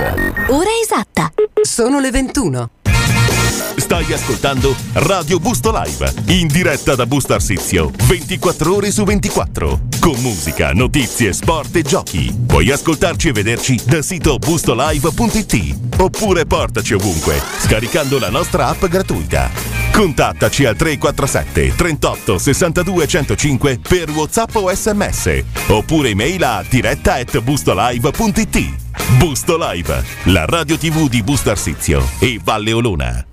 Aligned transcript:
Ora 0.00 0.70
esatta. 0.82 1.30
Sono 1.60 2.00
le 2.00 2.10
21. 2.10 2.70
Stai 3.76 4.10
ascoltando 4.12 4.74
Radio 4.94 5.38
Busto 5.38 5.70
Live, 5.72 6.14
in 6.28 6.46
diretta 6.46 6.94
da 6.94 7.06
Busto 7.06 7.34
Arsizio, 7.34 7.90
24 8.06 8.74
ore 8.74 8.90
su 8.92 9.04
24, 9.04 9.80
con 10.00 10.18
musica, 10.20 10.72
notizie, 10.72 11.32
sport 11.32 11.76
e 11.76 11.82
giochi. 11.82 12.34
Puoi 12.46 12.70
ascoltarci 12.70 13.28
e 13.28 13.32
vederci 13.32 13.78
dal 13.84 14.02
sito 14.02 14.38
bustolive.it 14.38 15.76
oppure 15.98 16.46
portaci 16.46 16.94
ovunque, 16.94 17.40
scaricando 17.58 18.18
la 18.18 18.30
nostra 18.30 18.68
app 18.68 18.84
gratuita. 18.86 19.50
Contattaci 19.92 20.64
al 20.64 20.76
347 20.76 21.74
38 21.74 22.38
62 22.38 23.06
105 23.06 23.80
per 23.86 24.10
WhatsApp 24.10 24.54
o 24.54 24.74
SMS, 24.74 25.42
oppure 25.68 26.10
email 26.10 26.42
a 26.44 26.64
diretta 26.66 27.14
at 27.14 27.38
bustolive.it. 27.40 28.89
Busto 29.08 29.56
Live, 29.58 30.04
la 30.24 30.44
radio 30.44 30.76
tv 30.76 31.08
di 31.08 31.22
Busto 31.22 31.50
Arsizio 31.50 32.06
e 32.18 32.38
Valle 32.42 32.72
Olona. 32.72 33.24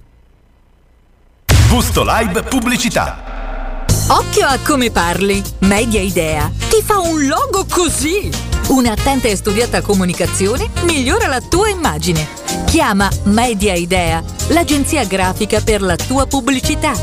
Busto 1.67 2.03
Live 2.05 2.43
Pubblicità. 2.43 3.85
Occhio 4.07 4.47
a 4.47 4.57
come 4.65 4.89
parli. 4.89 5.43
Media 5.59 6.01
Idea 6.01 6.49
ti 6.69 6.81
fa 6.83 6.99
un 6.99 7.27
logo 7.27 7.65
così. 7.69 8.29
Un'attenta 8.69 9.27
e 9.27 9.35
studiata 9.35 9.81
comunicazione 9.81 10.69
migliora 10.83 11.27
la 11.27 11.41
tua 11.41 11.69
immagine. 11.69 12.27
Chiama 12.65 13.09
Media 13.23 13.73
Idea, 13.73 14.23
l'agenzia 14.47 15.03
grafica 15.05 15.61
per 15.61 15.81
la 15.81 15.95
tua 15.95 16.25
pubblicità. 16.25 16.93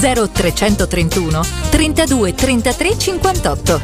0331 0.00 1.44
32 1.70 2.34
33 2.34 2.98
58. 2.98 3.82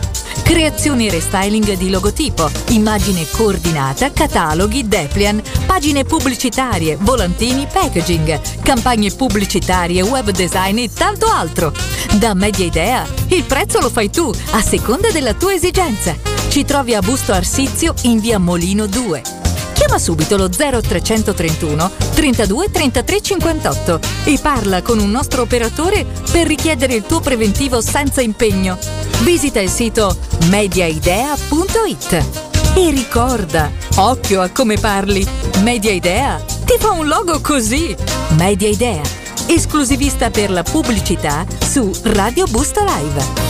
Creazione 0.51 1.07
e 1.07 1.11
restyling 1.13 1.77
di 1.77 1.91
logotipo, 1.91 2.51
immagine 2.71 3.25
coordinata, 3.31 4.11
cataloghi, 4.11 4.89
deplian, 4.89 5.41
pagine 5.65 6.03
pubblicitarie, 6.03 6.97
volantini, 6.99 7.69
packaging, 7.73 8.61
campagne 8.61 9.13
pubblicitarie, 9.13 10.03
web 10.03 10.31
design 10.31 10.79
e 10.79 10.93
tanto 10.93 11.27
altro. 11.27 11.73
Da 12.19 12.35
Media 12.35 12.65
Idea, 12.65 13.07
il 13.29 13.45
prezzo 13.45 13.79
lo 13.79 13.91
fai 13.91 14.11
tu, 14.11 14.29
a 14.51 14.61
seconda 14.61 15.13
della 15.13 15.35
tua 15.35 15.53
esigenza. 15.53 16.17
Ci 16.49 16.65
trovi 16.65 16.95
a 16.95 17.01
Busto 17.01 17.33
Arsizio 17.33 17.95
in 18.03 18.19
via 18.19 18.41
Molino 18.41 18.87
2. 18.87 19.50
Chiama 19.81 19.99
subito 19.99 20.37
lo 20.37 20.51
0331 20.51 21.91
32 22.13 22.71
33 22.71 23.21
58 23.23 24.01
e 24.25 24.39
parla 24.39 24.83
con 24.83 24.99
un 24.99 25.11
nostro 25.11 25.41
operatore 25.41 26.05
per 26.31 26.47
richiedere 26.47 26.93
il 26.93 27.05
tuo 27.05 27.21
preventivo 27.21 27.81
senza 27.81 28.21
impegno. 28.21 28.77
Visita 29.23 29.59
il 29.59 29.71
sito 29.71 30.15
mediaidea.it 30.51 32.13
e 32.75 32.91
ricorda, 32.91 33.71
occhio 33.97 34.43
a 34.43 34.51
come 34.51 34.77
parli. 34.77 35.27
Media 35.63 35.93
Idea 35.93 36.39
ti 36.67 36.77
fa 36.79 36.91
un 36.91 37.09
logo 37.09 37.41
così. 37.41 37.97
Media 38.37 38.69
Idea, 38.69 39.01
esclusivista 39.47 40.29
per 40.29 40.51
la 40.51 40.63
pubblicità 40.63 41.47
su 41.59 41.91
Radio 42.03 42.45
Busto 42.49 42.85
Live. 42.85 43.49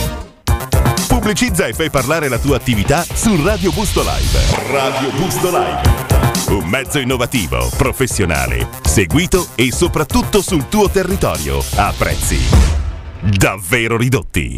Pubblicizza 1.09 1.65
e 1.65 1.73
fai 1.73 1.89
parlare 1.89 2.29
la 2.29 2.39
tua 2.39 2.55
attività 2.55 3.03
su 3.03 3.35
Radio 3.43 3.73
Busto 3.73 4.01
Live. 4.01 4.71
Radio 4.71 5.11
Busto 5.11 5.49
Live. 5.49 6.10
Un 6.47 6.67
mezzo 6.67 6.99
innovativo, 6.99 7.69
professionale, 7.77 8.67
seguito 8.83 9.47
e 9.55 9.71
soprattutto 9.71 10.41
sul 10.41 10.67
tuo 10.67 10.89
territorio 10.89 11.63
a 11.75 11.93
prezzi 11.97 12.81
davvero 13.21 13.97
ridotti. 13.97 14.57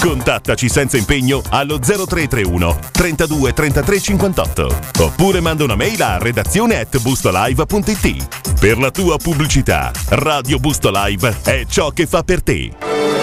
Contattaci 0.00 0.68
senza 0.68 0.96
impegno 0.96 1.42
allo 1.50 1.78
0331 1.78 2.78
32 2.92 3.52
33 3.52 4.00
58 4.00 4.78
oppure 5.00 5.40
manda 5.40 5.64
una 5.64 5.74
mail 5.74 6.00
a 6.02 6.18
redazione 6.18 6.78
at 6.78 7.00
bustolive.it. 7.00 8.54
Per 8.60 8.78
la 8.78 8.90
tua 8.90 9.16
pubblicità, 9.16 9.90
Radio 10.10 10.58
Busto 10.58 10.90
Live 10.92 11.38
è 11.42 11.64
ciò 11.68 11.90
che 11.90 12.06
fa 12.06 12.22
per 12.22 12.42
te. 12.42 13.15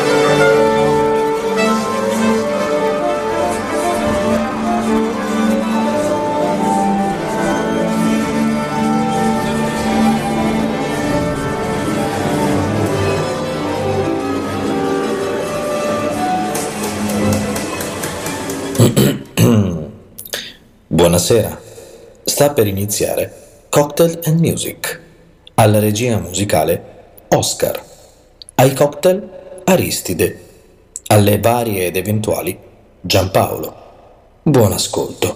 Buonasera, 20.94 21.60
sta 22.24 22.54
per 22.54 22.68
iniziare 22.68 23.66
Cocktail 23.68 24.20
and 24.26 24.40
Music. 24.40 25.02
Alla 25.56 25.80
regia 25.80 26.20
musicale 26.20 27.24
Oscar. 27.30 27.84
Ai 28.54 28.76
cocktail 28.76 29.62
Aristide. 29.64 30.40
Alle 31.08 31.40
varie 31.40 31.88
ed 31.88 31.96
eventuali 31.96 32.56
Giampaolo. 33.02 33.76
Buon 34.44 34.74
ascolto. 34.74 35.36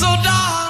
So 0.00 0.06
darling, 0.06 0.69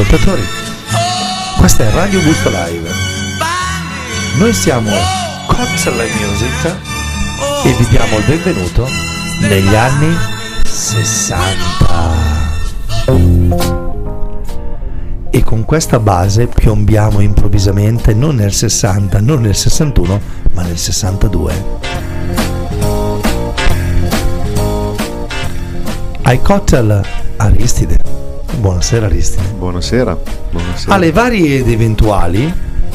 ascoltatori. 0.00 0.42
Questa 1.58 1.84
è 1.84 1.90
Radio 1.90 2.22
Gusto 2.22 2.48
Live. 2.48 2.88
Noi 4.38 4.52
siamo 4.54 4.90
Cocktail 5.46 6.10
Music 6.18 6.74
e 7.64 7.72
vi 7.74 7.86
diamo 7.88 8.16
il 8.16 8.24
benvenuto 8.24 8.88
negli 9.40 9.74
anni 9.74 10.16
60. 10.64 12.48
E 15.30 15.44
con 15.44 15.64
questa 15.66 15.98
base 15.98 16.46
piombiamo 16.46 17.20
improvvisamente 17.20 18.14
non 18.14 18.36
nel 18.36 18.52
60, 18.54 19.20
non 19.20 19.42
nel 19.42 19.54
61, 19.54 20.20
ma 20.54 20.62
nel 20.62 20.78
62. 20.78 21.64
Ai 26.22 26.40
cocktail 26.40 27.02
Aristide. 27.36 28.19
Buonasera 28.58 29.06
Aristide. 29.06 29.48
Buonasera. 29.58 30.18
Buonasera. 30.50 30.94
Alle 30.94 31.12
varie 31.12 31.58
ed 31.58 31.68
eventuali 31.68 32.52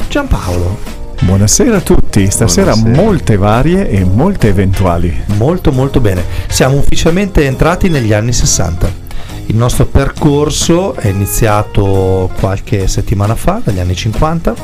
Giampaolo. 0.08 0.94
Buonasera 1.20 1.78
a 1.78 1.80
tutti, 1.80 2.30
stasera 2.30 2.72
Buonasera. 2.74 3.02
molte 3.02 3.36
varie 3.36 3.88
e 3.88 4.04
molte 4.04 4.48
eventuali. 4.48 5.24
Molto 5.38 5.72
molto 5.72 6.00
bene. 6.00 6.22
Siamo 6.48 6.76
ufficialmente 6.76 7.44
entrati 7.44 7.88
negli 7.88 8.12
anni 8.12 8.32
60. 8.32 9.04
Il 9.46 9.56
nostro 9.56 9.86
percorso 9.86 10.94
è 10.94 11.08
iniziato 11.08 12.30
qualche 12.38 12.86
settimana 12.88 13.34
fa, 13.34 13.60
dagli 13.62 13.78
anni 13.78 13.94
50. 13.94 14.54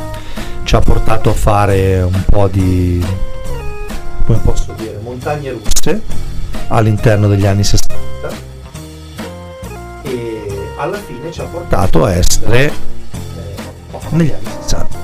Ci 0.64 0.74
ha 0.76 0.80
portato 0.80 1.30
a 1.30 1.34
fare 1.34 2.02
un 2.02 2.22
po' 2.26 2.48
di 2.48 3.04
come 4.24 4.38
posso 4.38 4.72
dire, 4.76 5.00
montagne 5.02 5.50
russe 5.50 6.00
all'interno 6.68 7.26
degli 7.26 7.46
anni 7.46 7.64
60 7.64 7.94
e 7.94 8.51
alla 10.82 10.98
fine 10.98 11.30
ci 11.32 11.40
ha 11.40 11.44
portato 11.44 12.04
a 12.04 12.12
essere 12.12 12.64
eh, 12.66 12.72
negli 14.10 14.30
anni 14.32 14.46
60. 14.62 15.00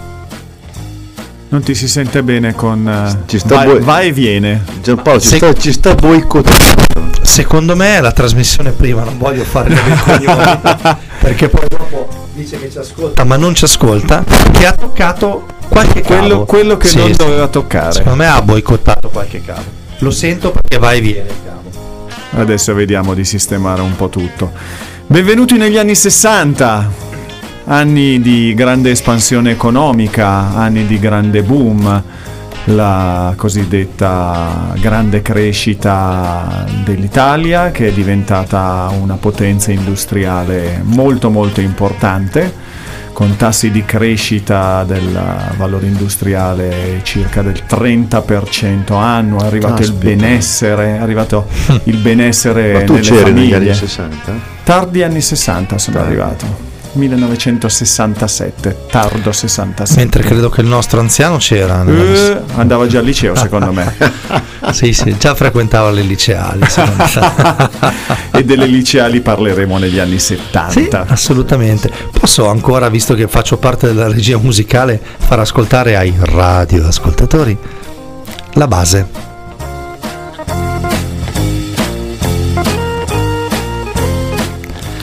Non 1.50 1.62
ti 1.62 1.74
si 1.74 1.88
sente 1.88 2.22
bene 2.22 2.54
con... 2.54 2.86
eh, 2.86 3.22
Ci 3.26 3.38
sta 3.38 3.54
va, 3.56 3.64
boi- 3.64 3.80
va 3.80 4.00
e 4.00 4.12
viene. 4.12 4.64
Giampaolo 4.82 5.18
ci 5.20 5.28
Se- 5.28 5.36
sta, 5.38 5.52
ci 5.54 5.72
sta 5.72 5.94
boicottando. 5.94 6.86
Secondo 7.22 7.74
me 7.76 7.96
è 7.96 8.00
la 8.00 8.12
trasmissione 8.12 8.70
prima, 8.72 9.02
non 9.04 9.16
voglio 9.18 9.44
fare 9.44 9.74
cognoni 10.04 10.58
perché 11.20 11.48
poi 11.48 11.64
dopo 11.68 12.08
dice 12.34 12.58
che 12.58 12.70
ci 12.70 12.78
ascolta 12.78 13.24
ma 13.24 13.36
non 13.36 13.54
ci 13.54 13.64
ascolta, 13.64 14.24
che 14.52 14.66
ha 14.66 14.72
toccato 14.72 15.46
qualche 15.68 16.00
cavo. 16.02 16.18
Quello, 16.20 16.44
quello 16.44 16.76
che 16.76 16.88
Sì, 16.88 16.98
non 16.98 17.10
sì. 17.12 17.16
doveva 17.16 17.48
toccare. 17.48 17.92
Secondo 17.92 18.16
me 18.18 18.26
ha 18.28 18.40
boicottato 18.42 19.08
qualche 19.08 19.42
cavo. 19.42 19.62
Lo 19.98 20.10
sento 20.10 20.50
perché 20.52 20.78
va 20.78 20.92
e 20.92 21.00
viene 21.00 21.28
il 21.28 21.34
cavo. 21.44 22.06
Adesso 22.42 22.74
vediamo 22.74 23.14
di 23.14 23.24
sistemare 23.24 23.80
un 23.82 23.94
po' 23.96 24.08
tutto. 24.08 24.52
Benvenuti 25.10 25.56
negli 25.56 25.78
anni 25.78 25.94
60, 25.94 26.92
anni 27.64 28.20
di 28.20 28.52
grande 28.52 28.90
espansione 28.90 29.52
economica, 29.52 30.54
anni 30.54 30.84
di 30.84 30.98
grande 30.98 31.42
boom, 31.42 32.02
la 32.64 33.32
cosiddetta 33.34 34.74
grande 34.78 35.22
crescita 35.22 36.66
dell'Italia 36.84 37.70
che 37.70 37.88
è 37.88 37.92
diventata 37.92 38.92
una 39.00 39.16
potenza 39.16 39.72
industriale 39.72 40.82
molto 40.84 41.30
molto 41.30 41.62
importante 41.62 42.67
con 43.18 43.34
tassi 43.34 43.72
di 43.72 43.84
crescita 43.84 44.84
del 44.84 45.10
valore 45.56 45.86
industriale 45.86 47.00
circa 47.02 47.42
del 47.42 47.64
30% 47.68 48.92
annuo, 48.92 49.42
è 49.42 49.46
arrivato 49.46 49.82
il 49.82 49.88
Caspita. 49.88 50.04
benessere, 50.14 50.86
è 50.94 50.98
arrivato 51.00 51.48
il 51.82 51.96
benessere 51.96 52.74
Ma 52.74 52.84
tu 52.84 52.92
nelle 52.92 53.04
c'eri 53.04 53.32
negli 53.32 53.50
famiglie. 53.50 53.56
anni 53.56 53.74
60? 53.74 54.32
Tardi 54.62 55.02
anni 55.02 55.20
60 55.20 55.78
sono 55.78 55.96
Tardi. 55.96 56.12
arrivato. 56.12 56.46
1967, 56.98 58.76
tardo 58.90 59.32
67. 59.32 60.00
Mentre 60.00 60.22
credo 60.22 60.48
che 60.50 60.60
il 60.60 60.66
nostro 60.66 61.00
anziano 61.00 61.36
c'era. 61.38 61.84
Eh, 61.84 62.40
andava 62.56 62.86
già 62.86 62.98
al 62.98 63.04
liceo 63.04 63.34
secondo 63.34 63.72
me. 63.72 64.46
Sì, 64.70 64.92
sì, 64.92 65.16
già 65.16 65.34
frequentava 65.34 65.90
le 65.90 66.02
liceali. 66.02 66.60
e 68.32 68.44
delle 68.44 68.66
liceali 68.66 69.22
parleremo 69.22 69.78
negli 69.78 69.98
anni 69.98 70.18
Sì, 70.18 70.36
70. 70.36 71.06
assolutamente. 71.08 71.90
Posso 72.12 72.48
ancora, 72.48 72.90
visto 72.90 73.14
che 73.14 73.28
faccio 73.28 73.56
parte 73.56 73.86
della 73.86 74.08
regia 74.08 74.36
musicale, 74.36 75.00
far 75.16 75.38
ascoltare 75.38 75.96
ai 75.96 76.12
radioascoltatori 76.20 77.56
la 78.54 78.66
base. 78.66 79.27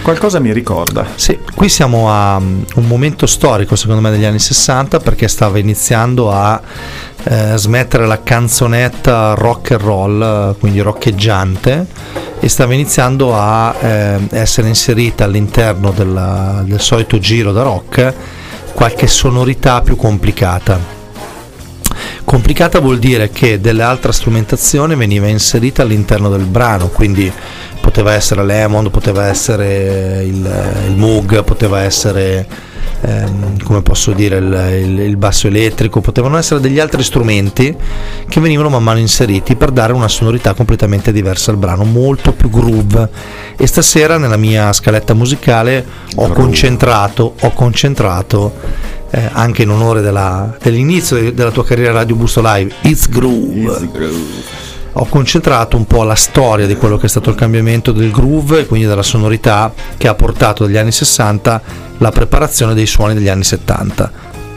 Qualcosa 0.06 0.38
mi 0.38 0.54
ricorda. 0.54 1.04
Sì, 1.16 1.40
qui 1.56 1.68
siamo 1.68 2.12
a 2.12 2.36
um, 2.36 2.64
un 2.76 2.86
momento 2.86 3.26
storico 3.26 3.76
secondo 3.76 4.02
me 4.02 4.12
degli 4.12 4.24
anni 4.24 4.38
60 4.38 5.00
perché 5.00 5.28
stava 5.28 5.58
iniziando 5.58 6.32
a 6.32 6.62
eh, 7.24 7.54
smettere 7.56 8.06
la 8.06 8.22
canzonetta 8.22 9.34
rock 9.34 9.72
and 9.72 9.82
roll, 9.82 10.60
quindi 10.60 10.80
roccheggiante 10.80 11.88
e 12.40 12.48
stava 12.48 12.76
iniziando 12.76 13.36
a 13.36 13.74
eh, 13.80 14.20
essere 14.30 14.68
inserita 14.68 15.24
all'interno 15.24 15.90
della- 15.90 16.62
del 16.64 16.80
solito 16.80 17.18
giro 17.18 17.52
da 17.52 17.64
rock 17.64 18.14
qualche 18.76 19.08
sonorità 19.08 19.82
più 19.82 19.96
complicata. 19.96 20.95
Complicata 22.36 22.82
vuol 22.82 23.00
dire 23.00 23.30
che 23.30 23.62
dell'altra 23.62 24.12
strumentazione 24.12 24.98
veniva 24.98 25.28
inserita 25.28 25.84
all'interno 25.84 26.28
del 26.28 26.44
brano, 26.44 26.90
quindi 26.90 27.32
poteva 27.80 28.12
essere 28.12 28.44
l'Emond, 28.44 28.90
poteva 28.90 29.28
essere 29.28 30.22
il, 30.22 30.76
il 30.90 30.96
Moog, 30.98 31.46
poteva 31.46 31.80
essere 31.84 32.46
ehm, 33.00 33.64
come 33.64 33.82
posso 33.82 34.12
dire 34.12 34.36
il, 34.36 34.70
il- 34.84 35.00
il 35.00 35.16
basso 35.16 35.48
elettrico, 35.48 36.02
potevano 36.02 36.36
essere 36.38 36.60
degli 36.60 36.78
altri 36.78 37.04
strumenti 37.04 37.74
che 38.28 38.42
venivano 38.42 38.68
man 38.68 38.84
mano 38.84 39.00
inseriti 39.00 39.56
per 39.56 39.72
dare 39.72 39.94
una 39.94 40.10
sonorità 40.10 40.54
completamente 40.54 41.14
diversa 41.14 41.52
al 41.52 41.58
brano, 41.58 41.86
molto 41.86 42.34
più 42.34 42.50
groove. 42.50 43.10
E 43.56 43.66
stasera 43.66 44.18
nella 44.18 44.36
mia 44.38 44.74
scaletta 44.74 45.14
musicale 45.14 45.86
ho 46.16 46.28
concentrato, 46.28 47.36
ho 47.40 47.52
concentrato 47.52 48.94
eh, 49.16 49.30
anche 49.32 49.64
in 49.64 49.70
onore 49.70 50.02
della- 50.02 50.56
dell'inizio 50.62 51.16
de- 51.16 51.34
della 51.34 51.52
tua 51.52 51.64
carriera 51.64 51.94
Radio 51.94 52.16
Busto 52.16 52.42
Live, 52.44 52.74
It's 52.82 53.08
Groove. 53.08 53.90
Ho 54.98 55.06
concentrato 55.08 55.76
un 55.78 55.86
po' 55.86 56.04
la 56.04 56.16
storia 56.16 56.66
di 56.66 56.76
quello 56.76 56.98
che 56.98 57.06
è 57.06 57.10
stato 57.10 57.30
il 57.30 57.36
cambiamento 57.36 57.92
del 57.92 58.12
groove 58.12 58.60
e 58.62 58.66
quindi 58.66 58.88
della 58.88 59.04
sonorità 59.04 59.74
che 59.98 60.08
ha 60.08 60.16
portato 60.16 60.66
dagli 60.66 60.78
anni 60.78 60.92
60 60.92 61.62
la 61.98 62.12
preparazione 62.12 62.74
dei 62.74 62.86
suoni 62.86 63.14
degli 63.14 63.28
anni 63.28 63.44
70. 63.44 64.12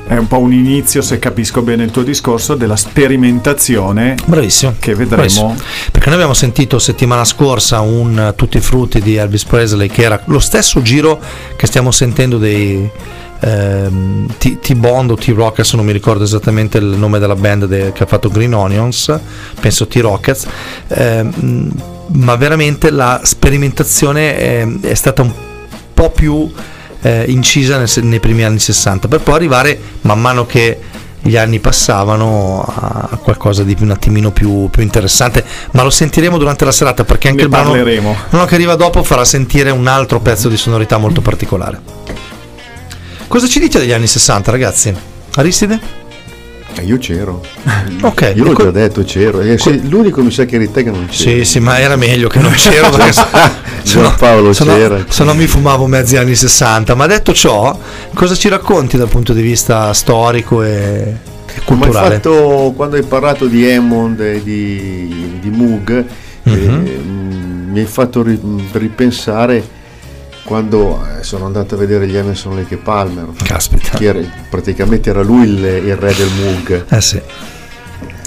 È 0.07 0.17
un 0.17 0.27
po' 0.27 0.39
un 0.39 0.53
inizio, 0.53 1.03
se 1.03 1.19
capisco 1.19 1.61
bene 1.63 1.85
il 1.85 1.91
tuo 1.91 2.03
discorso, 2.03 2.55
della 2.55 2.77
sperimentazione 2.77 4.15
Bravissimo. 4.25 4.75
che 4.79 4.93
vedremo. 4.95 5.17
Bravissimo. 5.17 5.57
Perché 5.91 6.07
noi 6.07 6.15
abbiamo 6.15 6.35
sentito 6.35 6.79
settimana 6.79 7.25
scorsa 7.25 7.81
un 7.81 8.33
Tutti 8.37 8.57
i 8.57 8.61
frutti 8.61 9.01
di 9.01 9.17
Elvis 9.17 9.45
Presley 9.45 9.89
che 9.89 10.03
era 10.03 10.21
lo 10.27 10.39
stesso 10.39 10.81
giro 10.83 11.21
che 11.57 11.67
stiamo 11.67 11.91
sentendo 11.91 12.39
dei 12.39 12.89
ehm, 13.41 14.27
T- 14.39 14.59
T-Bond 14.61 15.11
o 15.11 15.15
T-Rockets, 15.17 15.75
non 15.75 15.85
mi 15.85 15.93
ricordo 15.93 16.25
esattamente 16.25 16.79
il 16.79 16.85
nome 16.85 17.19
della 17.19 17.35
band 17.35 17.67
de- 17.67 17.93
che 17.93 18.03
ha 18.03 18.07
fatto 18.07 18.29
Green 18.29 18.55
Onions, 18.55 19.19
penso 19.61 19.87
T-Rockets, 19.87 20.47
ehm, 20.89 21.71
ma 22.13 22.37
veramente 22.37 22.91
la 22.91 23.21
sperimentazione 23.23 24.37
è, 24.37 24.67
è 24.81 24.95
stata 24.95 25.23
un 25.23 25.33
po' 25.95 26.11
più 26.11 26.51
eh, 27.03 27.25
incisa 27.29 27.79
nel- 27.79 28.05
nei 28.05 28.19
primi 28.19 28.43
anni 28.43 28.59
60 28.59 29.07
per 29.07 29.21
poi 29.21 29.35
arrivare 29.35 29.79
man 30.01 30.21
mano 30.21 30.47
che 30.47 30.81
gli 31.21 31.37
anni 31.37 31.59
passavano 31.59 32.65
a 32.65 33.19
qualcosa 33.23 33.63
di 33.63 33.77
un 33.81 33.91
attimino 33.91 34.31
più, 34.31 34.69
più 34.71 34.83
interessante. 34.83 35.45
Ma 35.73 35.83
lo 35.83 35.91
sentiremo 35.91 36.39
durante 36.39 36.65
la 36.65 36.73
serata 36.73 37.05
perché 37.05 37.29
anche 37.29 37.41
Ne 37.41 37.45
il 37.47 37.51
brano, 37.51 37.71
brano 38.31 38.45
che 38.47 38.55
arriva 38.55 38.77
dopo 38.77 39.03
farà 39.03 39.25
sentire 39.25 39.71
un 39.71 39.87
altro 39.87 40.21
pezzo 40.21 40.49
di 40.49 40.57
sonorità 40.57 40.97
molto 40.97 41.21
particolare 41.21 41.98
cosa 43.29 43.47
ci 43.47 43.61
dice 43.61 43.79
degli 43.79 43.93
anni 43.93 44.07
60 44.07 44.51
ragazzi? 44.51 44.95
Aristide? 45.37 45.79
Eh, 46.75 46.83
io 46.83 46.99
c'ero. 46.99 47.43
ok 48.03 48.33
Io 48.37 48.45
l'ho 48.45 48.51
ecco- 48.53 48.65
già 48.65 48.71
detto, 48.71 49.03
c'ero. 49.03 49.41
Eh, 49.41 49.59
sì, 49.59 49.89
l'unico 49.89 50.23
mi 50.23 50.31
sa 50.31 50.45
che 50.45 50.57
eri 50.57 50.71
te 50.71 50.83
che 50.85 50.91
non 50.91 51.07
c'era. 51.07 51.39
Sì, 51.39 51.45
sì, 51.45 51.61
ma 51.61 51.79
era 51.79 51.97
meglio 51.97 52.29
che 52.29 52.39
non 52.41 52.53
c'ero 52.57 52.91
perché 52.91 53.13
se- 53.13 53.25
se 53.83 53.97
no- 54.01 54.09
Giampaolo 54.09 54.53
se 54.53 54.65
no- 54.65 54.75
c'era. 54.75 55.05
se 55.09 55.25
no 55.25 55.35
mi 55.35 55.47
fumavo 55.47 55.87
mezzi 55.87 56.17
anni 56.17 56.35
60. 56.35 56.95
Ma 56.95 57.07
detto 57.07 57.33
ciò, 57.33 57.77
cosa 58.15 58.35
ci 58.35 58.49
racconti 58.49 58.97
dal 58.97 59.09
punto 59.09 59.33
di 59.33 59.43
vista 59.43 59.93
storico 59.93 60.63
e, 60.63 60.69
e 60.71 61.61
Come 61.65 61.85
hai 61.87 61.91
culturale? 61.91 62.15
fatto 62.17 62.73
quando 62.77 62.97
hai 62.97 63.03
parlato 63.03 63.47
di 63.47 63.69
Hammond 63.71 64.21
e 64.21 64.43
di, 64.43 65.39
di 65.41 65.51
Moog, 65.51 66.05
eh, 66.45 66.51
Mhm. 66.51 67.71
mi 67.73 67.81
hai 67.81 67.87
fatto 67.87 68.23
ri- 68.23 68.41
ripensare 68.73 69.77
quando 70.49 70.99
eh, 71.19 71.23
sono 71.25 71.45
andato 71.45 71.75
a 71.75 71.79
vedere 71.79 72.09
gli 72.09 72.17
Emerson 72.17 72.57
Lake 72.57 72.75
e 72.75 72.77
Palmer. 72.79 73.27
Caspita. 73.45 73.99
Che 73.99 74.05
era- 74.07 74.21
praticamente 74.49 75.11
era 75.11 75.21
lui 75.23 75.43
il, 75.47 75.63
il 75.63 75.95
re 75.95 76.15
del 76.15 76.31
Moog. 76.43 76.87
Eh 76.89 77.01
sì. 77.03 77.21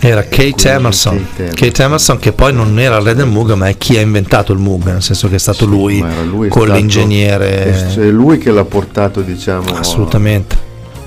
Era 0.03 0.23
Kate 0.23 0.69
Emerson. 0.69 1.27
Kate 1.35 1.81
Emerson 1.83 2.19
che 2.19 2.31
poi 2.31 2.53
non 2.53 2.77
era 2.79 2.97
il 2.97 3.03
re 3.05 3.15
del 3.15 3.25
Moog, 3.25 3.53
ma 3.53 3.69
è 3.69 3.77
chi 3.77 3.97
ha 3.97 4.01
inventato 4.01 4.53
il 4.53 4.59
Moog, 4.59 4.83
nel 4.85 5.01
senso 5.01 5.29
che 5.29 5.35
è 5.35 5.39
stato 5.39 5.65
lui, 5.65 5.97
era 5.99 6.21
lui, 6.21 6.45
è 6.45 6.49
con 6.51 6.63
stato- 6.65 6.77
l'ingegnere. 6.77 7.93
È 7.95 8.05
lui 8.09 8.37
che 8.37 8.51
l'ha 8.51 8.65
portato, 8.65 9.21
diciamo, 9.21 9.75
Assolutamente. 9.75 10.55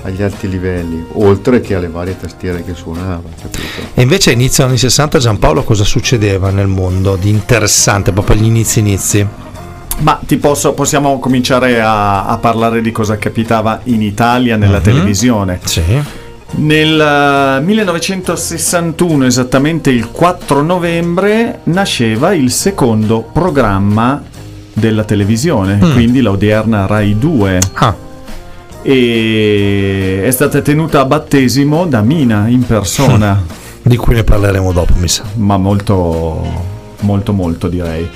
agli 0.03 0.21
alti 0.21 0.49
livelli, 0.49 1.01
oltre 1.13 1.61
che 1.61 1.75
alle 1.75 1.87
varie 1.87 2.17
tastiere 2.19 2.61
che 2.65 2.73
suonava, 2.73 3.23
capito? 3.41 3.63
E 3.93 4.01
invece 4.01 4.31
inizio 4.33 4.65
anni 4.65 4.77
60 4.77 5.17
Giampaolo 5.17 5.63
cosa 5.63 5.85
succedeva 5.85 6.49
nel 6.49 6.67
mondo 6.67 7.15
di 7.15 7.29
interessante, 7.29 8.11
proprio 8.11 8.35
agli 8.35 8.45
inizi 8.45 8.79
inizi? 8.79 9.25
Ma 9.99 10.19
ti 10.25 10.37
posso, 10.37 10.73
possiamo 10.73 11.19
cominciare 11.19 11.81
a, 11.81 12.25
a 12.25 12.37
parlare 12.37 12.81
di 12.81 12.91
cosa 12.91 13.17
capitava 13.17 13.79
in 13.85 14.01
Italia 14.01 14.55
nella 14.57 14.77
Mhm. 14.77 14.83
televisione. 14.83 15.59
Sì. 15.63 15.81
Nel 16.57 17.57
eh, 17.59 17.61
1961, 17.61 19.25
esattamente 19.25 19.89
il 19.89 20.11
4 20.11 20.61
novembre, 20.61 21.59
nasceva 21.63 22.33
il 22.33 22.51
secondo 22.51 23.21
programma 23.31 24.21
della 24.73 25.03
televisione, 25.05 25.79
Mm. 25.81 25.93
quindi 25.93 26.21
l'odierna 26.21 26.85
Rai 26.85 27.17
2. 27.17 27.59
Ah, 27.73 27.95
E 28.87 30.21
è 30.23 30.29
stata 30.31 30.61
tenuta 30.61 30.99
a 30.99 31.05
battesimo 31.05 31.85
da 31.87 32.01
Mina 32.01 32.47
in 32.47 32.63
persona, 32.65 33.41
di 33.81 33.95
cui 33.97 34.13
ne 34.13 34.23
parleremo 34.23 34.71
dopo, 34.71 34.93
mi 34.97 35.07
sa. 35.07 35.23
ma 35.37 35.57
molto, 35.57 36.41
molto, 36.99 37.33
molto 37.33 37.67
direi. 37.67 38.07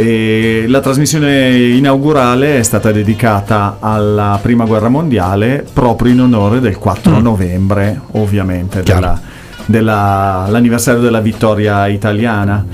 E 0.00 0.66
la 0.68 0.78
trasmissione 0.78 1.56
inaugurale 1.56 2.58
è 2.58 2.62
stata 2.62 2.92
dedicata 2.92 3.78
alla 3.80 4.38
prima 4.40 4.64
guerra 4.64 4.88
mondiale 4.88 5.66
proprio 5.72 6.12
in 6.12 6.20
onore 6.20 6.60
del 6.60 6.78
4 6.78 7.18
Mm. 7.18 7.20
novembre, 7.22 8.00
ovviamente, 8.12 8.82
della- 8.84 9.20
della- 9.66 10.46
l'anniversario 10.48 11.00
della 11.00 11.18
vittoria 11.20 11.88
italiana. 11.88 12.64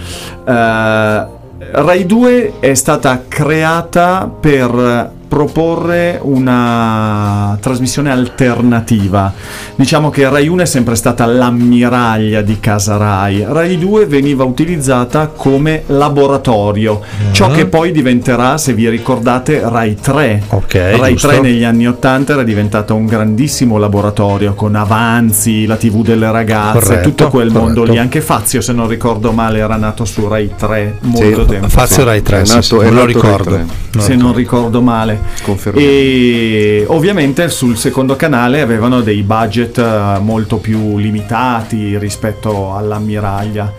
Eh, 0.47 1.27
Rai 1.73 2.05
2 2.05 2.53
è 2.61 2.75
stata 2.75 3.23
creata 3.27 4.31
per 4.39 5.11
proporre 5.39 6.21
una 6.23 7.59
trasmissione 7.61 8.09
alternativa. 8.09 9.33
Diciamo 9.75 10.09
che 10.09 10.29
Rai 10.29 10.47
1 10.47 10.63
è 10.63 10.65
sempre 10.65 10.95
stata 10.95 11.27
l'ammiraglia 11.27 12.41
di 12.41 12.61
casa 12.61 12.97
Rai. 12.97 13.45
Rai 13.45 13.77
2 13.77 14.07
veniva 14.07 14.45
utilizzata 14.45 15.27
come 15.27 15.83
laboratorio, 15.87 17.01
ciò 17.33 17.51
che 17.51 17.67
poi 17.67 17.91
diventerà, 17.91 18.59
se 18.59 18.75
vi 18.75 18.89
ricordate, 18.89 19.61
Rai 19.65 19.97
3. 20.01 20.45
Ok, 20.51 20.75
Rai 20.75 21.11
giusto. 21.15 21.27
3 21.27 21.41
negli 21.41 21.65
anni 21.65 21.89
80 21.89 22.35
era 22.35 22.45
diventato 22.45 22.95
un 22.95 23.07
grandissimo 23.07 23.77
laboratorio 23.77 24.55
con 24.55 24.77
Avanzi, 24.77 25.67
la 25.67 25.75
TV 25.75 26.05
delle 26.05 26.31
ragazze, 26.31 26.79
Corretto, 26.79 27.09
tutto 27.09 27.29
quel 27.29 27.51
mondo 27.51 27.81
corretto. 27.81 27.93
lì. 27.93 27.99
Anche 27.99 28.21
Fazio, 28.21 28.61
se 28.61 28.73
non 28.73 28.87
ricordo 28.87 29.33
male, 29.33 29.59
era 29.59 29.75
nato 29.75 30.05
su 30.05 30.29
Rai 30.29 30.53
3 30.57 30.99
molto 31.01 31.43
Sì, 31.43 31.49
tempo 31.49 31.69
Fazio 31.69 31.97
fa. 31.97 32.05
Rai 32.05 32.23
3, 32.23 32.41
È 32.41 32.45
sì, 32.45 32.55
nato- 32.55 32.63
sì, 32.63 32.77
me 32.77 32.91
lo 32.93 33.05
ricordo. 33.05 33.51
3. 33.51 33.59
Me 33.59 33.67
lo 33.91 34.01
se 34.01 34.15
non 34.15 34.33
ricordo 34.33 34.81
male. 34.81 35.24
Confermato. 35.43 35.87
E 35.87 36.85
ovviamente 36.89 37.49
sul 37.49 37.77
secondo 37.77 38.17
canale 38.17 38.61
avevano 38.61 39.01
dei 39.01 39.23
budget 39.23 39.79
eh, 39.79 40.19
molto 40.21 40.57
più 40.57 40.97
limitati 40.99 41.99
rispetto 41.99 42.75
all'ammiraglia. 42.75 43.73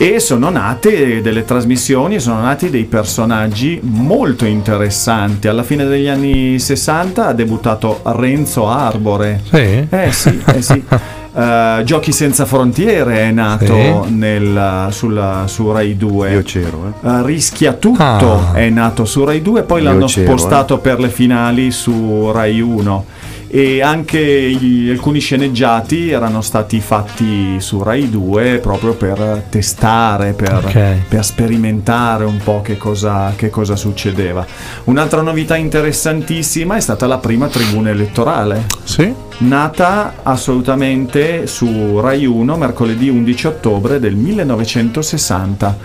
E 0.00 0.20
sono 0.20 0.48
nate 0.48 1.20
delle 1.20 1.44
trasmissioni, 1.44 2.20
sono 2.20 2.40
nati 2.40 2.70
dei 2.70 2.84
personaggi 2.84 3.80
molto 3.82 4.44
interessanti. 4.44 5.48
Alla 5.48 5.64
fine 5.64 5.86
degli 5.86 6.06
anni 6.06 6.58
60 6.60 7.26
ha 7.26 7.32
debuttato 7.32 8.00
Renzo 8.04 8.68
Arbore. 8.68 9.40
Sì? 9.50 9.86
Eh 9.88 10.12
sì, 10.12 10.40
eh 10.46 10.62
sì. 10.62 10.84
Eh, 11.38 11.82
Giochi 11.84 12.10
senza 12.10 12.44
frontiere 12.46 13.18
è 13.20 13.30
nato 13.30 13.66
Sì. 14.04 14.12
nel, 14.14 14.88
sulla- 14.90 15.44
su 15.46 15.70
Rai 15.70 15.96
2. 15.96 16.32
Io 16.32 16.42
c'ero, 16.42 16.92
eh. 17.02 17.08
Uh, 17.08 17.24
Rischia 17.24 17.74
tutto 17.74 18.02
Ah. 18.02 18.52
è 18.54 18.68
nato 18.70 19.04
su 19.04 19.22
Rai 19.24 19.40
2 19.40 19.62
poi 19.62 19.82
Io 19.82 19.88
l'hanno 19.88 20.06
c'ero, 20.06 20.26
spostato 20.36 20.78
per 20.78 20.98
le 20.98 21.08
finali 21.10 21.70
su 21.70 22.30
Rai 22.32 22.60
1 22.60 23.04
e 23.50 23.80
anche 23.80 24.20
gli- 24.20 24.90
alcuni 24.90 25.20
sceneggiati 25.20 26.10
erano 26.10 26.42
stati 26.42 26.80
fatti 26.80 27.60
su 27.60 27.82
Rai 27.82 28.10
2 28.10 28.58
proprio 28.58 28.94
per 28.94 29.44
testare, 29.48 30.32
per, 30.34 30.54
Ok. 30.64 30.94
per 31.08 31.24
sperimentare 31.24 32.24
un 32.24 32.38
po' 32.42 32.60
che 32.62 32.76
cosa, 32.76 33.32
che 33.36 33.48
cosa 33.50 33.74
succedeva. 33.76 34.44
Un'altra 34.84 35.22
novità 35.22 35.56
interessantissima 35.56 36.76
è 36.76 36.80
stata 36.80 37.06
la 37.06 37.18
prima 37.18 37.46
tribuna 37.48 37.90
elettorale 37.90 38.66
Sì? 38.84 39.12
nata 39.38 40.14
assolutamente 40.22 41.46
su 41.46 42.00
Rai 42.00 42.26
1 42.26 42.56
mercoledì 42.56 43.08
11 43.08 43.46
ottobre 43.46 43.98
del 43.98 44.14
1960. 44.16 45.76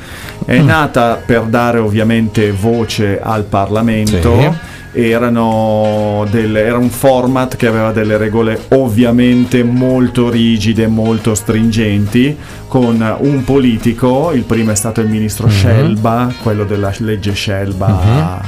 È 0.46 0.60
Mm. 0.60 0.66
nata 0.66 1.22
per 1.26 1.44
dare 1.44 1.78
ovviamente 1.80 2.52
voce 2.52 3.20
al 3.22 3.44
Parlamento. 3.44 4.40
Sì. 4.40 4.50
Erano 4.96 6.26
delle- 6.30 6.64
era 6.64 6.78
un 6.78 6.90
format 6.90 7.56
che 7.56 7.66
aveva 7.68 7.92
delle 7.92 8.16
regole 8.18 8.60
ovviamente 8.70 9.64
molto 9.64 10.30
rigide, 10.30 10.86
molto 10.88 11.34
stringenti, 11.34 12.38
con 12.68 13.16
un 13.20 13.44
politico, 13.44 14.32
il 14.34 14.44
primo 14.44 14.70
è 14.72 14.76
stato 14.76 15.02
il 15.02 15.08
ministro 15.08 15.48
Mhm. 15.48 15.52
Scelba, 15.54 16.34
quello 16.44 16.64
della 16.64 16.94
legge 17.00 17.34
Scelba 17.34 17.88
Mhm. 17.88 18.40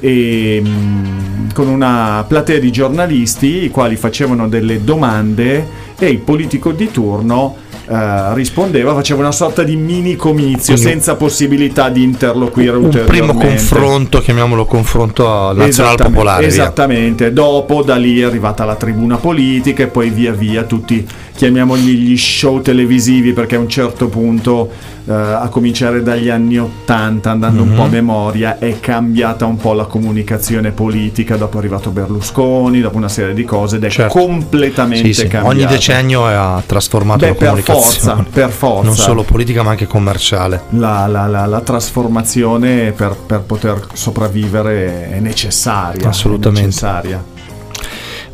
e 0.00 0.62
mh, 0.62 1.52
con 1.54 1.68
una 1.68 2.24
platea 2.28 2.58
di 2.58 2.70
giornalisti 2.70 3.64
i 3.64 3.70
quali 3.70 3.96
facevano 3.96 4.48
delle 4.48 4.84
domande 4.84 5.66
e 5.98 6.06
il 6.08 6.18
politico 6.18 6.72
di 6.72 6.90
turno 6.90 7.56
eh, 7.90 8.34
rispondeva, 8.34 8.94
faceva 8.94 9.20
una 9.20 9.32
sorta 9.32 9.64
di 9.64 9.74
mini 9.74 10.14
comizio 10.14 10.74
Quindi- 10.74 10.92
senza 10.92 11.16
possibilità 11.16 11.88
di 11.88 12.04
interloquire 12.04 12.76
Un 12.76 12.84
ulteriormente. 12.84 13.24
primo 13.26 13.34
confronto, 13.34 14.20
chiamiamolo 14.20 14.64
confronto 14.64 15.52
nazionale 15.52 15.96
Esattamente. 15.96 16.46
Esattamente, 16.46 17.32
dopo 17.32 17.82
da 17.82 17.96
lì 17.96 18.20
è 18.20 18.24
arrivata 18.24 18.64
la 18.64 18.76
tribuna 18.76 19.16
politica 19.16 19.82
e 19.82 19.88
poi 19.88 20.10
via 20.10 20.30
via 20.30 20.62
tutti, 20.62 21.04
chiamiamoli 21.34 21.82
gli 21.82 22.16
show 22.16 22.60
televisivi 22.62 23.32
perché 23.32 23.56
a 23.56 23.58
un 23.58 23.68
certo 23.68 24.06
punto, 24.08 24.70
eh, 25.10 25.14
a 25.14 25.48
cominciare 25.48 26.02
dagli 26.02 26.28
anni 26.28 26.58
80, 26.58 27.30
andando 27.30 27.62
un 27.62 27.68
Mhm. 27.70 27.74
po' 27.76 27.82
a 27.82 27.88
memoria, 27.88 28.58
è 28.58 28.78
cambiata 28.80 29.44
un 29.46 29.56
po' 29.56 29.72
la 29.72 29.84
comunicazione 29.86 30.70
politica, 30.70 31.36
dopo 31.36 31.56
è 31.56 31.58
arrivato 31.58 31.90
Berlusconi, 31.90 32.80
dopo 32.80 32.96
una 32.96 33.08
serie 33.08 33.34
di 33.34 33.44
cose 33.44 33.76
ed 33.76 33.84
è 33.84 33.90
Certo. 33.90 34.18
completamente 34.18 35.06
Sì, 35.08 35.12
sì, 35.14 35.28
cambiata. 35.28 35.46
Ogni 35.48 35.66
decennio 35.66 36.24
ha 36.26 36.62
trasformato 36.64 37.20
Beh, 37.20 37.26
la 37.28 37.34
per 37.34 37.46
comunicazione. 37.48 37.82
forza, 38.14 38.24
per 38.30 38.50
forza. 38.50 38.84
Non 38.86 38.96
solo 38.96 39.22
politica 39.24 39.62
ma 39.62 39.70
anche 39.70 39.86
commerciale. 39.86 40.62
la, 40.70 41.06
la- 41.06 41.26
la- 41.26 41.46
la 41.46 41.60
trasformazione 41.60 42.92
per, 42.92 43.16
per 43.26 43.40
poter 43.40 43.86
sopravvivere 43.92 45.10
è 45.10 45.18
necessaria. 45.20 46.08
Assolutamente. 46.08 46.60
È 46.60 46.64
necessaria. 46.66 47.24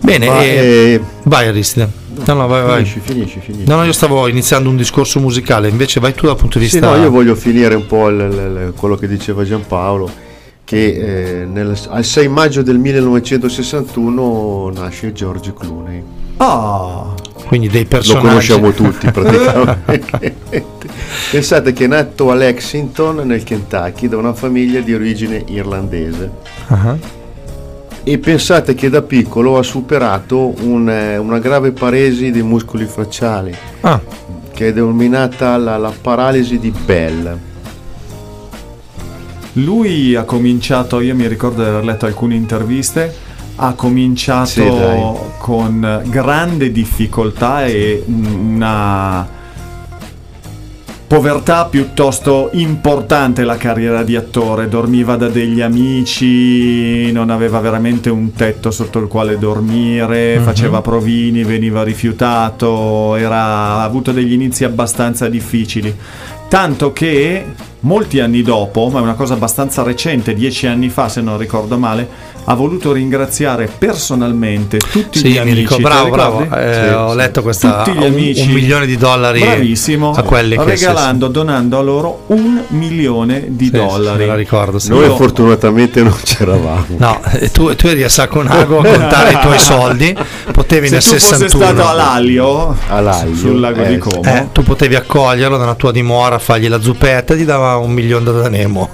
Bene, 0.00 0.26
Ma, 0.26 0.42
e- 0.42 0.46
eh, 0.94 1.00
vai 1.24 1.48
Aristide. 1.48 1.88
No, 2.24 2.34
no, 2.34 2.46
vai, 2.46 2.62
vai. 2.64 2.84
Finisci, 2.84 3.00
finisci, 3.00 3.40
finisci. 3.40 3.68
No, 3.68 3.76
no, 3.76 3.84
io 3.84 3.92
stavo 3.92 4.26
iniziando 4.28 4.68
un 4.70 4.76
discorso 4.76 5.20
musicale, 5.20 5.68
invece 5.68 6.00
vai 6.00 6.14
tu 6.14 6.26
dal 6.26 6.36
punto 6.36 6.58
di 6.58 6.66
Sì, 6.68 6.78
vista... 6.78 6.94
no, 6.96 7.02
io 7.02 7.10
voglio 7.10 7.34
finire 7.34 7.74
un 7.74 7.86
po' 7.86 8.08
il- 8.08 8.20
il- 8.20 8.72
quello 8.76 8.96
che 8.96 9.06
diceva 9.08 9.44
Giampaolo, 9.44 10.08
che 10.64 11.40
eh, 11.40 11.44
nel- 11.44 11.78
al 11.90 12.04
6 12.04 12.28
maggio 12.28 12.62
del 12.62 12.78
1961 12.78 14.70
nasce 14.74 15.12
George 15.12 15.52
Clooney. 15.54 16.02
Ah, 16.38 17.14
Quindi 17.46 17.68
dei 17.68 17.82
Lo 17.84 17.88
personaggi... 17.88 18.26
conosciamo 18.26 18.72
tutti 18.72 19.10
praticamente. 19.12 20.34
Pensate 21.30 21.72
che 21.72 21.84
è 21.84 21.86
nato 21.86 22.30
a 22.30 22.34
Lexington 22.34 23.16
nel 23.24 23.42
Kentucky 23.42 24.08
da 24.08 24.16
una 24.16 24.34
famiglia 24.34 24.80
di 24.80 24.92
origine 24.94 25.42
irlandese 25.46 26.30
Ah, 26.68 26.96
e 28.08 28.18
pensate 28.18 28.76
che 28.76 28.88
da 28.88 29.02
piccolo 29.02 29.58
ha 29.58 29.64
superato 29.64 30.54
un, 30.60 30.88
eh, 30.88 31.16
una 31.16 31.40
grave 31.40 31.72
paresi 31.72 32.30
dei 32.30 32.44
muscoli 32.44 32.84
facciali 32.84 33.52
ah, 33.80 34.00
che 34.54 34.68
è 34.68 34.72
denominata 34.72 35.56
la, 35.56 35.76
la 35.76 35.92
paralisi 36.00 36.60
di 36.60 36.70
Bell. 36.70 37.36
lui 39.54 40.14
ha 40.14 40.22
cominciato, 40.22 41.00
io 41.00 41.16
mi 41.16 41.26
ricordo 41.26 41.64
di 41.64 41.68
aver 41.68 41.84
letto 41.84 42.06
alcune 42.06 42.36
interviste, 42.36 43.12
ha 43.56 43.72
cominciato 43.72 44.46
Sì, 44.46 44.62
con 45.38 46.02
grande 46.06 46.70
difficoltà 46.70 47.66
e 47.66 48.04
una 48.06 49.35
povertà 51.06 51.66
piuttosto 51.66 52.50
importante 52.54 53.44
la 53.44 53.56
carriera 53.56 54.02
di 54.02 54.16
attore, 54.16 54.68
dormiva 54.68 55.16
da 55.16 55.28
degli 55.28 55.60
amici, 55.60 57.12
non 57.12 57.30
aveva 57.30 57.60
veramente 57.60 58.10
un 58.10 58.32
tetto 58.32 58.70
sotto 58.70 58.98
il 58.98 59.06
quale 59.06 59.38
dormire, 59.38 60.38
Mhm. 60.38 60.44
faceva 60.44 60.80
provini, 60.80 61.44
veniva 61.44 61.82
rifiutato, 61.84 63.14
era, 63.16 63.36
ha 63.44 63.82
avuto 63.84 64.10
degli 64.10 64.32
inizi 64.32 64.64
abbastanza 64.64 65.28
difficili, 65.28 65.94
tanto 66.48 66.92
che 66.92 67.44
molti 67.86 68.18
anni 68.20 68.42
dopo, 68.42 68.88
ma 68.88 68.98
è 68.98 69.02
una 69.02 69.14
cosa 69.14 69.34
abbastanza 69.34 69.82
recente, 69.84 70.34
dieci 70.34 70.66
anni 70.66 70.88
fa 70.88 71.08
se 71.08 71.20
non 71.20 71.38
ricordo 71.38 71.78
male, 71.78 72.34
ha 72.48 72.54
voluto 72.54 72.92
ringraziare 72.92 73.68
personalmente 73.78 74.78
tutti 74.78 75.18
Sì, 75.18 75.28
gli 75.28 75.32
mi 75.32 75.38
amici. 75.38 75.56
ricordo, 75.60 75.82
bravo, 75.84 76.10
bravo. 76.10 76.40
Eh, 76.42 76.74
Sì, 76.74 76.94
ho 76.94 77.10
sì. 77.10 77.16
letto 77.16 77.42
questa 77.42 77.82
Tutti 77.82 77.96
gli 77.98 78.02
un- 78.02 78.12
amici. 78.12 78.42
un, 78.48 78.52
milione 78.54 78.86
di 78.86 78.96
dollari 78.96 79.40
Bravissimo, 79.40 80.10
a 80.12 80.22
quelli 80.22 80.56
che 80.56 80.64
regalando, 80.64 81.28
donando 81.28 81.78
a 81.78 81.82
loro 81.82 82.22
un 82.26 82.60
milione 82.68 83.44
di 83.48 83.66
sì, 83.66 83.70
sì, 83.70 83.76
dollari. 83.76 84.18
me 84.18 84.26
la 84.26 84.34
ricordo. 84.34 84.78
sì. 84.78 84.88
Noi 84.90 85.04
Io- 85.06 85.16
fortunatamente 85.16 86.02
non 86.02 86.14
c'eravamo. 86.22 86.84
No, 86.98 87.20
e 87.38 87.50
tu, 87.50 87.74
tu 87.74 87.86
eri 87.86 88.02
a 88.02 88.08
Saconago 88.08 88.80
a 88.80 88.84
contare 88.84 89.32
i 89.32 89.38
tuoi 89.40 89.58
soldi, 89.58 90.16
potevi 90.52 90.86
Se 90.88 90.94
nel 90.94 91.02
tu 91.02 91.08
fossi 91.10 91.26
61 91.26 91.64
stato 91.64 91.88
all'Alio, 91.88 92.76
All'Aglio, 92.88 93.34
sul 93.36 93.60
lago 93.60 93.82
eh, 93.82 93.88
di 93.88 93.98
Como, 93.98 94.22
eh, 94.24 94.48
tu 94.52 94.62
potevi 94.62 94.94
accoglierlo 94.94 95.56
nella 95.56 95.74
tua 95.74 95.92
dimora, 95.92 96.38
fargli 96.38 96.68
la 96.68 96.80
zuppetta 96.80 97.34
e 97.34 97.36
ti 97.36 97.44
dava 97.44 97.75
un 97.78 97.92
milione 97.92 98.24
da 98.32 98.48
Nemo. 98.48 98.90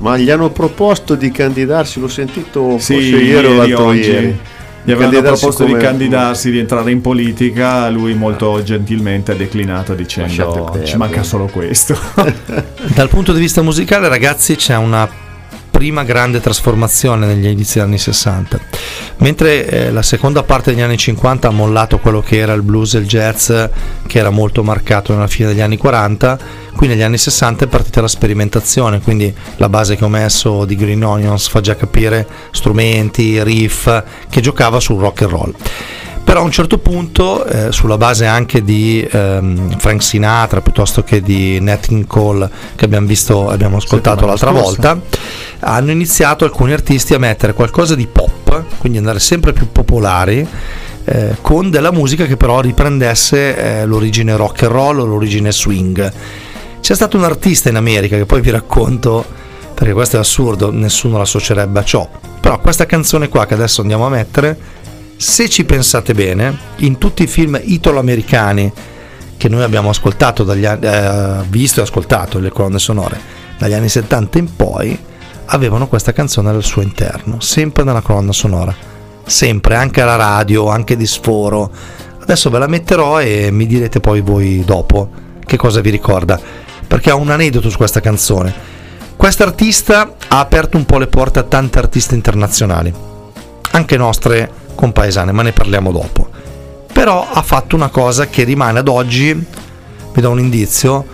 Ma 0.00 0.16
gli 0.16 0.30
hanno 0.30 0.50
proposto 0.50 1.14
di 1.14 1.30
candidarsi, 1.30 2.00
l'ho 2.00 2.08
sentito 2.08 2.78
sì, 2.78 2.94
forse 2.94 3.08
ieri 3.08 3.34
o 3.34 3.50
ieri, 3.50 3.56
l'altro 3.56 3.84
oggi, 3.86 4.00
ieri. 4.00 4.38
Gli 4.84 4.92
avevano 4.92 5.22
proposto 5.22 5.64
di 5.64 5.72
come- 5.72 5.82
candidarsi, 5.82 6.50
di 6.50 6.58
entrare 6.58 6.90
in 6.90 7.00
politica, 7.00 7.88
lui 7.88 8.14
molto 8.14 8.62
gentilmente 8.62 9.32
ha 9.32 9.34
declinato 9.34 9.94
dicendo 9.94 10.78
ci 10.84 10.96
manca 10.96 11.22
solo 11.22 11.46
questo. 11.46 11.96
Dal 12.94 13.08
punto 13.08 13.32
di 13.32 13.40
vista 13.40 13.62
musicale, 13.62 14.08
ragazzi, 14.08 14.56
c'è 14.56 14.76
una 14.76 15.08
prima 15.84 16.02
grande 16.02 16.40
trasformazione 16.40 17.26
negli 17.26 17.44
inizi 17.44 17.74
degli 17.74 17.88
anni 17.88 17.98
60. 17.98 18.58
Mentre 19.18 19.66
eh, 19.66 19.92
la 19.92 20.00
seconda 20.00 20.42
parte 20.42 20.70
degli 20.70 20.80
anni 20.80 20.96
50 20.96 21.46
ha 21.46 21.50
mollato 21.50 21.98
quello 21.98 22.22
che 22.22 22.38
era 22.38 22.54
il 22.54 22.62
blues 22.62 22.94
e 22.94 23.00
il 23.00 23.06
jazz, 23.06 23.52
che 24.06 24.18
era 24.18 24.30
molto 24.30 24.62
marcato 24.62 25.12
nella 25.12 25.26
fine 25.26 25.48
degli 25.48 25.60
anni 25.60 25.76
40, 25.76 26.38
qui 26.74 26.88
negli 26.88 27.02
anni 27.02 27.18
60 27.18 27.66
è 27.66 27.68
partita 27.68 28.00
la 28.00 28.08
sperimentazione, 28.08 29.02
quindi 29.02 29.30
la 29.56 29.68
base 29.68 29.96
che 29.96 30.06
ho 30.06 30.08
messo 30.08 30.64
di 30.64 30.74
Green 30.74 31.04
Onions 31.04 31.48
fa 31.48 31.60
già 31.60 31.76
capire 31.76 32.26
strumenti, 32.50 33.42
riff, 33.42 34.02
che 34.30 34.40
giocava 34.40 34.80
sul 34.80 34.98
rock 34.98 35.20
and 35.20 35.30
roll. 35.30 35.54
Però 36.24 36.40
a 36.40 36.42
un 36.42 36.50
certo 36.50 36.78
punto, 36.78 37.44
eh, 37.44 37.70
sulla 37.70 37.98
base 37.98 38.24
anche 38.24 38.64
di 38.64 39.06
ehm, 39.08 39.78
Frank 39.78 40.02
Sinatra 40.02 40.62
piuttosto 40.62 41.04
che 41.04 41.20
di 41.20 41.60
Nat 41.60 41.86
King 41.86 42.06
Cole 42.06 42.50
che 42.74 42.86
abbiamo 42.86 43.06
visto, 43.06 43.50
abbiamo 43.50 43.76
ascoltato 43.76 44.26
Settimana 44.26 44.32
l'altra 44.32 44.50
volta, 44.50 45.00
hanno 45.60 45.90
iniziato 45.90 46.44
alcuni 46.44 46.72
artisti 46.72 47.12
a 47.12 47.18
mettere 47.18 47.52
qualcosa 47.52 47.94
di 47.94 48.06
pop, 48.06 48.64
quindi 48.78 48.98
andare 48.98 49.20
sempre 49.20 49.52
più 49.52 49.70
popolari, 49.70 50.46
eh, 51.04 51.36
con 51.42 51.70
della 51.70 51.92
musica 51.92 52.24
che 52.24 52.38
però 52.38 52.60
riprendesse 52.60 53.56
eh, 53.56 53.84
l'origine 53.84 54.34
rock 54.36 54.62
and 54.62 54.72
roll 54.72 55.00
o 55.00 55.04
l'origine 55.04 55.52
swing. 55.52 56.12
C'è 56.80 56.94
stato 56.94 57.18
un 57.18 57.24
artista 57.24 57.68
in 57.68 57.76
America 57.76 58.16
che 58.16 58.24
poi 58.24 58.40
vi 58.40 58.50
racconto, 58.50 59.24
perché 59.74 59.92
questo 59.92 60.16
è 60.16 60.20
assurdo, 60.20 60.70
nessuno 60.72 61.18
l'associerebbe 61.18 61.78
a 61.78 61.84
ciò, 61.84 62.08
però 62.40 62.58
questa 62.60 62.86
canzone 62.86 63.28
qua 63.28 63.44
che 63.46 63.54
adesso 63.54 63.82
andiamo 63.82 64.06
a 64.06 64.10
mettere, 64.10 64.56
se 65.16 65.48
ci 65.48 65.64
pensate 65.64 66.14
bene, 66.14 66.56
in 66.78 66.98
tutti 66.98 67.22
i 67.22 67.26
film 67.26 67.60
italo-americani 67.62 68.72
che 69.36 69.48
noi 69.48 69.62
abbiamo 69.62 69.90
ascoltato, 69.90 70.44
dagli 70.44 70.64
eh, 70.64 71.42
visto 71.48 71.80
e 71.80 71.82
ascoltato 71.82 72.38
le 72.38 72.50
colonne 72.50 72.78
sonore 72.78 73.42
dagli 73.58 73.72
anni 73.72 73.88
70 73.88 74.38
in 74.38 74.56
poi, 74.56 74.98
avevano 75.46 75.86
questa 75.86 76.12
canzone 76.12 76.50
al 76.50 76.62
suo 76.62 76.82
interno, 76.82 77.40
sempre 77.40 77.84
nella 77.84 78.00
colonna 78.00 78.32
sonora, 78.32 78.74
sempre, 79.24 79.76
anche 79.76 80.00
alla 80.00 80.16
radio, 80.16 80.68
anche 80.68 80.96
di 80.96 81.06
sforo. 81.06 81.70
Adesso 82.20 82.50
ve 82.50 82.58
la 82.58 82.66
metterò 82.66 83.20
e 83.20 83.50
mi 83.50 83.66
direte 83.66 84.00
poi 84.00 84.20
voi 84.20 84.62
dopo 84.64 85.10
che 85.44 85.56
cosa 85.56 85.80
vi 85.80 85.90
ricorda, 85.90 86.40
perché 86.86 87.10
ho 87.10 87.18
un 87.18 87.30
aneddoto 87.30 87.70
su 87.70 87.76
questa 87.76 88.00
canzone. 88.00 88.72
Quest'artista 89.16 90.16
ha 90.28 90.38
aperto 90.40 90.76
un 90.76 90.84
po' 90.84 90.98
le 90.98 91.06
porte 91.06 91.38
a 91.38 91.44
tante 91.44 91.78
artiste 91.78 92.14
internazionali, 92.14 92.92
anche 93.72 93.96
nostre 93.96 94.50
compaesane, 94.74 95.32
ma 95.32 95.42
ne 95.42 95.52
parliamo 95.52 95.92
dopo. 95.92 96.28
Però 96.92 97.26
ha 97.28 97.42
fatto 97.42 97.76
una 97.76 97.88
cosa 97.88 98.28
che 98.28 98.44
rimane 98.44 98.78
ad 98.78 98.88
oggi, 98.88 99.32
vi 99.32 100.20
do 100.20 100.30
un 100.30 100.38
indizio, 100.38 101.04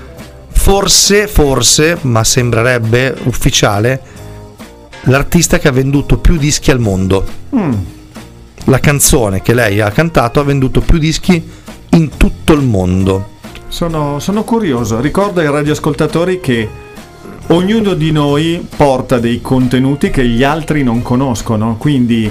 forse, 0.49 1.27
forse, 1.27 1.99
ma 2.03 2.23
sembrerebbe 2.23 3.16
ufficiale, 3.25 4.01
l'artista 5.05 5.59
che 5.59 5.68
ha 5.68 5.73
venduto 5.73 6.18
più 6.18 6.37
dischi 6.37 6.70
al 6.70 6.81
mondo. 6.81 7.25
Mm. 7.57 7.73
La 8.64 8.79
canzone 8.79 9.40
che 9.40 9.55
lei 9.55 9.81
ha 9.81 9.90
cantato 9.90 10.38
ha 10.38 10.44
venduto 10.44 10.81
più 10.81 10.99
dischi 10.99 11.42
in 11.90 12.11
tutto 12.16 12.53
il 12.53 12.62
mondo. 12.62 13.38
Sono, 13.68 14.18
sono 14.18 14.44
curioso, 14.44 15.01
ricordo 15.01 15.40
ai 15.40 15.51
radioascoltatori 15.51 16.40
che 16.40 16.68
ognuno 17.49 17.94
di 17.94 18.12
noi 18.12 18.66
porta 18.77 19.18
dei 19.18 19.40
contenuti 19.40 20.11
che 20.11 20.27
gli 20.27 20.42
altri 20.42 20.83
non 20.83 21.03
conoscono, 21.03 21.77
quindi 21.79 22.31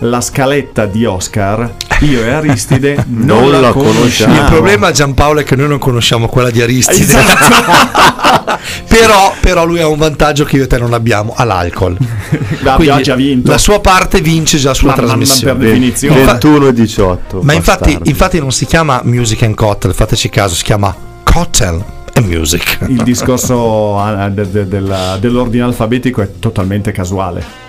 la 0.00 0.20
scaletta 0.20 0.86
di 0.86 1.04
Oscar, 1.04 1.74
io 2.00 2.22
e 2.22 2.30
Aristide 2.30 3.04
non, 3.08 3.40
Non 3.42 3.50
la, 3.50 3.60
la 3.60 3.70
conosciamo. 3.72 4.34
Il 4.34 4.44
problema 4.44 4.90
Giampaolo 4.90 5.40
è 5.40 5.44
che 5.44 5.56
noi 5.56 5.68
non 5.68 5.78
conosciamo 5.78 6.26
quella 6.28 6.50
di 6.50 6.60
Aristide. 6.62 7.02
Esatto. 7.02 8.58
però, 8.88 9.32
però 9.40 9.64
lui 9.64 9.80
ha 9.80 9.86
un 9.88 9.98
vantaggio 9.98 10.44
che 10.44 10.56
io 10.56 10.64
e 10.64 10.66
te 10.66 10.78
non 10.78 10.92
abbiamo, 10.94 11.34
ha 11.36 11.44
l'alcol. 11.44 11.96
Quindi 12.76 13.02
già 13.02 13.14
vinto. 13.14 13.50
La 13.50 13.58
sua 13.58 13.80
parte 13.80 14.20
vince 14.20 14.58
già 14.58 14.74
sulla 14.74 14.94
Ma- 14.96 15.02
ma- 15.02 15.06
ma 15.08 15.08
trasmissione. 15.14 15.54
per 15.58 15.66
definizione. 15.68 16.24
21 16.24 16.66
e 16.68 16.72
18. 16.72 17.40
Ma 17.42 17.52
infatti, 17.52 17.98
infatti 18.04 18.38
non 18.38 18.52
si 18.52 18.66
chiama 18.66 19.00
Music 19.04 19.42
and 19.42 19.54
Cocktail, 19.54 19.94
fateci 19.94 20.28
caso, 20.28 20.54
si 20.54 20.64
chiama 20.64 20.94
Cocktail 21.22 21.82
and 22.14 22.26
Music. 22.26 22.78
Il 22.88 23.02
discorso 23.02 23.98
della- 24.32 25.16
dell'ordine 25.20 25.64
alfabetico 25.64 26.22
è 26.22 26.28
totalmente 26.38 26.90
casuale. 26.92 27.68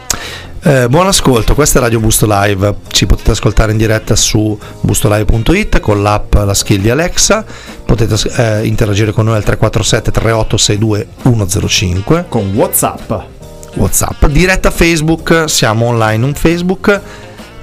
Eh, 0.63 0.87
buon 0.89 1.07
ascolto, 1.07 1.55
questa 1.55 1.79
è 1.79 1.81
Radio 1.81 1.99
Busto 1.99 2.27
Live, 2.29 2.75
ci 2.89 3.07
potete 3.07 3.31
ascoltare 3.31 3.71
in 3.71 3.79
diretta 3.79 4.15
su 4.15 4.55
bustolive.it 4.81 5.79
con 5.79 6.03
l'app, 6.03 6.35
la 6.35 6.53
skill 6.53 6.81
di 6.81 6.91
Alexa, 6.91 7.43
potete 7.83 8.15
eh, 8.37 8.67
interagire 8.67 9.11
con 9.11 9.25
noi 9.25 9.37
al 9.37 9.43
347 9.43 10.11
3862 10.11 11.07
105, 11.23 12.25
Con 12.29 12.51
WhatsApp. 12.53 13.11
Whatsapp, 13.73 14.25
diretta 14.27 14.69
Facebook, 14.69 15.45
siamo 15.47 15.87
online 15.87 16.23
on 16.25 16.35
Facebook, 16.35 17.01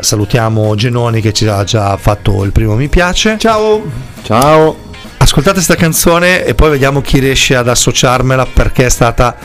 salutiamo 0.00 0.74
Genoni 0.74 1.20
che 1.20 1.32
ci 1.32 1.46
ha 1.46 1.62
già 1.62 1.96
fatto 1.96 2.42
il 2.42 2.50
primo 2.50 2.74
mi 2.74 2.88
piace, 2.88 3.37
Ciao! 3.38 3.80
Ciao. 4.24 4.76
ascoltate 5.18 5.54
questa 5.54 5.76
canzone 5.76 6.44
e 6.44 6.52
poi 6.56 6.70
vediamo 6.70 7.00
chi 7.00 7.20
riesce 7.20 7.54
ad 7.54 7.68
associarmela 7.68 8.44
perché 8.52 8.87
è 8.87 8.90
stata 8.90 9.37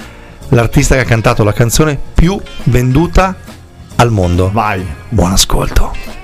l'artista 0.49 0.95
che 0.95 1.01
ha 1.01 1.05
cantato 1.05 1.43
la 1.43 1.53
canzone 1.53 1.99
più 2.13 2.39
venduta 2.63 3.35
al 3.95 4.11
mondo. 4.11 4.51
Vai! 4.51 4.85
Buon 5.09 5.31
ascolto. 5.31 6.22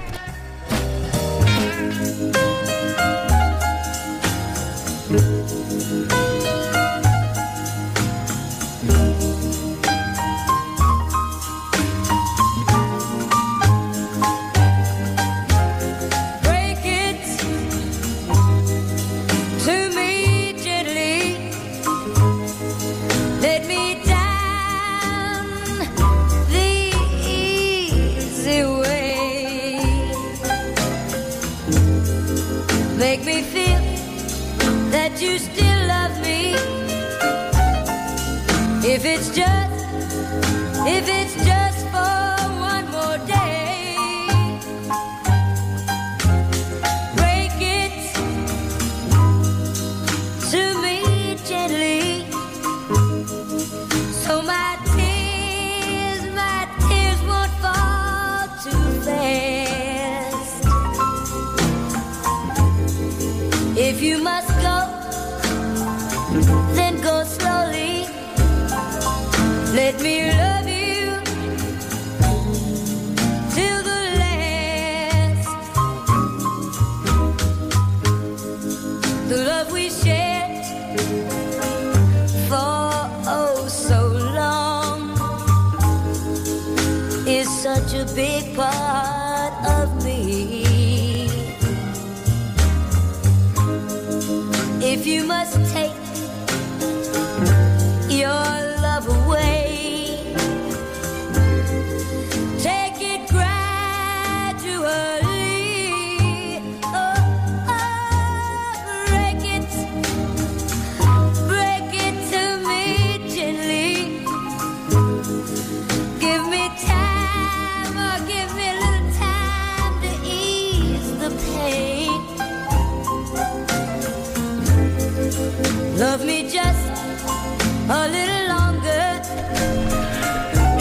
If 38.82 39.04
it's 39.04 39.28
just, 39.36 39.86
if 40.88 41.06
it's 41.08 41.46
just 41.46 41.69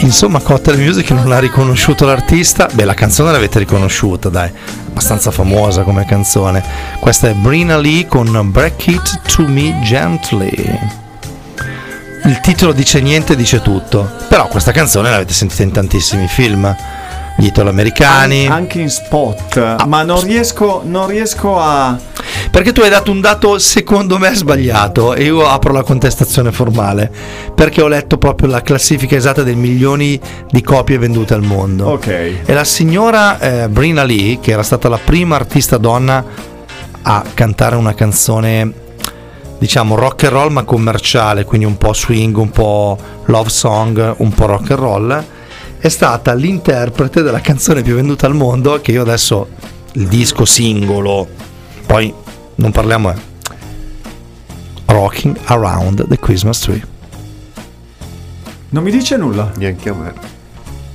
Insomma, 0.09 0.39
Cocktail 0.39 0.79
Music 0.79 1.11
non 1.11 1.31
ha 1.31 1.37
riconosciuto 1.37 2.03
l'artista. 2.03 2.67
Beh, 2.73 2.83
la 2.83 2.95
canzone 2.95 3.31
l'avete 3.31 3.59
riconosciuta, 3.59 4.29
dai, 4.29 4.51
abbastanza 4.87 5.29
famosa 5.29 5.83
come 5.83 6.03
canzone. 6.03 6.63
Questa 6.99 7.29
è 7.29 7.33
Brina 7.33 7.77
Lee 7.77 8.07
con 8.07 8.49
Break 8.49 8.87
It 8.87 9.21
to 9.31 9.45
Me 9.47 9.79
Gently. 9.83 10.79
Il 12.25 12.39
titolo 12.41 12.73
dice 12.73 13.01
niente, 13.01 13.35
dice 13.35 13.61
tutto. 13.61 14.09
Però 14.27 14.47
questa 14.47 14.71
canzone 14.71 15.11
l'avete 15.11 15.31
sentita 15.31 15.61
in 15.61 15.71
tantissimi 15.71 16.27
film. 16.27 16.75
Gli 17.37 17.45
italo-americani. 17.45 18.47
Anche 18.47 18.81
in 18.81 18.89
spot, 18.89 19.85
ma 19.85 20.01
non 20.01 20.21
riesco, 20.21 20.81
non 20.85 21.05
riesco 21.05 21.59
a. 21.59 21.95
Perché 22.51 22.71
tu 22.73 22.81
hai 22.81 22.89
dato 22.89 23.11
un 23.11 23.21
dato 23.21 23.59
secondo 23.59 24.17
me 24.17 24.33
sbagliato 24.33 25.13
e 25.13 25.23
io 25.23 25.47
apro 25.47 25.71
la 25.71 25.83
contestazione 25.83 26.51
formale. 26.51 27.11
Perché 27.53 27.81
ho 27.81 27.87
letto 27.87 28.17
proprio 28.17 28.49
la 28.49 28.61
classifica 28.61 29.15
esatta 29.15 29.43
dei 29.43 29.55
milioni 29.55 30.19
di 30.49 30.61
copie 30.61 30.97
vendute 30.97 31.35
al 31.35 31.43
mondo. 31.43 31.91
Ok. 31.91 32.07
E 32.07 32.53
la 32.53 32.63
signora 32.63 33.39
eh, 33.39 33.69
Brina 33.69 34.03
Lee, 34.03 34.39
che 34.39 34.51
era 34.51 34.63
stata 34.63 34.89
la 34.89 34.99
prima 35.01 35.35
artista 35.35 35.77
donna 35.77 36.25
a 37.01 37.23
cantare 37.33 37.75
una 37.75 37.93
canzone, 37.93 38.73
diciamo 39.57 39.95
rock 39.95 40.23
and 40.23 40.33
roll 40.33 40.51
ma 40.51 40.63
commerciale, 40.63 41.45
quindi 41.45 41.65
un 41.65 41.77
po' 41.77 41.93
swing, 41.93 42.35
un 42.35 42.49
po' 42.49 42.97
love 43.25 43.49
song, 43.49 44.15
un 44.17 44.33
po' 44.33 44.45
rock 44.47 44.71
and 44.71 44.79
roll, 44.79 45.23
è 45.79 45.87
stata 45.87 46.33
l'interprete 46.33 47.21
della 47.21 47.41
canzone 47.41 47.83
più 47.83 47.95
venduta 47.95 48.25
al 48.25 48.35
mondo, 48.35 48.81
che 48.81 48.91
io 48.91 49.01
adesso 49.01 49.47
il 49.93 50.07
disco 50.07 50.45
singolo, 50.45 51.27
poi 51.85 52.13
non 52.59 52.71
parliamo, 52.71 53.09
è 53.11 53.15
Rocking 54.87 55.37
Around 55.45 56.07
the 56.07 56.19
Christmas 56.19 56.59
Tree. 56.59 56.81
Non 58.69 58.83
mi 58.83 58.91
dice 58.91 59.17
nulla. 59.17 59.51
Neanche 59.55 59.89
a 59.89 59.93
me. 59.93 60.13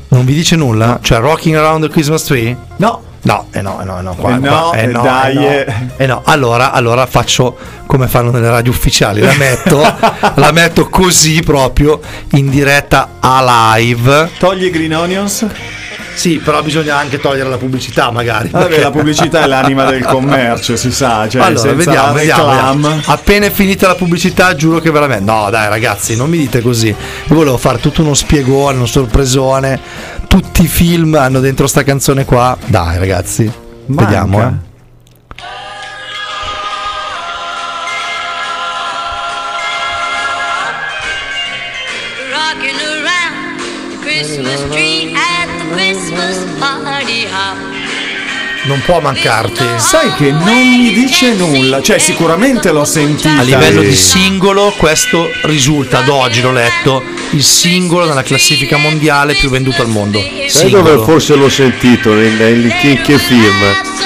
Non 0.08 0.24
vi 0.24 0.34
dice 0.34 0.56
nulla? 0.56 0.98
Cioè 1.02 1.18
Rocking 1.18 1.56
Around 1.56 1.84
the 1.86 1.90
Christmas 1.90 2.24
Tree? 2.24 2.56
No. 2.76 3.02
No, 3.22 3.46
eh 3.52 3.62
no, 3.62 3.80
eh 3.80 3.84
no, 3.84 3.98
eh 3.98 4.02
no, 4.02 4.14
qua, 4.14 4.34
Eh 4.34 4.38
no, 4.38 4.48
qua- 4.68 4.72
eh 4.74 4.82
eh 4.82 4.86
no, 4.88 5.02
dai, 5.02 5.36
eh 5.36 5.40
no. 5.40 5.48
eh. 5.48 5.74
Eh 5.96 6.06
no, 6.06 6.20
allora, 6.26 6.72
allora 6.72 7.06
faccio 7.06 7.56
come 7.86 8.06
fanno 8.06 8.30
nelle 8.30 8.50
radio 8.50 8.70
ufficiali, 8.70 9.20
la 9.22 9.32
metto, 9.38 9.80
la 10.34 10.52
metto 10.52 10.90
così 10.90 11.40
proprio 11.42 12.00
in 12.32 12.50
diretta 12.50 13.12
a 13.20 13.74
live. 13.76 14.28
Togli 14.38 14.64
i 14.66 14.70
Green 14.70 14.94
Onions? 14.94 15.46
Sì, 16.14 16.38
però 16.38 16.62
bisogna 16.62 16.96
anche 16.96 17.18
togliere 17.18 17.48
la 17.48 17.56
pubblicità 17.56 18.10
magari. 18.10 18.48
Vabbè, 18.48 18.66
perché- 18.66 18.82
la 18.82 18.90
pubblicità 18.90 19.42
è 19.42 19.46
l'anima 19.46 19.84
del 19.84 20.04
commercio, 20.04 20.76
si 20.76 20.90
sa. 20.92 21.28
Cioè, 21.28 21.42
allora, 21.42 21.60
senza 21.60 21.74
vediamo, 21.74 22.12
vediamo, 22.12 22.46
vediamo. 22.46 23.00
Appena 23.06 23.46
è 23.46 23.50
finita 23.50 23.86
la 23.88 23.94
pubblicità, 23.94 24.54
giuro 24.54 24.78
che 24.78 24.90
veramente. 24.90 25.30
No, 25.30 25.50
dai, 25.50 25.68
ragazzi, 25.68 26.16
non 26.16 26.30
mi 26.30 26.38
dite 26.38 26.60
così. 26.60 26.88
Io 26.88 27.34
volevo 27.34 27.56
fare 27.58 27.78
tutto 27.78 28.02
uno 28.02 28.14
spiegone, 28.14 28.76
uno 28.76 28.86
sorpresone. 28.86 29.80
Tutti 30.28 30.62
i 30.62 30.68
film 30.68 31.14
hanno 31.14 31.40
dentro 31.40 31.66
sta 31.66 31.82
canzone 31.82 32.24
qua. 32.24 32.56
Dai, 32.64 32.98
ragazzi. 32.98 33.50
Manca. 33.86 34.04
Vediamo, 34.04 34.42
eh. 34.42 34.72
Christmas 44.00 44.68
tree 44.70 45.12
Non 48.66 48.80
può 48.82 48.98
mancarti. 48.98 49.62
Sai 49.76 50.14
che 50.14 50.30
non 50.30 50.44
mi 50.44 50.90
dice 50.92 51.34
nulla. 51.34 51.82
Cioè, 51.82 51.98
sicuramente 51.98 52.70
l'ho 52.72 52.84
sentita. 52.84 53.38
A 53.38 53.42
livello 53.42 53.82
di 53.82 53.94
singolo, 53.94 54.72
questo 54.78 55.30
risulta 55.42 55.98
ad 55.98 56.08
oggi, 56.08 56.40
l'ho 56.40 56.52
letto, 56.52 57.02
il 57.32 57.42
singolo 57.42 58.06
nella 58.06 58.22
classifica 58.22 58.78
mondiale 58.78 59.34
più 59.34 59.50
venduto 59.50 59.82
al 59.82 59.88
mondo. 59.88 60.18
Sai 60.48 60.70
dove 60.70 60.96
forse 61.04 61.34
l'ho 61.34 61.50
sentito? 61.50 62.12
In, 62.14 62.40
in, 62.40 62.74
in 62.90 63.00
che 63.02 63.18
film? 63.18 63.60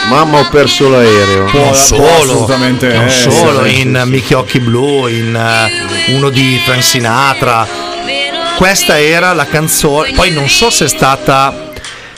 Mamma 0.09 0.41
ho 0.41 0.49
perso 0.49 0.89
l'aereo. 0.89 1.43
Non 1.43 1.51
Può- 1.51 1.63
può 1.63 1.73
solo, 1.75 2.05
assolutamente 2.33 2.93
non 2.93 3.11
solo 3.11 3.65
in 3.65 4.01
sì. 4.03 4.11
Mickey 4.11 4.37
Occhi 4.37 4.59
Blu, 4.59 5.07
in 5.07 5.37
eh, 5.37 6.13
uno 6.15 6.31
di 6.31 6.61
Frank 6.65 6.83
Sinatra. 6.83 7.67
Questa 8.59 8.99
era 8.99 9.33
la 9.35 9.47
canzone, 9.47 10.11
poi 10.15 10.33
non 10.33 10.49
so 10.49 10.69
se 10.69 10.87
è 10.87 10.89
stata 10.89 11.71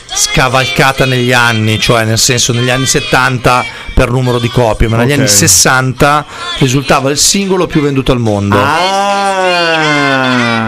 scavalcata 0.06 1.04
negli 1.04 1.32
anni, 1.32 1.78
cioè 1.78 2.04
nel 2.04 2.18
senso 2.18 2.54
negli 2.54 2.70
anni 2.70 2.86
70 2.86 3.62
per 3.92 4.10
numero 4.10 4.38
di 4.38 4.48
copie, 4.48 4.88
ma 4.88 4.96
negli 4.96 5.12
Ok. 5.12 5.18
anni 5.18 5.28
60 5.28 6.24
risultava 6.58 7.10
il 7.10 7.18
singolo 7.18 7.66
più 7.66 7.82
venduto 7.82 8.12
al 8.12 8.20
mondo. 8.20 8.56
Ah. 8.58 9.29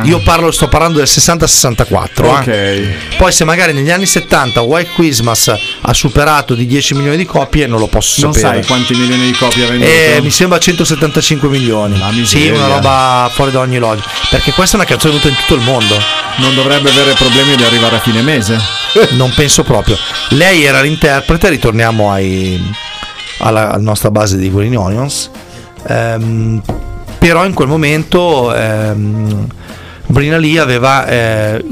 Io 0.04 0.20
parlo, 0.20 0.50
sto 0.50 0.68
parlando 0.68 0.98
del 0.98 1.06
60-64. 1.08 2.24
Ok. 2.24 2.46
eh. 2.46 2.94
Poi 3.16 3.32
se 3.32 3.44
magari 3.44 3.72
negli 3.72 3.90
anni 3.90 4.06
70 4.06 4.60
White 4.62 4.90
Christmas 4.94 5.52
ha 5.80 5.92
superato 5.94 6.54
di 6.54 6.66
10 6.66 6.94
milioni 6.94 7.16
di 7.16 7.24
copie, 7.24 7.66
non 7.66 7.78
lo 7.78 7.86
posso 7.86 8.22
Non 8.22 8.32
sapere. 8.32 8.58
sai 8.62 8.66
quanti 8.66 8.94
milioni 8.94 9.26
di 9.26 9.32
copie 9.32 9.64
ha 9.64 9.68
venduto? 9.68 9.90
Eh, 9.90 10.20
mi 10.22 10.30
sembra 10.30 10.58
175 10.58 11.48
milioni. 11.48 12.00
Sì, 12.24 12.48
una 12.48 12.66
roba 12.66 13.30
fuori 13.32 13.50
da 13.50 13.60
ogni 13.60 13.78
logica. 13.78 14.08
Perché 14.30 14.52
questa 14.52 14.76
è 14.76 14.80
una 14.80 14.88
canzone 14.88 15.14
venuta 15.14 15.28
in 15.28 15.36
tutto 15.46 15.54
il 15.54 15.62
mondo. 15.62 15.96
Non 16.36 16.54
dovrebbe 16.54 16.90
avere 16.90 17.12
problemi 17.12 17.56
di 17.56 17.62
arrivare 17.64 17.96
a 17.96 18.00
fine 18.00 18.22
mese. 18.22 18.58
Non 19.12 19.32
penso 19.34 19.62
proprio. 19.62 19.96
Lei 20.30 20.64
era 20.64 20.80
l'interprete, 20.82 21.48
ritorniamo 21.48 22.10
ai, 22.12 22.60
alla, 23.38 23.70
alla 23.72 23.82
nostra 23.82 24.10
base 24.10 24.36
di 24.36 24.50
Green 24.52 24.76
Onions. 24.76 25.30
Ehm, 25.88 26.62
però 27.18 27.44
in 27.46 27.54
quel 27.54 27.68
momento 27.68 28.54
ehm, 28.54 29.46
Brina 30.06 30.36
Lee 30.36 30.58
aveva 30.58 31.06
eh, 31.06 31.64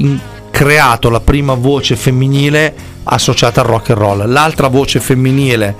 creato 0.49 1.09
la 1.09 1.19
prima 1.19 1.53
voce 1.53 1.95
femminile 1.95 2.73
associata 3.03 3.61
al 3.61 3.67
rock 3.67 3.89
and 3.91 3.99
roll. 3.99 4.31
L'altra 4.31 4.67
voce 4.67 4.99
femminile 4.99 5.75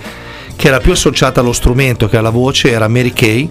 che 0.55 0.67
era 0.67 0.79
più 0.79 0.91
associata 0.91 1.39
allo 1.39 1.53
strumento 1.53 2.07
che 2.07 2.17
alla 2.17 2.29
voce 2.29 2.71
era 2.71 2.87
Mary 2.87 3.13
Kay 3.13 3.49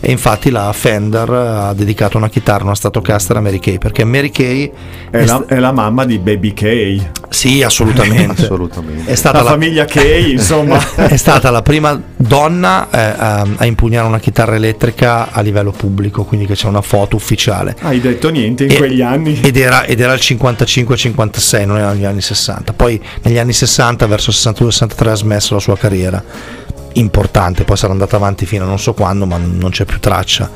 e 0.00 0.10
infatti 0.10 0.50
la 0.50 0.72
Fender 0.72 1.28
ha 1.30 1.72
dedicato 1.74 2.16
una 2.16 2.28
chitarra, 2.28 2.64
una 2.64 2.74
Stratocaster 2.74 3.36
a 3.36 3.40
Mary 3.40 3.58
Kay 3.58 3.78
perché 3.78 4.04
Mary 4.04 4.30
Kay 4.30 4.70
È, 5.10 5.24
la, 5.24 5.44
è 5.46 5.58
la 5.58 5.72
mamma 5.72 6.04
di 6.04 6.18
Baby 6.18 6.52
K. 6.54 6.96
sì, 7.28 7.62
assolutamente. 7.62 8.42
Assolutamente. 8.48 9.10
È 9.10 9.14
stata 9.14 9.38
La 9.38 9.44
la, 9.44 9.50
famiglia 9.50 9.84
K, 9.84 9.96
insomma. 10.30 10.78
è 10.94 11.16
stata 11.16 11.50
la 11.50 11.62
prima 11.62 12.00
donna 12.16 12.88
eh, 12.90 12.98
a, 12.98 13.46
a 13.56 13.64
impugnare 13.66 14.06
una 14.06 14.18
chitarra 14.20 14.54
elettrica 14.54 15.30
a 15.32 15.40
livello 15.40 15.70
pubblico, 15.72 16.24
quindi 16.24 16.46
che 16.46 16.54
c'è 16.54 16.66
una 16.66 16.82
foto 16.82 17.16
ufficiale. 17.16 17.76
Hai 17.80 18.00
detto 18.00 18.28
niente 18.30 18.64
in 18.64 18.70
E- 18.72 18.76
quegli 18.76 19.02
anni. 19.02 19.40
Ed 19.42 19.56
era, 19.56 19.84
ed 19.84 20.00
era 20.00 20.12
il 20.12 20.20
55-56, 20.22 21.66
non 21.66 21.78
erano 21.78 21.94
gli 21.94 22.04
anni 22.04 22.20
60. 22.20 22.72
Poi 22.72 23.00
negli 23.22 23.38
anni 23.38 23.52
60, 23.52 24.06
verso 24.06 24.30
il 24.30 24.36
62-63, 24.36 25.08
ha 25.08 25.14
smesso 25.14 25.54
la 25.54 25.60
sua 25.60 25.76
carriera. 25.76 26.22
Importante, 26.94 27.64
poi 27.64 27.76
sarà 27.76 27.92
andata 27.92 28.16
avanti 28.16 28.46
fino 28.46 28.64
a 28.64 28.66
non 28.66 28.78
so 28.78 28.94
quando, 28.94 29.26
ma 29.26 29.36
non 29.38 29.70
c'è 29.70 29.84
più 29.84 30.00
traccia. 30.00 30.50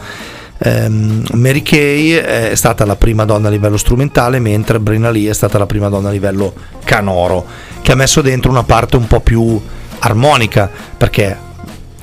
Ehm, 0.58 1.24
Mary 1.32 1.62
Kay 1.62 2.12
è 2.12 2.54
stata 2.54 2.84
la 2.84 2.96
prima 2.96 3.24
donna 3.24 3.48
a 3.48 3.50
livello 3.50 3.76
strumentale, 3.76 4.38
mentre 4.38 4.78
Brina 4.78 5.10
Lee 5.10 5.30
è 5.30 5.34
stata 5.34 5.58
la 5.58 5.66
prima 5.66 5.88
donna 5.88 6.08
a 6.08 6.12
livello 6.12 6.52
canoro, 6.84 7.44
che 7.80 7.92
ha 7.92 7.96
messo 7.96 8.20
dentro 8.20 8.50
una 8.50 8.62
parte 8.62 8.96
un 8.96 9.06
po' 9.06 9.20
più 9.20 9.60
armonica, 10.00 10.70
perché 10.96 11.50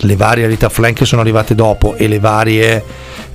le 0.03 0.15
varie 0.15 0.47
Rita 0.47 0.69
Frank 0.69 0.95
che 0.97 1.05
sono 1.05 1.21
arrivate 1.21 1.55
dopo 1.55 1.95
e 1.95 2.07
le 2.07 2.19
varie 2.19 2.83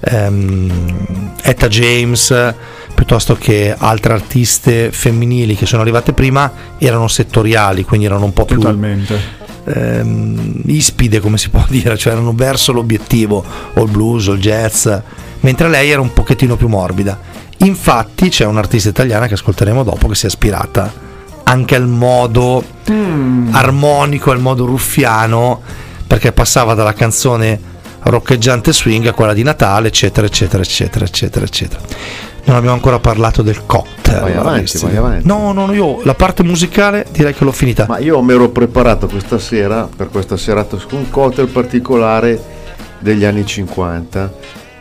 ehm, 0.01 1.33
Etta 1.43 1.69
James 1.69 2.55
piuttosto 2.95 3.35
che 3.35 3.75
altre 3.77 4.13
artiste 4.13 4.91
femminili 4.93 5.57
che 5.57 5.67
sono 5.67 5.83
arrivate 5.83 6.13
prima 6.13 6.51
erano 6.79 7.09
settoriali, 7.09 7.85
quindi 7.85 8.07
erano 8.07 8.25
un 8.25 8.33
po' 8.33 8.45
più 8.45 8.59
Totalmente. 8.59 9.43
Ehm, 9.65 10.63
ispide, 10.67 11.21
come 11.21 11.39
si 11.39 11.51
può 11.51 11.65
dire, 11.69 11.97
cioè 11.97 12.13
erano 12.13 12.33
verso 12.33 12.73
l'obiettivo, 12.73 13.45
o 13.75 13.83
il 13.83 13.91
blues 13.91 14.29
o 14.29 14.33
il 14.33 14.41
jazz, 14.41 14.89
mentre 15.41 15.69
lei 15.69 15.91
era 15.91 16.01
un 16.01 16.13
pochettino 16.13 16.57
più 16.57 16.69
morbida. 16.69 17.19
Infatti 17.59 18.29
c'è 18.29 18.45
un'artista 18.45 18.89
italiana 18.89 19.27
che 19.27 19.35
ascolteremo 19.35 19.83
dopo 19.83 20.09
che 20.09 20.15
si 20.15 20.25
è 20.25 20.29
ispirata 20.29 20.93
anche 21.45 21.75
al 21.75 21.87
modo 21.87 22.63
Mm. 22.91 23.55
armonico, 23.55 24.31
al 24.31 24.41
modo 24.41 24.67
ruffiano, 24.67 25.63
perché 26.07 26.33
passava 26.33 26.75
dalla 26.75 26.93
canzone 26.93 27.59
roccheggiante 28.05 28.73
swing 28.73 29.07
a 29.07 29.13
quella 29.13 29.33
di 29.33 29.43
Natale, 29.43 29.89
eccetera, 29.89 30.27
eccetera, 30.27 30.63
eccetera, 30.63 31.05
eccetera, 31.05 31.45
eccetera. 31.45 31.81
Non 32.45 32.57
abbiamo 32.57 32.75
ancora 32.75 32.99
parlato 32.99 33.43
del 33.43 33.65
cocktail. 33.65 34.21
Vai 34.21 34.35
avanti, 34.35 34.79
vai 34.79 34.97
avanti. 34.97 35.27
No, 35.27 35.53
no, 35.53 35.67
no, 35.67 35.73
io 35.73 36.01
la 36.05 36.15
parte 36.15 36.43
musicale 36.43 37.07
direi 37.11 37.33
che 37.33 37.45
l'ho 37.45 37.53
finita. 37.53 37.87
Ma 37.89 37.99
io 37.99 38.21
mi 38.21 38.33
ero 38.33 38.51
preparato 38.51 39.07
questa 39.07 39.39
sera, 39.39 39.89
per 39.95 40.11
questa 40.11 40.37
serata, 40.37 40.77
con 40.77 40.99
un 40.99 41.11
cocktail 41.11 41.49
particolare 41.49 42.39
degli 42.99 43.25
anni 43.25 43.47
50, 43.47 44.33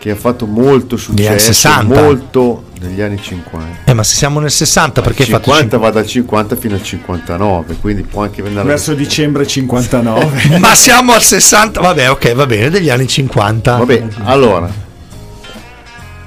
che 0.03 0.11
ha 0.11 0.15
fatto 0.17 0.45
molto 0.45 0.97
successo, 0.97 1.45
60. 1.45 2.01
molto 2.01 2.65
negli 2.81 2.99
anni 2.99 3.21
50. 3.21 3.89
Eh, 3.89 3.93
ma 3.93 4.03
se 4.03 4.15
siamo 4.15 4.41
nel 4.41 4.51
60 4.51 5.01
perché 5.01 5.23
Il 5.23 5.29
hai 5.29 5.35
fatto 5.39 5.51
50 5.51 5.77
va 5.77 5.91
dal 5.91 6.05
50 6.05 6.57
fino 6.57 6.75
al 6.75 6.83
59, 6.83 7.77
quindi 7.79 8.03
può 8.03 8.23
anche 8.23 8.41
venire 8.41 8.63
Verso 8.63 8.95
dicembre 8.95 9.47
59. 9.47 10.59
Ma 10.59 10.75
siamo 10.75 11.13
al 11.13 11.21
60, 11.21 11.79
vabbè, 11.79 12.09
ok, 12.11 12.33
va 12.33 12.45
bene, 12.45 12.69
degli 12.69 12.89
anni 12.89 13.07
50. 13.07 13.77
Vabbè, 13.77 14.07
allora 14.23 14.69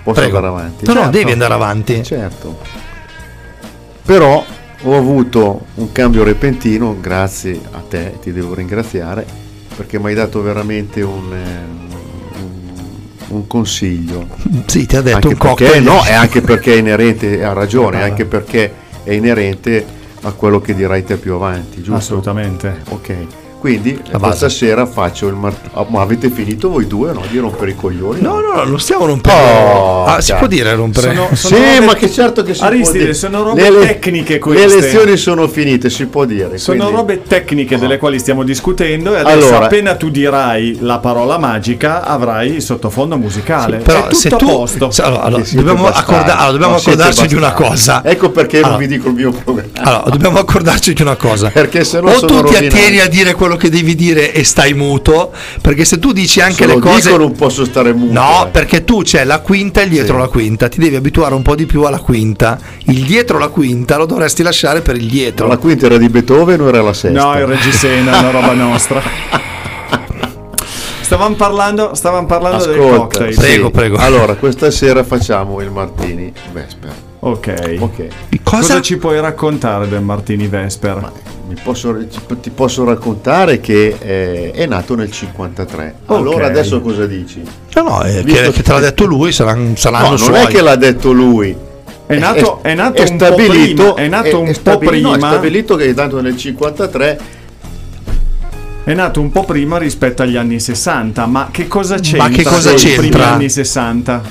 posso 0.03 0.21
Prego. 0.23 0.37
andare 0.39 0.55
avanti? 0.55 0.87
No, 0.87 0.93
no, 0.95 1.01
Certo. 1.01 1.19
devi 1.19 1.33
andare 1.33 1.53
avanti. 1.53 2.03
Certo. 2.03 2.59
Però 4.07 4.43
ho 4.85 4.97
avuto 4.97 5.67
un 5.75 5.93
cambio 5.93 6.25
repentino, 6.25 6.97
grazie 6.99 7.61
a 7.73 7.83
te, 7.87 8.15
ti 8.23 8.33
devo 8.33 8.55
ringraziare, 8.55 9.27
perché 9.77 9.99
mi 9.99 10.07
hai 10.07 10.15
dato 10.15 10.41
veramente 10.41 11.03
un, 11.03 11.31
eh, 11.35 11.59
un- 11.93 11.96
un 13.29 13.47
consiglio. 13.47 14.27
Sì, 14.67 14.87
ti 14.87 14.97
ha 14.97 15.01
detto 15.03 15.17
Anche 15.17 15.29
un 15.29 15.37
perché, 15.37 15.65
cocktail. 15.65 15.83
no, 15.83 16.03
è 16.03 16.13
anche 16.13 16.41
perché 16.41 16.75
è 16.75 16.77
inerente, 16.79 17.43
ha 17.45 17.53
ragione, 17.53 18.03
anche 18.03 18.25
perché 18.25 18.73
è 19.03 19.13
inerente 19.13 19.85
a 20.23 20.33
quello 20.33 20.61
che 20.61 20.75
dirai 20.75 21.05
te 21.05 21.17
più 21.17 21.35
avanti, 21.35 21.77
giusto? 21.79 21.95
Assolutamente. 21.95 22.83
Ok. 22.91 23.15
Quindi 23.67 24.01
questa 24.21 24.49
sera 24.49 24.87
faccio 24.87 25.27
il 25.27 25.35
mart- 25.35 25.71
ah, 25.73 25.85
ma 25.89 26.01
avete 26.01 26.31
finito 26.31 26.69
voi 26.71 26.87
due 26.87 27.13
no? 27.13 27.23
di 27.29 27.37
rompere 27.39 27.73
i 27.73 27.75
coglioni? 27.75 28.21
No, 28.21 28.41
no, 28.41 28.55
no, 28.55 28.63
non 28.65 28.79
stiamo 28.79 29.07
rompendo. 29.07 29.43
Oh, 29.43 30.05
ah, 30.05 30.21
si 30.21 30.33
può 30.35 30.47
dire 30.47 30.73
rompere? 30.77 31.13
Sono- 31.13 31.29
Sì, 31.35 31.55
robe- 31.55 31.81
ma 31.85 31.95
che 31.95 32.09
certo 32.09 32.45
che 32.45 32.55
si 32.55 32.63
Aristide, 32.63 32.91
può 32.91 32.99
dire. 33.01 33.15
sono 33.15 33.43
robe 33.43 33.71
Le 33.71 33.87
tecniche 33.87 34.39
queste. 34.39 34.67
Le 34.69 34.81
lezioni 34.81 35.17
sono 35.17 35.49
finite, 35.49 35.91
si 35.91 36.07
può 36.07 36.25
dire. 36.25 36.59
Sono 36.59 36.79
quindi- 36.85 36.95
robe 36.97 37.23
tecniche 37.25 37.77
delle 37.77 37.99
quali 37.99 38.21
stiamo 38.21 38.45
discutendo 38.45 39.15
e 39.17 39.19
adesso 39.19 39.49
Allora- 39.49 39.65
appena 39.65 39.97
tu 39.97 40.11
dirai 40.11 40.79
la 40.81 40.99
parola 40.99 41.37
magica 41.37 42.05
avrai 42.05 42.53
il 42.55 42.63
sottofondo 42.63 43.17
musicale. 43.17 43.79
Sì, 43.79 43.83
però 43.85 43.99
è 43.99 44.03
tutto 44.05 44.15
se 44.15 44.29
a 44.29 44.37
tu- 44.37 44.47
posto. 44.47 44.91
se- 44.93 45.03
allora, 45.03 45.23
allora, 45.23 45.43
dobbiamo, 45.53 45.87
accorda- 45.89 46.37
allora, 46.39 46.53
dobbiamo 46.53 46.75
accordarci 46.77 47.27
di 47.27 47.35
una 47.35 47.53
cosa. 47.53 48.03
Ecco 48.05 48.31
perché 48.31 48.61
non 48.61 48.77
vi 48.77 48.87
dico 48.87 49.09
il 49.09 49.15
mio 49.15 49.33
programma. 49.33 49.71
allora, 49.83 50.11
dobbiamo 50.11 50.39
accordarci 50.39 50.93
di 50.95 51.03
una 51.03 51.17
cosa. 51.17 51.51
Perché 51.51 51.83
se 51.83 52.01
no 52.01 52.11
o 52.11 52.15
sono 52.15 52.27
tu 52.27 52.35
ti 52.37 52.41
rovinato. 52.43 52.65
attieni 52.67 53.01
a 53.01 53.09
dire 53.09 53.35
quello 53.35 53.56
che 53.57 53.69
devi 53.71 53.95
dire 53.95 54.33
e 54.33 54.45
stai 54.45 54.75
muto, 54.75 55.33
perché 55.61 55.85
se 55.85 55.99
tu 55.99 56.13
dici 56.13 56.41
anche 56.41 56.55
Se 56.63 56.67
le 56.67 56.75
lo 56.75 56.81
cose. 56.81 57.01
dico 57.11 57.17
non 57.17 57.33
posso 57.33 57.65
stare 57.65 57.93
muto. 57.93 58.13
No, 58.13 58.47
eh. 58.47 58.51
perché 58.51 58.85
tu 58.85 59.03
c'è 59.03 59.25
la 59.25 59.41
quinta 59.41 59.81
e 59.81 59.85
il 59.85 59.91
dietro 59.91 60.15
Sì. 60.15 60.21
la 60.21 60.29
quinta, 60.29 60.69
ti 60.69 60.79
devi 60.79 60.97
abituare 60.97 61.35
un 61.35 61.43
po' 61.43 61.55
di 61.55 61.67
più 61.67 61.83
alla 61.83 61.99
quinta. 61.99 62.59
Il 62.87 63.05
dietro 63.05 63.39
la 63.39 63.49
quinta 63.49 63.97
lo 63.97 64.07
dovresti 64.07 64.43
lasciare 64.43 64.81
per 64.81 64.97
il 64.97 65.07
dietro. 65.09 65.47
La 65.47 65.57
quinta 65.59 65.87
era 65.87 65.97
di 65.99 66.09
Beethoven 66.09 66.61
o 66.61 66.69
era 66.69 66.83
la 66.83 66.93
sesta? 66.93 67.21
No, 67.23 67.39
il 67.39 67.47
Regisena 67.47 68.17
è 68.17 68.19
una 68.21 68.31
roba 68.31 68.53
nostra. 68.55 69.03
Stavamo 71.01 71.37
parlando, 71.37 71.95
stavamo 71.95 72.27
parlando 72.27 72.65
del 72.67 72.75
Ascolta, 72.81 72.97
cocktail. 72.99 73.33
sì. 73.33 73.39
Prego, 73.41 73.71
prego. 73.71 73.97
Allora, 73.97 74.35
questa 74.35 74.71
sera 74.73 75.05
facciamo 75.05 75.61
il 75.61 75.71
Martini 75.71 76.33
Vesper. 76.53 76.93
Ok. 77.21 77.77
Ok. 77.79 78.07
Cosa? 78.43 78.61
Cosa? 78.61 78.81
ci 78.81 78.97
puoi 78.99 79.21
raccontare 79.21 79.89
del 79.89 80.03
Martini 80.03 80.47
Vesper? 80.47 81.13
Mi 81.49 81.57
posso- 81.63 81.97
ti 82.41 82.51
posso 82.51 82.85
raccontare 82.85 83.61
che 83.61 83.97
eh, 84.01 84.51
è 84.53 84.67
nato 84.67 84.95
nel 84.95 85.11
53. 85.11 85.95
Allora 86.07 86.45
Ok. 86.45 86.51
adesso 86.51 86.81
cosa 86.81 87.07
dici? 87.07 87.43
No, 87.75 87.83
no, 87.83 88.03
eh, 88.05 88.23
Visto 88.23 88.43
che, 88.43 88.51
che- 88.53 88.63
te 88.63 88.73
l'ha 88.73 88.81
detto 88.81 89.05
lui, 89.05 89.33
saranno, 89.33 89.75
saranno 89.77 90.05
No, 90.05 90.09
non 90.11 90.19
suoi. 90.19 90.43
è 90.43 90.47
che 90.47 90.61
l'ha 90.61 90.77
detto 90.77 91.13
lui. 91.13 91.57
È 92.07 92.17
nato, 92.19 92.61
è 92.63 92.75
nato 92.75 93.03
un 93.03 93.09
po' 93.09 93.15
stabilito, 93.15 93.95
prima. 93.95 94.07
È 94.07 94.09
nato 94.09 94.39
un 94.41 94.47
po' 94.47 94.53
stabili- 94.55 95.01
no, 95.01 95.11
prima. 95.13 95.27
è 95.27 95.31
stabilito 95.31 95.77
che 95.77 95.85
è 95.87 95.93
nato 95.95 96.21
nel 96.21 96.37
53. 96.37 97.19
È 98.85 98.95
nato 98.95 99.21
un 99.21 99.31
po' 99.33 99.43
prima 99.45 99.79
rispetto 99.79 100.23
agli 100.23 100.37
anni 100.37 100.61
60, 100.61 101.27
ma 101.27 101.49
che 101.51 101.67
cosa 101.67 101.99
c'entra? 101.99 102.29
che 102.29 102.45
cosa 102.45 102.75
c'entra? 102.75 103.01
primi 103.09 103.25
anni 103.25 103.51
60? 103.51 104.23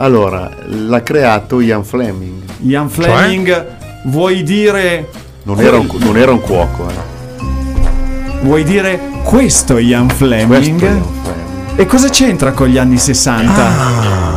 Allora, 0.00 0.48
l'ha 0.66 1.02
creato 1.02 1.60
Ian 1.60 1.82
Fleming. 1.82 2.42
Ian 2.60 2.88
Fleming, 2.88 3.66
vuoi 4.04 4.44
dire 4.44 5.08
Non 5.42 5.60
era 5.60 5.76
un, 5.76 5.88
non 5.98 6.16
era 6.16 6.30
un 6.30 6.40
cuoco, 6.40 6.88
eh. 6.88 7.42
vuoi 8.42 8.62
dire 8.62 9.00
questo 9.24 9.76
è 9.76 9.80
Ian 9.80 10.08
Fleming? 10.08 10.46
Questo 10.46 10.84
è 10.84 10.88
Ian 10.88 11.02
Fleming. 11.22 11.80
E 11.80 11.86
cosa 11.86 12.08
c'entra 12.10 12.52
con 12.52 12.68
gli 12.68 12.78
anni 12.78 12.96
60? 12.96 13.52
Ah. 13.52 14.27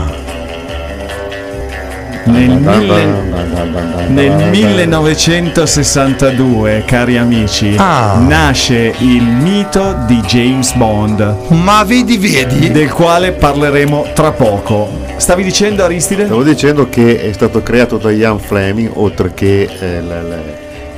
Nel, 2.25 2.49
mille- 2.59 4.09
nel 4.09 4.49
1962, 4.49 6.83
cari 6.85 7.17
amici, 7.17 7.73
Ah. 7.77 8.17
nasce 8.19 8.93
il 8.99 9.23
mito 9.23 9.95
di 10.05 10.19
James 10.21 10.73
Bond, 10.73 11.35
Ma 11.49 11.83
vedi, 11.83 12.17
vedi? 12.17 12.69
del 12.71 12.91
quale 12.91 13.31
parleremo 13.31 14.07
tra 14.13 14.31
poco. 14.31 14.89
Stavi 15.17 15.43
dicendo 15.43 15.83
Aristide? 15.83 16.25
Stavo 16.25 16.43
dicendo 16.43 16.87
che 16.89 17.27
è 17.29 17.33
stato 17.33 17.63
creato 17.63 17.97
da 17.97 18.11
Ian 18.11 18.37
Fleming, 18.39 18.91
oltre 18.93 19.33
che 19.33 19.67
eh, 19.79 20.01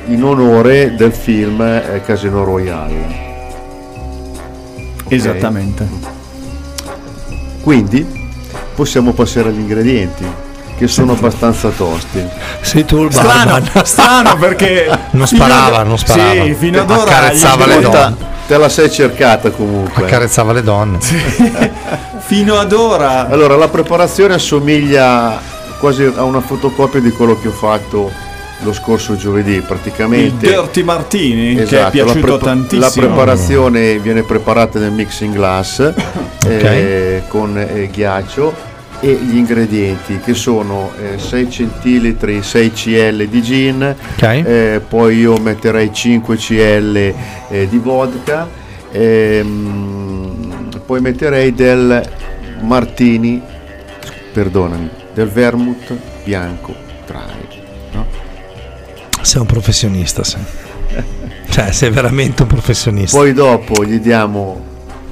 in 0.06 0.22
onore 0.22 0.94
del 0.94 1.12
film 1.12 1.60
eh, 1.62 2.02
Casino 2.04 2.44
Royale. 2.44 3.22
Esattamente. 5.08 5.86
Quindi 7.62 8.04
possiamo 8.74 9.12
passare 9.12 9.48
agli 9.50 9.60
ingredienti, 9.60 10.24
che 10.76 10.88
sono 10.88 11.12
abbastanza 11.12 11.68
tosti. 11.70 12.22
Sei 12.60 12.84
tu 12.84 13.04
il 13.04 13.12
Strano, 13.12 13.60
strano 13.84 14.36
perché 14.36 14.88
Non 15.12 15.26
sparava, 15.26 15.78
ad- 15.78 15.86
non 15.86 15.98
sparava. 15.98 16.44
Sì, 16.44 16.54
fino 16.54 16.80
ad 16.80 16.90
ora 16.90 17.02
Accarezzava 17.02 17.66
le 17.66 17.80
donne. 17.80 18.16
Te 18.46 18.58
la 18.58 18.68
sei 18.68 18.90
cercata 18.90 19.50
comunque. 19.50 20.04
Accarezzava 20.04 20.52
le 20.52 20.62
donne. 20.62 20.98
Fino 22.26 22.56
ad 22.58 22.72
ora 22.72 23.28
Allora, 23.28 23.54
la 23.56 23.68
preparazione 23.68 24.34
assomiglia 24.34 25.38
quasi 25.78 26.04
a 26.04 26.22
una 26.22 26.40
fotocopia 26.40 27.00
di 27.00 27.10
quello 27.10 27.38
che 27.38 27.48
ho 27.48 27.52
fatto 27.52 28.10
lo 28.60 28.72
scorso 28.72 29.14
giovedì, 29.16 29.54
il 29.54 29.62
praticamente. 29.62 30.46
Dirty 30.46 30.82
Martini 30.82 31.54
che 31.54 31.60
è 31.60 31.64
Esatto, 31.64 31.82
la 31.82 31.90
piaciuto 31.90 32.20
prepa- 32.20 32.38
tantissimo. 32.44 32.80
La 32.80 32.90
preparazione 32.90 33.98
viene 33.98 34.22
preparata 34.22 34.78
nel 34.78 34.90
mixing 34.92 35.34
glass 35.34 35.92
eh, 36.46 37.22
con 37.28 37.58
eh, 37.58 37.88
ghiaccio 37.92 38.72
e 39.04 39.12
gli 39.22 39.36
ingredienti 39.36 40.18
che 40.20 40.32
sono 40.32 40.90
eh, 40.98 41.18
6 41.18 41.50
centilitri, 41.50 42.42
6 42.42 42.72
cl 42.72 43.28
di 43.28 43.42
gin, 43.42 43.94
Ok. 44.14 44.22
eh, 44.22 44.80
poi 44.88 45.18
io 45.18 45.36
metterei 45.36 45.92
5 45.92 46.36
cl 46.38 47.14
eh, 47.50 47.68
di 47.68 47.76
vodka, 47.76 48.48
ehm, 48.90 50.80
poi 50.86 51.00
metterei 51.02 51.52
del 51.52 52.02
martini, 52.62 53.42
perdonami, 54.32 54.88
del 55.12 55.28
vermouth 55.28 55.94
bianco 56.24 56.74
dry. 57.06 57.60
no? 57.92 58.06
Sei 59.20 59.40
un 59.42 59.46
professionista, 59.46 60.24
sei. 60.24 60.42
Cioè, 61.54 61.70
sei 61.72 61.90
veramente 61.90 62.42
un 62.42 62.48
professionista. 62.48 63.16
Poi 63.18 63.32
dopo 63.34 63.84
gli 63.84 64.00
diamo 64.00 64.60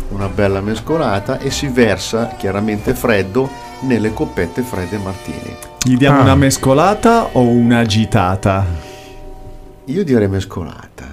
una 0.09 0.29
bella 0.29 0.61
mescolata 0.63 1.39
e 1.39 1.51
si 1.51 1.69
versa 1.69 2.35
chiaramente 2.37 2.95
freddo 2.95 3.62
nelle 3.83 4.13
coppette 4.13 4.63
fredde 4.63 4.99
martini. 4.99 5.57
Gli 5.85 5.97
diamo 5.97 6.19
Ah. 6.21 6.23
una 6.23 6.35
mescolata 6.37 7.29
o 7.33 7.41
un'agitata? 7.41 8.65
Io 9.87 10.05
direi 10.05 10.29
mescolata. 10.29 11.11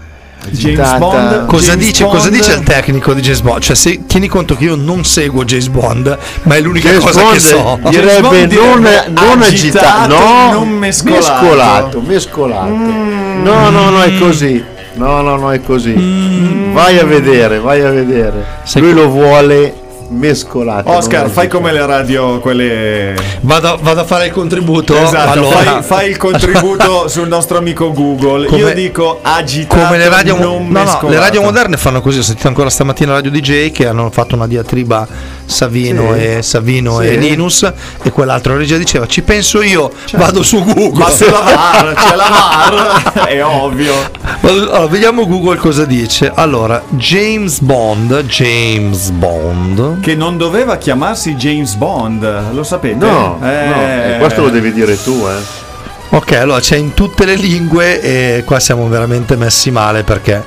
James 0.51 0.79
Agitata- 0.79 0.97
Bond? 0.99 1.45
Cosa 1.47 1.71
James 1.71 1.85
dice, 1.85 2.03
Bond- 2.03 2.15
cosa 2.15 2.29
dice 2.29 2.53
il 2.53 2.63
tecnico 2.63 3.13
di 3.13 3.21
James 3.21 3.41
Bond? 3.41 3.61
Cioè, 3.61 3.75
se, 3.75 4.05
tieni 4.05 4.27
conto 4.27 4.55
che 4.55 4.63
io 4.65 4.75
non 4.75 5.03
seguo 5.03 5.43
James 5.43 5.67
Bond, 5.67 6.17
ma 6.43 6.55
è 6.55 6.61
l'unica 6.61 6.89
James 6.89 7.03
cosa 7.03 7.21
Bond 7.21 7.33
che 7.33 7.39
so. 7.39 7.55
James 7.81 7.89
direbbe 7.89 8.21
Bond 8.21 8.51
non, 8.53 8.81
non 9.09 9.41
agitato, 9.41 9.43
agitato, 9.43 10.07
no, 10.17 10.51
non 10.53 10.69
mescolato. 10.69 11.19
mescolato, 11.19 12.01
mescolato. 12.01 12.69
No, 12.69 13.69
no, 13.69 13.89
no, 13.89 14.01
è 14.01 14.17
così. 14.17 14.63
No, 14.93 15.21
no, 15.21 15.35
no, 15.35 15.51
è 15.51 15.61
così. 15.61 16.69
Vai 16.71 16.97
a 16.99 17.03
vedere, 17.05 17.59
vai 17.59 17.81
a 17.81 17.89
vedere. 17.91 18.45
Sei 18.63 18.81
Lui 18.81 18.93
lo 18.93 19.09
vuole 19.09 19.73
mescolato. 20.09 20.89
Oscar, 20.89 21.29
fai 21.29 21.47
come 21.47 21.71
le 21.71 21.85
radio, 21.85 22.39
quelle. 22.39 23.15
Vado, 23.41 23.77
vado 23.81 24.01
a 24.01 24.03
fare 24.03 24.27
il 24.27 24.31
contributo. 24.31 24.95
Esatto, 24.95 25.31
allora, 25.31 25.57
fai, 25.57 25.83
fai 25.83 26.09
il 26.09 26.17
contributo 26.17 27.07
sul 27.09 27.27
nostro 27.27 27.57
amico 27.57 27.91
Google. 27.91 28.43
Io 28.43 28.49
Come- 28.49 28.73
dico 28.73 29.19
agitato. 29.21 29.81
come 29.83 29.97
le 29.97 30.09
radio, 30.09 30.37
non 30.37 30.67
no, 30.67 30.83
no, 30.83 31.09
le 31.09 31.19
radio 31.19 31.41
moderne 31.41 31.77
fanno 31.77 32.01
così. 32.01 32.19
Ho 32.19 32.23
sentito 32.23 32.47
ancora 32.47 32.69
stamattina 32.69 33.11
la 33.11 33.15
radio 33.21 33.31
DJ 33.31 33.71
che 33.71 33.87
hanno 33.87 34.09
fatto 34.09 34.35
una 34.35 34.47
diatriba 34.47 35.07
Savino, 35.49 36.13
Sì. 36.13 36.19
e, 36.19 36.41
Savino 36.43 36.99
Sì. 37.01 37.07
e 37.07 37.15
Linus 37.17 37.73
e 38.03 38.11
quell'altro 38.11 38.55
regia 38.55 38.77
diceva 38.77 39.07
ci 39.07 39.23
penso 39.23 39.61
io, 39.63 39.91
vado 40.13 40.43
su 40.43 40.63
Google. 40.63 41.03
Ma 41.03 41.09
se 41.09 41.29
la 41.29 41.39
VAR, 41.39 41.93
c'è 41.97 42.15
la 42.15 42.29
VAR, 42.29 43.27
è 43.27 43.43
ovvio. 43.43 43.93
Allora, 44.41 44.85
vediamo 44.87 45.27
Google 45.27 45.57
cosa 45.57 45.85
dice. 45.85 46.31
Allora, 46.33 46.81
James 46.89 47.59
Bond, 47.61 48.23
James 48.25 49.09
Bond. 49.09 49.99
Che 50.01 50.15
non 50.15 50.37
doveva 50.37 50.77
chiamarsi 50.77 51.33
James 51.35 51.73
Bond, 51.75 52.53
lo 52.53 52.63
sapete? 52.63 52.95
No, 53.05 53.37
no, 53.39 53.47
Eh, 53.47 54.13
eh, 54.13 54.17
questo 54.19 54.41
lo 54.43 54.49
devi 54.49 54.71
dire 54.71 55.01
tu, 55.01 55.25
eh. 55.27 55.67
Ok, 56.11 56.31
allora 56.33 56.59
c'è 56.59 56.75
in 56.75 56.93
tutte 56.95 57.25
le 57.25 57.35
lingue 57.35 58.01
e 58.01 58.43
qua 58.45 58.59
siamo 58.59 58.87
veramente 58.87 59.35
messi 59.35 59.69
male 59.71 60.03
perché 60.03 60.43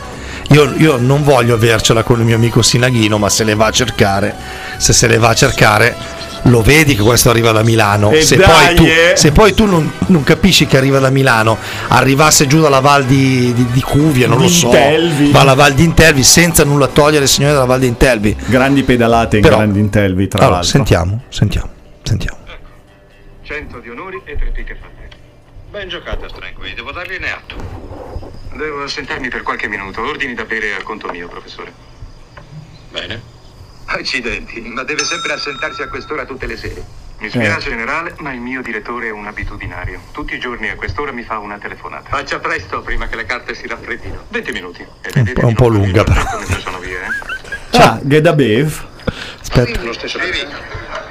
io, 0.53 0.73
io 0.77 0.97
non 0.99 1.23
voglio 1.23 1.55
avercela 1.55 2.03
con 2.03 2.19
il 2.21 2.25
mio 2.25 2.37
amico 2.37 2.63
Sinaghino, 2.63 3.19
ma 3.19 3.29
se 3.29 3.45
le 3.45 3.55
va 3.55 3.67
a 3.67 3.71
cercare, 3.71 4.35
se 4.77 4.93
se 4.93 5.07
le 5.07 5.19
va 5.19 5.31
a 5.31 5.35
cercare, 5.35 5.95
lo 6.47 6.61
vedi 6.63 6.97
che 6.97 7.03
questo 7.03 7.31
arriva 7.31 7.53
da 7.53 7.63
Milano. 7.63 8.11
E 8.11 8.23
Se 8.23 8.37
dai, 8.37 8.47
poi 8.47 8.75
tu, 8.75 8.85
eh. 8.85 9.13
se 9.17 9.31
poi 9.33 9.55
tu 9.55 9.65
non, 9.67 9.91
non 10.07 10.23
capisci 10.25 10.67
che 10.67 10.77
arriva 10.77 10.99
da 10.99 11.11
Milano, 11.11 11.57
arrivasse 11.89 12.47
giù 12.47 12.61
dalla 12.61 12.81
Val 12.81 13.05
di, 13.05 13.53
di, 13.53 13.67
di 13.71 13.81
Cuvia, 13.81 14.27
non 14.27 14.39
Di 14.39 14.43
lo 14.45 14.49
so, 14.49 14.67
Intelvi. 14.67 15.31
va 15.31 15.41
alla 15.41 15.55
Val 15.55 15.73
di 15.75 15.85
Intelvi 15.85 16.23
senza 16.23 16.65
nulla 16.65 16.89
togliere, 16.89 17.27
signore 17.27 17.53
della 17.55 17.65
Val 17.67 17.81
di 17.81 17.87
Intelvi. 17.87 18.37
Grandi 18.47 18.83
pedalate 18.83 19.37
in 19.37 19.43
Però- 19.43 19.57
grandi 19.57 19.79
intervi, 19.79 20.27
tra 20.29 20.39
Allora, 20.41 20.55
l'altro. 20.57 20.71
sentiamo, 20.73 21.23
sentiamo, 21.29 21.69
sentiamo. 22.03 22.39
100 23.45 23.79
di 23.81 23.89
onori 23.91 24.21
e 24.25 24.37
3 24.37 24.47
picche 24.55 24.77
fatte. 24.81 25.02
Ben 25.73 25.89
giocata, 25.89 26.29
Stranqui, 26.29 26.75
devo 26.75 26.93
dargliene 26.93 27.33
atto. 27.33 27.57
Devo 28.53 28.83
assentarmi 28.83 29.29
per 29.29 29.41
qualche 29.41 29.69
minuto. 29.69 30.03
Ordini 30.03 30.35
da 30.35 30.45
bere 30.45 30.75
a 30.75 30.83
conto 30.83 31.09
mio, 31.09 31.29
professore. 31.29 31.73
Bene. 32.91 33.23
Accidenti, 33.87 34.61
ma 34.61 34.83
deve 34.83 35.03
sempre 35.03 35.33
assentarsi 35.33 35.81
a 35.81 35.89
quest'ora 35.89 36.27
tutte 36.27 36.45
le 36.45 36.59
sere. 36.59 36.85
Mi 37.21 37.31
spiace, 37.31 37.71
generale, 37.71 38.15
ma 38.19 38.35
il 38.35 38.41
mio 38.41 38.61
direttore 38.61 39.07
è 39.07 39.11
un 39.13 39.27
abitudinario. 39.27 40.03
Tutti 40.13 40.35
i 40.35 40.39
giorni 40.39 40.69
a 40.69 40.75
quest'ora 40.75 41.11
mi 41.11 41.23
fa 41.23 41.39
una 41.39 41.57
telefonata. 41.57 42.11
Faccia 42.11 42.39
presto, 42.39 42.83
prima 42.83 43.09
che 43.09 43.17
le 43.17 43.25
carte 43.25 43.55
si 43.55 43.67
raffreddino. 43.67 44.27
20 44.29 44.53
minuti. 44.53 44.87
È 45.01 45.21
un 45.43 45.55
po' 45.55 45.71
non 45.71 45.81
lunga, 45.81 46.05
farmi 46.05 46.63
però. 46.63 46.79
via, 46.81 46.99
eh? 46.99 47.09
Ciao, 47.71 47.99
Geda 48.03 48.35
Bev. 48.35 48.89
Aspetta, 49.41 49.81
Lo 49.81 49.95
stesso 49.95 50.19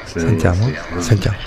sentiamo, 0.05 0.71
sentiamo. 0.99 1.37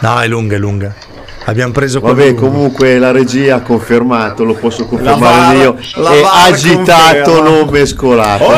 No, 0.00 0.20
è 0.20 0.26
lunga, 0.26 0.56
è 0.56 0.58
lunga. 0.58 1.19
Abbiamo 1.44 1.72
preso 1.72 2.00
quello 2.00 2.14
Vabbè, 2.14 2.34
comunque 2.34 2.98
la 2.98 3.10
regia 3.10 3.56
ha 3.56 3.60
confermato, 3.60 4.44
lo 4.44 4.54
posso 4.54 4.84
confermare 4.86 5.56
VAR- 5.56 5.56
io. 5.56 5.76
È 5.76 6.22
agitato, 6.46 7.30
conferma. 7.30 7.48
non 7.48 7.68
mescolato. 7.70 8.44
Oh. 8.44 8.54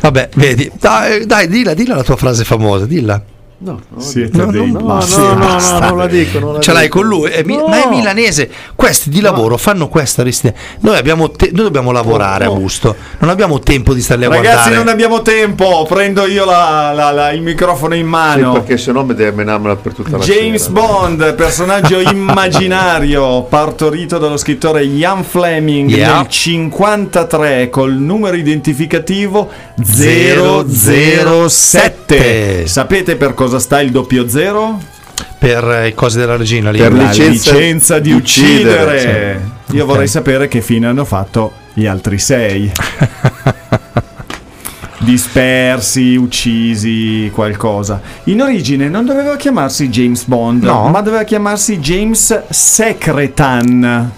Vabbè, 0.00 0.28
vedi. 0.34 0.70
Dai, 0.78 1.26
dai, 1.26 1.48
dilla, 1.48 1.74
dilla 1.74 1.96
la 1.96 2.04
tua 2.04 2.16
frase 2.16 2.44
famosa, 2.44 2.86
dilla. 2.86 3.20
No, 3.60 3.80
no, 3.88 4.00
Siete 4.00 4.36
No, 4.38 4.52
dei 4.52 4.70
no, 4.70 4.78
no, 4.78 5.04
no, 5.04 5.34
no, 5.34 5.58
no, 5.58 5.78
non 5.80 5.98
la 5.98 6.06
dico. 6.06 6.38
Non 6.38 6.52
la 6.54 6.60
Ce 6.60 6.72
l'hai 6.72 6.86
con 6.88 7.04
lui, 7.04 7.28
è 7.28 7.42
mi- 7.42 7.56
No. 7.56 7.66
ma 7.66 7.82
è 7.82 7.88
milanese. 7.88 8.48
Questi 8.76 9.10
di 9.10 9.20
lavoro 9.20 9.56
fanno 9.56 9.88
questa. 9.88 10.20
Aristide. 10.22 10.54
Noi, 10.82 10.96
abbiamo 10.96 11.32
te- 11.32 11.50
noi 11.52 11.64
dobbiamo 11.64 11.90
lavorare 11.90 12.44
a 12.44 12.48
gusto, 12.50 12.94
non 13.18 13.30
abbiamo 13.30 13.58
tempo 13.58 13.94
di 13.94 14.00
starli 14.00 14.26
a 14.26 14.28
Ragazzi, 14.28 14.46
guardare. 14.52 14.74
non 14.76 14.86
abbiamo 14.86 15.22
tempo. 15.22 15.84
Prendo 15.88 16.24
io 16.26 16.44
la- 16.44 16.92
la- 16.94 17.10
la- 17.10 17.32
il 17.32 17.42
microfono 17.42 17.94
in 17.96 18.04
Sì, 18.04 18.08
mano. 18.08 18.52
perché 18.52 18.76
sennò 18.78 19.02
mi 19.02 19.14
deve 19.14 19.32
menarmela 19.32 19.74
per 19.74 19.92
tutta 19.92 20.18
la 20.18 20.22
James 20.24 20.60
sera. 20.62 20.72
Bond, 20.74 21.34
personaggio 21.34 21.98
immaginario 22.12 23.42
partorito 23.42 24.18
dallo 24.18 24.36
scrittore 24.36 24.84
Ian 24.84 25.24
Fleming 25.24 25.90
Yeah. 25.90 26.16
nel 26.18 26.28
53 26.28 27.70
col 27.70 27.94
numero 27.94 28.36
identificativo 28.36 29.50
007. 29.82 31.48
007. 31.48 32.66
Sapete 32.66 33.16
per 33.16 33.34
cosa 33.34 33.46
sta 33.58 33.80
il 33.80 33.90
doppio 33.90 34.28
zero? 34.28 34.78
Per 35.38 35.64
eh, 35.70 35.88
i 35.88 35.94
cose 35.94 36.18
della 36.18 36.36
regina 36.36 36.70
lì. 36.70 36.78
Per 36.78 36.92
La 36.92 37.08
licenza 37.10 37.52
licenza, 37.54 37.98
di 38.00 38.12
uccidere. 38.12 38.94
uccidere, 38.96 39.40
Io 39.72 39.84
Ok. 39.84 39.90
vorrei 39.90 40.08
sapere 40.08 40.48
che 40.48 40.60
fine 40.60 40.86
hanno 40.88 41.04
fatto 41.04 41.52
gli 41.72 41.86
altri 41.86 42.18
sei. 42.18 42.70
Dispersi, 45.00 46.16
uccisi, 46.16 47.30
qualcosa. 47.32 48.00
In 48.24 48.42
origine 48.42 48.88
non 48.88 49.04
doveva 49.06 49.36
chiamarsi 49.36 49.88
James 49.88 50.24
Bond, 50.24 50.64
No. 50.64 50.88
ma 50.88 51.00
doveva 51.00 51.22
chiamarsi 51.22 51.78
James 51.78 52.48
Secretan. 52.50 54.10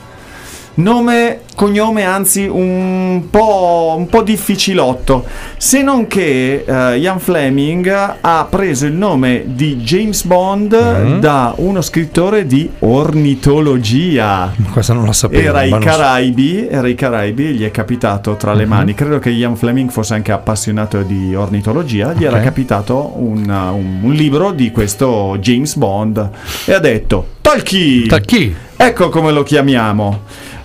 Nome, 0.72 1.40
cognome, 1.56 2.04
anzi 2.04 2.46
un 2.50 3.24
po', 3.28 3.94
un 3.98 4.06
po' 4.06 4.22
difficilotto. 4.22 5.24
Se 5.58 5.82
non 5.82 6.06
che 6.06 6.64
eh, 6.64 6.96
Ian 6.96 7.18
Fleming 7.18 8.16
ha 8.20 8.46
preso 8.48 8.86
il 8.86 8.92
nome 8.94 9.42
di 9.46 9.76
James 9.76 10.24
Bond 10.24 10.68
Mm. 10.80 11.18
da 11.18 11.52
uno 11.56 11.82
scrittore 11.82 12.46
di 12.46 12.70
ornitologia. 12.78 14.52
Questa 14.72 14.94
non 14.94 15.04
la 15.04 15.12
sapevo. 15.12 15.48
Era 15.48 15.62
i 15.64 15.70
non 15.70 15.82
so- 15.82 15.88
Caraibi, 15.88 16.66
era 16.68 16.88
i 16.88 16.94
Caraibi, 16.94 17.44
gli 17.54 17.64
è 17.64 17.70
capitato 17.70 18.36
tra 18.36 18.52
Mhm. 18.52 18.58
le 18.58 18.66
mani. 18.66 18.94
Credo 18.94 19.18
che 19.18 19.30
Ian 19.30 19.56
Fleming 19.56 19.90
fosse 19.90 20.14
anche 20.14 20.32
appassionato 20.32 21.02
di 21.02 21.34
ornitologia. 21.34 22.12
Gli 22.14 22.24
era 22.24 22.36
Ok. 22.38 22.44
capitato 22.44 23.12
un, 23.16 23.48
un- 23.50 23.98
un 24.02 24.12
libro 24.12 24.52
di 24.52 24.70
questo 24.70 25.36
James 25.40 25.74
Bond 25.76 26.30
e 26.64 26.72
ha 26.72 26.78
detto: 26.78 27.26
Tolkien! 27.42 28.06
Da 28.06 28.18
chi? 28.20 28.54
Ecco 28.76 29.08
come 29.10 29.30
lo 29.32 29.42
chiamiamo. 29.42 30.20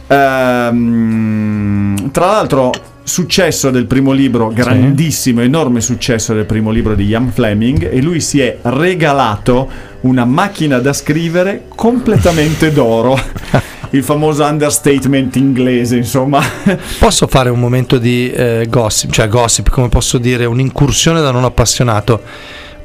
Ehm, 0.07 2.11
tra 2.11 2.27
l'altro, 2.27 2.71
successo 3.03 3.69
del 3.69 3.85
primo 3.85 4.11
libro, 4.11 4.49
grandissimo, 4.49 5.41
enorme 5.41 5.79
successo 5.79 6.33
del 6.33 6.45
primo 6.45 6.71
libro 6.71 6.95
di 6.95 7.05
Ian 7.05 7.31
Fleming, 7.31 7.91
e 7.91 8.01
lui 8.01 8.19
si 8.19 8.41
è 8.41 8.57
regalato 8.63 9.69
una 10.01 10.25
macchina 10.25 10.79
da 10.79 10.93
scrivere 10.93 11.65
completamente 11.75 12.71
d'oro. 12.71 13.17
Il 13.91 14.03
famoso 14.03 14.43
understatement 14.43 15.35
inglese, 15.37 15.95
insomma. 15.95 16.41
Posso 16.99 17.27
fare 17.27 17.49
un 17.49 17.59
momento 17.59 17.97
di 17.97 18.29
eh, 18.31 18.65
gossip, 18.67 19.11
cioè 19.11 19.27
gossip, 19.27 19.69
come 19.69 19.87
posso 19.87 20.17
dire, 20.17 20.45
un'incursione 20.45 21.21
da 21.21 21.31
non 21.31 21.45
appassionato. 21.45 22.21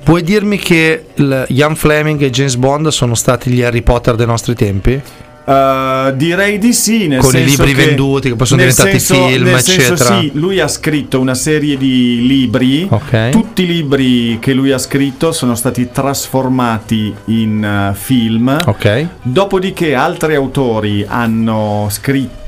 Vuoi 0.04 0.22
dirmi 0.22 0.58
che 0.58 1.06
Ian 1.48 1.74
Fleming 1.74 2.22
e 2.22 2.30
James 2.30 2.56
Bond 2.56 2.88
sono 2.88 3.14
stati 3.14 3.50
gli 3.50 3.62
Harry 3.62 3.82
Potter 3.82 4.14
dei 4.14 4.26
nostri 4.26 4.54
tempi? 4.54 5.00
Uh, 5.50 6.12
direi 6.14 6.58
di 6.58 6.72
sì, 6.72 7.08
nel 7.08 7.18
Con 7.20 7.34
i 7.36 7.44
libri 7.44 7.74
che- 7.74 7.86
venduti, 7.86 8.28
che 8.28 8.36
poi 8.36 8.46
sono 8.46 8.62
nel 8.62 8.70
diventati 8.70 9.00
senso- 9.00 9.26
film, 9.26 9.44
nel 9.44 9.60
senso 9.60 9.92
eccetera. 9.94 10.20
sì, 10.20 10.30
lui 10.34 10.60
ha 10.60 10.68
scritto 10.68 11.18
una 11.18 11.34
serie 11.34 11.76
di 11.76 12.24
libri. 12.26 12.86
Ok. 12.88 13.30
Tutti 13.30 13.62
i 13.62 13.66
libri 13.66 14.38
che 14.38 14.52
lui 14.52 14.70
ha 14.70 14.78
scritto 14.78 15.32
sono 15.32 15.54
stati 15.56 15.88
trasformati 15.90 17.12
in 17.26 17.64
eh, 17.64 17.94
film. 17.96 18.56
Ok. 18.64 19.06
Dopodiché 19.22 19.94
altri 19.94 20.34
autori 20.36 21.04
hanno 21.08 21.88
scritto 21.90 22.38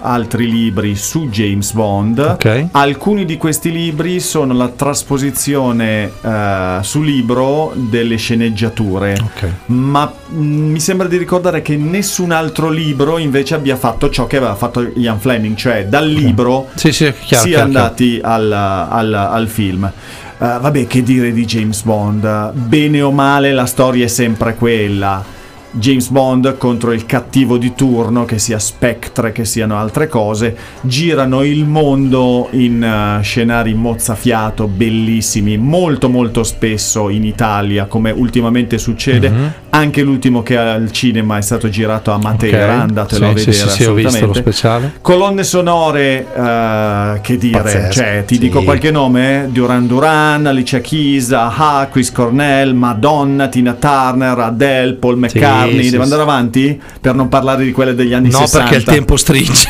altri 0.00 0.50
libri 0.50 0.94
su 0.96 1.28
James 1.28 1.72
Bond. 1.72 2.18
Ok. 2.18 2.66
Alcuni 2.72 3.24
di 3.24 3.36
questi 3.36 3.70
libri 3.72 4.18
sono 4.20 4.52
la 4.52 4.68
trasposizione 4.68 6.10
eh, 6.22 6.78
su 6.82 7.02
libro 7.02 7.72
delle 7.74 8.16
sceneggiature. 8.16 9.16
Ma 9.66 10.12
mh, 10.28 10.36
mi 10.44 10.80
sembra 10.80 11.06
di 11.08 11.16
ricordare 11.16 11.62
che 11.62 11.76
nessun 11.76 12.30
altro 12.30 12.42
libro 12.70 13.18
invece 13.18 13.54
abbia 13.54 13.76
fatto 13.76 14.10
ciò 14.10 14.26
che 14.26 14.36
aveva 14.36 14.54
fatto 14.54 14.90
Ian 14.96 15.18
Fleming, 15.20 15.56
cioè 15.56 15.86
dal 15.86 16.08
libro 16.08 16.68
Sì, 16.74 16.92
sì, 16.92 17.12
chiaro. 17.24 17.44
si 17.44 17.52
è 17.52 17.58
andati 17.58 18.20
al, 18.22 18.50
al- 18.52 19.14
al 19.14 19.48
film. 19.48 19.84
Eh, 19.84 19.92
vabbè, 20.38 20.86
che 20.86 21.02
dire 21.02 21.32
di 21.32 21.44
James 21.44 21.82
Bond? 21.82 22.50
Bene 22.52 23.00
o 23.02 23.10
male, 23.12 23.52
la 23.52 23.66
storia 23.66 24.04
è 24.04 24.08
sempre 24.08 24.54
quella. 24.54 25.24
James 25.76 26.08
Bond 26.08 26.56
contro 26.56 26.92
il 26.92 27.04
cattivo 27.04 27.58
di 27.58 27.74
turno, 27.74 28.24
che 28.24 28.38
sia 28.38 28.58
Spectre, 28.58 29.32
che 29.32 29.44
siano 29.44 29.76
altre 29.76 30.08
cose, 30.08 30.56
girano 30.82 31.42
il 31.42 31.64
mondo 31.64 32.48
in 32.52 32.82
eh, 32.82 33.22
scenari 33.22 33.74
mozzafiato, 33.74 34.68
bellissimi, 34.68 35.56
molto 35.58 36.08
molto 36.08 36.44
spesso 36.44 37.08
in 37.08 37.24
Italia, 37.24 37.86
come 37.86 38.12
ultimamente 38.12 38.78
succede. 38.78 39.30
Mhm. 39.30 39.52
Anche 39.70 40.02
l'ultimo 40.02 40.42
che 40.42 40.56
al 40.56 40.92
cinema 40.92 41.36
è 41.36 41.40
stato 41.40 41.68
girato 41.68 42.12
a 42.12 42.18
Matera, 42.18 42.74
Ok. 42.74 42.80
andatelo 42.80 43.24
Sì, 43.24 43.24
a 43.24 43.36
sì, 43.36 43.44
vedere 43.50 43.68
sì, 43.68 43.82
sì, 43.82 43.84
ho 43.84 43.94
visto 43.94 44.26
lo 44.26 44.34
speciale. 44.34 44.92
Colonne 45.00 45.42
sonore, 45.42 46.26
eh, 46.32 47.20
che 47.20 47.36
dire, 47.36 47.60
Pazzesco, 47.60 47.92
cioè, 47.92 48.22
ti 48.24 48.34
sì. 48.34 48.40
dico 48.40 48.62
qualche 48.62 48.92
nome? 48.92 49.48
Duran 49.50 49.88
Duran, 49.88 50.46
Alicia 50.46 50.80
Keys, 50.80 51.34
Chris 51.90 52.12
Cornell, 52.12 52.72
Madonna, 52.74 53.48
Tina 53.48 53.72
Turner, 53.72 54.38
Adele, 54.38 54.92
Paul 54.94 55.18
McCartney. 55.18 55.63
Sì, 55.72 55.90
Devo 55.90 56.02
andare 56.02 56.22
avanti 56.22 56.80
per 57.00 57.14
non 57.14 57.28
parlare 57.28 57.64
di 57.64 57.72
quelle 57.72 57.94
degli 57.94 58.12
anni 58.14 58.30
No, 58.30 58.38
60. 58.40 58.58
perché 58.58 58.76
il 58.76 58.84
tempo 58.84 59.16
stringe. 59.16 59.68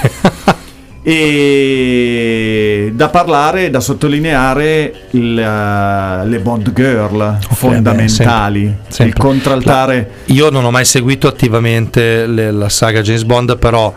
E 1.06 2.90
da 2.94 3.10
parlare, 3.10 3.68
da 3.68 3.80
sottolineare 3.80 4.92
il, 5.10 5.38
eh, 5.38 6.26
le 6.26 6.38
Bond 6.38 6.72
Girl 6.72 7.38
fondamentali. 7.50 8.62
beh, 8.62 8.68
sempre, 8.72 8.92
sempre. 8.92 9.06
Il 9.08 9.14
contraltare. 9.14 10.10
Io 10.26 10.48
non 10.48 10.64
ho 10.64 10.70
mai 10.70 10.86
seguito 10.86 11.26
attivamente 11.28 12.26
le- 12.26 12.50
la 12.50 12.68
saga 12.70 13.02
James 13.02 13.24
Bond, 13.24 13.58
però 13.58 13.92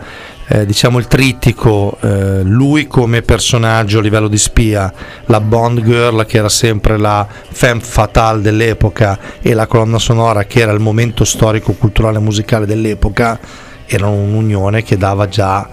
eh, 0.48 0.64
diciamo 0.64 0.98
il 0.98 1.06
trittico, 1.06 1.98
eh, 2.00 2.42
lui 2.42 2.86
come 2.86 3.20
personaggio 3.20 3.98
a 3.98 4.02
livello 4.02 4.28
di 4.28 4.38
spia, 4.38 4.92
la 5.26 5.40
Bond 5.40 5.82
Girl 5.82 6.24
che 6.24 6.38
era 6.38 6.48
sempre 6.48 6.96
la 6.96 7.26
femme 7.50 7.80
fatale 7.80 8.40
dell'epoca 8.40 9.18
e 9.42 9.52
la 9.52 9.66
colonna 9.66 9.98
sonora 9.98 10.44
che 10.44 10.60
era 10.60 10.72
il 10.72 10.80
momento 10.80 11.24
storico, 11.24 11.72
culturale 11.72 12.16
e 12.16 12.20
musicale 12.20 12.64
dell'epoca, 12.64 13.38
erano 13.86 14.14
un'unione 14.14 14.82
che 14.82 14.96
dava 14.96 15.28
già 15.28 15.68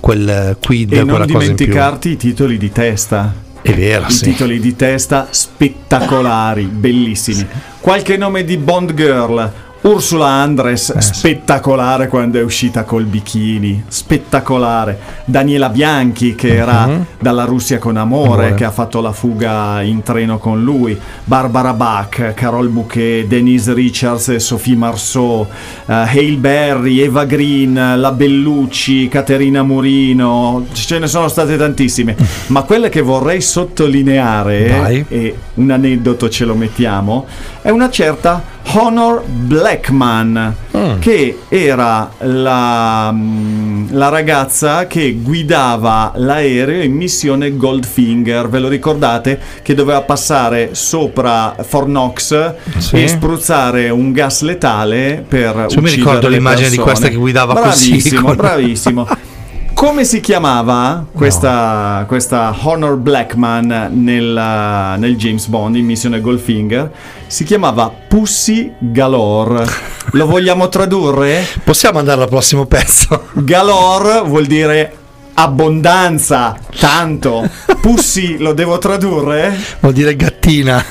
quel 0.00 0.58
quid, 0.62 0.92
E 0.92 1.02
non 1.02 1.24
dimenticarti 1.24 2.10
i 2.10 2.16
titoli 2.16 2.58
di 2.58 2.70
testa. 2.70 3.42
È 3.62 3.72
vero, 3.72 4.04
I 4.06 4.10
sì. 4.10 4.24
titoli 4.24 4.60
di 4.60 4.76
testa 4.76 5.28
spettacolari, 5.30 6.64
bellissimi. 6.64 7.46
Qualche 7.80 8.18
nome 8.18 8.44
di 8.44 8.58
Bond 8.58 8.92
Girl. 8.92 9.50
Ursula 9.86 10.28
Andres, 10.28 10.88
Eh, 10.96 11.00
spettacolare 11.02 12.08
quando 12.08 12.38
è 12.38 12.42
uscita 12.42 12.84
col 12.84 13.04
bikini, 13.04 13.84
spettacolare. 13.86 14.98
Daniela 15.26 15.68
Bianchi, 15.68 16.34
che 16.34 16.56
era 16.56 16.86
Mhm. 16.86 17.04
dalla 17.20 17.44
Russia 17.44 17.76
con 17.78 17.98
amore, 17.98 18.28
Amore. 18.46 18.54
che 18.54 18.64
ha 18.64 18.70
fatto 18.70 19.02
la 19.02 19.12
fuga 19.12 19.82
in 19.82 20.02
treno 20.02 20.38
con 20.38 20.64
lui. 20.64 20.98
Barbara 21.24 21.74
Bach, 21.74 22.32
Carol 22.34 22.68
Bouquet, 22.70 23.26
Denise 23.26 23.74
Richards 23.74 24.28
e 24.28 24.38
Sophie 24.38 24.74
Marceau, 24.74 25.46
eh, 25.84 25.92
Hale 25.92 26.36
Berry, 26.38 27.00
Eva 27.00 27.26
Green, 27.26 27.74
La 27.74 28.12
Bellucci, 28.12 29.08
Caterina 29.08 29.62
Murino, 29.62 30.64
ce 30.72 30.98
ne 30.98 31.06
sono 31.06 31.28
state 31.28 31.58
tantissime. 31.58 32.16
Ma 32.48 32.62
quelle 32.62 32.88
che 32.88 33.02
vorrei 33.02 33.42
sottolineare, 33.42 34.66
Vai. 34.80 35.04
e 35.08 35.36
un 35.54 35.70
aneddoto 35.70 36.30
ce 36.30 36.46
lo 36.46 36.54
mettiamo, 36.54 37.26
è 37.60 37.68
una 37.68 37.90
certa 37.90 38.52
Honor 38.72 39.22
Blackman, 39.24 40.56
Mm. 40.76 40.98
che 40.98 41.38
era 41.48 42.10
la, 42.18 43.10
mm, 43.12 43.86
la 43.92 44.08
ragazza 44.08 44.86
che 44.88 45.14
guidava 45.22 46.12
l'aereo 46.16 46.82
in 46.82 46.92
missione 46.94 47.56
Goldfinger. 47.56 48.48
Ve 48.48 48.58
lo 48.58 48.68
ricordate? 48.68 49.38
Che 49.62 49.74
doveva 49.74 50.00
passare 50.02 50.70
sopra 50.72 51.54
Fornox 51.62 52.54
Sì. 52.78 52.96
e 53.02 53.08
spruzzare 53.08 53.88
un 53.90 54.10
gas 54.10 54.40
letale 54.42 55.24
per 55.26 55.54
mi 55.54 55.62
uccidere 55.64 55.94
ricordo 55.94 56.28
le 56.28 56.36
l'immagine 56.36 56.68
di 56.70 56.74
persone. 56.76 56.90
questa 56.92 57.08
che 57.08 57.16
guidava 57.16 57.54
così, 57.54 57.90
bravissimo, 57.90 58.22
con- 58.26 58.36
Bravissimo, 58.36 59.08
Come 59.74 60.04
si 60.04 60.20
chiamava 60.20 61.04
questa, 61.12 62.04
questa 62.06 62.56
Honor 62.62 62.96
Blackman 62.96 63.90
nel, 63.92 64.96
nel 64.98 65.16
James 65.16 65.46
Bond 65.48 65.76
in 65.76 65.84
missione 65.84 66.20
Goldfinger? 66.20 66.90
Si 67.26 67.44
chiamava 67.44 67.90
Pussy 67.90 68.72
Galore. 68.78 69.66
Lo 70.12 70.26
vogliamo 70.26 70.68
tradurre? 70.68 71.44
Possiamo 71.64 71.98
andare 71.98 72.22
al 72.22 72.28
prossimo 72.28 72.66
pezzo? 72.66 73.28
Galore 73.32 74.20
vuol 74.20 74.46
dire 74.46 74.96
abbondanza, 75.34 76.56
tanto. 76.78 77.48
Pussy 77.80 78.38
lo 78.38 78.52
devo 78.54 78.78
tradurre? 78.78 79.54
Vuol 79.80 79.92
dire 79.92 80.16
gattina. 80.16 80.82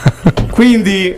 Quindi 0.52 1.16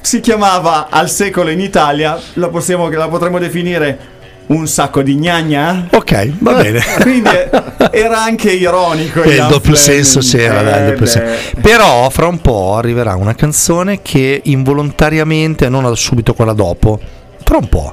si 0.00 0.20
chiamava 0.20 0.88
al 0.90 1.10
secolo 1.10 1.50
in 1.50 1.60
Italia, 1.60 2.20
la, 2.34 2.48
possiamo, 2.48 2.88
la 2.88 3.08
potremmo 3.08 3.38
definire 3.38 4.16
un 4.48 4.66
sacco 4.66 5.02
di 5.02 5.16
gnagna? 5.16 5.88
Ok, 5.90 6.32
va 6.38 6.54
bene. 6.54 6.80
Quindi 7.00 7.28
eh, 7.28 7.50
era 7.90 8.22
anche 8.22 8.52
ironico. 8.52 9.22
Eh, 9.22 9.36
il 9.36 9.46
doppio 9.48 9.74
senso 9.74 10.20
c'era, 10.20 10.62
dai, 10.62 10.82
Eh, 10.82 10.90
doppio 10.90 11.06
senso. 11.06 11.56
Però 11.60 12.08
fra 12.10 12.26
un 12.26 12.40
po' 12.40 12.76
arriverà 12.76 13.14
una 13.14 13.34
canzone 13.34 14.02
che 14.02 14.40
involontariamente, 14.44 15.68
non 15.68 15.96
subito 15.96 16.34
quella 16.34 16.52
dopo, 16.52 17.00
tra 17.42 17.56
un 17.56 17.68
po', 17.68 17.92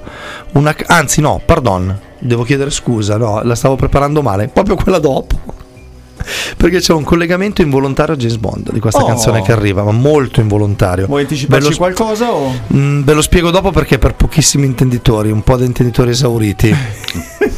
una, 0.54 0.76
anzi 0.88 1.22
no, 1.22 1.42
pardon, 1.44 1.98
devo 2.20 2.44
chiedere 2.44 2.70
scusa, 2.70 3.18
no, 3.18 3.42
la 3.44 3.56
stavo 3.56 3.76
preparando 3.76 4.22
male, 4.22 4.48
proprio 4.48 4.76
quella 4.76 5.00
dopo. 5.00 5.54
Perché 6.58 6.80
c'è 6.80 6.94
un 6.94 7.04
collegamento 7.04 7.62
involontario 7.62 8.14
a 8.14 8.18
James 8.18 8.38
Bond 8.38 8.72
di 8.72 8.80
questa 8.80 9.02
Oh. 9.02 9.06
canzone 9.06 9.42
che 9.42 9.52
arriva, 9.52 9.84
ma 9.84 9.92
molto 9.92 10.40
involontario. 10.42 11.06
Vuoi 11.06 11.22
anticiparci 11.22 11.70
lo- 11.72 11.76
qualcosa? 11.78 12.32
O? 12.34 12.52
Mm, 12.76 13.04
ve 13.04 13.14
lo 13.14 13.22
spiego 13.22 13.52
dopo 13.52 13.72
perché 13.72 13.98
per 14.00 14.16
pochissimi 14.16 14.66
intenditori, 14.66 15.32
un 15.32 15.44
po' 15.44 15.58
di 15.58 15.66
intenditori 15.66 16.10
esauriti. 16.12 16.76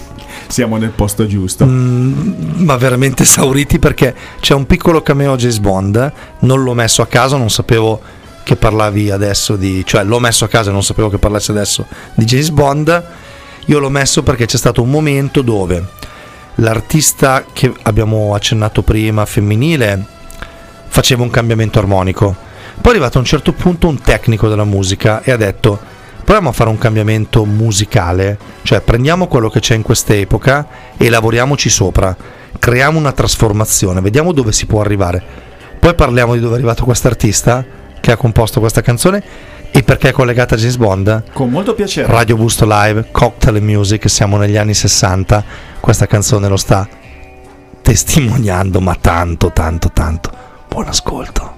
Siamo 0.47 0.77
nel 0.77 0.91
posto 0.91 1.27
giusto. 1.27 1.65
Mm, 1.65 2.63
ma 2.63 2.77
veramente 2.77 3.23
esauriti 3.23 3.79
perché 3.79 4.15
c'è 4.39 4.53
un 4.53 4.65
piccolo 4.65 5.01
cameo 5.01 5.33
a 5.33 5.35
James 5.35 5.59
Bond, 5.59 6.11
non 6.39 6.63
l'ho 6.63 6.73
messo 6.73 7.01
a 7.01 7.07
caso, 7.07 7.35
non 7.37 7.49
sapevo 7.49 7.99
che 8.43 8.55
parlavi 8.55 9.11
adesso 9.11 9.57
di, 9.57 9.83
cioè 9.85 10.05
l'ho 10.05 10.19
messo 10.19 10.45
a 10.45 10.47
caso 10.47 10.69
e 10.69 10.71
non 10.71 10.83
sapevo 10.83 11.09
che 11.09 11.17
parlassi 11.17 11.51
adesso 11.51 11.85
di 12.15 12.23
James 12.23 12.49
Bond. 12.51 13.03
Io 13.65 13.79
l'ho 13.79 13.89
messo 13.89 14.23
perché 14.23 14.45
c'è 14.45 14.55
stato 14.55 14.81
un 14.81 14.89
momento 14.89 15.41
dove 15.41 15.83
l'artista 16.57 17.45
che 17.51 17.71
abbiamo 17.83 18.33
accennato 18.33 18.81
prima, 18.81 19.25
femminile, 19.25 20.03
faceva 20.87 21.23
un 21.23 21.29
cambiamento 21.29 21.79
armonico. 21.79 22.35
Poi 22.75 22.91
è 22.91 22.95
arrivato 22.95 23.17
a 23.17 23.21
un 23.21 23.27
certo 23.27 23.53
punto 23.53 23.87
un 23.87 23.99
tecnico 23.99 24.47
della 24.47 24.63
musica 24.63 25.21
e 25.23 25.31
ha 25.31 25.37
detto 25.37 25.95
proviamo 26.23 26.49
a 26.49 26.53
fare 26.53 26.69
un 26.69 26.77
cambiamento 26.77 27.45
musicale, 27.45 28.37
cioè 28.63 28.81
prendiamo 28.81 29.27
quello 29.27 29.49
che 29.49 29.61
c'è 29.61 29.75
in 29.75 29.81
quest'epoca 29.81 30.67
e 30.97 31.09
lavoriamoci 31.09 31.69
sopra, 31.69 32.15
creiamo 32.59 32.99
una 32.99 33.13
trasformazione, 33.13 34.01
vediamo 34.01 34.33
dove 34.33 34.51
si 34.51 34.65
può 34.65 34.81
arrivare. 34.81 35.23
Poi 35.79 35.95
parliamo 35.95 36.33
di 36.33 36.39
dove 36.39 36.53
è 36.53 36.57
arrivato 36.57 36.83
quest'artista 36.83 37.63
che 38.01 38.11
ha 38.11 38.17
composto 38.17 38.59
questa 38.59 38.81
canzone 38.81 39.23
e 39.71 39.83
perché 39.83 40.09
è 40.09 40.11
collegata 40.11 40.55
a 40.55 40.57
James 40.57 40.77
Bond. 40.77 41.23
Con 41.33 41.49
molto 41.49 41.73
piacere. 41.73 42.07
Radio 42.11 42.35
Busto 42.35 42.65
Live, 42.67 43.07
Cocktail 43.11 43.61
Music, 43.61 44.09
siamo 44.09 44.37
negli 44.37 44.57
anni 44.57 44.73
60, 44.73 45.43
questa 45.79 46.07
canzone 46.07 46.47
lo 46.47 46.57
sta 46.57 46.87
testimoniando, 47.81 48.79
ma 48.81 48.95
tanto, 48.99 49.51
tanto, 49.51 49.91
tanto. 49.91 50.31
Buon 50.67 50.87
ascolto. 50.87 51.56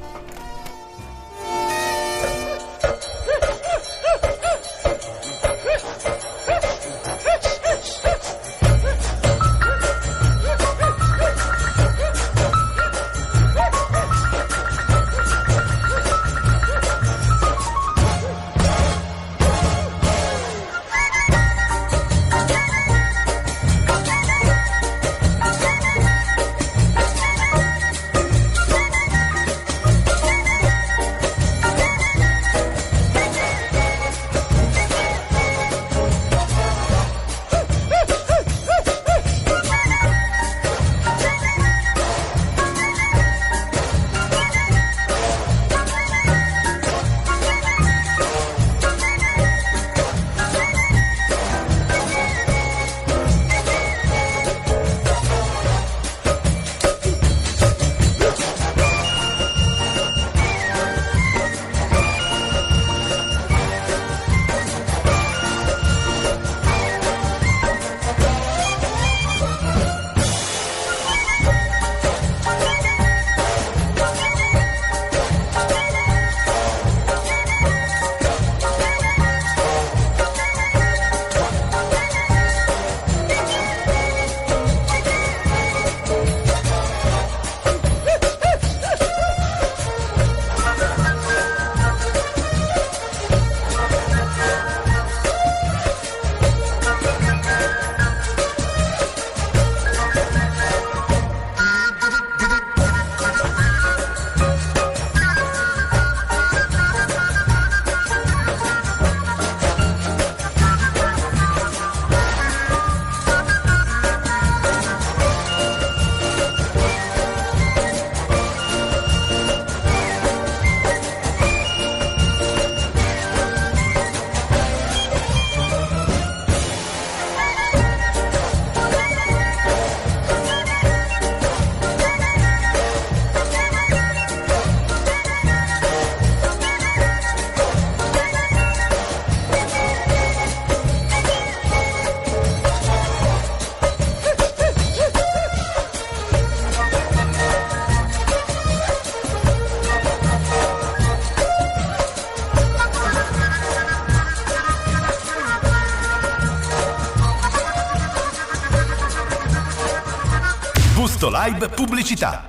Live 161.49 161.67
Pubblicità. 161.69 162.48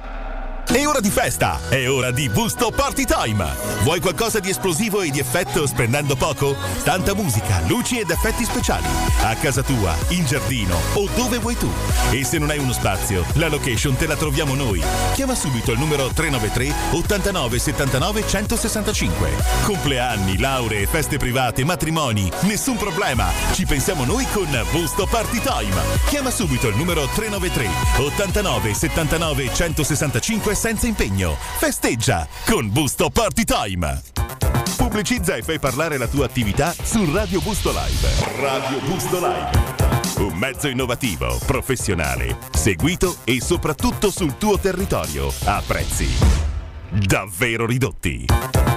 È 0.72 0.86
ora 0.86 1.00
di 1.00 1.10
festa, 1.10 1.58
è 1.68 1.90
ora 1.90 2.12
di 2.12 2.28
Busto 2.28 2.70
Party 2.70 3.04
Time. 3.04 3.44
Vuoi 3.82 3.98
qualcosa 3.98 4.38
di 4.38 4.50
esplosivo 4.50 5.00
e 5.00 5.10
di 5.10 5.18
effetto 5.18 5.66
spendendo 5.66 6.14
poco? 6.14 6.54
Tanta 6.84 7.12
musica, 7.12 7.60
luci 7.66 7.98
ed 7.98 8.10
effetti 8.10 8.44
speciali. 8.44 8.86
A 9.24 9.34
casa 9.34 9.64
tua, 9.64 9.96
in 10.10 10.24
giardino 10.26 10.76
o 10.94 11.08
dove 11.16 11.38
vuoi 11.38 11.56
tu. 11.56 11.68
E 12.12 12.22
se 12.22 12.38
non 12.38 12.50
hai 12.50 12.58
uno 12.58 12.72
spazio, 12.72 13.24
la 13.32 13.48
location 13.48 13.96
te 13.96 14.06
la 14.06 14.14
troviamo 14.14 14.54
noi. 14.54 14.80
Chiama 15.14 15.34
subito 15.34 15.72
il 15.72 15.78
numero 15.80 16.06
393 16.06 16.72
89 16.92 17.58
79 17.58 18.28
165. 18.28 19.28
Compleanni, 19.64 20.38
lauree, 20.38 20.86
feste 20.86 21.16
private, 21.16 21.64
matrimoni, 21.64 22.30
nessun 22.42 22.76
problema. 22.76 23.26
Ci 23.54 23.66
pensiamo 23.66 24.04
noi 24.04 24.24
con 24.32 24.46
Busto 24.70 25.06
Party 25.06 25.40
Time. 25.40 25.80
Chiama 26.06 26.30
subito 26.30 26.68
il 26.68 26.76
numero 26.76 27.08
393 27.12 27.68
89 27.98 28.72
79 28.72 29.50
165 29.52 30.58
senza 30.61 30.86
impegno. 30.86 31.38
Festeggia 31.56 32.28
con 32.44 32.70
Busto 32.70 33.08
Party 33.08 33.44
Time. 33.44 34.02
Pubblicizza 34.76 35.34
e 35.34 35.42
fai 35.42 35.58
parlare 35.58 35.96
la 35.96 36.06
tua 36.06 36.26
attività 36.26 36.74
su 36.74 37.11
Radio 37.14 37.40
Busto 37.40 37.70
Live. 37.70 38.38
Radio 38.38 38.78
Busto 38.80 39.18
Live. 39.20 39.78
Un 40.18 40.36
mezzo 40.36 40.68
innovativo, 40.68 41.40
professionale, 41.46 42.36
seguito 42.52 43.16
e 43.24 43.40
soprattutto 43.40 44.11
sul 44.11 44.36
tuo 44.36 44.58
territorio 44.58 45.32
a 45.44 45.62
prezzi 45.66 46.50
davvero 46.90 47.66
ridotti. 47.66 48.24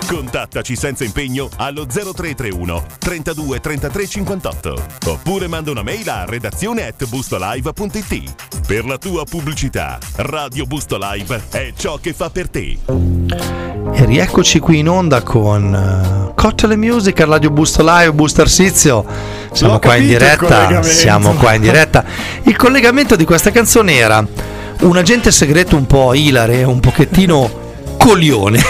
Contattaci 0.08 0.76
senza 0.76 1.04
impegno 1.04 1.50
allo 1.58 1.86
0331 1.86 2.86
32 3.00 3.60
33 3.60 4.08
58 4.08 4.86
oppure 5.08 5.48
manda 5.48 5.72
una 5.72 5.84
mail 5.84 6.08
a 6.10 6.26
redazione 6.26 6.86
at 6.86 7.06
bustolive.it. 7.08 8.43
Per 8.66 8.86
la 8.86 8.98
tua 8.98 9.26
pubblicità, 9.26 10.00
Radio 10.16 10.66
Busto 10.66 10.98
Live 10.98 11.44
è 11.52 11.74
ciò 11.76 11.98
che 12.02 12.14
fa 12.14 12.30
per 12.30 12.48
te. 12.48 12.78
E 12.88 14.06
rieccoci 14.06 14.60
qui 14.60 14.80
in 14.80 14.88
onda 14.88 15.22
con 15.22 16.30
uh, 16.30 16.34
Cocktail 16.34 16.78
Music 16.78 17.20
a 17.20 17.26
Radio 17.26 17.50
Busto 17.50 17.84
Live, 17.86 18.14
Busto 18.14 18.42
Arsizio. 18.42 19.06
Siamo 19.52 19.74
L'ho 19.74 19.80
qua 19.80 19.98
in 19.98 20.08
diretta. 20.08 20.82
Siamo 20.82 21.34
qua 21.34 21.54
in 21.54 21.62
diretta. 21.62 22.06
Il 22.44 22.56
collegamento 22.56 23.18
di 23.18 23.26
questa 23.26 23.52
canzone 23.52 23.96
era 23.96 24.26
un 24.80 24.98
agente 24.98 25.32
segreto 25.32 25.76
un 25.76 25.86
po' 25.86 26.14
ilare, 26.14 26.64
un 26.64 26.80
pochettino 26.80 27.63
coglione, 28.04 28.62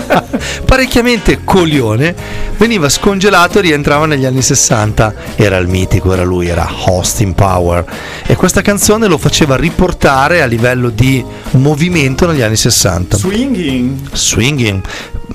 parecchiamente 0.64 1.44
coglione, 1.44 2.14
veniva 2.56 2.88
scongelato 2.88 3.58
e 3.58 3.60
rientrava 3.60 4.06
negli 4.06 4.24
anni 4.24 4.40
60. 4.40 5.14
Era 5.36 5.58
il 5.58 5.68
mitico, 5.68 6.14
era 6.14 6.24
lui, 6.24 6.48
era 6.48 6.66
Austin 6.86 7.34
Power. 7.34 7.84
E 8.24 8.34
questa 8.36 8.62
canzone 8.62 9.06
lo 9.06 9.18
faceva 9.18 9.56
riportare 9.56 10.40
a 10.40 10.46
livello 10.46 10.88
di 10.88 11.22
movimento 11.52 12.26
negli 12.26 12.40
anni 12.40 12.56
60. 12.56 13.18
Swinging. 13.18 13.98
Swinging. 14.12 14.80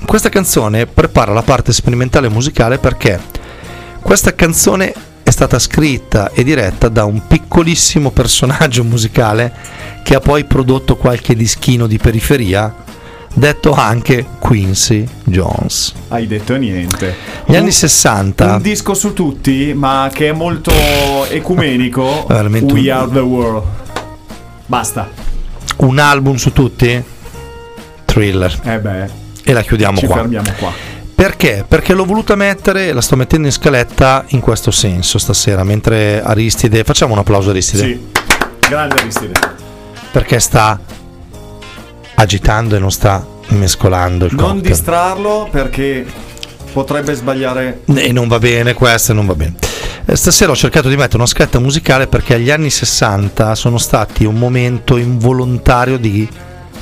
Questa 0.04 0.28
canzone 0.28 0.86
prepara 0.86 1.32
la 1.32 1.42
parte 1.42 1.72
sperimentale 1.72 2.28
musicale 2.28 2.78
perché 2.78 3.20
questa 4.00 4.34
canzone 4.34 4.92
è 5.22 5.30
stata 5.30 5.60
scritta 5.60 6.32
e 6.32 6.42
diretta 6.42 6.88
da 6.88 7.04
un 7.04 7.28
piccolissimo 7.28 8.10
personaggio 8.10 8.82
musicale 8.82 9.52
che 10.02 10.16
ha 10.16 10.20
poi 10.20 10.44
prodotto 10.44 10.96
qualche 10.96 11.36
dischino 11.36 11.86
di 11.86 11.98
periferia, 11.98 12.74
detto 13.38 13.72
anche 13.72 14.24
Quincy 14.38 15.06
Jones. 15.24 15.92
Hai 16.08 16.26
detto 16.26 16.56
niente. 16.56 17.14
Gli 17.44 17.54
anni 17.54 17.70
60 17.70 18.54
Un 18.56 18.62
disco 18.62 18.94
su 18.94 19.12
tutti, 19.12 19.72
ma 19.74 20.10
che 20.12 20.28
è 20.28 20.32
molto 20.32 20.72
ecumenico. 21.28 22.24
Veramente 22.28 22.72
We 22.72 22.80
un- 22.90 22.96
Are 22.98 23.10
the 23.12 23.18
World. 23.20 23.62
Basta. 24.66 25.08
un 25.78 25.98
album 25.98 26.36
su 26.36 26.52
tutti? 26.52 27.02
Thriller. 28.04 28.58
Eh 28.64 28.78
beh, 28.78 29.10
E 29.44 29.52
la 29.52 29.60
chiudiamo 29.62 29.98
ci 29.98 30.06
qua. 30.06 30.16
fermiamo 30.16 30.50
qua. 30.58 30.72
Perché? 31.14 31.64
Perché 31.66 31.92
l'ho 31.94 32.04
voluta 32.04 32.34
mettere, 32.34 32.92
la 32.92 33.00
sto 33.00 33.16
mettendo 33.16 33.46
in 33.46 33.52
scaletta 33.52 34.24
in 34.28 34.40
questo 34.40 34.70
senso 34.70 35.18
stasera, 35.18 35.64
mentre 35.64 36.22
Aristide, 36.22 36.84
facciamo 36.84 37.12
un 37.12 37.18
applauso 37.18 37.48
a 37.48 37.50
Aristide, 37.52 37.82
Sì. 37.82 38.06
Grande 38.68 38.96
Aristide. 39.00 39.32
perché 40.12 40.38
sta 40.40 40.78
agitando 42.16 42.76
e 42.76 42.78
non 42.78 42.90
sta 42.90 43.24
mescolando 43.48 44.26
il 44.26 44.34
Non 44.34 44.44
cocktail. 44.54 44.62
distrarlo 44.74 45.48
perché 45.50 46.04
potrebbe 46.72 47.14
sbagliare. 47.14 47.82
E 47.94 48.12
non 48.12 48.28
va 48.28 48.38
bene 48.38 48.74
questo, 48.74 49.12
non 49.12 49.26
va 49.26 49.34
bene. 49.34 49.54
Eh, 50.04 50.16
Stasera 50.16 50.52
ho 50.52 50.56
cercato 50.56 50.88
di 50.88 50.96
mettere 50.96 51.16
una 51.18 51.26
scaletta 51.26 51.58
musicale 51.58 52.06
perché 52.06 52.38
gli 52.40 52.50
anni 52.50 52.70
60 52.70 53.54
sono 53.54 53.78
stati 53.78 54.24
un 54.24 54.36
momento 54.36 54.96
involontario 54.96 55.98
di 55.98 56.28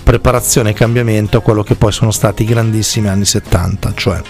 preparazione 0.03 0.71
e 0.71 0.73
cambiamento 0.75 1.39
a 1.39 1.41
quello 1.41 1.63
che 1.63 1.75
poi 1.77 1.91
sono 1.93 2.11
stati 2.11 2.43
i 2.43 2.47
grandissimi 2.47 3.09
anni 3.09 3.25
70, 3.25 3.93
cioè 3.95 4.21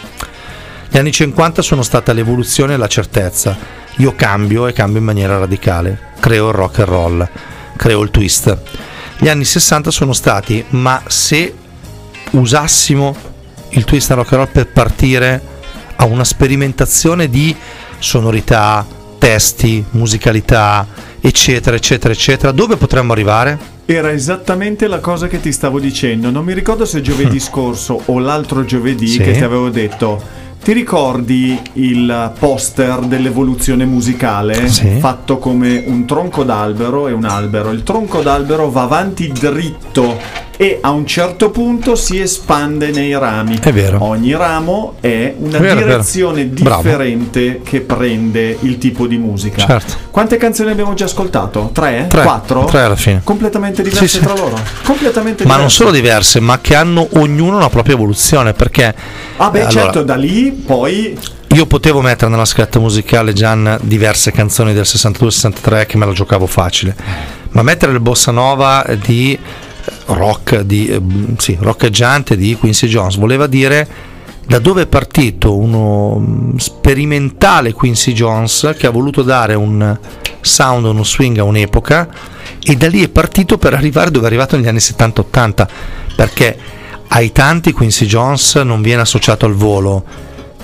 gli 0.88 0.96
anni 0.98 1.10
50 1.10 1.62
sono 1.62 1.82
stata 1.82 2.12
l'evoluzione 2.12 2.74
e 2.74 2.76
la 2.76 2.86
certezza. 2.86 3.56
Io 3.96 4.14
cambio 4.14 4.66
e 4.68 4.72
cambio 4.72 4.98
in 5.00 5.04
maniera 5.04 5.38
radicale, 5.38 5.98
creo 6.20 6.48
il 6.48 6.54
rock 6.54 6.78
and 6.80 6.88
roll, 6.88 7.28
creo 7.76 8.00
il 8.02 8.10
twist. 8.10 8.56
Gli 9.18 9.28
anni 9.28 9.44
60 9.44 9.90
sono 9.90 10.12
stati, 10.12 10.64
ma 10.70 11.02
se 11.06 11.54
usassimo 12.30 13.14
il 13.70 13.84
twist 13.84 14.10
and 14.10 14.20
rock 14.20 14.32
and 14.32 14.42
roll 14.42 14.52
per 14.52 14.66
partire 14.68 15.40
a 15.96 16.04
una 16.04 16.24
sperimentazione 16.24 17.28
di 17.28 17.54
sonorità, 17.98 18.86
testi, 19.18 19.84
musicalità, 19.90 20.86
eccetera, 21.20 21.76
eccetera, 21.76 22.12
eccetera, 22.12 22.52
dove 22.52 22.76
potremmo 22.76 23.12
arrivare? 23.12 23.72
Era 23.86 24.12
esattamente 24.12 24.86
la 24.86 24.98
cosa 24.98 25.28
che 25.28 25.40
ti 25.40 25.52
stavo 25.52 25.78
dicendo. 25.78 26.30
Non 26.30 26.44
mi 26.44 26.52
ricordo 26.52 26.84
se 26.84 27.00
giovedì 27.00 27.38
scorso 27.40 28.02
o 28.04 28.18
l'altro 28.18 28.64
giovedì. 28.64 29.08
Sì. 29.08 29.18
che 29.18 29.32
ti 29.32 29.44
avevo 29.44 29.70
detto. 29.70 30.42
Ti 30.64 30.72
ricordi 30.72 31.60
il 31.74 32.32
poster 32.38 33.00
dell'evoluzione 33.00 33.84
musicale 33.84 34.66
Sì. 34.70 34.96
fatto 34.98 35.36
come 35.36 35.84
un 35.86 36.06
tronco 36.06 36.42
d'albero 36.42 37.06
e 37.06 37.12
un 37.12 37.26
albero? 37.26 37.70
Il 37.70 37.82
tronco 37.82 38.22
d'albero 38.22 38.70
va 38.70 38.80
avanti 38.84 39.30
dritto 39.30 40.16
e 40.56 40.78
a 40.80 40.90
un 40.90 41.04
certo 41.04 41.50
punto 41.50 41.96
si 41.96 42.18
espande 42.18 42.90
nei 42.92 43.12
rami. 43.18 43.58
È 43.60 43.72
vero. 43.74 44.02
Ogni 44.04 44.34
ramo 44.34 44.94
è 45.00 45.34
una 45.36 45.58
È 45.58 45.60
vero, 45.60 45.80
è 45.80 45.82
direzione 45.82 46.46
Bravo. 46.46 46.80
differente 46.82 47.60
che 47.62 47.80
prende 47.82 48.56
il 48.60 48.78
tipo 48.78 49.06
di 49.06 49.18
musica. 49.18 49.66
Certo. 49.66 50.03
Quante 50.14 50.36
canzoni 50.36 50.70
abbiamo 50.70 50.94
già 50.94 51.06
ascoltato? 51.06 51.70
Tre? 51.72 52.06
Tre. 52.08 52.22
Quattro? 52.22 52.66
Tre 52.66 52.82
alla 52.82 52.94
fine. 52.94 53.22
completamente 53.24 53.82
diverse 53.82 54.06
Sì, 54.06 54.18
sì. 54.18 54.22
tra 54.22 54.32
loro. 54.32 54.56
Completamente 54.84 55.42
Ma 55.42 55.56
diverse. 55.56 55.60
non 55.60 55.70
solo 55.72 55.90
diverse, 55.90 56.38
ma 56.38 56.60
che 56.60 56.76
hanno 56.76 57.08
ognuno 57.14 57.56
una 57.56 57.68
propria 57.68 57.94
evoluzione, 57.96 58.52
perché 58.52 58.94
Ah 59.38 59.50
beh, 59.50 59.58
eh, 59.58 59.62
allora, 59.62 59.80
certo, 59.82 60.02
da 60.04 60.14
lì 60.14 60.52
poi 60.52 61.18
io 61.48 61.66
potevo 61.66 62.00
mettere 62.00 62.30
nella 62.30 62.44
scaletta 62.44 62.78
musicale 62.78 63.32
Gian 63.32 63.76
diverse 63.82 64.30
canzoni 64.30 64.72
del 64.72 64.84
62-63 64.86 65.84
che 65.86 65.96
me 65.96 66.06
la 66.06 66.12
giocavo 66.12 66.46
facile, 66.46 66.94
ma 67.48 67.62
mettere 67.62 67.90
il 67.90 67.98
bossa 67.98 68.30
nova 68.30 68.86
di 69.04 69.36
rock, 70.06 70.60
di, 70.60 70.86
eh, 70.90 71.02
sì, 71.38 71.58
rockeggiante 71.60 72.36
di 72.36 72.54
Quincy 72.54 72.86
Jones 72.86 73.16
voleva 73.16 73.48
dire 73.48 74.12
da 74.46 74.58
dove 74.58 74.82
è 74.82 74.86
partito 74.86 75.56
uno 75.56 76.18
mm, 76.18 76.56
sperimentale 76.56 77.72
Quincy 77.72 78.12
Jones 78.12 78.74
che 78.76 78.86
ha 78.86 78.90
voluto 78.90 79.22
dare 79.22 79.54
un 79.54 79.98
sound, 80.40 80.84
uno 80.84 81.04
swing 81.04 81.38
a 81.38 81.44
un'epoca 81.44 82.08
e 82.62 82.76
da 82.76 82.88
lì 82.88 83.02
è 83.02 83.08
partito 83.08 83.58
per 83.58 83.74
arrivare 83.74 84.10
dove 84.10 84.24
è 84.24 84.28
arrivato 84.28 84.56
negli 84.56 84.68
anni 84.68 84.78
70-80 84.78 85.66
perché 86.16 86.58
ai 87.08 87.32
tanti 87.32 87.72
Quincy 87.72 88.06
Jones 88.06 88.56
non 88.56 88.82
viene 88.82 89.02
associato 89.02 89.46
al 89.46 89.54
volo. 89.54 90.04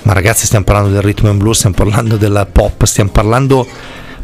Ma 0.02 0.12
ragazzi 0.12 0.46
stiamo 0.46 0.64
parlando 0.64 0.90
del 0.90 1.02
rhythm 1.02 1.26
and 1.26 1.38
blues, 1.38 1.58
stiamo 1.58 1.76
parlando 1.76 2.16
della 2.16 2.46
pop, 2.46 2.84
stiamo 2.84 3.10
parlando 3.10 3.66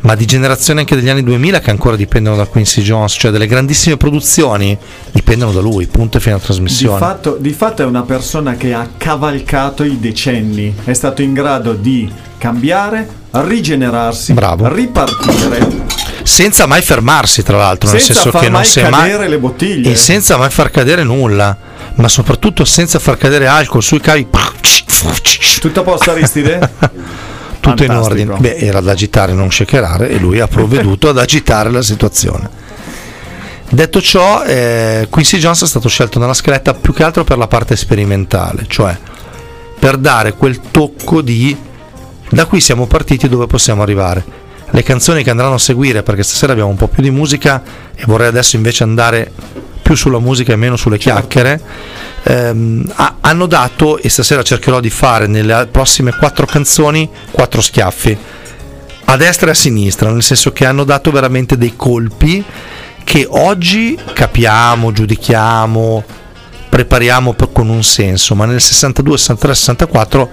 ma 0.00 0.14
di 0.14 0.24
generazioni 0.24 0.80
anche 0.80 0.94
degli 0.94 1.08
anni 1.08 1.22
2000 1.22 1.60
che 1.60 1.70
ancora 1.70 1.96
dipendono 1.96 2.36
da 2.36 2.46
Quincy 2.46 2.82
Jones, 2.82 3.16
cioè 3.18 3.30
delle 3.30 3.46
grandissime 3.46 3.96
produzioni 3.96 4.76
dipendono 5.10 5.52
da 5.52 5.60
lui, 5.60 5.86
punto 5.86 6.18
e 6.18 6.20
fine 6.20 6.32
alla 6.34 6.40
di 6.40 6.46
trasmissione. 6.46 6.98
fatto, 6.98 7.36
di 7.38 7.52
fatto 7.52 7.82
è 7.82 7.84
una 7.84 8.02
persona 8.02 8.54
che 8.54 8.72
ha 8.74 8.88
cavalcato 8.96 9.82
i 9.84 9.98
decenni, 9.98 10.74
è 10.84 10.92
stato 10.92 11.22
in 11.22 11.32
grado 11.32 11.72
di 11.72 12.10
cambiare, 12.38 13.08
rigenerarsi, 13.30 14.32
Bravo. 14.32 14.72
ripartire 14.72 15.84
senza 16.22 16.66
mai 16.66 16.82
fermarsi 16.82 17.42
tra 17.42 17.56
l'altro, 17.56 17.88
nel 17.90 18.00
senza 18.00 18.14
senso 18.20 18.30
far 18.30 18.42
che 18.42 18.48
non 18.48 18.64
si 18.64 18.80
è 18.80 18.88
mai 18.90 19.10
cadere 19.10 19.28
le 19.28 19.38
bottiglie. 19.38 19.92
e 19.92 19.96
senza 19.96 20.36
mai 20.36 20.50
far 20.50 20.70
cadere 20.70 21.04
nulla, 21.04 21.56
ma 21.94 22.08
soprattutto 22.08 22.64
senza 22.64 22.98
far 22.98 23.16
cadere 23.16 23.46
alcol 23.46 23.82
sui 23.82 24.00
cavi. 24.00 24.26
Tutto 25.60 25.80
a 25.80 25.82
posto 25.84 26.10
Aristide? 26.10 26.70
Tutto 27.70 27.84
in 27.84 27.90
ordine. 27.90 28.36
Beh, 28.38 28.56
era 28.56 28.80
da 28.80 28.92
agitare, 28.92 29.32
non 29.32 29.50
shakerare, 29.50 30.10
e 30.10 30.18
lui 30.18 30.40
ha 30.40 30.48
provveduto 30.48 31.08
ad 31.08 31.18
agitare 31.18 31.70
la 31.70 31.82
situazione. 31.82 32.48
Detto 33.68 34.00
ciò, 34.00 34.44
eh, 34.44 35.08
Quincy 35.10 35.38
Jones 35.38 35.62
è 35.62 35.66
stato 35.66 35.88
scelto 35.88 36.18
nella 36.18 36.34
scaletta 36.34 36.74
più 36.74 36.92
che 36.92 37.02
altro 37.02 37.24
per 37.24 37.36
la 37.36 37.48
parte 37.48 37.74
sperimentale, 37.74 38.64
cioè 38.68 38.96
per 39.78 39.96
dare 39.96 40.34
quel 40.34 40.60
tocco 40.70 41.20
di 41.20 41.56
da 42.28 42.46
qui 42.46 42.60
siamo 42.60 42.86
partiti 42.86 43.28
dove 43.28 43.46
possiamo 43.46 43.82
arrivare. 43.82 44.44
le 44.70 44.82
canzoni 44.82 45.22
che 45.22 45.30
andranno 45.30 45.54
a 45.54 45.58
seguire, 45.58 46.02
perché 46.02 46.22
stasera 46.22 46.52
abbiamo 46.52 46.70
un 46.70 46.76
po' 46.76 46.88
più 46.88 47.02
di 47.02 47.10
musica 47.10 47.62
e 47.94 48.02
vorrei 48.06 48.28
adesso 48.28 48.56
invece 48.56 48.82
andare 48.82 49.32
più 49.86 49.94
sulla 49.94 50.18
musica 50.18 50.52
e 50.52 50.56
meno 50.56 50.74
sulle 50.74 50.98
chiacchiere, 50.98 51.60
ehm, 52.24 52.92
ha- 52.96 53.18
hanno 53.20 53.46
dato, 53.46 53.98
e 53.98 54.08
stasera 54.08 54.42
cercherò 54.42 54.80
di 54.80 54.90
fare 54.90 55.28
nelle 55.28 55.68
prossime 55.70 56.12
quattro 56.12 56.44
canzoni, 56.44 57.08
quattro 57.30 57.60
schiaffi, 57.60 58.18
a 59.04 59.16
destra 59.16 59.46
e 59.46 59.50
a 59.50 59.54
sinistra, 59.54 60.10
nel 60.10 60.24
senso 60.24 60.50
che 60.50 60.66
hanno 60.66 60.82
dato 60.82 61.12
veramente 61.12 61.56
dei 61.56 61.76
colpi 61.76 62.44
che 63.04 63.26
oggi 63.30 63.96
capiamo, 64.12 64.90
giudichiamo, 64.90 66.02
prepariamo 66.68 67.36
con 67.52 67.68
un 67.68 67.84
senso, 67.84 68.34
ma 68.34 68.44
nel 68.44 68.60
62, 68.60 69.16
63, 69.16 69.54
64 69.54 70.30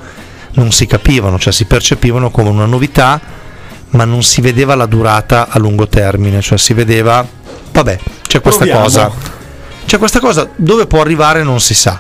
non 0.54 0.72
si 0.72 0.88
capivano, 0.88 1.38
cioè 1.38 1.54
si 1.54 1.66
percepivano 1.66 2.32
come 2.32 2.50
una 2.50 2.66
novità, 2.66 3.22
ma 3.92 4.04
non 4.04 4.24
si 4.24 4.42
vedeva 4.42 4.74
la 4.74 4.88
durata 4.88 5.48
a 5.48 5.60
lungo 5.60 5.88
termine, 5.88 6.42
cioè 6.42 6.58
si 6.58 6.74
vedeva, 6.74 7.24
vabbè, 7.72 8.00
c'è 8.28 8.42
questa 8.42 8.64
Proviamo. 8.66 8.84
cosa, 8.84 9.12
c'è 9.86 9.98
questa 9.98 10.20
cosa, 10.20 10.50
dove 10.56 10.88
può 10.88 11.02
arrivare 11.02 11.44
non 11.44 11.60
si 11.60 11.74
sa. 11.74 12.00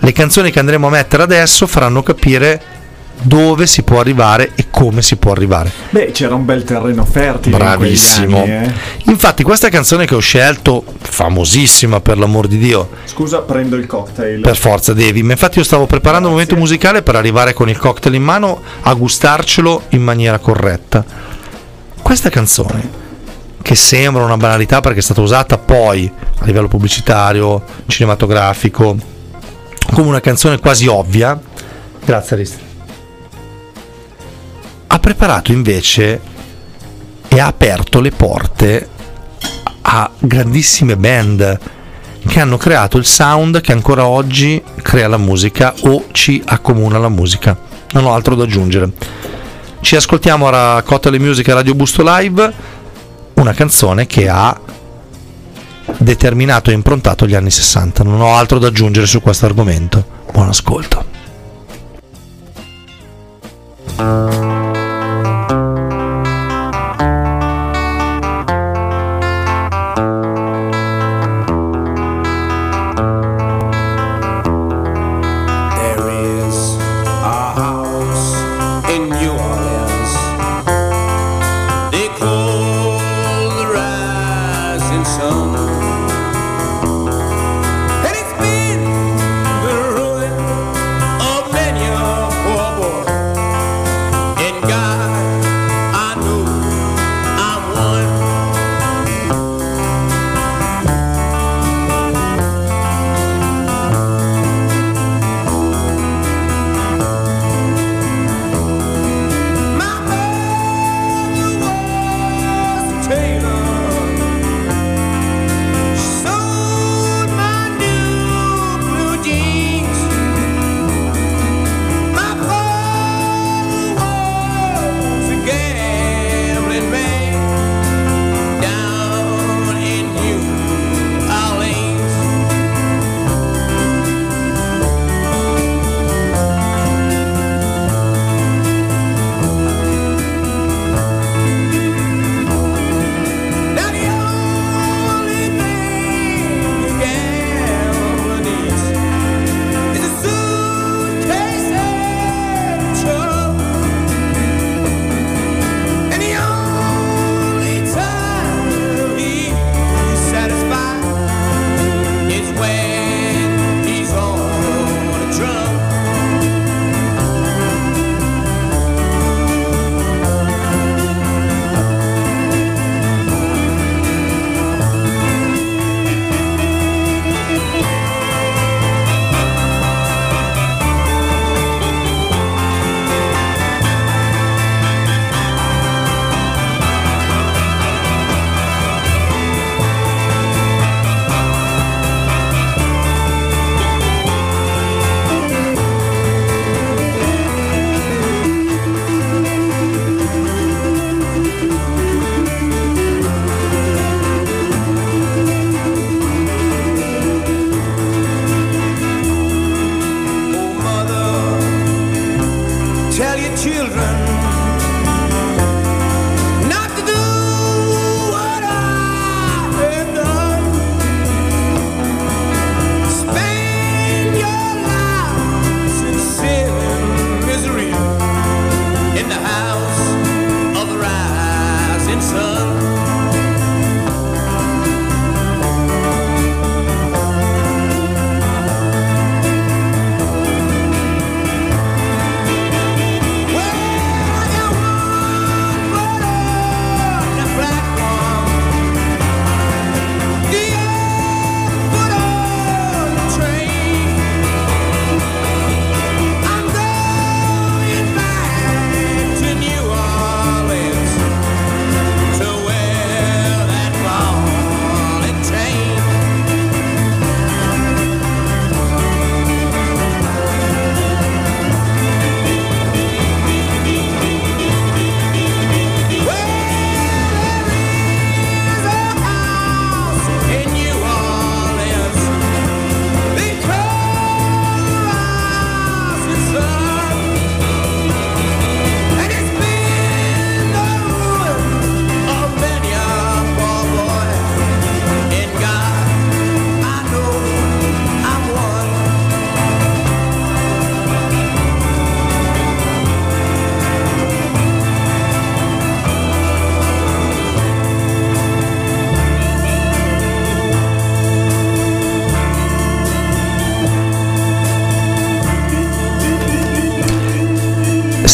Le 0.00 0.12
canzoni 0.12 0.50
che 0.50 0.58
andremo 0.60 0.86
a 0.86 0.90
mettere 0.90 1.22
adesso 1.22 1.66
faranno 1.66 2.02
capire 2.02 2.76
dove 3.20 3.66
si 3.66 3.82
può 3.82 3.98
arrivare 3.98 4.52
e 4.54 4.66
come 4.70 5.02
si 5.02 5.16
può 5.16 5.32
arrivare. 5.32 5.72
Beh, 5.90 6.12
c'era 6.12 6.36
un 6.36 6.44
bel 6.44 6.62
terreno 6.62 7.04
fertile. 7.04 7.56
in 7.56 7.62
Bravissimo. 7.62 8.42
anni, 8.42 8.50
eh. 8.66 8.72
Infatti 9.06 9.42
questa 9.42 9.68
canzone 9.70 10.06
che 10.06 10.14
ho 10.14 10.20
scelto, 10.20 10.84
famosissima 11.00 12.00
per 12.00 12.16
l'amor 12.16 12.46
di 12.46 12.58
Dio, 12.58 12.88
Scusa, 13.06 13.38
prendo 13.40 13.74
il 13.74 13.86
cocktail. 13.86 14.40
per 14.40 14.56
forza 14.56 14.92
devi, 14.92 15.24
ma 15.24 15.32
infatti 15.32 15.58
io 15.58 15.64
stavo 15.64 15.86
preparando 15.86 16.28
un 16.28 16.34
momento 16.34 16.54
musicale 16.54 17.02
per 17.02 17.16
arrivare 17.16 17.54
con 17.54 17.68
il 17.68 17.76
cocktail 17.76 18.14
in 18.14 18.22
mano 18.22 18.60
a 18.82 18.94
gustarcelo 18.94 19.82
in 19.90 20.02
maniera 20.02 20.38
corretta. 20.38 21.04
Questa 22.00 22.30
canzone, 22.30 22.88
che 23.68 23.74
sembra 23.74 24.24
una 24.24 24.38
banalità 24.38 24.80
perché 24.80 25.00
è 25.00 25.02
stata 25.02 25.20
usata 25.20 25.58
poi 25.58 26.10
a 26.38 26.44
livello 26.46 26.68
pubblicitario, 26.68 27.62
cinematografico, 27.84 28.96
come 29.92 30.08
una 30.08 30.20
canzone 30.20 30.58
quasi 30.58 30.86
ovvia, 30.86 31.38
grazie 32.02 32.36
Arista, 32.36 32.58
ha 34.86 34.98
preparato 34.98 35.52
invece 35.52 36.18
e 37.28 37.38
ha 37.38 37.46
aperto 37.46 38.00
le 38.00 38.10
porte 38.10 38.88
a 39.82 40.10
grandissime 40.18 40.96
band 40.96 41.60
che 42.26 42.40
hanno 42.40 42.56
creato 42.56 42.96
il 42.96 43.04
sound 43.04 43.60
che 43.60 43.72
ancora 43.72 44.06
oggi 44.06 44.62
crea 44.80 45.08
la 45.08 45.18
musica 45.18 45.74
o 45.82 46.06
ci 46.12 46.42
accomuna 46.42 46.96
la 46.96 47.10
musica. 47.10 47.54
Non 47.90 48.06
ho 48.06 48.14
altro 48.14 48.34
da 48.34 48.44
aggiungere. 48.44 48.92
Ci 49.80 49.94
ascoltiamo 49.94 50.46
ora 50.46 50.80
Cottele 50.82 51.18
Music 51.18 51.46
e 51.48 51.52
Radio 51.52 51.74
Busto 51.74 52.02
Live, 52.02 52.76
una 53.40 53.52
canzone 53.52 54.06
che 54.06 54.28
ha 54.28 54.58
determinato 55.98 56.70
e 56.70 56.74
improntato 56.74 57.26
gli 57.26 57.34
anni 57.34 57.50
60. 57.50 58.02
Non 58.02 58.20
ho 58.20 58.36
altro 58.36 58.58
da 58.58 58.68
aggiungere 58.68 59.06
su 59.06 59.20
questo 59.20 59.46
argomento. 59.46 60.04
Buon 60.32 60.48
ascolto. 60.48 61.06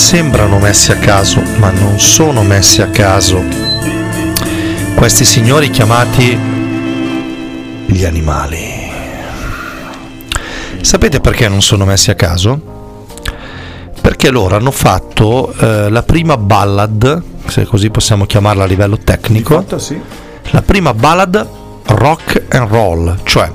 Sembrano 0.05 0.59
messi 0.59 0.93
a 0.93 0.99
caso, 0.99 1.41
ma 1.57 1.71
non 1.71 1.99
sono 1.99 2.43
messi 2.43 2.83
a 2.83 2.89
caso. 2.89 3.43
Questi 4.95 5.25
signori 5.25 5.71
chiamati 5.71 6.39
gli 7.87 8.05
animali. 8.05 8.93
Sapete 10.83 11.21
perché 11.21 11.49
non 11.49 11.63
sono 11.63 11.87
messi 11.87 12.11
a 12.11 12.15
caso? 12.15 12.61
Perché 13.99 14.29
loro 14.29 14.57
hanno 14.57 14.73
fatto 14.73 15.55
eh, 15.55 15.89
la 15.89 16.03
prima 16.03 16.37
ballad, 16.37 17.23
se 17.47 17.65
così 17.65 17.89
possiamo 17.89 18.27
chiamarla 18.27 18.65
a 18.65 18.67
livello 18.67 18.99
tecnico, 18.99 19.55
Fatto 19.55 19.79
sì. 19.79 19.99
la 20.51 20.61
prima 20.61 20.93
ballad 20.93 21.49
rock 21.87 22.45
and 22.51 22.69
roll, 22.69 23.21
cioè 23.23 23.51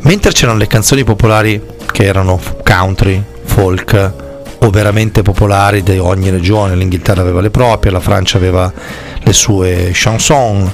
mentre 0.00 0.32
c'erano 0.32 0.58
le 0.58 0.66
canzoni 0.66 1.04
popolari 1.04 1.62
che 1.92 2.04
erano 2.04 2.40
country, 2.64 3.22
folk 3.44 4.21
o 4.62 4.70
veramente 4.70 5.22
popolari 5.22 5.82
di 5.82 5.98
ogni 5.98 6.30
regione, 6.30 6.76
l'Inghilterra 6.76 7.20
aveva 7.20 7.40
le 7.40 7.50
proprie, 7.50 7.90
la 7.90 8.00
Francia 8.00 8.38
aveva 8.38 8.72
le 9.20 9.32
sue 9.32 9.90
chanson, 9.92 10.72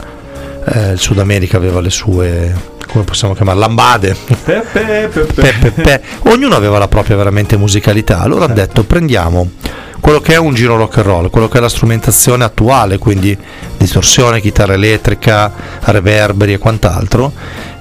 eh, 0.66 0.92
il 0.92 0.98
Sud 0.98 1.18
America 1.18 1.56
aveva 1.56 1.80
le 1.80 1.88
sue, 1.88 2.54
come 2.86 3.04
possiamo 3.04 3.34
chiamarle, 3.34 3.60
lambade. 3.60 4.16
Pe, 4.44 4.62
pe, 4.72 5.08
pe, 5.10 5.20
pe. 5.20 5.42
Pe, 5.42 5.54
pe, 5.60 5.70
pe. 5.70 6.02
Ognuno 6.30 6.54
aveva 6.54 6.78
la 6.78 6.88
propria 6.88 7.16
veramente 7.16 7.56
musicalità. 7.56 8.20
Allora 8.20 8.44
hanno 8.44 8.54
detto 8.54 8.84
prendiamo 8.84 9.50
quello 10.00 10.20
che 10.20 10.34
è 10.34 10.38
un 10.38 10.54
giro 10.54 10.76
rock 10.76 10.98
and 10.98 11.06
roll, 11.06 11.30
quello 11.30 11.48
che 11.48 11.56
è 11.56 11.60
la 11.60 11.68
strumentazione 11.68 12.44
attuale, 12.44 12.98
quindi 12.98 13.36
distorsione, 13.78 14.40
chitarra 14.40 14.74
elettrica, 14.74 15.50
reverberi 15.80 16.52
e 16.52 16.58
quant'altro, 16.58 17.32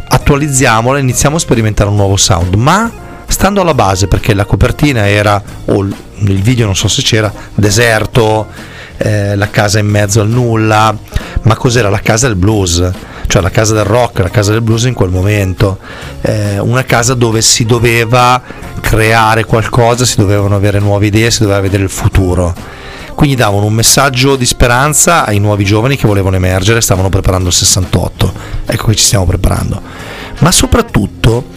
attualizziamola 0.07 0.97
e 0.97 1.01
iniziamo 1.01 1.35
a 1.35 1.39
sperimentare 1.39 1.89
un 1.89 1.97
nuovo 1.97 2.15
sound, 2.15 2.55
ma 2.55 2.89
stando 3.37 3.61
alla 3.61 3.75
base 3.75 4.07
perché 4.07 4.33
la 4.33 4.45
copertina 4.45 5.07
era, 5.07 5.39
o 5.65 5.81
il 5.83 5.95
il 6.19 6.41
video 6.41 6.65
non 6.65 6.75
so 6.75 6.87
se 6.87 7.01
c'era, 7.01 7.31
deserto, 7.53 8.47
eh, 8.97 9.35
la 9.35 9.49
casa 9.49 9.79
in 9.79 9.87
mezzo 9.87 10.21
al 10.21 10.29
nulla, 10.29 10.95
ma 11.43 11.55
cos'era 11.55 11.89
la 11.89 11.99
casa 11.99 12.27
del 12.27 12.35
blues, 12.35 12.89
cioè 13.27 13.41
la 13.41 13.49
casa 13.49 13.73
del 13.73 13.83
rock, 13.83 14.19
la 14.19 14.29
casa 14.29 14.51
del 14.51 14.61
blues 14.61 14.85
in 14.85 14.93
quel 14.93 15.09
momento, 15.09 15.77
eh, 16.21 16.59
una 16.59 16.83
casa 16.83 17.13
dove 17.13 17.41
si 17.41 17.65
doveva 17.65 18.41
creare 18.79 19.45
qualcosa, 19.45 20.05
si 20.05 20.17
dovevano 20.17 20.55
avere 20.55 20.79
nuove 20.79 21.07
idee, 21.07 21.29
si 21.29 21.41
doveva 21.41 21.59
vedere 21.59 21.83
il 21.83 21.89
futuro. 21.89 22.55
Quindi 23.13 23.35
davano 23.35 23.65
un 23.65 23.73
messaggio 23.73 24.35
di 24.35 24.45
speranza 24.45 25.25
ai 25.25 25.39
nuovi 25.39 25.63
giovani 25.63 25.97
che 25.97 26.05
volevano 26.05 26.35
emergere, 26.35 26.81
stavano 26.81 27.09
preparando 27.09 27.47
il 27.47 27.53
68, 27.53 28.33
ecco 28.65 28.87
che 28.87 28.95
ci 28.95 29.05
stiamo 29.05 29.25
preparando. 29.25 29.81
Ma 30.39 30.51
soprattutto 30.51 31.55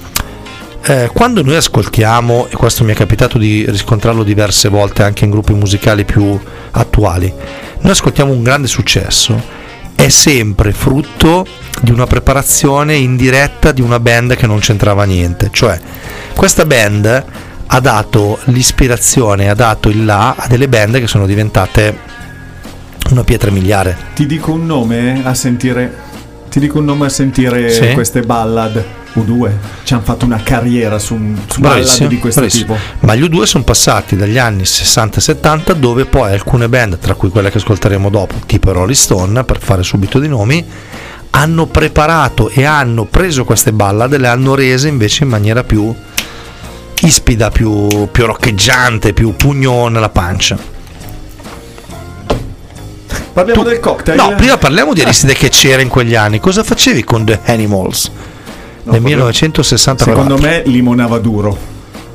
eh, 0.83 1.11
quando 1.13 1.43
noi 1.43 1.57
ascoltiamo, 1.57 2.49
e 2.51 2.57
questo 2.57 2.85
mi 2.85 2.93
è 2.93 2.95
capitato 2.95 3.39
di 3.39 3.65
riscontrarlo 3.69 4.23
diverse 4.23 4.69
volte 4.69 5.03
anche 5.03 5.25
in 5.25 5.31
gruppi 5.31 5.53
musicali 5.53 6.05
più 6.05 6.39
attuali, 6.73 7.33
noi 7.81 7.93
ascoltiamo 7.93 8.33
un 8.33 8.43
grande 8.43 8.69
successo, 8.69 9.59
è 9.95 10.09
sempre 10.09 10.73
frutto 10.73 11.47
di 11.83 11.91
una 11.91 12.07
preparazione 12.07 12.95
in 12.95 13.17
diretta 13.17 13.73
di 13.73 13.81
una 13.83 14.01
band 14.01 14.35
che 14.35 14.47
non 14.47 14.59
c'entrava 14.59 15.05
niente. 15.05 15.51
Cioè, 15.53 15.79
questa 16.35 16.65
band 16.65 17.25
ha 17.67 17.81
dato 17.81 18.39
l'ispirazione, 18.45 19.49
ha 19.49 19.55
dato 19.55 19.89
il 19.89 20.05
là 20.05 20.35
a 20.37 20.47
delle 20.47 20.69
band 20.69 20.99
che 20.99 21.07
sono 21.07 21.27
diventate 21.27 21.99
una 23.11 23.25
pietra 23.25 23.51
miliare. 23.51 23.97
Ti 24.15 24.27
dico 24.27 24.53
un 24.53 24.67
nome 24.67 25.21
a 25.25 25.35
sentire. 25.35 26.09
Ti 26.51 26.59
dico 26.61 26.79
un 26.79 26.85
nome 26.85 27.07
a 27.07 27.09
sentire 27.09 27.71
Sì. 27.71 27.93
queste 27.93 28.23
ballad. 28.23 28.85
U2 29.15 29.51
ci 29.83 29.93
hanno 29.95 30.03
fatto 30.05 30.25
una 30.25 30.41
carriera 30.43 30.99
su, 30.99 31.19
su 31.49 31.61
ballad 31.61 32.07
di 32.07 32.19
questo 32.19 32.41
bravissimo. 32.41 32.75
tipo. 32.77 33.07
Ma 33.07 33.15
gli 33.17 33.23
U2 33.23 33.43
sono 33.43 33.65
passati 33.65 34.17
dagli 34.17 34.39
anni 34.39 34.65
60 34.65 35.19
e 35.19 35.21
70 35.21 35.73
dove 35.75 36.05
poi 36.07 36.33
alcune 36.33 36.69
band, 36.69 36.99
tra 36.99 37.15
cui 37.15 37.29
quelle 37.31 37.51
che 37.51 37.59
ascolteremo 37.59 38.09
dopo, 38.09 38.35
tipo 38.47 38.71
Rolling 38.73 38.95
Stone, 38.95 39.43
per 39.45 39.59
fare 39.61 39.83
subito 39.83 40.19
di 40.21 40.29
nomi, 40.29 40.65
hanno 41.31 41.67
preparato 41.67 42.49
e 42.51 42.65
hanno 42.65 43.05
preso 43.05 43.45
queste 43.45 43.73
ballad 43.73 44.13
e 44.13 44.19
le 44.19 44.29
hanno 44.29 44.55
rese 44.55 44.87
invece 44.89 45.25
in 45.25 45.31
maniera 45.31 45.65
più 45.65 45.93
ispida, 47.03 47.51
più, 47.51 48.09
più 48.13 48.27
roccheggiante, 48.27 49.13
più 49.13 49.35
pugno 49.35 49.89
nella 49.89 50.11
pancia. 50.11 50.57
Parliamo 53.33 53.63
del 53.63 53.81
cocktail. 53.81 54.17
No, 54.17 54.35
prima 54.35 54.57
parliamo 54.59 54.93
di 54.93 55.03
Aristide 55.03 55.35
che 55.35 55.49
c'era 55.49 55.81
in 55.83 55.89
quegli 55.89 56.15
anni. 56.15 56.41
Cosa 56.41 56.63
facevi 56.63 57.05
con 57.05 57.25
The 57.25 57.41
Animals? 57.47 58.11
Nel 58.85 59.01
1964. 59.01 60.05
Secondo 60.15 60.39
me 60.39 60.63
limonava 60.65 61.19
duro. 61.19 61.57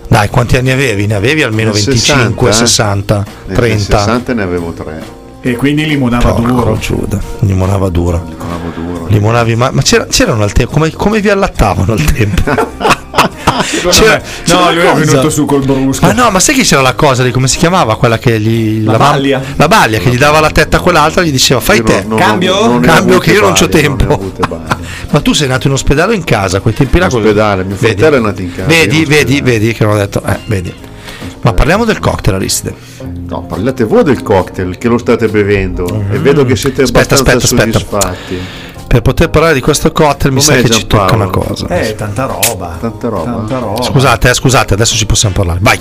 Dai, 0.08 0.30
quanti 0.30 0.58
anni 0.58 0.72
avevi? 0.72 1.08
Ne 1.08 1.16
avevi 1.16 1.42
almeno 1.44 1.72
Nel 1.72 1.84
25, 1.84 2.52
60, 2.52 3.16
eh? 3.16 3.24
60, 3.24 3.26
Nel 3.48 3.56
30. 3.56 3.98
60 3.98 4.34
ne 4.34 4.42
avevo 4.44 4.72
tre. 4.72 5.04
E 5.42 5.56
quindi 5.56 5.86
limonava 5.86 6.32
Porco 6.34 6.48
duro. 6.52 6.78
Giuda, 6.78 7.20
limonava 7.40 7.90
duro. 7.90 8.24
Limonavo 8.28 8.70
duro. 8.76 9.06
Limonavi, 9.08 9.56
ma, 9.56 9.70
ma 9.72 9.82
c'era- 9.82 10.08
c'erano 10.08 10.44
al 10.44 10.52
tempo, 10.52 10.74
come, 10.74 10.92
come 10.92 11.22
vi 11.22 11.30
allattavano 11.30 11.94
al 11.94 12.04
tempo? 12.04 12.44
No, 14.48 14.72
lui 14.72 14.82
è 14.86 14.94
venuto 14.94 15.30
su 15.30 15.46
col 15.46 15.64
brusco. 15.66 16.06
Ma 16.06 16.12
no, 16.14 16.30
ma 16.32 16.40
sai 16.40 16.56
che 16.56 16.64
c'era 16.64 16.82
la 16.82 16.94
cosa 16.94 17.24
di 17.24 17.32
come 17.32 17.48
si 17.48 17.58
chiamava 17.58 17.98
quella 17.98 18.18
che 18.18 18.40
gli 18.40 18.84
La 18.84 18.98
mam- 18.98 19.12
baglia. 19.14 19.42
la 19.56 19.68
baglia 19.68 19.98
che 20.00 20.10
gli 20.10 20.18
dava 20.18 20.40
la 20.40 20.50
tetta 20.50 20.78
a 20.78 20.80
quell'altra 20.80 21.22
e 21.22 21.28
gli 21.28 21.32
diceva 21.32 21.60
fai 21.60 21.82
te. 21.84 22.00
non- 22.02 22.10
non- 22.10 22.20
Cambio? 22.20 22.66
non 22.66 22.76
ho 22.76 22.80
Cambio 22.80 23.18
che 23.20 23.32
io 23.32 23.42
non 23.42 23.54
ho 23.60 23.68
tempo. 23.68 24.34
Ma 25.12 25.20
tu 25.22 25.34
sei 25.34 25.48
nato 25.48 25.68
in 25.68 25.74
ospedale 25.74 26.12
o 26.14 26.16
in 26.16 26.24
casa? 26.24 26.60
Quei 26.60 26.74
tempi 26.74 26.98
là 27.00 27.06
In 27.06 27.16
ospedale, 27.16 27.64
mio 27.64 27.76
Vedi? 27.80 28.00
fratello 28.00 28.18
è 28.18 28.26
nato 28.28 28.42
in 28.42 28.54
casa, 28.54 28.68
Vedi, 28.68 29.06
vedi, 29.06 29.42
vedi 29.42 29.74
che 29.74 29.84
non 29.86 29.94
ho 29.94 29.98
detto, 29.98 30.22
eh, 30.26 30.40
vedi. 30.46 30.74
Ma 31.42 31.54
parliamo 31.54 31.86
del 31.86 32.00
cocktail 32.00 32.36
Aristide. 32.38 32.74
No, 33.28 33.44
parlate 33.44 33.84
voi 33.84 34.04
del 34.04 34.22
cocktail 34.24 34.78
che 34.78 34.88
lo 34.88 34.98
state 34.98 35.28
bevendo 35.28 35.86
e 36.12 36.18
vedo 36.18 36.44
che 36.46 36.56
siete 36.56 36.82
Mm. 36.82 36.86
Aspetta, 36.86 37.16
abbastanza 37.16 37.46
aspetta, 37.56 37.78
aspetta. 37.78 38.16
Per 38.88 39.02
poter 39.02 39.30
parlare 39.30 39.54
di 39.54 39.62
questo 39.62 39.92
cocktail 39.92 40.34
mi 40.34 40.42
sa 40.42 40.56
che 40.56 40.70
ci 40.70 40.88
tocca 40.88 41.16
una 41.16 41.28
cosa. 41.28 41.68
Eh, 41.68 41.96
tanta 41.96 42.26
roba. 42.26 42.78
Tanta 42.80 43.10
roba. 43.10 43.32
Tanta 43.32 43.60
roba. 43.60 43.82
Scusate, 43.82 44.30
eh, 44.30 44.34
scusate, 44.34 44.74
adesso 44.74 44.96
ci 44.96 45.06
possiamo 45.06 45.36
parlare. 45.36 45.60
Vai. 45.62 45.80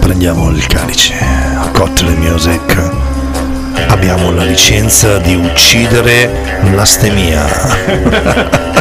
Prendiamo 0.00 0.50
il 0.50 0.66
calice. 0.66 1.14
A 1.18 1.68
Cocktail 1.70 2.16
Music 2.18 3.04
abbiamo 3.88 4.30
la 4.32 4.44
licenza 4.44 5.18
di 5.18 5.34
uccidere 5.34 6.30
l'astemia. 6.74 7.44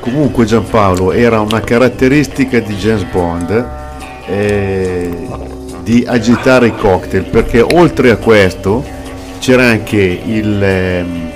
Comunque 0.00 0.46
Giampaolo 0.46 1.12
era 1.12 1.40
una 1.40 1.60
caratteristica 1.60 2.58
di 2.60 2.74
James 2.76 3.04
Bond 3.04 3.86
eh, 4.26 5.28
di 5.88 6.04
agitare 6.06 6.66
i 6.66 6.74
cocktail 6.76 7.24
perché 7.24 7.62
oltre 7.62 8.10
a 8.10 8.16
questo 8.18 8.84
c'era 9.38 9.64
anche 9.68 9.96
il, 9.96 10.62
ehm, 10.62 11.30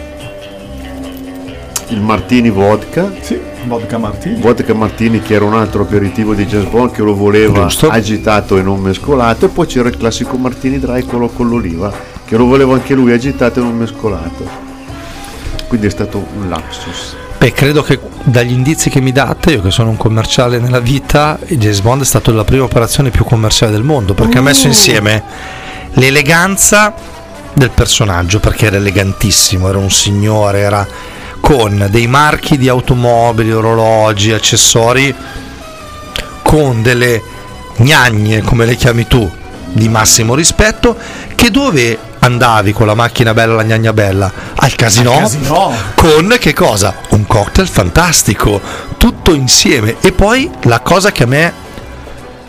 il 1.88 2.00
martini 2.02 2.50
vodka 2.50 3.10
Sì, 3.22 3.40
vodka 3.64 3.96
martini. 3.96 4.38
vodka 4.38 4.74
martini 4.74 5.20
che 5.22 5.32
era 5.32 5.46
un 5.46 5.54
altro 5.54 5.80
aperitivo 5.84 6.34
di 6.34 6.44
James 6.44 6.68
Bond 6.68 6.90
che 6.90 7.00
lo 7.00 7.14
voleva 7.14 7.62
Giusto. 7.62 7.88
agitato 7.88 8.58
e 8.58 8.62
non 8.62 8.78
mescolato 8.82 9.46
e 9.46 9.48
poi 9.48 9.64
c'era 9.64 9.88
il 9.88 9.96
classico 9.96 10.36
martini 10.36 10.78
dry 10.78 11.02
quello 11.04 11.28
con 11.28 11.48
l'oliva 11.48 11.90
che 12.26 12.36
lo 12.36 12.44
voleva 12.44 12.74
anche 12.74 12.92
lui 12.92 13.10
agitato 13.10 13.58
e 13.58 13.62
non 13.62 13.74
mescolato 13.74 14.46
quindi 15.66 15.86
è 15.86 15.90
stato 15.90 16.18
un 16.38 16.50
lapsus 16.50 17.16
Beh, 17.42 17.50
credo 17.50 17.82
che 17.82 17.98
dagli 18.22 18.52
indizi 18.52 18.88
che 18.88 19.00
mi 19.00 19.10
date, 19.10 19.54
io 19.54 19.62
che 19.62 19.72
sono 19.72 19.90
un 19.90 19.96
commerciale 19.96 20.60
nella 20.60 20.78
vita, 20.78 21.36
il 21.46 21.58
James 21.58 21.80
Bond 21.80 22.02
è 22.02 22.04
stata 22.04 22.30
la 22.30 22.44
prima 22.44 22.62
operazione 22.62 23.10
più 23.10 23.24
commerciale 23.24 23.72
del 23.72 23.82
mondo 23.82 24.14
perché 24.14 24.38
ha 24.38 24.42
messo 24.42 24.68
insieme 24.68 25.24
l'eleganza 25.94 26.94
del 27.52 27.70
personaggio, 27.70 28.38
perché 28.38 28.66
era 28.66 28.76
elegantissimo, 28.76 29.68
era 29.68 29.78
un 29.78 29.90
signore, 29.90 30.60
era 30.60 30.86
con 31.40 31.88
dei 31.90 32.06
marchi 32.06 32.56
di 32.56 32.68
automobili, 32.68 33.52
orologi, 33.52 34.30
accessori, 34.30 35.12
con 36.42 36.80
delle 36.80 37.20
gnagne, 37.78 38.42
come 38.42 38.66
le 38.66 38.76
chiami 38.76 39.08
tu, 39.08 39.28
di 39.72 39.88
massimo 39.88 40.36
rispetto, 40.36 40.96
che 41.34 41.50
dove 41.50 41.98
andavi 42.22 42.72
con 42.72 42.86
la 42.86 42.94
macchina 42.94 43.34
bella, 43.34 43.54
la 43.54 43.64
gnagna 43.64 43.92
bella, 43.92 44.32
al 44.54 44.74
casino, 44.74 45.12
Casino. 45.12 45.74
con 45.94 46.36
che 46.38 46.52
cosa? 46.52 46.94
Un 47.22 47.28
cocktail 47.28 47.68
fantastico, 47.68 48.60
tutto 48.96 49.32
insieme. 49.32 49.94
E 50.00 50.10
poi 50.10 50.50
la 50.62 50.80
cosa 50.80 51.12
che 51.12 51.22
a 51.22 51.26
me 51.26 51.52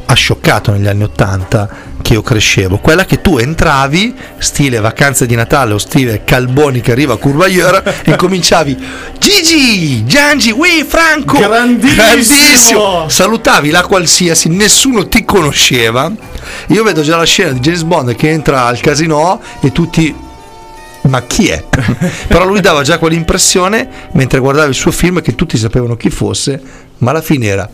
ha 0.04 0.14
scioccato 0.16 0.72
negli 0.72 0.88
anni 0.88 1.04
Ottanta, 1.04 1.70
che 2.02 2.14
io 2.14 2.24
crescevo, 2.24 2.80
quella 2.80 3.06
che 3.06 3.22
tu 3.22 3.38
entravi, 3.38 4.16
stile 4.40 4.80
vacanze 4.80 5.28
di 5.28 5.36
Natale 5.36 5.74
o 5.74 5.78
stile 5.78 6.24
Calboni 6.24 6.82
che 6.82 6.92
arriva 6.92 7.14
a 7.14 7.18
Courmayeur, 7.18 8.02
e 8.04 8.16
cominciavi 8.16 8.76
Gigi, 9.20 10.06
Giangi, 10.06 10.50
Ui, 10.50 10.84
Franco, 10.88 11.38
Grandissimo! 11.38 13.08
salutavi 13.08 13.70
la 13.70 13.84
qualsiasi, 13.84 14.50
nessuno 14.50 15.08
ti 15.08 15.24
conosceva. 15.24 16.12
Io 16.70 16.84
vedo 16.84 17.04
già 17.04 17.16
la 17.16 17.26
scena 17.26 17.52
di 17.52 17.60
James 17.60 17.84
Bond 17.84 18.16
che 18.16 18.32
entra 18.32 18.66
al 18.66 18.80
casino 18.80 19.40
e 19.62 19.72
tutti 19.72 20.32
ma 21.04 21.24
chi 21.24 21.48
è? 21.48 21.64
Però 22.28 22.46
lui 22.46 22.62
dava 22.62 22.82
già 22.82 22.98
quell'impressione 22.98 23.90
mentre 24.14 24.40
guardava 24.40 24.68
il 24.68 24.74
suo 24.74 24.92
film 24.92 25.22
che 25.22 25.36
tutti 25.36 25.58
sapevano 25.58 25.96
chi 25.96 26.10
fosse, 26.10 26.62
ma 27.00 27.12
alla 27.12 27.22
fine 27.22 27.48
era 27.48 27.70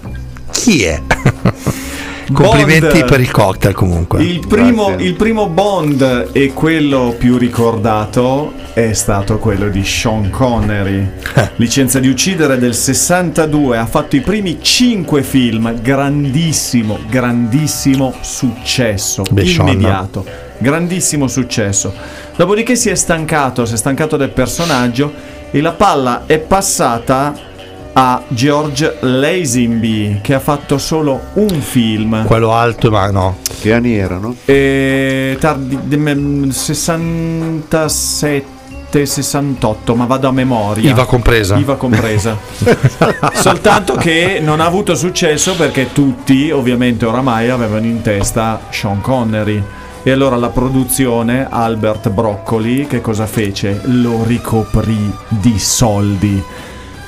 chi 0.52 0.84
è? 0.84 1.02
Complimenti 2.32 3.04
per 3.06 3.20
il 3.20 3.32
cocktail 3.32 3.74
comunque. 3.74 4.24
Il 4.24 4.46
primo, 4.48 4.96
il 4.98 5.16
primo 5.16 5.48
Bond 5.48 6.30
e 6.32 6.54
quello 6.54 7.16
più 7.18 7.38
ricordato 7.38 8.54
è 8.74 8.94
stato 8.94 9.40
quello 9.40 9.70
di 9.70 9.84
Sean 9.84 10.30
Connery. 10.30 11.10
Licenza 11.56 12.00
di 12.00 12.08
uccidere 12.08 12.60
del 12.60 12.76
62, 12.76 13.78
ha 13.78 13.86
fatto 13.88 14.16
i 14.16 14.22
primi 14.22 14.60
5 14.62 15.24
film, 15.24 15.82
grandissimo, 15.82 17.00
grandissimo 17.10 18.14
successo, 18.22 19.24
Beh, 19.32 19.46
Sean. 19.46 19.68
immediato, 19.68 20.26
grandissimo 20.60 21.28
successo. 21.28 21.92
Dopodiché 22.36 22.76
si 22.76 22.90
è 22.90 22.96
stancato, 22.96 23.66
si 23.66 23.74
è 23.74 23.78
stancato 23.78 24.18
del 24.18 24.30
personaggio 24.30 25.12
e 25.52 25.62
la 25.62 25.72
palla 25.72 26.24
è 26.28 26.38
passata 26.40 27.48
a 27.94 28.22
George 28.28 28.98
Lazenby 29.00 30.20
che 30.22 30.36
ha 30.36 30.40
fatto 30.40 30.78
solo 30.78 31.20
un 31.34 31.50
film. 31.50 32.26
Quello 32.26 32.54
alto, 32.54 32.92
ma 32.92 33.10
no. 33.12 33.38
Che 33.60 33.74
anni 33.74 33.98
erano? 33.98 34.36
E 34.46 35.36
tardi, 35.40 35.78
de- 35.84 35.98
me- 35.98 36.52
67, 36.52 39.06
68, 39.06 39.96
ma 39.96 40.06
vado 40.06 40.28
a 40.28 40.32
memoria. 40.32 40.88
IVA 40.90 41.06
compresa. 41.06 41.58
IVA 41.58 41.76
compresa. 41.76 42.38
Soltanto 43.34 43.96
che 43.96 44.40
non 44.42 44.62
ha 44.62 44.66
avuto 44.66 44.96
successo 44.96 45.56
perché 45.56 45.92
tutti, 45.92 46.52
ovviamente, 46.52 47.06
oramai 47.06 47.50
avevano 47.50 47.86
in 47.86 48.02
testa 48.02 48.62
Sean 48.70 49.02
Connery. 49.02 49.62
E 50.02 50.12
allora 50.12 50.38
la 50.38 50.50
produzione, 50.50 51.46
Albert 51.50 52.10
Broccoli, 52.10 52.88
che 52.88 53.02
cosa 53.02 53.26
fece? 53.26 53.82
Lo 53.84 54.24
ricoprì 54.24 55.14
di 55.28 55.60
soldi. 55.60 56.42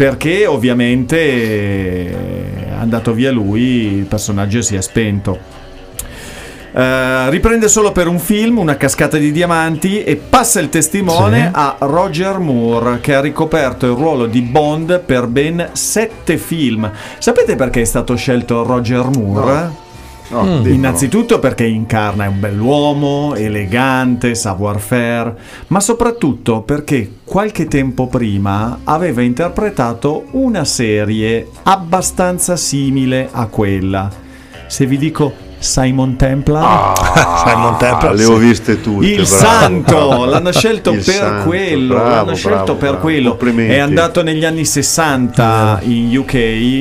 Perché 0.00 0.46
ovviamente 0.46 2.08
è 2.08 2.72
andato 2.78 3.12
via 3.12 3.30
lui, 3.30 3.98
il 3.98 4.06
personaggio 4.06 4.62
si 4.62 4.74
è 4.74 4.80
spento. 4.80 5.38
Eh, 6.72 7.28
riprende 7.28 7.68
solo 7.68 7.92
per 7.92 8.06
un 8.06 8.18
film, 8.18 8.56
una 8.56 8.78
cascata 8.78 9.18
di 9.18 9.30
diamanti 9.30 10.02
e 10.02 10.16
passa 10.16 10.58
il 10.58 10.70
testimone 10.70 11.42
Sì. 11.42 11.48
a 11.52 11.76
Roger 11.80 12.38
Moore 12.38 13.00
che 13.02 13.14
ha 13.14 13.20
ricoperto 13.20 13.84
il 13.84 13.92
ruolo 13.92 14.24
di 14.24 14.40
Bond 14.40 15.00
per 15.00 15.26
ben 15.26 15.68
sette 15.72 16.38
film. 16.38 16.90
Sapete 17.18 17.54
perché 17.56 17.82
è 17.82 17.84
stato 17.84 18.16
scelto 18.16 18.62
Roger 18.62 19.04
Moore? 19.14 19.52
No, 19.52 19.76
Mm. 20.34 20.46
dimmelo. 20.46 20.74
Innanzitutto 20.74 21.38
perché 21.38 21.66
incarna 21.66 22.28
un 22.28 22.38
bell'uomo, 22.40 23.34
elegante, 23.34 24.34
savoir-faire, 24.34 25.36
ma 25.68 25.80
soprattutto 25.80 26.62
perché 26.62 27.10
qualche 27.24 27.66
tempo 27.66 28.06
prima 28.06 28.80
aveva 28.84 29.22
interpretato 29.22 30.26
una 30.32 30.64
serie 30.64 31.48
abbastanza 31.64 32.56
simile 32.56 33.28
a 33.30 33.46
quella. 33.46 34.10
Se 34.66 34.86
vi 34.86 34.98
dico 34.98 35.48
Simon 35.62 36.16
Templar, 36.16 36.92
Simon 37.46 37.76
Templar, 37.78 38.12
Ah, 38.12 38.14
le 38.16 38.24
ho 38.24 38.36
viste 38.36 38.80
tutte. 38.80 39.04
il 39.06 39.16
bravo. 39.16 39.26
santo 39.26 40.24
l'hanno 40.24 40.50
scelto 40.56 40.90
Il 40.92 41.04
per 41.04 41.14
santo, 41.14 41.48
quello 41.48 41.94
bravo, 41.94 42.08
l'hanno 42.08 42.34
scelto 42.34 42.56
bravo, 42.56 42.74
per 42.76 42.88
bravo. 42.88 43.00
quello 43.02 43.38
è 43.66 43.78
andato 43.78 44.22
negli 44.22 44.44
anni 44.46 44.64
60 44.64 45.80
in 45.82 46.16
UK 46.16 46.30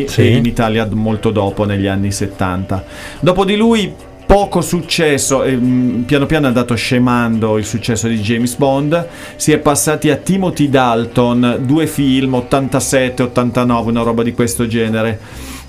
Sì. 0.08 0.22
e 0.22 0.36
in 0.38 0.46
Italia 0.46 0.88
molto 0.92 1.30
dopo 1.32 1.66
negli 1.66 1.88
anni 1.88 2.12
70 2.12 2.84
dopo 3.20 3.44
di 3.44 3.56
lui 3.58 3.94
poco 4.26 4.62
successo 4.62 5.44
e 5.44 5.58
mm, 5.58 6.04
piano 6.04 6.26
piano 6.28 6.46
è 6.46 6.48
andato 6.50 6.76
scemando 6.76 7.58
il 7.58 7.66
successo 7.66 8.08
di 8.08 8.20
James 8.20 8.56
Bond 8.56 9.08
si 9.36 9.52
è 9.52 9.58
passati 9.58 10.10
a 10.10 10.16
Timothy 10.16 10.70
Dalton 10.70 11.58
due 11.62 11.86
film 11.88 12.36
87 12.36 13.24
89 13.24 13.90
una 13.90 14.04
roba 14.04 14.24
di 14.24 14.32
questo 14.34 14.68
genere 14.68 15.20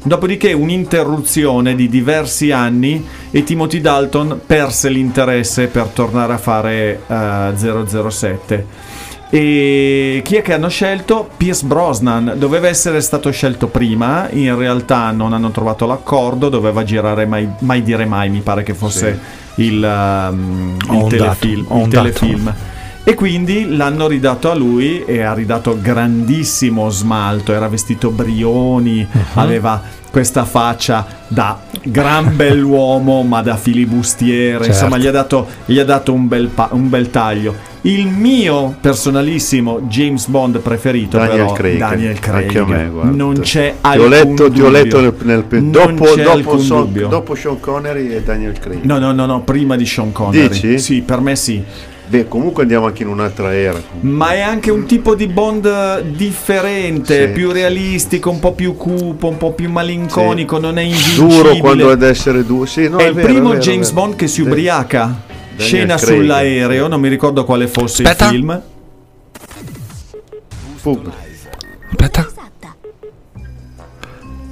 Dopodiché 0.03 0.53
un'interruzione 0.55 1.75
di 1.75 1.89
diversi 1.89 2.51
anni 2.53 3.07
e 3.31 3.45
Timothy 3.45 3.81
Dalton 3.81 4.41
perse 4.47 4.89
l'interesse 4.89 5.67
per 5.67 5.87
tornare 5.89 6.33
a 6.33 6.39
fare 6.39 7.03
eh, 7.07 7.53
007. 8.09 8.67
E 9.33 10.23
chi 10.25 10.37
è 10.37 10.43
che 10.43 10.55
hanno 10.55 10.69
scelto? 10.69 11.29
Pierce 11.37 11.65
Brosnan. 11.65 12.35
Doveva 12.37 12.67
essere 12.67 13.01
stato 13.01 13.31
scelto 13.31 13.69
prima, 13.69 14.29
in 14.31 14.57
realtà 14.57 15.13
non 15.13 15.33
hanno 15.33 15.51
trovato 15.51 15.87
l'accordo, 15.87 16.49
doveva 16.49 16.83
girare 16.83 17.27
mai, 17.27 17.49
mai 17.61 17.83
dire 17.83 18.07
mai, 18.07 18.29
mi 18.31 18.41
pare 18.41 18.65
che 18.65 18.75
fosse 18.75 19.19
il, 19.57 19.83
um, 19.83 20.77
il 20.91 21.07
telefilm. 21.89 22.55
E 23.03 23.15
quindi 23.15 23.75
l'hanno 23.77 24.07
ridato 24.07 24.51
a 24.51 24.55
lui 24.55 25.03
e 25.05 25.23
ha 25.23 25.33
ridato 25.33 25.79
grandissimo 25.81 26.91
smalto, 26.91 27.53
era 27.53 27.67
vestito 27.69 28.11
brioni, 28.11 29.07
Mhm. 29.11 29.21
aveva 29.35 29.83
questa 30.11 30.45
faccia 30.45 31.07
da 31.29 31.61
gran 31.85 32.35
bell'uomo 32.37 33.23
ma 33.23 33.43
da 33.43 33.57
filibustiere, 33.57 34.65
Certo. 34.65 34.67
insomma 34.73 34.99
gli 34.99 35.07
ha 35.07 35.11
dato, 35.13 35.47
gli 35.65 35.79
ha 35.79 35.85
dato 35.85 36.13
un, 36.13 36.29
bel 36.29 36.49
pa- 36.49 36.69
un 36.73 36.89
bel 36.89 37.11
taglio. 37.11 37.55
Il 37.83 38.07
mio 38.09 38.75
personalissimo 38.79 39.81
James 39.89 40.27
Bond 40.27 40.59
preferito 40.59 41.17
Daniel 41.17 41.37
però 41.39 41.53
Craig. 41.53 41.79
Daniel 41.79 42.19
Craig. 42.19 42.45
Anche 42.47 42.59
a 42.59 42.67
me, 42.67 42.89
guarda. 42.91 43.11
non 43.17 43.41
c'è 43.41 43.75
Ti 43.81 43.87
alcun 43.89 44.05
ho 44.05 44.09
letto, 44.09 44.51
ti 44.51 44.61
ho 44.61 44.69
letto 44.69 45.01
nel, 45.01 45.11
dubbio. 45.11 45.27
nel 45.27 45.45
Non 45.63 45.71
dopo, 45.71 46.15
dopo, 46.17 46.59
Sean- 46.59 46.93
dopo 47.09 47.35
Sean 47.35 47.59
Connery 47.61 48.09
e 48.15 48.23
Daniel 48.23 48.59
Craig. 48.59 48.81
No, 48.85 48.99
no, 48.99 49.13
no, 49.13 49.25
no, 49.25 49.41
prima 49.41 49.77
di 49.77 49.87
Sean 49.87 50.13
Connery. 50.13 50.49
Dici? 50.49 50.79
Sì, 50.79 51.01
per 51.01 51.21
me 51.21 51.35
sì. 51.37 51.63
Beh, 52.11 52.27
comunque 52.27 52.63
andiamo 52.63 52.87
anche 52.87 53.05
in 53.05 53.09
un'altra 53.09 53.55
era. 53.55 53.81
Ma 54.01 54.33
è 54.33 54.41
anche 54.41 54.73
un 54.73 54.85
tipo 54.85 55.15
di 55.15 55.29
Bond 55.29 56.01
differente, 56.01 57.27
Sì, 57.29 57.33
più 57.33 57.49
sì. 57.49 57.53
realistico, 57.55 58.31
un 58.31 58.41
po' 58.41 58.53
più 58.53 58.75
cupo, 58.77 59.29
un 59.29 59.37
po' 59.37 59.53
più 59.53 59.71
malinconico, 59.71 60.59
non 60.59 60.77
è 60.79 60.83
invincibile. 60.83 61.29
Duro 61.43 61.57
quando 61.59 61.91
ad 61.91 62.03
essere 62.03 62.45
duro. 62.45 62.67
Sì, 62.67 62.89
no, 62.89 62.99
è, 62.99 63.05
è, 63.05 63.07
il 63.09 63.15
vero, 63.15 63.29
primo 63.29 63.49
è 63.53 63.59
vero, 63.59 63.63
James 63.63 63.87
è 63.91 63.93
vero. 63.93 64.01
Bond 64.07 64.17
che 64.17 64.27
si 64.27 64.35
Sì. 64.35 64.41
ubriaca. 64.41 65.21
Daniel 65.51 65.67
Scena 65.69 65.97
Craig. 65.97 66.17
sull'aereo, 66.19 66.89
non 66.89 67.01
mi 67.01 67.09
ricordo 67.09 67.45
quale 67.45 67.69
fosse 67.69 68.03
Aspetta. 68.03 68.25
il 68.25 68.31
film. 68.31 68.61
Fu- 70.77 71.01
Aspetta. 71.91 72.27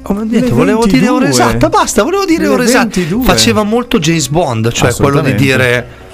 Oh, 0.02 0.14
ma 0.14 0.22
niente, 0.22 0.46
Le 0.48 0.52
volevo 0.54 0.84
dire 0.86 1.00
22. 1.06 1.16
ora 1.16 1.28
esatta, 1.28 1.68
basta, 1.68 2.02
volevo 2.02 2.24
dire 2.24 2.46
ora 2.46 2.62
esatta. 2.62 2.84
22. 3.00 3.24
Faceva 3.24 3.62
molto 3.64 3.98
James 3.98 4.28
Bond, 4.28 4.70
cioè 4.70 4.94
quello 4.94 5.20
di 5.20 5.34
dire 5.34 5.86
Sì, 5.88 6.06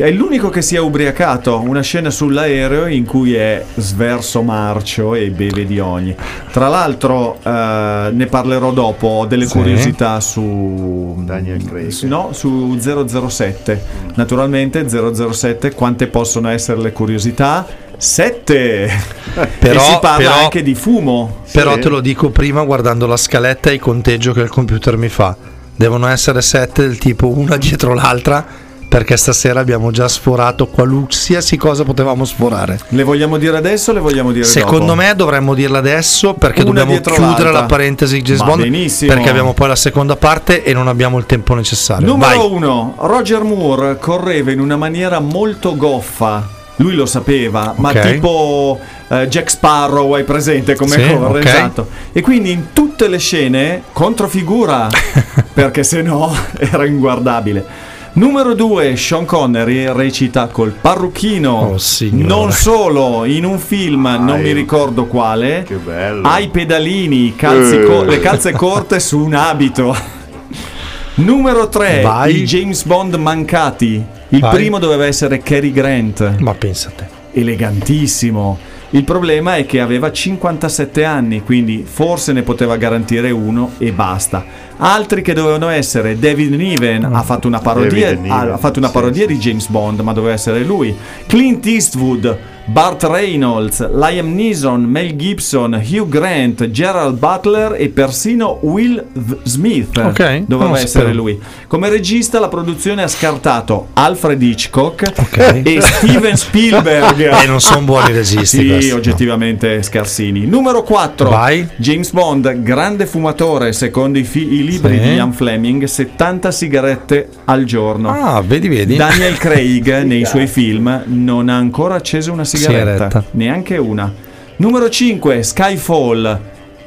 È 0.00 0.10
l'unico 0.10 0.48
che 0.48 0.62
si 0.62 0.76
è 0.76 0.78
ubriacato. 0.78 1.60
Una 1.60 1.82
scena 1.82 2.08
sull'aereo 2.10 2.86
in 2.86 3.04
cui 3.04 3.34
è 3.34 3.62
sverso 3.76 4.40
marcio 4.42 5.14
e 5.14 5.28
beve 5.30 5.66
di 5.66 5.78
ogni. 5.78 6.14
Tra 6.50 6.68
l'altro, 6.68 7.38
eh, 7.42 8.08
ne 8.12 8.26
parlerò 8.26 8.72
dopo. 8.72 9.06
Ho 9.08 9.26
delle 9.26 9.44
Sì. 9.46 9.52
curiosità 9.52 10.18
su. 10.20 11.16
Daniel 11.24 11.62
Craig. 11.64 11.88
su- 11.90 12.06
No, 12.06 12.30
su 12.32 12.78
007. 12.80 13.82
Naturalmente, 14.14 14.88
007. 14.88 15.72
Quante 15.74 16.06
possono 16.06 16.48
essere 16.48 16.80
le 16.80 16.92
curiosità? 16.92 17.66
Sette! 17.96 18.88
Però- 19.60 19.80
e 19.80 19.84
si 19.84 19.98
parla 20.00 20.16
però- 20.30 20.42
anche 20.44 20.62
di 20.62 20.74
fumo. 20.74 21.42
Però 21.52 21.78
te 21.78 21.88
lo 21.90 22.00
dico 22.00 22.30
prima 22.30 22.62
guardando 22.64 23.06
la 23.06 23.18
scaletta 23.18 23.68
e 23.70 23.74
il 23.74 23.80
conteggio 23.80 24.32
che 24.32 24.40
il 24.40 24.48
computer 24.48 24.96
mi 24.96 25.08
fa. 25.10 25.36
Devono 25.76 26.06
essere 26.08 26.40
sette 26.40 26.86
del 26.86 26.96
tipo 26.98 27.28
una 27.28 27.56
dietro 27.58 27.92
l'altra 27.94 28.68
perché 28.90 29.16
stasera 29.16 29.60
abbiamo 29.60 29.92
già 29.92 30.08
sforato 30.08 30.66
qualsiasi 30.66 31.56
cosa 31.56 31.84
potevamo 31.84 32.24
sforare. 32.24 32.76
Le 32.88 33.04
vogliamo 33.04 33.36
dire 33.38 33.56
adesso 33.56 33.92
o 33.92 33.94
le 33.94 34.00
vogliamo 34.00 34.32
dire 34.32 34.44
Secondo 34.44 34.86
dopo? 34.86 34.94
me 34.96 35.14
dovremmo 35.14 35.54
dirla 35.54 35.78
adesso 35.78 36.34
perché 36.34 36.62
Una 36.62 36.70
dobbiamo 36.82 37.00
chiudere 37.00 37.20
l'altra. 37.20 37.50
la 37.52 37.62
parentesi 37.66 38.20
James 38.20 38.40
Va 38.40 38.46
Bond 38.46 38.62
benissimo. 38.62 39.14
perché 39.14 39.30
abbiamo 39.30 39.52
poi 39.54 39.68
la 39.68 39.76
seconda 39.76 40.16
parte 40.16 40.64
e 40.64 40.72
non 40.72 40.88
abbiamo 40.88 41.18
il 41.18 41.26
tempo 41.26 41.54
necessario. 41.54 42.04
Numero 42.04 42.36
Vai. 42.36 42.50
uno, 42.50 42.94
Roger 42.98 43.44
Moore 43.44 43.96
correva 44.00 44.50
in 44.50 44.58
una 44.58 44.76
maniera 44.76 45.20
molto 45.20 45.76
goffa. 45.76 46.58
Lui 46.76 46.94
lo 46.94 47.06
sapeva, 47.06 47.74
ma 47.76 47.90
Ok. 47.90 48.10
tipo 48.14 48.80
eh, 49.08 49.28
Jack 49.28 49.50
Sparrow, 49.50 50.12
hai 50.14 50.24
presente 50.24 50.74
come 50.74 50.96
Sì, 50.96 51.14
corre? 51.14 51.38
ok. 51.40 51.44
Esatto. 51.46 51.88
E 52.10 52.20
quindi 52.22 52.50
in 52.50 52.72
tutte 52.72 53.06
le 53.06 53.18
scene 53.18 53.82
controfigura, 53.92 54.88
perché 55.54 55.84
se 55.84 56.02
no 56.02 56.34
era 56.58 56.84
inguardabile. 56.86 57.64
Numero 58.12 58.54
2, 58.54 58.96
Sean 58.96 59.24
Connery 59.24 59.86
recita 59.92 60.48
col 60.48 60.72
parrucchino. 60.72 61.52
Oh, 61.52 61.76
non 62.10 62.50
solo, 62.50 63.24
in 63.24 63.44
un 63.44 63.58
film, 63.58 64.02
non 64.20 64.40
mi 64.40 64.52
ricordo 64.52 65.06
quale, 65.06 65.62
Che 65.64 65.76
bello. 65.76 66.26
ha 66.26 66.40
i 66.40 66.48
pedalini, 66.48 67.34
Eh. 67.38 67.84
co- 67.86 68.02
le 68.02 68.18
calze 68.20 68.50
corte 68.52 68.98
su 68.98 69.20
un 69.20 69.34
abito. 69.34 69.94
Numero 71.14 71.68
3, 71.68 72.00
Vai. 72.02 72.36
i 72.40 72.44
James 72.44 72.84
Bond 72.84 73.14
mancati. 73.14 74.02
Il 74.30 74.40
Vai. 74.40 74.54
primo 74.54 74.78
doveva 74.78 75.06
essere 75.06 75.38
Cary 75.38 75.70
Grant. 75.70 76.36
Ma 76.38 76.54
pensa 76.54 76.88
a 76.88 76.92
te. 76.96 77.18
elegantissimo. 77.32 78.58
Il 78.92 79.04
problema 79.04 79.54
è 79.56 79.66
che 79.66 79.80
aveva 79.80 80.10
57 80.10 81.04
anni, 81.04 81.42
quindi 81.44 81.84
forse 81.88 82.32
ne 82.32 82.42
poteva 82.42 82.76
garantire 82.76 83.30
uno 83.30 83.70
e 83.78 83.92
basta. 83.92 84.44
Altri 84.82 85.20
che 85.22 85.32
dovevano 85.34 85.68
essere 85.68 86.18
David 86.18 86.54
Niven 86.54 87.04
ha 87.04 87.22
fatto 87.22 87.46
una 87.46 87.58
parodia, 87.58 88.18
ha 88.28 88.56
fatto 88.56 88.78
una 88.78 88.88
sì, 88.88 88.94
parodia 88.94 89.26
di 89.26 89.36
James 89.36 89.68
Bond, 89.68 90.00
ma 90.00 90.12
doveva 90.12 90.32
essere 90.34 90.62
lui. 90.64 90.96
Clint 91.26 91.66
Eastwood, 91.66 92.38
Bart 92.64 93.02
Reynolds, 93.02 93.86
Liam 93.94 94.32
Neeson, 94.34 94.82
Mel 94.82 95.16
Gibson, 95.16 95.74
Hugh 95.74 96.08
Grant, 96.08 96.70
Gerald 96.70 97.18
Butler 97.18 97.74
e 97.78 97.88
persino 97.88 98.58
Will 98.62 99.04
Smith 99.42 99.96
Ok, 99.98 100.42
doveva 100.46 100.76
essere 100.78 101.06
sapevo. 101.06 101.22
lui. 101.22 101.40
Come 101.66 101.88
regista 101.88 102.38
la 102.38 102.48
produzione 102.48 103.02
ha 103.02 103.08
scartato 103.08 103.88
Alfred 103.94 104.40
Hitchcock 104.40 105.12
Ok. 105.16 105.60
e 105.64 105.80
Steven 105.80 106.36
Spielberg. 106.36 107.18
E 107.42 107.46
non 107.46 107.60
son 107.60 107.84
buoni 107.84 108.12
registi 108.12 108.46
Sì, 108.60 108.66
questi, 108.68 108.90
no. 108.90 108.96
oggettivamente 108.96 109.82
scarsini. 109.82 110.46
Numero 110.46 110.82
4. 110.82 111.28
Vai. 111.28 111.66
James 111.76 112.10
Bond, 112.12 112.62
grande 112.62 113.06
fumatore, 113.06 113.72
secondo 113.72 114.18
i, 114.18 114.24
fi- 114.24 114.52
i 114.54 114.64
libri 114.70 114.98
Sì. 114.98 115.02
di 115.02 115.14
Ian 115.14 115.32
Fleming, 115.32 115.84
70 115.84 116.50
sigarette 116.50 117.28
al 117.46 117.64
giorno. 117.64 118.10
Ah, 118.10 118.40
vedi, 118.42 118.68
vedi. 118.68 118.96
Daniel 118.96 119.36
Craig 119.36 120.02
nei 120.04 120.24
suoi 120.24 120.46
film 120.46 121.02
non 121.06 121.48
ha 121.48 121.56
ancora 121.56 121.94
acceso 121.96 122.32
una 122.32 122.44
sigaretta, 122.44 122.92
Sigaretta. 123.08 123.24
neanche 123.32 123.76
una. 123.76 124.12
Numero 124.56 124.88
5, 124.88 125.42
Skyfall, 125.42 126.40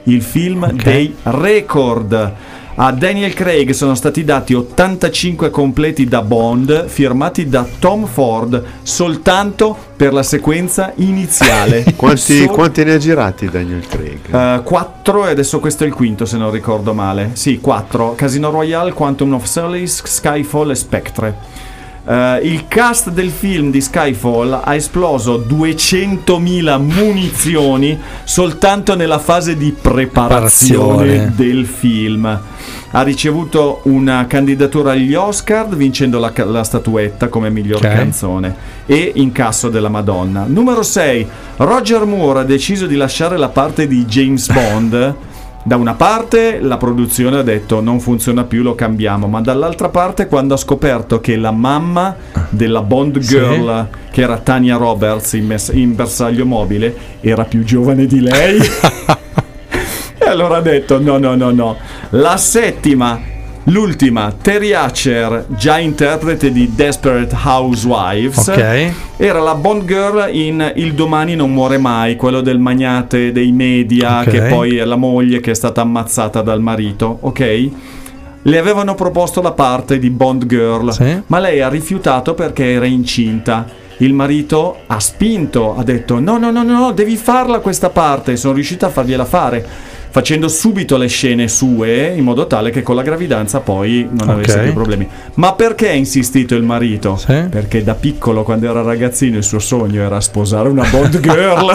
il 0.04 0.22
film 0.22 0.64
Ok. 0.64 0.84
dei 0.84 1.16
record. 1.24 2.34
A 2.76 2.92
Daniel 2.92 3.36
Craig 3.36 3.70
sono 3.70 3.94
stati 3.94 4.24
dati 4.24 4.56
85 4.56 5.52
completi 5.52 6.06
da 6.06 6.24
Bond, 6.24 6.88
firmati 6.88 7.48
da 7.48 7.68
Tom 7.78 8.08
Ford, 8.08 8.64
soltanto 8.82 9.78
per 9.96 10.12
la 10.12 10.24
sequenza 10.24 10.92
iniziale. 10.96 11.84
Quanti, 11.96 12.40
Sol- 12.40 12.48
quanti 12.48 12.84
ne 12.84 12.94
ha 12.94 12.98
girati 12.98 13.48
Daniel 13.48 13.86
Craig? 13.86 14.64
4 14.64 15.28
e 15.28 15.30
adesso 15.30 15.60
questo 15.60 15.84
è 15.84 15.88
il 15.88 15.94
quinto 15.94 16.26
se 16.26 16.38
non 16.38 16.50
ricordo 16.50 16.96
male. 16.96 17.30
Sì, 17.34 17.60
4. 17.60 18.16
Casino 18.16 18.50
Royale, 18.50 18.92
Quantum 18.92 19.34
of 19.34 19.44
Solace, 19.44 20.02
Skyfall 20.06 20.72
e 20.72 20.76
Spectre. 20.76 21.38
Eh, 22.06 22.40
il 22.44 22.66
cast 22.68 23.12
del 23.12 23.30
film 23.30 23.72
di 23.72 23.80
Skyfall 23.80 24.60
ha 24.64 24.76
esploso 24.76 25.38
200.000 25.48 26.78
munizioni 26.82 27.98
soltanto 28.26 28.96
nella 28.96 29.20
fase 29.20 29.56
di 29.56 29.72
preparazione 29.72 31.06
Preparazione. 31.06 31.34
del 31.36 31.66
film. 31.66 32.40
Ha 32.96 33.02
ricevuto 33.02 33.80
una 33.84 34.28
candidatura 34.28 34.92
agli 34.92 35.16
Oscar 35.16 35.68
vincendo 35.76 36.20
la, 36.20 36.32
ca- 36.32 36.46
la 36.46 36.64
statuetta 36.64 37.28
come 37.28 37.50
miglior 37.50 37.78
Ok. 37.84 37.92
canzone 37.92 38.56
e 38.86 39.14
incasso 39.16 39.70
della 39.70 39.90
Madonna. 39.90 40.44
Numero 40.48 40.84
6. 40.84 41.26
Roger 41.58 42.06
Moore 42.06 42.42
ha 42.42 42.44
deciso 42.44 42.86
di 42.86 42.96
lasciare 42.96 43.38
la 43.38 43.50
parte 43.50 43.88
di 43.88 44.06
James 44.06 44.52
Bond. 44.52 45.16
Da 45.66 45.78
una 45.78 45.94
parte 45.94 46.60
la 46.60 46.76
produzione 46.76 47.38
ha 47.38 47.42
detto 47.42 47.80
non 47.80 48.02
funziona 48.02 48.44
più, 48.44 48.64
lo 48.64 48.76
cambiamo, 48.76 49.28
ma 49.28 49.40
dall'altra 49.40 49.88
parte 49.88 50.28
quando 50.28 50.56
ha 50.56 50.58
scoperto 50.58 51.22
che 51.22 51.38
la 51.38 51.52
mamma 51.52 52.16
della 52.50 52.82
Bond 52.82 53.20
Sì. 53.20 53.30
Girl, 53.38 53.88
che 54.12 54.22
era 54.22 54.38
Tania 54.40 54.76
Roberts 54.76 55.34
in, 55.34 55.46
mes- 55.46 55.72
in 55.74 55.96
bersaglio 55.96 56.46
mobile, 56.46 56.94
era 57.22 57.46
più 57.46 57.64
giovane 57.64 58.06
di 58.06 58.20
lei. 58.20 58.60
E 60.24 60.30
allora 60.30 60.58
ha 60.58 60.62
detto: 60.62 61.02
no, 61.02 61.18
no, 61.18 61.36
no, 61.36 61.52
no. 61.52 61.76
La 62.12 62.38
settima, 62.38 63.20
l'ultima, 63.66 64.34
Terry 64.40 64.74
Hatcher, 64.74 65.46
già 65.50 65.78
interprete 65.80 66.52
di 66.52 66.72
Desperate 66.76 67.36
Housewives. 67.44 68.48
Ok. 68.48 68.92
Era 69.18 69.40
la 69.40 69.56
Bond 69.56 69.86
Girl 69.86 70.28
in 70.34 70.74
Il 70.76 70.94
domani 70.94 71.36
non 71.36 71.52
muore 71.54 71.78
mai, 71.78 72.16
quello 72.16 72.42
del 72.42 72.60
magnate 72.60 73.32
dei 73.32 73.52
media, 73.52 74.20
Ok. 74.22 74.30
che 74.30 74.42
poi 74.44 74.78
è 74.78 74.84
la 74.86 74.96
moglie 74.96 75.40
che 75.40 75.52
è 75.52 75.56
stata 75.56 75.82
ammazzata 75.82 76.42
dal 76.42 76.62
marito, 76.62 77.18
ok? 77.22 77.70
Le 78.46 78.58
avevano 78.58 78.94
proposto 78.96 79.42
la 79.42 79.54
parte 79.54 80.00
di 80.00 80.10
Bond 80.10 80.46
Girl, 80.46 80.92
Sì. 80.92 81.22
ma 81.28 81.40
lei 81.40 81.62
ha 81.62 81.70
rifiutato 81.70 82.34
perché 82.34 82.74
era 82.74 82.86
incinta. 82.86 83.66
Il 83.98 84.14
marito 84.14 84.80
ha 84.88 85.00
spinto, 85.00 85.78
ha 85.78 85.84
detto 85.84 86.20
no, 86.20 86.38
no, 86.38 86.52
no, 86.52 86.64
no, 86.64 86.92
devi 86.92 87.16
farla 87.16 87.60
questa 87.60 87.90
parte. 87.90 88.36
Sono 88.36 88.56
riuscita 88.56 88.88
a 88.88 88.90
fargliela 88.90 89.24
fare, 89.24 89.66
facendo 90.14 90.48
subito 90.48 90.96
le 90.96 91.08
scene 91.08 91.48
sue 91.48 92.14
in 92.16 92.24
modo 92.24 92.46
tale 92.46 92.70
che 92.70 92.84
con 92.84 92.94
la 92.96 93.02
gravidanza 93.02 93.62
poi 93.62 94.08
non 94.12 94.30
Ok. 94.30 94.36
avesse 94.36 94.60
più 94.60 94.74
problemi. 94.74 95.08
Ma 95.36 95.54
perché 95.54 95.90
ha 95.90 95.94
insistito 95.94 96.54
il 96.54 96.62
marito? 96.62 97.16
Sì. 97.18 97.48
Perché 97.50 97.84
da 97.84 97.96
piccolo, 97.96 98.44
quando 98.44 98.70
era 98.70 98.84
ragazzino, 98.84 99.38
il 99.38 99.44
suo 99.44 99.58
sogno 99.58 100.04
era 100.04 100.22
sposare 100.22 100.70
una 100.70 100.88
Bond 100.88 101.18
Girl. 101.20 101.72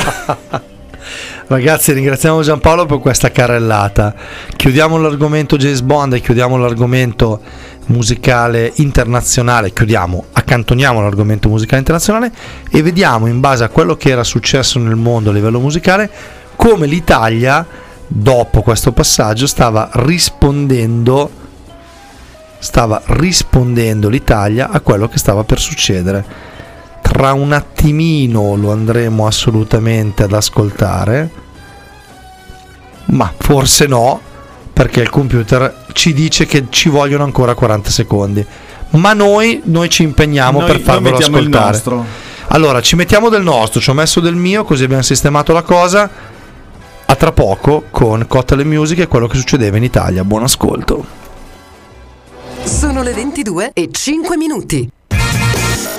Ragazzi, 1.48 1.92
ringraziamo 1.92 2.40
Giampaolo 2.42 2.86
per 2.86 3.00
questa 3.00 3.32
carrellata. 3.32 4.14
Chiudiamo 4.54 4.98
l'argomento 4.98 5.56
James 5.56 5.80
Bond 5.80 6.12
e 6.12 6.20
chiudiamo 6.20 6.56
l'argomento 6.58 7.40
musicale 7.86 8.70
internazionale. 8.76 9.72
Chiudiamo, 9.72 10.26
accantoniamo 10.30 11.00
l'argomento 11.00 11.48
musicale 11.48 11.78
internazionale 11.78 12.30
e 12.70 12.82
vediamo 12.82 13.26
in 13.26 13.40
base 13.40 13.64
a 13.64 13.68
quello 13.68 13.96
che 13.96 14.10
era 14.10 14.22
successo 14.22 14.78
nel 14.78 14.94
mondo 14.94 15.30
a 15.30 15.32
livello 15.32 15.58
musicale 15.58 16.08
come 16.54 16.86
l'Italia, 16.86 17.66
dopo 18.08 18.62
questo 18.62 18.92
passaggio, 18.92 19.46
stava 19.46 19.90
rispondendo. 19.92 21.46
Stava 22.58 23.00
rispondendo 23.06 24.08
l'Italia 24.08 24.70
a 24.70 24.80
quello 24.80 25.06
che 25.06 25.18
stava 25.18 25.44
per 25.44 25.60
succedere 25.60 26.56
tra 27.08 27.32
un 27.32 27.52
attimino 27.52 28.54
lo 28.54 28.70
andremo 28.70 29.26
assolutamente 29.26 30.24
ad 30.24 30.32
ascoltare, 30.34 31.30
ma 33.06 33.32
forse 33.36 33.86
no, 33.86 34.20
perché 34.72 35.00
il 35.00 35.08
computer 35.08 35.86
ci 35.94 36.12
dice 36.12 36.44
che 36.44 36.66
ci 36.68 36.90
vogliono 36.90 37.24
ancora 37.24 37.54
40 37.54 37.90
secondi. 37.90 38.46
Ma 38.90 39.14
noi, 39.14 39.62
noi 39.64 39.88
ci 39.88 40.02
impegniamo 40.02 40.60
Noi- 40.60 40.70
per 40.70 40.80
farvelo 40.80 41.16
ascoltare. 41.16 41.82
Allora, 42.48 42.80
ci 42.82 42.94
mettiamo 42.94 43.30
del 43.30 43.42
nostro, 43.42 43.80
ci 43.80 43.90
ho 43.90 43.94
messo 43.94 44.20
del 44.20 44.34
mio, 44.34 44.64
così 44.64 44.84
abbiamo 44.84 45.02
sistemato 45.02 45.52
la 45.52 45.62
cosa. 45.62 46.10
Tra 47.18 47.32
poco 47.32 47.86
con 47.90 48.26
Cottele 48.28 48.62
Music 48.62 49.00
e 49.00 49.08
quello 49.08 49.26
che 49.26 49.36
succedeva 49.36 49.76
in 49.76 49.82
Italia. 49.82 50.22
Buon 50.22 50.44
ascolto. 50.44 51.04
Sono 52.62 53.02
le 53.02 53.12
22 53.12 53.72
e 53.72 53.88
5 53.90 54.36
minuti. 54.36 54.88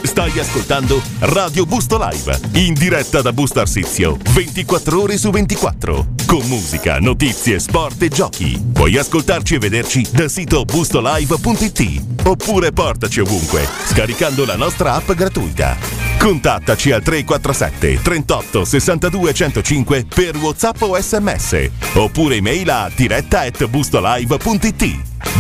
Stai 0.01 0.39
ascoltando 0.39 1.01
Radio 1.19 1.65
Busto 1.65 1.97
Live, 1.97 2.39
in 2.53 2.73
diretta 2.73 3.21
da 3.21 3.33
Busto 3.33 3.59
Arsizio, 3.59 4.17
24 4.33 5.01
ore 5.01 5.17
su 5.17 5.29
24, 5.29 6.07
con 6.25 6.41
musica, 6.47 6.99
notizie, 6.99 7.59
sport 7.59 8.01
e 8.01 8.07
giochi. 8.07 8.57
Puoi 8.71 8.97
ascoltarci 8.97 9.55
e 9.55 9.59
vederci 9.59 10.07
dal 10.11 10.29
sito 10.29 10.63
bustolive.it 10.63 12.01
oppure 12.23 12.71
portaci 12.71 13.19
ovunque, 13.19 13.67
scaricando 13.87 14.45
la 14.45 14.55
nostra 14.55 14.93
app 14.93 15.11
gratuita. 15.11 16.08
Contattaci 16.19 16.91
al 16.91 17.01
347 17.01 18.01
38 18.01 18.65
62 18.65 19.33
105 19.33 20.05
per 20.13 20.35
WhatsApp 20.35 20.81
o 20.81 20.99
SMS, 20.99 21.69
oppure 21.93 22.35
email 22.35 22.69
a 22.69 22.91
diretta 22.93 23.41
at 23.41 23.65
bustolive.it. 23.65 24.85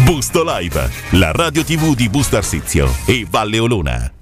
Busto 0.03 0.43
Live, 0.43 0.89
la 1.11 1.31
radio 1.31 1.63
tv 1.63 1.93
di 1.93 2.07
Busto 2.09 2.37
Arsizio 2.37 2.89
e 3.05 3.27
Valle 3.29 3.59
Olona. 3.59 4.18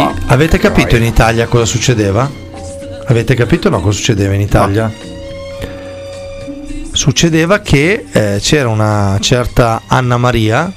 Quindi 0.00 0.24
avete 0.28 0.58
capito 0.58 0.96
in 0.96 1.02
Italia 1.02 1.46
cosa 1.46 1.66
succedeva? 1.66 2.30
Avete 3.06 3.34
capito 3.34 3.68
no 3.68 3.80
cosa 3.80 3.96
succedeva 3.96 4.32
in 4.34 4.40
Italia? 4.40 4.90
Succedeva 6.92 7.60
che 7.60 8.06
eh, 8.10 8.38
c'era 8.40 8.68
una 8.68 9.18
certa 9.20 9.82
Anna 9.86 10.16
Maria 10.16 10.72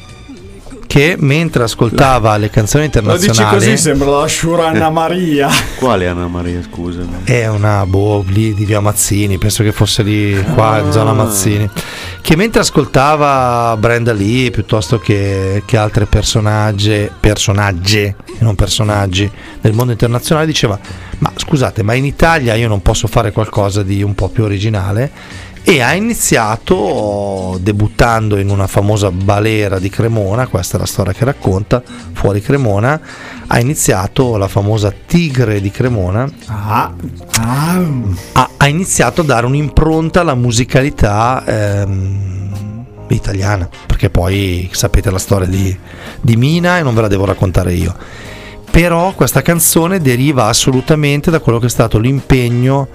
che 0.93 1.15
mentre 1.17 1.63
ascoltava 1.63 2.37
le 2.37 2.49
canzoni 2.51 2.83
Lo 2.83 2.89
dici 2.89 3.25
internazionali 3.25 3.57
così, 3.57 3.77
sembra 3.77 4.09
la 4.09 4.27
Shura 4.27 4.67
Anna 4.67 4.91
Maria. 4.91 5.49
Quale 5.79 6.07
Anna 6.07 6.27
Maria, 6.27 6.61
scusami? 6.61 7.23
è 7.23 7.47
una 7.47 7.83
boh 7.87 8.23
lì 8.27 8.53
di 8.53 8.63
via 8.63 8.79
Mazzini, 8.79 9.39
penso 9.39 9.63
che 9.63 9.71
fosse 9.71 10.03
lì 10.03 10.39
qua 10.53 10.79
in 10.79 10.91
zona 10.91 11.13
Mazzini. 11.13 11.67
Che 12.23 12.37
mentre 12.37 12.61
ascoltava 12.61 13.75
Brenda 13.75 14.13
Lee 14.13 14.49
piuttosto 14.49 14.97
che, 14.97 15.61
che 15.65 15.75
altri 15.75 16.05
personaggi, 16.05 17.11
personaggi 17.19 18.15
non 18.39 18.55
personaggi 18.55 19.29
del 19.59 19.73
mondo 19.73 19.91
internazionale, 19.91 20.47
diceva: 20.47 20.79
Ma 21.17 21.33
scusate, 21.35 21.83
ma 21.83 21.93
in 21.95 22.05
Italia 22.05 22.55
io 22.55 22.69
non 22.69 22.81
posso 22.81 23.07
fare 23.07 23.33
qualcosa 23.33 23.83
di 23.83 24.01
un 24.01 24.15
po' 24.15 24.29
più 24.29 24.45
originale? 24.45 25.11
E 25.65 25.81
ha 25.81 25.93
iniziato 25.93 27.57
debuttando 27.61 28.37
in 28.37 28.49
una 28.49 28.67
famosa 28.67 29.09
balera 29.11 29.79
di 29.79 29.89
Cremona, 29.89 30.47
questa 30.47 30.75
è 30.75 30.79
la 30.79 30.85
storia 30.85 31.13
che 31.13 31.23
racconta, 31.23 31.81
fuori 32.11 32.41
Cremona, 32.41 32.99
ha 33.47 33.59
iniziato 33.61 34.35
la 34.35 34.49
famosa 34.49 34.93
Tigre 35.05 35.61
di 35.61 35.71
Cremona, 35.71 36.29
Ah, 36.47 36.93
ha, 38.33 38.49
ha 38.57 38.67
iniziato 38.67 39.21
a 39.21 39.23
dare 39.23 39.45
un'impronta 39.45 40.19
alla 40.19 40.35
musicalità 40.35 41.43
ehm, 41.45 42.85
italiana, 43.07 43.69
perché 43.87 44.09
poi 44.09 44.69
sapete 44.73 45.11
la 45.11 45.19
storia 45.19 45.47
di, 45.47 45.75
di 46.19 46.35
Mina 46.35 46.77
e 46.77 46.83
non 46.83 46.93
ve 46.93 47.01
la 47.01 47.07
devo 47.07 47.23
raccontare 47.23 47.73
io. 47.73 47.95
Però 48.69 49.13
questa 49.13 49.41
canzone 49.41 50.01
deriva 50.01 50.47
assolutamente 50.47 51.31
da 51.31 51.39
quello 51.39 51.59
che 51.59 51.67
è 51.67 51.69
stato 51.69 51.99
l'impegno 51.99 52.87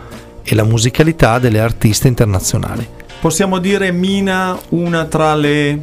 e 0.49 0.55
la 0.55 0.65
musicalità 0.65 1.39
delle 1.39 1.61
artiste 1.61 2.09
internazionali. 2.09 2.87
Possiamo 3.21 3.59
dire 3.59 3.91
Mina 3.93 4.59
una 4.71 5.05
tra 5.05 5.35
le 5.35 5.83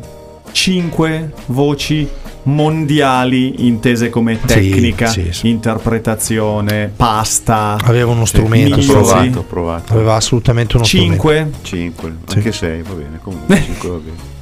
cinque 0.52 1.32
voci 1.48 2.08
mondiali 2.44 3.66
intese 3.68 4.10
come 4.10 4.40
tecnica, 4.40 5.08
sì, 5.08 5.30
interpretazione, 5.44 6.92
pasta. 6.96 7.78
Aveva 7.84 8.12
uno 8.12 8.26
strumento, 8.26 8.76
music. 8.76 8.92
Provato, 8.92 9.44
provato. 9.44 9.94
aveva 9.94 10.16
assolutamente 10.16 10.76
uno 10.78 10.86
Cinque? 10.86 11.50
5, 11.64 12.14
Sì. 12.28 12.38
anche 12.38 12.52
6 12.52 12.82
va 12.84 12.94
bene, 12.94 13.20
comunque 13.22 13.56
5 13.66 13.90
va 13.90 13.96
bene. 13.98 14.18
strumento. 14.18 14.34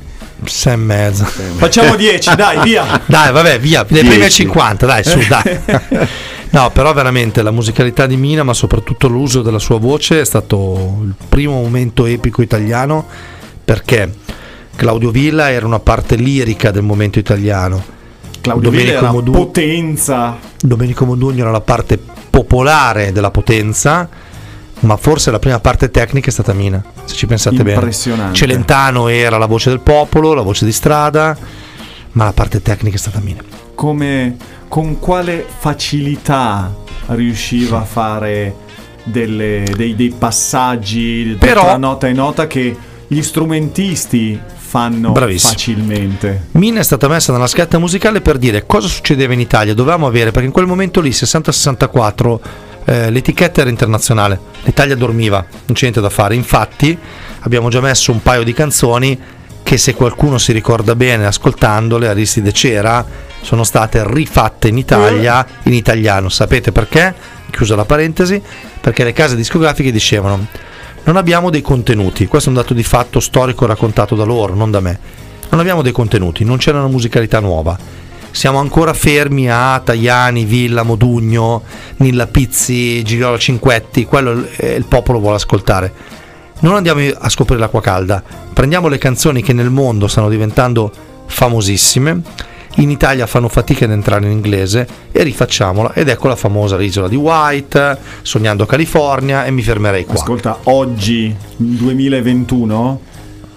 Sei 0.45 0.73
e 0.73 0.75
mezza. 0.75 1.23
Facciamo 1.23 1.95
10, 1.95 2.35
dai, 2.35 2.61
via. 2.63 3.01
Dai, 3.05 3.31
vabbè, 3.31 3.59
via, 3.59 3.85
le 3.87 3.99
prime 3.99 4.15
10. 4.15 4.29
50, 4.31 4.85
dai, 4.85 5.03
su, 5.03 5.19
dai. 5.27 5.59
No, 6.53 6.69
però 6.69 6.93
veramente 6.93 7.41
la 7.41 7.49
musicalità 7.49 8.05
di 8.05 8.15
Mina, 8.15 8.43
ma 8.43 8.53
soprattutto 8.53 9.07
l'uso 9.07 9.41
della 9.41 9.57
sua 9.57 9.79
voce 9.79 10.21
è 10.21 10.23
stato 10.25 10.99
il 11.01 11.15
primo 11.27 11.53
momento 11.53 12.05
epico 12.05 12.43
italiano 12.43 13.05
perché 13.65 14.13
Claudio 14.75 15.09
Villa 15.09 15.49
era 15.49 15.65
una 15.65 15.79
parte 15.79 16.15
lirica 16.15 16.69
del 16.69 16.83
momento 16.83 17.17
italiano. 17.17 17.83
Claudio 18.39 18.69
Villa 18.69 18.91
era 18.91 19.11
Modu- 19.11 19.35
potenza. 19.35 20.37
Domenico 20.61 21.05
Modugno 21.05 21.41
era 21.41 21.49
la 21.49 21.61
parte 21.61 21.97
popolare 22.29 23.11
della 23.11 23.31
potenza, 23.31 24.07
ma 24.81 24.95
forse 24.97 25.31
la 25.31 25.39
prima 25.39 25.59
parte 25.59 25.89
tecnica 25.89 26.27
è 26.27 26.31
stata 26.31 26.53
Mina, 26.53 26.83
se 27.05 27.15
ci 27.15 27.25
pensate 27.25 27.63
bene. 27.63 27.73
Impressionante. 27.73 28.35
Celentano 28.35 29.07
era 29.07 29.39
la 29.39 29.47
voce 29.47 29.71
del 29.71 29.79
popolo, 29.79 30.35
la 30.35 30.43
voce 30.43 30.65
di 30.65 30.71
strada, 30.71 31.35
ma 32.11 32.25
la 32.25 32.33
parte 32.33 32.61
tecnica 32.61 32.95
è 32.95 32.99
stata 32.99 33.19
Mina. 33.19 33.41
Come, 33.73 34.37
con 34.73 34.97
quale 34.97 35.45
facilità 35.59 36.73
riusciva 37.09 37.81
a 37.81 37.83
fare 37.83 38.55
delle- 39.03 39.71
dei, 39.75 39.95
dei 39.95 40.11
passaggi 40.17 41.35
Però- 41.37 41.61
tra 41.61 41.77
nota 41.77 42.07
e 42.07 42.13
nota 42.13 42.47
che 42.47 42.75
gli 43.05 43.21
strumentisti 43.21 44.39
fanno 44.55 45.11
Bravissimo. 45.11 45.51
facilmente. 45.51 46.47
Mina 46.53 46.79
è 46.79 46.83
stata 46.83 47.07
messa 47.07 47.31
nella 47.31 47.45
scaletta 47.45 47.77
musicale 47.77 48.21
per 48.21 48.39
dire 48.39 48.65
cosa 48.65 48.87
succedeva 48.87 49.33
in 49.33 49.41
Italia. 49.41 49.75
Dovevamo 49.75 50.07
avere, 50.07 50.31
perché 50.31 50.47
in 50.47 50.51
quel 50.51 50.65
momento 50.65 51.01
lì, 51.01 51.11
60-64, 51.11 52.41
eh, 52.85 53.11
l'etichetta 53.11 53.61
era 53.61 53.69
internazionale. 53.69 54.39
L'Italia 54.63 54.95
dormiva, 54.95 55.37
non 55.37 55.73
c'è 55.75 55.81
niente 55.81 56.01
da 56.01 56.09
fare. 56.09 56.33
Infatti, 56.33 56.97
abbiamo 57.41 57.69
già 57.69 57.79
messo 57.79 58.11
un 58.11 58.23
paio 58.23 58.41
di 58.41 58.53
canzoni 58.53 59.19
che, 59.63 59.77
se 59.77 59.93
qualcuno 59.93 60.37
si 60.37 60.51
ricorda 60.51 60.95
bene 60.95 61.25
ascoltandole, 61.25 62.07
Aristide 62.07 62.51
c'era, 62.51 63.03
sono 63.41 63.63
state 63.63 64.03
rifatte 64.05 64.67
in 64.67 64.77
Italia 64.77 65.45
in 65.63 65.73
italiano. 65.73 66.29
Sapete 66.29 66.71
perché? 66.71 67.15
Chiusa 67.49 67.75
la 67.75 67.85
parentesi, 67.85 68.41
perché 68.79 69.03
le 69.03 69.13
case 69.13 69.35
discografiche 69.35 69.91
dicevano. 69.91 70.45
Non 71.05 71.17
abbiamo 71.17 71.49
dei 71.49 71.61
contenuti, 71.61 72.27
questo 72.27 72.49
è 72.49 72.53
un 72.53 72.59
dato 72.59 72.73
di 72.73 72.83
fatto 72.83 73.19
storico 73.19 73.65
raccontato 73.65 74.15
da 74.15 74.23
loro, 74.23 74.53
non 74.53 74.71
da 74.71 74.79
me. 74.79 74.99
Non 75.49 75.59
abbiamo 75.59 75.81
dei 75.81 75.91
contenuti, 75.91 76.43
non 76.43 76.57
c'è 76.57 76.71
una 76.71 76.87
musicalità 76.87 77.39
nuova. 77.39 77.77
Siamo 78.31 78.57
ancora 78.57 78.93
fermi 78.93 79.47
a 79.51 79.79
Tajani, 79.83 80.45
Villa, 80.45 80.81
Modugno, 80.81 81.61
Nilla 81.97 82.25
Pizzi, 82.25 83.03
Gigliola 83.03 83.37
Cinquetti, 83.37 84.05
quello 84.05 84.47
il 84.57 84.85
popolo 84.87 85.19
vuole 85.19 85.35
ascoltare. 85.35 85.93
Non 86.63 86.75
andiamo 86.75 87.01
a 87.17 87.27
scoprire 87.27 87.59
l'acqua 87.59 87.81
calda, 87.81 88.23
prendiamo 88.53 88.87
le 88.87 88.97
canzoni 88.97 89.41
che 89.41 89.51
nel 89.51 89.69
mondo 89.69 90.07
stanno 90.07 90.29
diventando 90.29 90.91
famosissime, 91.25 92.21
in 92.75 92.89
Italia 92.89 93.27
fanno 93.27 93.49
fatica 93.49 93.83
ad 93.83 93.91
entrare 93.91 94.25
in 94.25 94.31
inglese 94.31 94.87
e 95.11 95.23
rifacciamola 95.23 95.93
ed 95.93 96.07
ecco 96.07 96.29
la 96.29 96.37
famosa 96.37 96.77
l'isola 96.77 97.09
di 97.09 97.17
White, 97.17 97.97
Sognando 98.21 98.65
California 98.65 99.43
e 99.43 99.51
mi 99.51 99.61
fermerei 99.61 100.05
qua. 100.05 100.15
Ascolta, 100.15 100.57
oggi, 100.63 101.35
2021, 101.57 103.01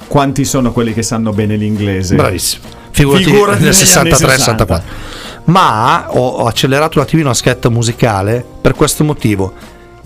quanti 0.09 0.45
sono 0.45 0.73
quelli 0.73 0.93
che 0.93 1.03
sanno 1.03 1.33
bene 1.33 1.55
l'inglese? 1.55 2.17
Bravissimo. 2.17 2.65
Figurati, 2.91 3.25
Figurati 3.25 3.63
nel 3.63 3.77
negli 3.77 3.97
anni 3.97 4.11
63-64. 4.11 4.83
Ma 5.45 6.07
ho, 6.09 6.45
accelerato 6.47 6.99
un 6.99 7.05
attimino 7.05 7.29
la 7.29 7.35
scheda 7.35 7.69
musicale 7.69 8.45
per 8.61 8.75
questo 8.75 9.05
motivo. 9.05 9.53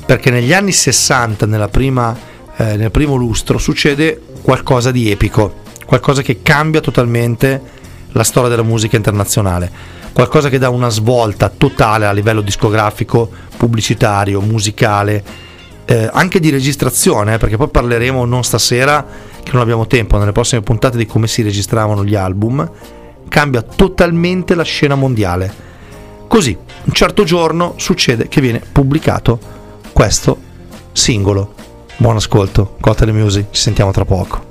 Perché 0.04 0.30
negli 0.30 0.52
anni 0.52 0.72
60, 0.72 1.46
nella 1.46 1.68
prima, 1.68 2.14
eh, 2.60 2.76
nel 2.76 2.90
primo 2.90 3.14
lustro, 3.16 3.56
succede 3.56 4.20
qualcosa 4.42 4.90
di 4.90 5.10
epico, 5.10 5.60
qualcosa 5.86 6.20
che 6.20 6.42
cambia 6.42 6.82
totalmente 6.82 7.78
la 8.12 8.22
storia 8.22 8.50
della 8.50 8.62
musica 8.62 8.96
internazionale, 8.96 9.70
qualcosa 10.12 10.50
che 10.50 10.58
dà 10.58 10.68
una 10.68 10.90
svolta 10.90 11.48
totale 11.48 12.04
a 12.04 12.12
livello 12.12 12.42
discografico, 12.42 13.30
pubblicitario, 13.56 14.42
musicale, 14.42 15.24
eh, 15.86 16.10
anche 16.12 16.38
di 16.38 16.50
registrazione, 16.50 17.34
eh, 17.34 17.38
perché 17.38 17.56
poi 17.56 17.68
parleremo 17.68 18.26
non 18.26 18.44
stasera, 18.44 19.06
che 19.42 19.52
non 19.52 19.62
abbiamo 19.62 19.86
tempo, 19.86 20.18
nelle 20.18 20.32
prossime 20.32 20.60
puntate 20.60 20.98
di 20.98 21.06
come 21.06 21.28
si 21.28 21.40
registravano 21.40 22.04
gli 22.04 22.14
album, 22.14 22.70
cambia 23.28 23.62
totalmente 23.62 24.54
la 24.54 24.64
scena 24.64 24.96
mondiale. 24.96 25.68
Così, 26.28 26.54
un 26.84 26.92
certo 26.92 27.24
giorno 27.24 27.72
succede 27.76 28.28
che 28.28 28.42
viene 28.42 28.60
pubblicato 28.70 29.38
questo 29.92 30.38
singolo. 30.92 31.59
Buon 32.00 32.16
ascolto, 32.16 32.76
Cocktail 32.80 33.12
Music, 33.12 33.50
ci 33.50 33.60
sentiamo 33.60 33.90
tra 33.92 34.06
poco. 34.06 34.49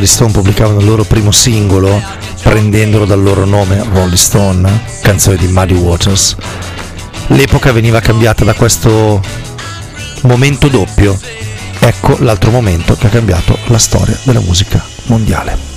Rolling 0.00 0.14
Stone 0.14 0.32
pubblicavano 0.32 0.80
il 0.80 0.86
loro 0.86 1.04
primo 1.04 1.30
singolo 1.30 2.02
prendendolo 2.42 3.04
dal 3.04 3.20
loro 3.20 3.44
nome 3.44 3.84
Rolling 3.92 4.14
Stone, 4.14 4.82
canzone 5.02 5.36
di 5.36 5.46
Muddy 5.46 5.74
Waters, 5.74 6.36
l'epoca 7.28 7.70
veniva 7.70 8.00
cambiata 8.00 8.42
da 8.42 8.54
questo 8.54 9.20
momento 10.22 10.68
doppio. 10.68 11.18
Ecco 11.80 12.16
l'altro 12.20 12.50
momento 12.50 12.96
che 12.96 13.08
ha 13.08 13.10
cambiato 13.10 13.58
la 13.66 13.78
storia 13.78 14.18
della 14.22 14.40
musica 14.40 14.82
mondiale. 15.04 15.69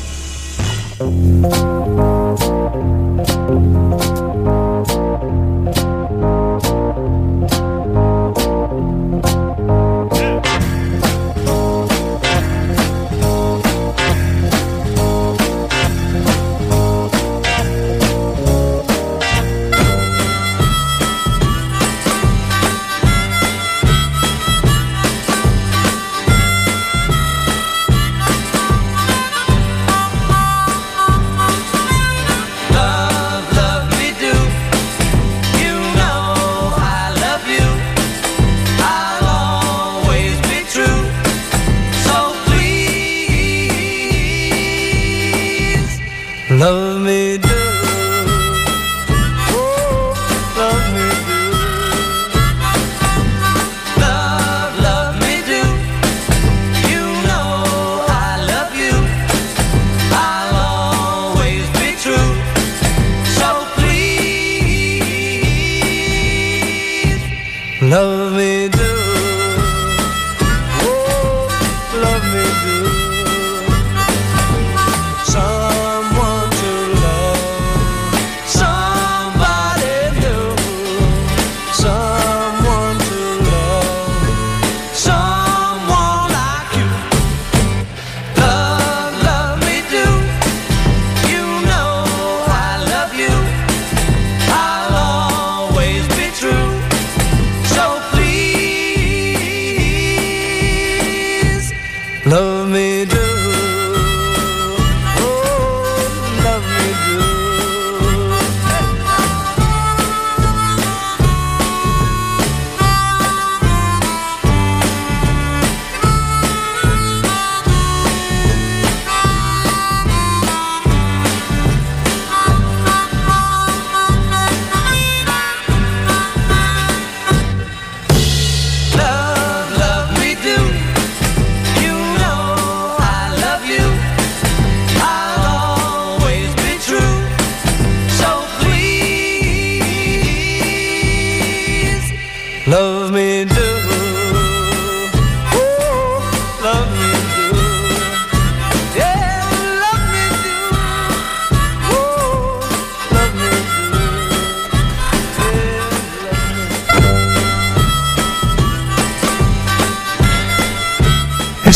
Love 67.94 68.34
me 68.34 68.70
do 68.70 68.93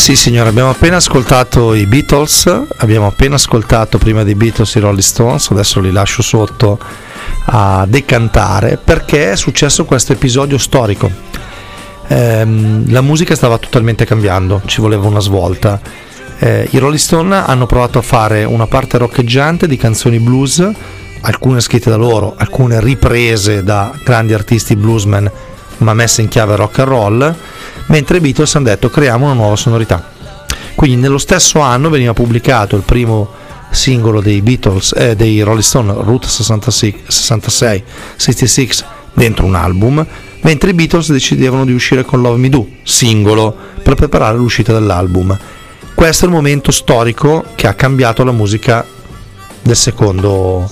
Sì 0.08 0.16
signore, 0.16 0.48
abbiamo 0.48 0.70
appena 0.70 0.96
ascoltato 0.96 1.74
i 1.74 1.84
Beatles, 1.84 2.50
abbiamo 2.78 3.08
appena 3.08 3.34
ascoltato 3.34 3.98
prima 3.98 4.24
dei 4.24 4.34
Beatles 4.34 4.74
i 4.76 4.80
Rolling 4.80 5.02
Stones, 5.02 5.50
adesso 5.50 5.80
li 5.80 5.92
lascio 5.92 6.22
sotto 6.22 6.78
a 7.44 7.84
decantare 7.86 8.78
perché 8.82 9.32
è 9.32 9.36
successo 9.36 9.84
questo 9.84 10.14
episodio 10.14 10.56
storico. 10.56 11.10
Ehm, 12.06 12.90
la 12.90 13.02
musica 13.02 13.34
stava 13.34 13.58
totalmente 13.58 14.06
cambiando, 14.06 14.62
ci 14.64 14.80
voleva 14.80 15.06
una 15.06 15.20
svolta. 15.20 15.78
Eh, 16.38 16.68
I 16.70 16.78
Rolling 16.78 16.98
Stones 16.98 17.42
hanno 17.46 17.66
provato 17.66 17.98
a 17.98 18.02
fare 18.02 18.44
una 18.44 18.66
parte 18.66 18.96
roccheggiante 18.96 19.68
di 19.68 19.76
canzoni 19.76 20.18
blues, 20.18 20.66
alcune 21.20 21.60
scritte 21.60 21.90
da 21.90 21.96
loro, 21.96 22.32
alcune 22.34 22.80
riprese 22.80 23.62
da 23.62 23.92
grandi 24.02 24.32
artisti 24.32 24.74
bluesmen, 24.74 25.30
ma 25.76 25.92
messe 25.92 26.22
in 26.22 26.28
chiave 26.28 26.56
rock 26.56 26.78
and 26.78 26.88
roll 26.88 27.36
mentre 27.88 28.18
i 28.18 28.20
Beatles 28.20 28.54
hanno 28.54 28.66
detto 28.66 28.88
creiamo 28.88 29.26
una 29.26 29.34
nuova 29.34 29.56
sonorità. 29.56 30.16
Quindi 30.74 30.96
nello 30.96 31.18
stesso 31.18 31.60
anno 31.60 31.90
veniva 31.90 32.12
pubblicato 32.12 32.76
il 32.76 32.82
primo 32.82 33.28
singolo 33.70 34.20
dei 34.20 34.40
Beatles, 34.40 34.94
eh, 34.96 35.16
dei 35.16 35.40
Rolling 35.40 35.62
Stone, 35.62 35.92
Route 35.92 36.28
66, 36.28 37.02
66, 37.06 37.84
66, 38.16 38.70
dentro 39.12 39.44
un 39.44 39.54
album, 39.54 40.06
mentre 40.42 40.70
i 40.70 40.74
Beatles 40.74 41.10
decidevano 41.10 41.64
di 41.64 41.72
uscire 41.72 42.04
con 42.04 42.20
Love 42.20 42.38
Me 42.38 42.48
Do, 42.48 42.66
singolo, 42.82 43.54
per 43.82 43.94
preparare 43.94 44.36
l'uscita 44.36 44.72
dell'album. 44.72 45.36
Questo 45.94 46.24
è 46.24 46.28
il 46.28 46.34
momento 46.34 46.70
storico 46.70 47.44
che 47.56 47.66
ha 47.66 47.74
cambiato 47.74 48.22
la 48.22 48.32
musica 48.32 48.86
del 49.60 49.76
secondo, 49.76 50.70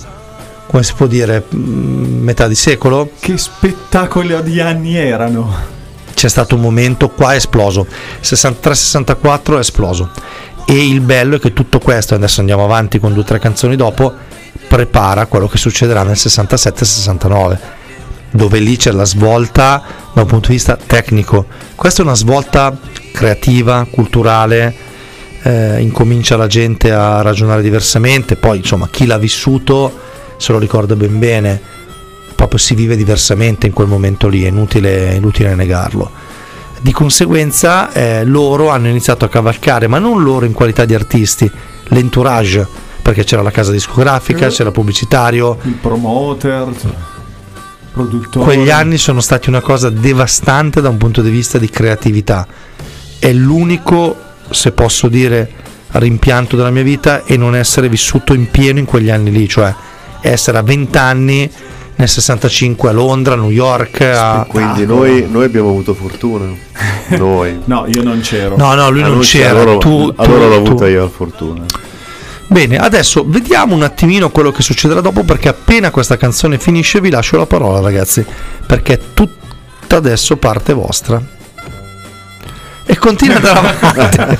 come 0.67 0.83
si 0.85 0.95
può 0.95 1.07
dire, 1.07 1.45
mm, 1.55 2.23
metà 2.23 2.47
di 2.47 2.55
secolo. 2.55 3.11
Che 3.19 3.37
spettacolo 3.37 4.41
di 4.41 4.61
anni 4.61 4.97
erano! 4.97 5.76
C'è 6.17 6.31
stato 6.31 6.55
un 6.55 6.63
momento 6.63 7.11
qua 7.11 7.35
è 7.35 7.37
esploso, 7.37 7.87
63-64 8.23 9.57
è 9.57 9.59
esploso. 9.59 10.11
E 10.65 10.89
il 10.89 11.03
bello 11.03 11.37
è 11.37 11.39
che 11.39 11.53
tutto 11.53 11.79
questo, 11.79 12.15
adesso 12.15 12.41
andiamo 12.41 12.65
avanti 12.65 12.99
con 12.99 13.13
due 13.13 13.21
o 13.21 13.27
tre 13.27 13.39
canzoni 13.39 13.77
dopo, 13.77 14.15
prepara 14.67 15.27
quello 15.27 15.47
che 15.47 15.59
succederà 15.59 16.05
nel 16.05 16.15
67-69 16.17 17.59
dove 18.31 18.59
lì 18.59 18.77
c'è 18.77 18.93
la 18.93 19.05
svolta 19.05 19.83
da 20.15 20.23
un 20.23 20.27
punto 20.27 20.49
di 20.49 20.55
vista 20.55 20.77
tecnico. 20.77 21.47
Questa 21.75 22.01
è 22.01 22.05
una 22.05 22.15
svolta 22.15 22.75
creativa, 23.13 23.87
culturale, 23.91 24.75
eh, 25.43 25.81
incomincia 25.81 26.39
la 26.39 26.47
gente 26.47 26.93
a 26.93 27.21
ragionare 27.21 27.61
diversamente, 27.61 28.37
poi 28.37 28.59
insomma 28.59 28.89
chi 28.89 29.05
l'ha 29.05 29.19
vissuto 29.19 29.93
se 30.39 30.53
lo 30.53 30.59
ricorda 30.59 30.97
ben 30.97 31.19
bene, 31.19 31.61
proprio 32.37 32.59
si 32.59 32.75
vive 32.75 32.97
diversamente 32.97 33.67
in 33.67 33.73
quel 33.73 33.89
momento 33.89 34.29
lì, 34.29 34.45
è 34.45 34.49
inutile, 34.49 35.15
inutile 35.15 35.55
negarlo. 35.57 36.11
Di 36.81 36.93
conseguenza 36.93 37.91
eh, 37.93 38.25
loro 38.25 38.69
hanno 38.69 38.89
iniziato 38.89 39.25
a 39.25 39.29
cavalcare, 39.29 39.89
ma 39.89 39.99
non 39.99 40.23
loro 40.23 40.45
in 40.45 40.53
qualità 40.53 40.85
di 40.85 40.95
artisti, 40.95 41.51
l'entourage, 41.89 42.67
perché 43.03 43.25
c'era 43.25 43.43
la 43.43 43.51
casa 43.51 43.73
discografica, 43.73 44.49
c'era 44.49 44.69
il 44.69 44.75
pubblicitario, 44.75 45.59
Il 45.63 45.73
promoter, 45.73 46.69
produttore. 47.93 48.45
quegli 48.45 48.71
anni 48.71 48.99
sono 48.99 49.21
stati 49.21 49.49
una 49.49 49.63
cosa 49.63 49.89
devastante 49.89 50.81
da 50.81 50.91
un 50.91 50.99
punto 50.99 51.23
di 51.23 51.31
vista 51.31 51.59
di 51.59 51.71
creatività. 51.71 52.47
È 53.19 53.33
l'unico, 53.33 54.15
se 54.51 54.73
posso 54.73 55.09
dire, 55.09 55.51
rimpianto 55.93 56.57
della 56.57 56.71
mia 56.71 56.83
vita 56.83 57.25
e 57.25 57.39
non 57.39 57.57
essere 57.57 57.89
vissuto 57.89 58.35
in 58.35 58.51
pieno 58.51 58.79
in 58.79 58.85
quegli 58.85 59.11
anni 59.11 59.31
lì, 59.31 59.49
cioè 59.49 59.75
essere 60.21 60.59
a 60.59 60.63
20 60.63 60.99
anni 60.99 61.51
nel 61.97 62.09
65 62.09 62.89
a 62.89 62.93
Londra, 62.93 63.35
a 63.35 63.37
New 63.37 63.51
York. 63.51 64.01
A... 64.03 64.45
Quindi 64.49 64.85
noi, 64.87 65.27
noi 65.31 65.45
abbiamo 65.45 65.69
avuto 65.71 65.95
fortuna. 65.95 66.47
Noi. 67.17 67.61
No, 67.65 67.87
io 67.87 68.03
non 68.03 68.21
c'ero. 68.21 68.57
No, 68.57 68.75
no, 68.75 68.91
lui 68.91 69.03
Ah, 69.03 69.09
non 69.09 69.21
c'era. 69.21 69.61
Allora, 69.61 69.79
tu, 69.79 70.13
tu- 70.13 70.21
allora 70.21 70.47
l'ho 70.47 70.63
tu. 70.63 70.69
avuta 70.71 70.89
io 70.89 71.03
la 71.03 71.09
fortuna. 71.09 71.65
Bene, 72.49 72.77
adesso 72.79 73.25
vediamo 73.27 73.75
un 73.75 73.83
attimino 73.83 74.31
quello 74.31 74.53
che 74.53 74.63
succederà 74.63 75.01
dopo 75.01 75.25
perché 75.25 75.49
appena 75.49 75.91
questa 75.91 76.17
canzone 76.17 76.59
finisce 76.59 77.01
vi 77.01 77.11
lascio 77.11 77.37
la 77.39 77.47
parola 77.47 77.81
ragazzi, 77.81 78.25
perché 78.67 78.93
è 78.95 79.01
tutta 79.15 79.97
adesso 79.97 80.37
parte 80.37 80.73
vostra. 80.73 81.21
E 82.89 82.97
continua 82.99 83.37
ad 83.39 83.45
andare 83.45 83.77
avanti. 83.81 84.39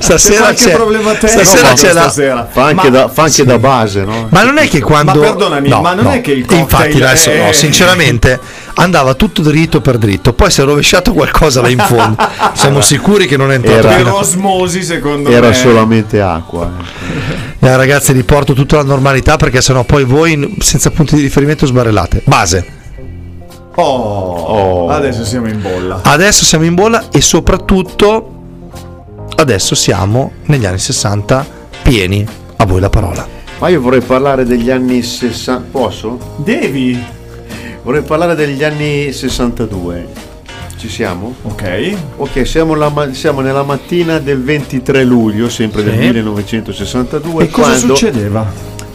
Stasera 0.00 0.52
c'è, 0.52 0.72
problema 0.72 1.14
stasera 1.14 1.72
c'è 1.74 1.92
la, 1.92 2.00
stasera. 2.02 2.48
Fa 2.50 2.64
anche, 2.64 2.90
Ma- 2.90 2.96
da, 2.96 3.08
fa 3.08 3.22
anche 3.22 3.44
da 3.44 3.58
base, 3.60 4.02
no? 4.04 4.26
Ma 4.30 4.42
non 4.42 4.58
è 4.58 4.66
che 4.68 4.80
quando. 4.80 5.14
Ma 5.14 5.20
perdonami, 5.20 5.68
No, 5.68 5.80
ma 5.80 5.94
non 5.94 6.04
no. 6.06 6.10
è 6.10 6.20
che 6.20 6.32
il 6.32 6.40
cocktail 6.44 6.60
Infatti, 6.62 7.02
adesso 7.02 7.30
è- 7.30 7.44
no, 7.46 7.52
sinceramente 7.52 8.40
andava 8.74 9.14
tutto 9.14 9.42
dritto 9.42 9.80
per 9.80 9.98
dritto. 9.98 10.32
Poi 10.32 10.50
si 10.50 10.60
è 10.60 10.64
rovesciato 10.64 11.12
qualcosa 11.12 11.60
là 11.60 11.68
in 11.68 11.78
fondo. 11.78 12.16
Siamo 12.54 12.80
sicuri 12.80 13.26
che 13.28 13.36
non 13.36 13.52
è 13.52 13.54
entrato 13.54 13.78
Era- 13.78 13.88
Per 13.90 13.96
fino 13.98 14.16
a- 14.16 14.18
osmosi, 14.18 14.82
secondo 14.82 15.30
Era 15.30 15.48
me. 15.48 15.54
solamente 15.54 16.20
acqua. 16.20 16.72
eh. 17.60 17.66
Eh, 17.68 17.76
ragazzi, 17.76 18.12
riporto 18.12 18.54
tutta 18.54 18.76
la 18.76 18.82
normalità 18.82 19.36
perché 19.36 19.62
sennò 19.62 19.84
poi 19.84 20.02
voi 20.04 20.56
senza 20.58 20.90
punti 20.90 21.14
di 21.14 21.22
riferimento 21.22 21.64
sbarellate. 21.64 22.22
Base. 22.24 22.73
Oh, 23.76 24.88
adesso 24.88 25.24
siamo 25.24 25.48
in 25.48 25.60
bolla. 25.60 26.00
Adesso 26.04 26.44
siamo 26.44 26.64
in 26.64 26.74
bolla 26.74 27.04
e 27.10 27.20
soprattutto 27.20 28.30
adesso 29.36 29.74
siamo 29.74 30.32
negli 30.44 30.64
anni 30.66 30.78
60 30.78 31.46
pieni. 31.82 32.24
A 32.56 32.66
voi 32.66 32.80
la 32.80 32.88
parola. 32.90 33.26
Ma 33.58 33.68
io 33.68 33.80
vorrei 33.80 34.00
parlare 34.00 34.44
degli 34.44 34.70
anni 34.70 35.02
60. 35.02 35.66
Posso? 35.70 36.18
Devi. 36.36 37.02
Vorrei 37.82 38.02
parlare 38.02 38.34
degli 38.34 38.62
anni 38.62 39.12
62. 39.12 40.06
Ci 40.76 40.88
siamo? 40.88 41.34
Ok. 41.42 41.94
Ok, 42.16 42.46
siamo, 42.46 42.74
la 42.74 42.92
siamo 43.12 43.40
nella 43.40 43.62
mattina 43.62 44.18
del 44.18 44.42
23 44.42 45.02
luglio, 45.04 45.48
sempre 45.48 45.82
del 45.82 45.94
Sì. 45.94 45.98
1962. 46.00 47.44
E 47.44 47.48
cosa 47.48 47.74
succedeva? 47.76 48.46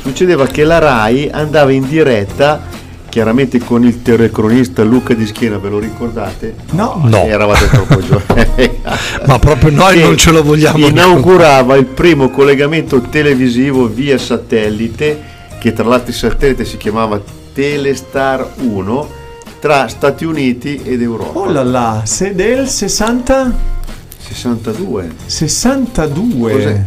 Succedeva 0.01 0.45
che 0.47 0.63
la 0.63 0.77
RAI 0.79 1.29
andava 1.31 1.71
in 1.71 1.87
diretta, 1.87 2.61
chiaramente 3.09 3.59
con 3.59 3.83
il 3.83 4.01
telecronista 4.01 4.83
Luca 4.83 5.13
Di 5.13 5.25
Schiena, 5.25 5.57
ve 5.57 5.69
lo 5.69 5.79
ricordate? 5.79 6.55
No. 6.71 7.01
No. 7.05 7.23
Eravate 7.23 7.67
troppo 7.67 7.99
giovani. 8.05 8.79
Ma 9.25 9.39
proprio 9.39 9.71
noi 9.71 9.95
Che 9.95 10.01
non 10.01 10.17
ce 10.17 10.31
lo 10.31 10.43
vogliamo 10.43 10.85
Inaugurava 10.85 11.75
il 11.75 11.85
primo 11.85 12.29
collegamento 12.29 13.01
televisivo 13.01 13.87
via 13.87 14.17
satellite, 14.17 15.21
che 15.59 15.73
tra 15.73 15.85
l'altro 15.85 16.09
il 16.09 16.15
satellite 16.15 16.63
si 16.63 16.77
chiamava 16.77 17.21
Telestar 17.53 18.53
1, 18.57 19.09
tra 19.59 19.87
Stati 19.87 20.23
Uniti 20.23 20.81
ed 20.83 21.01
Europa. 21.01 21.39
Oh 21.39 21.51
là 21.51 21.63
là, 21.63 22.01
se 22.05 22.33
del 22.33 22.69
60 22.69 23.77
62. 24.17 25.11
62. 25.25 26.51
Cos'è? 26.51 26.83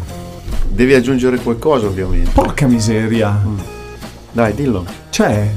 Devi 0.69 0.95
aggiungere 0.95 1.39
qualcosa 1.39 1.87
ovviamente. 1.87 2.31
Porca 2.33 2.67
miseria. 2.67 3.39
Dai, 4.31 4.55
dillo. 4.55 4.85
Cioè 5.11 5.51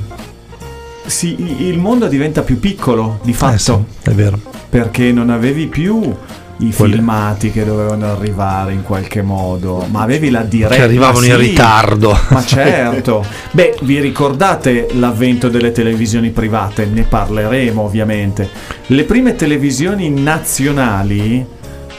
sì, 1.06 1.36
i- 1.42 1.66
il 1.68 1.78
mondo 1.80 2.08
diventa 2.08 2.42
più 2.42 2.60
piccolo 2.60 3.20
di 3.24 3.34
fatto. 3.34 3.54
Eh 3.54 3.58
sì, 3.58 4.10
è 4.10 4.14
vero. 4.14 4.40
perché 4.70 5.12
non 5.12 5.30
avevi 5.30 5.68
più 5.68 6.14
i 6.60 6.74
Quelle- 6.74 6.96
filmati 6.96 7.52
che 7.52 7.66
dovevano 7.66 8.06
arrivare 8.12 8.72
in 8.74 8.82
qualche 8.84 9.22
modo, 9.22 9.86
ma 9.90 10.02
avevi 10.02 10.30
la 10.30 10.42
diretta. 10.42 10.76
Che 10.76 10.82
arrivavano 10.82 11.26
in 11.26 11.32
sì. 11.34 11.38
ritardo. 11.38 12.18
Ma 12.30 12.44
certo. 12.46 13.26
Beh, 13.52 13.78
vi 13.82 14.00
ricordate 14.00 14.88
l'avvento 14.94 15.50
delle 15.50 15.72
televisioni 15.72 16.30
private? 16.30 16.86
Ne 16.86 17.04
parleremo 17.04 17.82
ovviamente. 17.82 18.50
Le 18.88 19.04
prime 19.04 19.36
televisioni 19.36 20.10
nazionali 20.10 21.46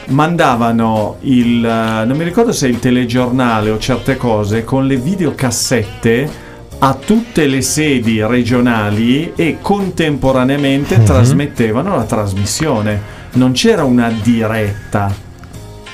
mandavano 0.09 1.17
il 1.21 1.63
eh, 1.65 2.05
non 2.05 2.15
mi 2.17 2.23
ricordo 2.23 2.51
se 2.51 2.67
il 2.67 2.79
telegiornale 2.79 3.69
o 3.71 3.77
certe 3.77 4.15
cose 4.17 4.63
con 4.63 4.87
le 4.87 4.95
videocassette 4.95 6.45
a 6.79 6.93
tutte 6.93 7.47
le 7.47 7.61
sedi 7.61 8.23
regionali 8.25 9.33
e 9.35 9.57
contemporaneamente 9.61 10.97
Mhm. 10.97 11.05
trasmettevano 11.05 11.95
la 11.95 12.03
trasmissione. 12.03 13.01
Non 13.33 13.51
c'era 13.53 13.83
una 13.83 14.11
diretta. 14.21 15.13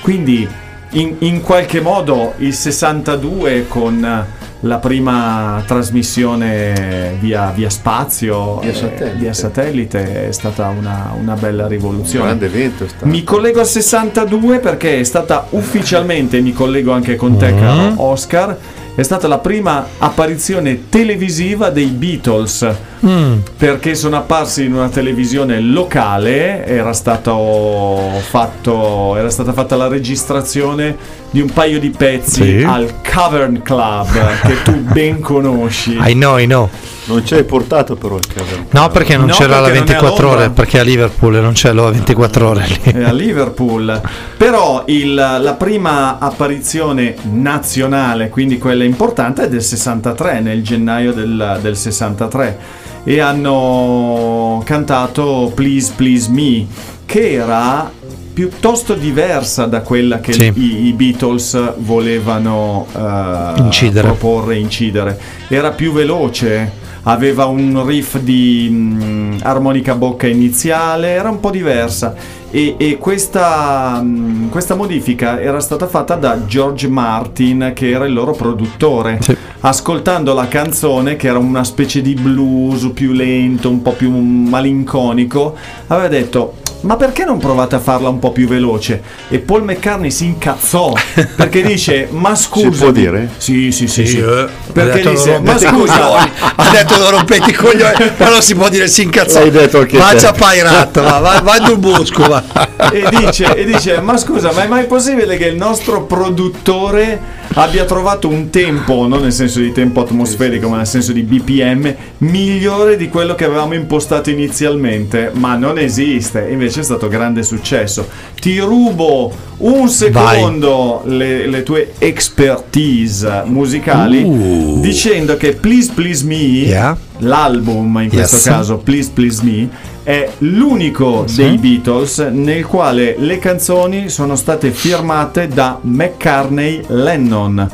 Quindi 0.02 0.46
in, 0.90 1.14
in 1.20 1.40
qualche 1.40 1.80
modo 1.80 2.34
il 2.38 2.52
62 2.54 3.66
con 3.68 4.24
la 4.60 4.78
prima 4.78 5.62
trasmissione 5.66 7.16
via, 7.20 7.50
via 7.54 7.68
spazio, 7.68 8.58
Via 8.60 8.70
eh, 8.70 8.74
satellite. 8.74 9.16
via 9.18 9.32
satellite 9.32 10.28
è 10.28 10.32
stata 10.32 10.68
una, 10.68 11.14
una 11.18 11.34
bella 11.34 11.66
rivoluzione. 11.66 12.24
Grande 12.26 12.46
evento. 12.46 12.86
Mi 13.02 13.24
collego 13.24 13.60
al 13.60 13.66
62 13.66 14.60
perché 14.60 15.00
è 15.00 15.04
stata 15.04 15.46
ufficialmente, 15.50 16.40
mi 16.40 16.52
collego 16.52 16.92
anche 16.92 17.16
con 17.16 17.36
te 17.36 17.52
Mm. 17.52 17.58
caro 17.58 17.92
Oscar, 18.02 18.56
è 18.96 19.02
stata 19.02 19.26
la 19.26 19.38
prima 19.38 19.88
apparizione 19.98 20.88
televisiva 20.88 21.70
dei 21.70 21.86
Beatles 21.86 22.93
Mm. 23.06 23.38
perché 23.58 23.94
sono 23.94 24.16
apparsi 24.16 24.64
in 24.64 24.72
una 24.74 24.88
televisione 24.88 25.60
locale, 25.60 26.64
era, 26.64 26.92
stato 26.94 28.08
fatto, 28.28 29.14
era 29.16 29.28
stata 29.28 29.52
fatta 29.52 29.76
la 29.76 29.88
registrazione 29.88 30.96
di 31.30 31.40
un 31.40 31.50
paio 31.52 31.78
di 31.80 31.90
pezzi 31.90 32.42
Sì. 32.60 32.64
al 32.66 33.00
Cavern 33.02 33.60
Club 33.62 34.08
che 34.42 34.62
tu 34.62 34.72
ben 34.90 35.20
conosci. 35.20 35.98
I 36.00 36.12
know, 36.12 36.38
I 36.38 36.44
know. 36.46 36.68
Non 37.06 37.26
ci 37.26 37.34
hai 37.34 37.44
portato 37.44 37.96
però 37.96 38.16
il 38.16 38.26
cavolo. 38.26 38.64
No, 38.70 38.88
perché 38.88 39.16
non 39.18 39.26
No, 39.26 39.34
c'era 39.34 39.60
la 39.60 39.66
perché 39.68 39.78
non 39.80 39.88
è 39.88 39.90
a 39.90 40.00
24 40.00 40.28
ore, 40.30 40.50
perché 40.50 40.78
a 40.78 40.82
Liverpool 40.82 41.34
non 41.34 41.52
c'è 41.52 41.72
la 41.72 41.90
24 41.90 42.48
ore 42.48 42.66
lì. 42.66 42.92
È 42.92 43.02
a 43.02 43.12
Liverpool. 43.12 44.00
Però 44.38 44.84
il- 44.86 45.14
la 45.14 45.54
prima 45.58 46.18
apparizione 46.18 47.14
nazionale, 47.30 48.30
quindi 48.30 48.56
quella 48.56 48.84
importante, 48.84 49.42
è 49.44 49.48
del 49.48 49.60
63, 49.62 50.40
nel 50.40 50.62
gennaio 50.62 51.12
del, 51.12 51.58
del 51.60 51.76
63. 51.76 52.58
E 53.06 53.20
hanno 53.20 54.62
cantato 54.64 55.52
Please 55.54 55.92
Please 55.94 56.30
Me, 56.30 56.66
che 57.04 57.32
era 57.32 57.90
piuttosto 58.32 58.94
diversa 58.94 59.66
da 59.66 59.82
quella 59.82 60.20
che 60.20 60.32
Sì. 60.32 60.52
i, 60.56 60.86
i 60.86 60.92
Beatles 60.92 61.74
volevano 61.78 62.86
eh, 62.96 63.52
Incidere. 63.60 64.06
proporre, 64.08 64.56
incidere. 64.56 65.18
Era 65.48 65.70
più 65.70 65.92
veloce, 65.92 66.72
aveva 67.02 67.44
un 67.44 67.84
riff 67.86 68.16
di 68.18 68.68
mm, 68.72 69.36
armonica 69.42 69.94
bocca 69.94 70.26
iniziale, 70.26 71.10
era 71.10 71.28
un 71.28 71.38
po' 71.40 71.50
diversa 71.50 72.14
E, 72.50 72.76
e 72.78 72.98
questa, 72.98 74.00
mh, 74.02 74.48
questa 74.48 74.74
modifica 74.76 75.40
era 75.40 75.60
stata 75.60 75.86
fatta 75.88 76.14
da 76.14 76.46
George 76.46 76.88
Martin, 76.88 77.72
che 77.74 77.90
era 77.90 78.06
il 78.06 78.12
loro 78.14 78.32
produttore. 78.32 79.18
Ascoltando 79.66 80.34
la 80.34 80.46
canzone, 80.46 81.16
che 81.16 81.28
era 81.28 81.38
una 81.38 81.64
specie 81.64 82.02
di 82.02 82.12
blues 82.12 82.90
più 82.92 83.12
lento, 83.12 83.70
un 83.70 83.80
po' 83.80 83.92
più 83.92 84.10
malinconico, 84.10 85.56
aveva 85.86 86.08
detto. 86.08 86.56
Ma 86.82 86.96
perché 86.96 87.24
non 87.24 87.38
provate 87.38 87.76
a 87.76 87.78
farla 87.78 88.10
un 88.10 88.18
po' 88.18 88.30
più 88.30 88.46
veloce? 88.46 89.02
E 89.30 89.38
Paul 89.38 89.62
McCartney 89.62 90.10
si 90.10 90.26
incazzò 90.26 90.92
perché 91.34 91.62
dice: 91.62 92.08
Ma 92.10 92.34
scusa. 92.34 92.68
può 92.76 92.90
dire? 92.90 93.30
Sì, 93.38 93.72
sì, 93.72 93.88
sì. 93.88 94.04
sì. 94.06 94.18
eh. 94.18 94.48
Perché 94.70 94.90
ha 94.90 94.94
detto 94.96 95.08
disse: 95.08 95.32
non 95.32 95.42
Ma 95.44 95.56
scusa, 95.56 96.12
ha 96.56 96.70
detto 96.70 96.98
non 96.98 97.10
rompete 97.12 97.50
i 97.50 97.54
coglioni 97.54 98.12
ma 98.18 98.28
non 98.28 98.42
si 98.42 98.54
può 98.54 98.68
dire 98.68 98.86
si 98.86 99.04
incazzò 99.04 99.40
L'hai 99.40 99.50
detto 99.50 99.78
anche 99.78 99.96
faccia 99.96 100.32
te. 100.32 100.38
pairat 100.38 101.00
va 101.00 101.18
vai, 101.20 101.42
vai 101.42 101.60
dal 101.60 101.78
bosco 101.78 102.28
va 102.28 102.64
e 102.92 103.08
dice, 103.10 103.54
e 103.54 103.64
dice, 103.64 104.00
ma 104.00 104.16
scusa, 104.16 104.52
ma 104.52 104.64
è 104.64 104.66
mai 104.66 104.86
possibile 104.86 105.36
che 105.36 105.46
il 105.46 105.56
nostro 105.56 106.04
produttore 106.04 107.42
abbia 107.54 107.84
trovato 107.84 108.28
un 108.28 108.50
tempo, 108.50 109.06
non 109.06 109.22
nel 109.22 109.32
senso 109.32 109.60
di 109.60 109.72
tempo 109.72 110.00
atmosferico, 110.00 110.68
ma 110.68 110.78
nel 110.78 110.86
senso 110.86 111.12
di 111.12 111.22
BPM, 111.22 111.94
migliore 112.18 112.96
di 112.96 113.08
quello 113.08 113.34
che 113.34 113.44
avevamo 113.44 113.74
impostato 113.74 114.30
inizialmente? 114.30 115.30
Ma 115.34 115.54
non 115.56 115.78
esiste, 115.78 116.46
invece 116.50 116.80
è 116.80 116.82
stato 116.84 117.08
grande 117.08 117.42
successo. 117.42 118.06
Ti 118.40 118.58
rubo 118.58 119.32
un 119.58 119.88
secondo 119.88 121.02
le, 121.04 121.46
le 121.46 121.62
tue 121.62 121.92
expertise 121.98 123.42
musicali 123.46 124.22
Uh. 124.24 124.80
dicendo 124.80 125.36
che 125.36 125.52
Please 125.54 125.92
Please 125.94 126.24
Me, 126.24 126.32
Yeah. 126.34 126.96
l'album 127.18 127.98
in 128.02 128.08
questo 128.10 128.36
Yes. 128.36 128.44
caso 128.44 128.76
Please 128.78 129.10
Please 129.12 129.42
Me, 129.44 129.68
è 130.04 130.30
l'unico 130.38 131.26
Sì. 131.26 131.42
dei 131.42 131.58
Beatles 131.58 132.18
nel 132.30 132.64
quale 132.66 133.16
le 133.18 133.38
canzoni 133.38 134.08
sono 134.08 134.36
state 134.36 134.70
firmate 134.70 135.48
da 135.48 135.78
McCartney 135.80 136.84
Lennon. 136.88 137.68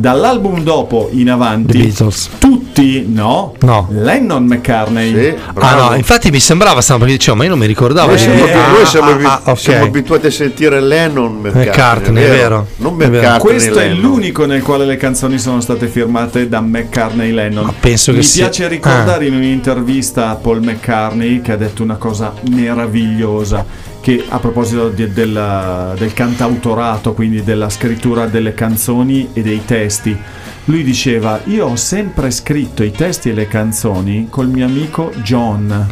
Dall'album 0.00 0.62
dopo 0.62 1.08
in 1.10 1.28
avanti, 1.28 1.92
tutti 2.38 3.04
no, 3.08 3.54
No. 3.62 3.88
Lennon 3.90 4.44
McCartney. 4.44 5.34
ah 5.54 5.74
no 5.74 5.94
infatti 5.96 6.30
mi 6.30 6.38
sembrava 6.38 6.80
strano 6.80 7.00
perché 7.00 7.16
dicevo 7.16 7.36
ma 7.36 7.42
io 7.42 7.48
non 7.50 7.58
mi 7.58 7.66
ricordavo 7.66 8.10
Noi 8.10 8.18
siamo, 8.18 8.44
Ah, 8.44 8.70
noi 8.70 8.86
siamo 8.86 9.08
ah, 9.10 9.12
abi- 9.14 9.24
ah, 9.24 9.40
ok. 9.46 9.58
siamo 9.58 9.84
abituati 9.86 10.26
a 10.28 10.30
sentire 10.30 10.80
Lennon 10.80 11.32
McCartney, 11.40 11.66
McCartney, 11.66 12.22
è 12.22 12.28
vero, 12.28 12.66
Non 12.76 12.92
è 13.02 13.10
vero. 13.10 13.22
McCartney 13.22 13.40
Questo 13.40 13.78
è 13.80 13.86
Lennon. 13.88 14.00
l'unico 14.00 14.46
nel 14.46 14.62
quale 14.62 14.84
le 14.86 14.96
canzoni 14.96 15.36
sono 15.36 15.60
state 15.60 15.88
firmate 15.88 16.48
da 16.48 16.60
McCartney 16.60 17.32
Lennon. 17.32 17.74
penso 17.80 18.12
che 18.12 18.18
Mi 18.18 18.22
sia- 18.22 18.44
piace 18.44 18.68
ricordare 18.68 19.26
in 19.26 19.34
un'intervista 19.34 20.30
a 20.30 20.36
Paul 20.36 20.62
McCartney 20.62 21.40
che 21.40 21.50
ha 21.52 21.56
detto 21.56 21.82
una 21.82 21.96
cosa 21.96 22.32
meravigliosa. 22.50 23.64
Che 24.08 24.24
a 24.26 24.38
proposito 24.38 24.88
di- 24.88 25.12
del, 25.12 25.94
del 25.98 26.14
cantautorato, 26.14 27.12
quindi 27.12 27.44
della 27.44 27.68
scrittura 27.68 28.24
delle 28.24 28.54
canzoni 28.54 29.28
e 29.34 29.42
dei 29.42 29.66
testi, 29.66 30.16
lui 30.64 30.82
diceva: 30.82 31.38
Io 31.44 31.66
ho 31.66 31.76
sempre 31.76 32.30
scritto 32.30 32.82
i 32.82 32.90
testi 32.90 33.28
e 33.28 33.34
le 33.34 33.46
canzoni 33.48 34.28
col 34.30 34.48
mio 34.48 34.64
amico 34.64 35.12
John. 35.16 35.86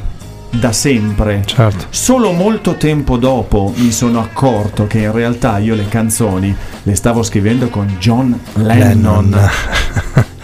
Da 0.48 0.72
sempre. 0.72 1.42
Certo. 1.44 1.88
Solo 1.90 2.32
molto 2.32 2.76
tempo 2.76 3.18
dopo 3.18 3.74
mi 3.76 3.92
sono 3.92 4.20
accorto 4.20 4.86
che 4.86 5.00
in 5.00 5.12
realtà 5.12 5.58
io 5.58 5.74
le 5.74 5.86
canzoni 5.86 6.56
le 6.84 6.94
stavo 6.94 7.22
scrivendo 7.22 7.68
con 7.68 7.96
John 7.98 8.34
Lennon. 8.54 9.28
Lennon. 9.28 9.50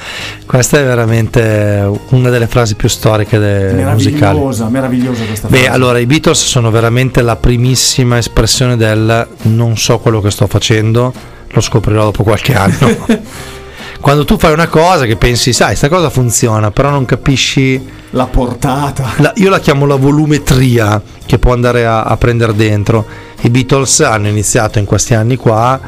Questa 0.47 0.79
è 0.81 0.85
veramente 0.85 1.91
una 2.11 2.29
delle 2.31 2.47
frasi 2.47 2.75
più 2.75 2.89
storiche 2.89 3.39
de- 3.39 3.73
musicali. 3.73 4.21
Meravigliosa, 4.39 4.69
meravigliosa 4.69 5.25
questa 5.25 5.49
Beh, 5.49 5.57
frase. 5.59 5.73
allora 5.73 5.99
i 5.99 6.07
Beatles 6.07 6.45
sono 6.45 6.71
veramente 6.71 7.23
la 7.23 7.37
primissima 7.37 8.19
espressione 8.19 8.77
del 8.77 9.27
non 9.43 9.77
so 9.79 9.99
quello 9.99 10.21
che 10.21 10.31
sto 10.31 10.47
facendo, 10.47 11.13
lo 11.49 11.61
scoprirò 11.61 12.05
dopo 12.05 12.23
qualche 12.23 12.55
anno. 12.55 12.97
Quando 14.01 14.25
tu 14.25 14.37
fai 14.37 14.53
una 14.53 14.67
cosa 14.67 15.05
che 15.07 15.17
pensi, 15.17 15.53
sai, 15.53 15.77
sta 15.77 15.89
cosa 15.89 16.11
funziona, 16.11 16.73
però 16.73 16.91
non 16.91 17.05
capisci 17.05 17.81
La 18.11 18.27
portata. 18.27 19.13
la- 19.19 19.33
io 19.37 19.49
la 19.49 19.61
chiamo 19.61 19.87
la 19.87 19.95
volumetria 19.95 21.01
che 21.25 21.39
può 21.39 21.53
andare 21.53 21.87
a, 21.87 22.03
a 22.03 22.17
prendere 22.17 22.53
dentro. 22.55 23.07
I 23.43 23.49
Beatles 23.51 24.01
hanno 24.01 24.27
iniziato 24.29 24.79
in 24.81 24.85
questi 24.87 25.15
anni 25.15 25.37
qua 25.37 25.81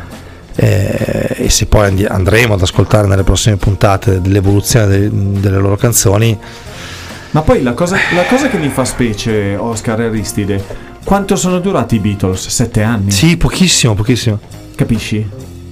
eh, 0.56 1.34
e 1.36 1.50
se 1.50 1.66
poi 1.66 2.04
andremo 2.06 2.54
ad 2.54 2.62
ascoltare 2.62 3.06
nelle 3.08 3.24
prossime 3.24 3.56
puntate 3.56 4.20
dell'evoluzione 4.20 4.86
de- 4.86 5.10
delle 5.12 5.58
loro 5.58 5.76
canzoni, 5.76 6.38
Ma 7.32 7.42
poi 7.42 7.62
la 7.62 7.72
cosa, 7.72 7.96
la 8.14 8.24
cosa 8.24 8.48
che 8.48 8.58
mi 8.58 8.68
fa 8.68 8.84
specie, 8.84 9.56
Oscar 9.56 10.00
e 10.02 10.04
Aristide, 10.06 10.64
quanto 11.04 11.34
sono 11.36 11.58
durati 11.58 11.96
i 11.96 11.98
Beatles? 11.98 12.46
Sette 12.48 12.82
anni. 12.82 13.10
sì, 13.10 13.36
pochissimo, 13.36 13.94
pochissimo. 13.94 14.38
Capisci? 14.76 15.28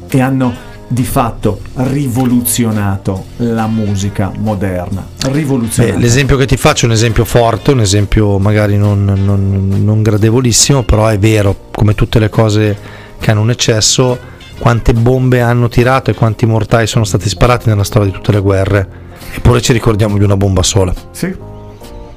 E 0.09 0.21
hanno 0.21 0.71
di 0.89 1.05
fatto 1.05 1.61
rivoluzionato 1.75 3.25
la 3.39 3.67
musica 3.67 4.31
moderna. 4.37 5.07
Rivoluzionato. 5.31 5.99
l'esempio 5.99 6.37
che 6.37 6.47
ti 6.47 6.57
faccio 6.57 6.85
è 6.85 6.89
un 6.89 6.95
esempio 6.95 7.25
forte, 7.25 7.71
un 7.71 7.81
esempio 7.81 8.39
magari 8.39 8.77
non, 8.77 9.05
non- 9.05 9.69
non 9.85 10.03
gradevolissimo, 10.03 10.83
però 10.83 11.07
è 11.07 11.19
vero, 11.19 11.69
come 11.73 11.95
tutte 11.95 12.19
le 12.19 12.29
cose 12.29 12.77
che 13.19 13.31
hanno 13.31 13.41
un 13.41 13.51
eccesso, 13.51 14.19
quante 14.59 14.93
bombe 14.93 15.41
hanno 15.41 15.69
tirato 15.69 16.11
e 16.11 16.15
quanti 16.15 16.47
mortai 16.47 16.87
sono 16.87 17.05
stati 17.05 17.29
sparati 17.29 17.69
nella 17.69 17.85
storia 17.85 18.09
di 18.09 18.15
tutte 18.15 18.33
le 18.33 18.41
guerre, 18.41 18.89
eppure 19.35 19.61
ci 19.61 19.73
ricordiamo 19.73 20.19
di 20.19 20.25
una 20.25 20.37
bomba 20.37 20.63
sola. 20.63 20.95
Sì. 21.11 21.51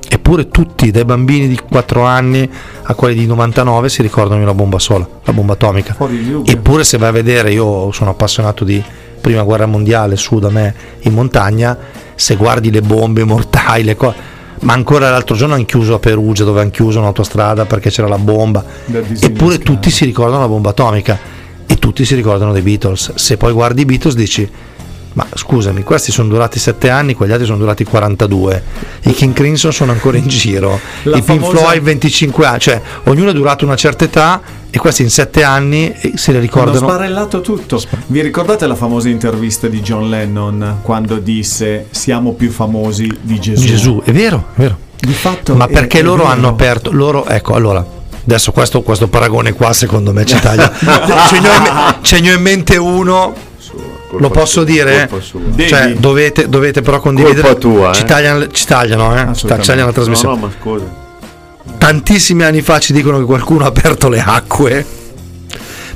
Eppure 0.08 0.48
tutti, 0.50 0.92
dai 0.92 1.04
bambini 1.04 1.48
di 1.48 1.60
4 1.60 2.04
anni 2.04 2.50
a 2.84 2.94
quelli 2.94 3.16
di 3.16 3.26
99, 3.26 3.90
si 3.90 4.02
ricordano 4.02 4.38
di 4.38 4.44
una 4.44 4.54
bomba 4.54 4.80
sola, 4.80 5.08
la 5.24 5.34
bomba 5.34 5.54
atomica. 5.54 5.98
Eppure 6.46 6.84
se 6.84 6.98
vai 6.98 7.10
a 7.10 7.12
vedere, 7.12 7.52
io 7.52 7.92
sono 7.92 8.12
appassionato 8.12 8.64
di 8.64 8.82
prima 9.20 9.42
guerra 9.44 9.66
mondiale 9.66 10.16
su 10.16 10.40
da 10.40 10.50
me 10.50 10.74
in 11.02 11.14
montagna, 11.14 11.78
se 12.16 12.36
guardi 12.36 12.72
le 12.72 12.82
bombe 12.82 13.24
mortali, 13.24 13.84
le 13.84 13.96
cose... 13.96 14.34
Ma 14.62 14.74
ancora 14.74 15.10
l'altro 15.10 15.36
giorno 15.36 15.56
hanno 15.56 15.66
chiuso 15.66 15.96
a 15.96 16.00
Perugia 16.00 16.44
dove 16.44 16.62
hanno 16.62 16.70
chiuso 16.70 17.00
un'autostrada 17.00 17.66
perché 17.66 17.90
c'era 17.90 18.08
la 18.08 18.18
bomba. 18.18 18.64
Eppure 19.20 19.60
tutti 19.60 19.92
si 19.92 20.06
ricordano 20.06 20.40
la 20.40 20.48
bomba 20.48 20.70
atomica 20.70 21.20
e 21.66 21.78
tutti 21.80 22.06
si 22.06 22.16
ricordano 22.16 22.52
dei 22.52 22.62
Beatles. 22.62 23.14
Se 23.16 23.38
poi 23.38 23.52
guardi 23.54 23.82
i 23.82 23.86
Beatles 23.86 24.16
dici, 24.16 24.50
ma 25.14 25.26
scusami, 25.34 25.82
questi 25.84 26.12
sono 26.12 26.28
durati 26.28 26.60
7 26.60 26.90
anni, 26.90 27.14
quegli 27.14 27.32
altri 27.32 27.46
sono 27.46 27.58
durati 27.58 27.86
42. 27.86 28.64
I 29.04 29.14
King 29.14 29.34
Crimson 29.34 29.72
sono 29.72 29.92
ancora 29.94 30.18
in 30.18 30.28
giro. 30.28 30.78
La 31.04 31.18
I 31.18 31.22
Pink 31.22 31.40
famosa- 31.42 31.58
Floyd 31.64 31.82
25 31.84 32.46
anni, 32.46 32.60
cioè 32.60 32.82
ognuno 33.06 33.30
è 33.30 33.34
durato 33.34 33.64
una 33.64 33.78
certa 33.78 34.04
età 34.04 34.42
e 34.70 34.78
questi 34.78 35.04
in 35.04 35.10
7 35.10 35.42
anni 35.44 35.90
eh, 35.90 36.12
se 36.16 36.32
le 36.32 36.38
Hanno 36.40 36.46
ricordano. 36.46 36.78
sbarellato 36.80 37.40
tutto. 37.40 37.82
Vi 38.08 38.22
ricordate 38.22 38.68
la 38.68 38.76
famosa 38.76 39.08
intervista 39.08 39.68
di 39.70 39.80
John 39.82 40.10
Lennon 40.10 40.80
quando 40.82 41.18
disse 41.20 41.88
siamo 41.92 42.34
più 42.34 42.52
famosi 42.52 43.10
di 43.22 43.40
Gesù? 43.40 43.66
Gesù, 43.66 44.02
è 44.04 44.12
vero, 44.12 44.48
è 44.56 44.60
vero. 44.60 44.78
Di 45.00 45.14
fatto 45.14 45.56
Ma 45.56 45.68
è- 45.68 45.72
perché 45.72 46.00
è 46.00 46.02
loro 46.02 46.24
vero. 46.24 46.36
hanno 46.36 46.48
aperto, 46.50 46.92
loro, 46.92 47.26
ecco, 47.26 47.54
allora, 47.54 47.86
adesso 48.26 48.52
questo, 48.52 48.82
questo 48.82 49.08
paragone 49.08 49.54
qua 49.54 49.74
secondo 49.74 50.12
me 50.12 50.26
ci 50.26 50.40
taglia. 50.40 50.72
ce, 50.76 51.40
ne 51.40 51.50
ho 51.50 51.96
ce 52.02 52.20
ne 52.20 52.32
ho 52.32 52.36
in 52.36 52.42
mente 52.42 52.78
uno, 52.78 53.34
lo 54.18 54.30
posso 54.30 54.64
dire? 54.64 55.10
sua. 55.20 55.40
Cioè, 55.56 55.88
Devi. 55.88 56.00
dovete, 56.00 56.50
dovete 56.50 56.82
però 56.82 57.00
condividere. 57.00 57.42
Colpa 57.42 57.60
tua, 57.60 57.94
ci, 57.94 58.02
eh. 58.02 58.06
tagliano, 58.06 58.48
ci 58.48 58.66
tagliano, 58.66 59.16
eh? 59.16 59.34
Ci 59.34 59.48
tagliano 59.48 59.86
la 59.86 59.94
trasmissione. 59.94 60.36
No, 60.36 60.42
no, 60.42 60.48
ma 60.48 60.54
scusa. 60.60 61.04
Tantissimi 61.78 62.44
anni 62.44 62.62
fa 62.62 62.80
ci 62.80 62.94
dicono 62.94 63.18
che 63.20 63.26
qualcuno 63.26 63.66
ha 63.66 63.68
aperto 63.68 64.10
le 64.10 64.22
acque. 64.22 64.86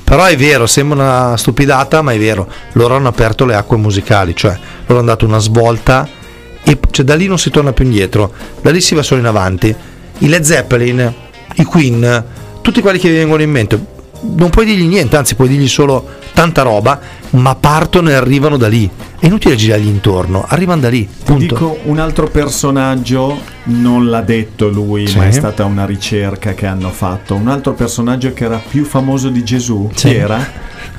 Però 0.04 0.24
è 0.24 0.36
vero, 0.36 0.66
sembra 0.66 1.04
una 1.04 1.38
stupidata, 1.38 2.02
ma 2.02 2.14
è 2.14 2.18
vero. 2.18 2.48
Loro 2.74 2.96
hanno 2.96 3.10
aperto 3.10 3.46
le 3.46 3.54
acque 3.54 3.78
musicali, 3.78 4.36
cioè 4.36 4.58
loro 4.88 5.02
hanno 5.02 5.10
dato 5.10 5.26
una 5.26 5.38
svolta 5.38 6.18
e 6.64 6.78
cioè, 6.92 7.06
da 7.06 7.16
lì 7.16 7.28
non 7.28 7.40
si 7.40 7.50
torna 7.50 7.74
più 7.74 7.86
indietro, 7.86 8.32
da 8.62 8.70
lì 8.70 8.82
si 8.82 8.96
va 8.96 9.04
solo 9.04 9.20
in 9.20 9.28
avanti. 9.28 9.74
I 10.20 10.28
Led 10.28 10.44
Zeppelin, 10.44 11.14
i 11.62 11.64
Queen, 11.66 12.24
tutti 12.62 12.82
quelli 12.82 13.00
che 13.00 13.12
vengono 13.12 13.42
in 13.42 13.52
mente, 13.52 13.98
non 14.22 14.50
puoi 14.50 14.66
dirgli 14.66 14.86
niente, 14.86 15.16
anzi 15.16 15.36
puoi 15.36 15.48
dirgli 15.48 15.68
solo 15.68 16.06
tanta 16.34 16.62
roba, 16.62 17.00
ma 17.32 17.56
partono 17.56 18.10
e 18.10 18.14
arrivano 18.14 18.58
da 18.58 18.68
lì. 18.68 18.90
È 19.20 19.26
inutile 19.26 19.56
girargli 19.56 19.88
intorno, 19.88 20.46
arrivano 20.48 20.82
da 20.82 20.90
lì. 20.90 21.08
Punto. 21.24 21.38
Dico 21.56 21.80
un 21.84 22.00
altro 22.00 22.28
personaggio, 22.30 23.38
non 23.66 24.10
l'ha 24.10 24.22
detto 24.22 24.70
lui, 24.70 25.08
Sì. 25.08 25.18
ma 25.18 25.28
è 25.28 25.32
stata 25.32 25.66
una 25.66 25.86
ricerca 25.86 26.54
che 26.54 26.66
hanno 26.66 26.90
fatto. 26.90 27.36
Un 27.36 27.48
altro 27.48 27.74
personaggio 27.74 28.34
che 28.34 28.46
era 28.46 28.62
più 28.66 28.86
famoso 28.86 29.30
di 29.30 29.44
Gesù, 29.44 29.90
Sì. 29.94 30.08
chi 30.10 30.16
era? 30.16 30.46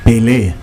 Pelé. 0.03 0.55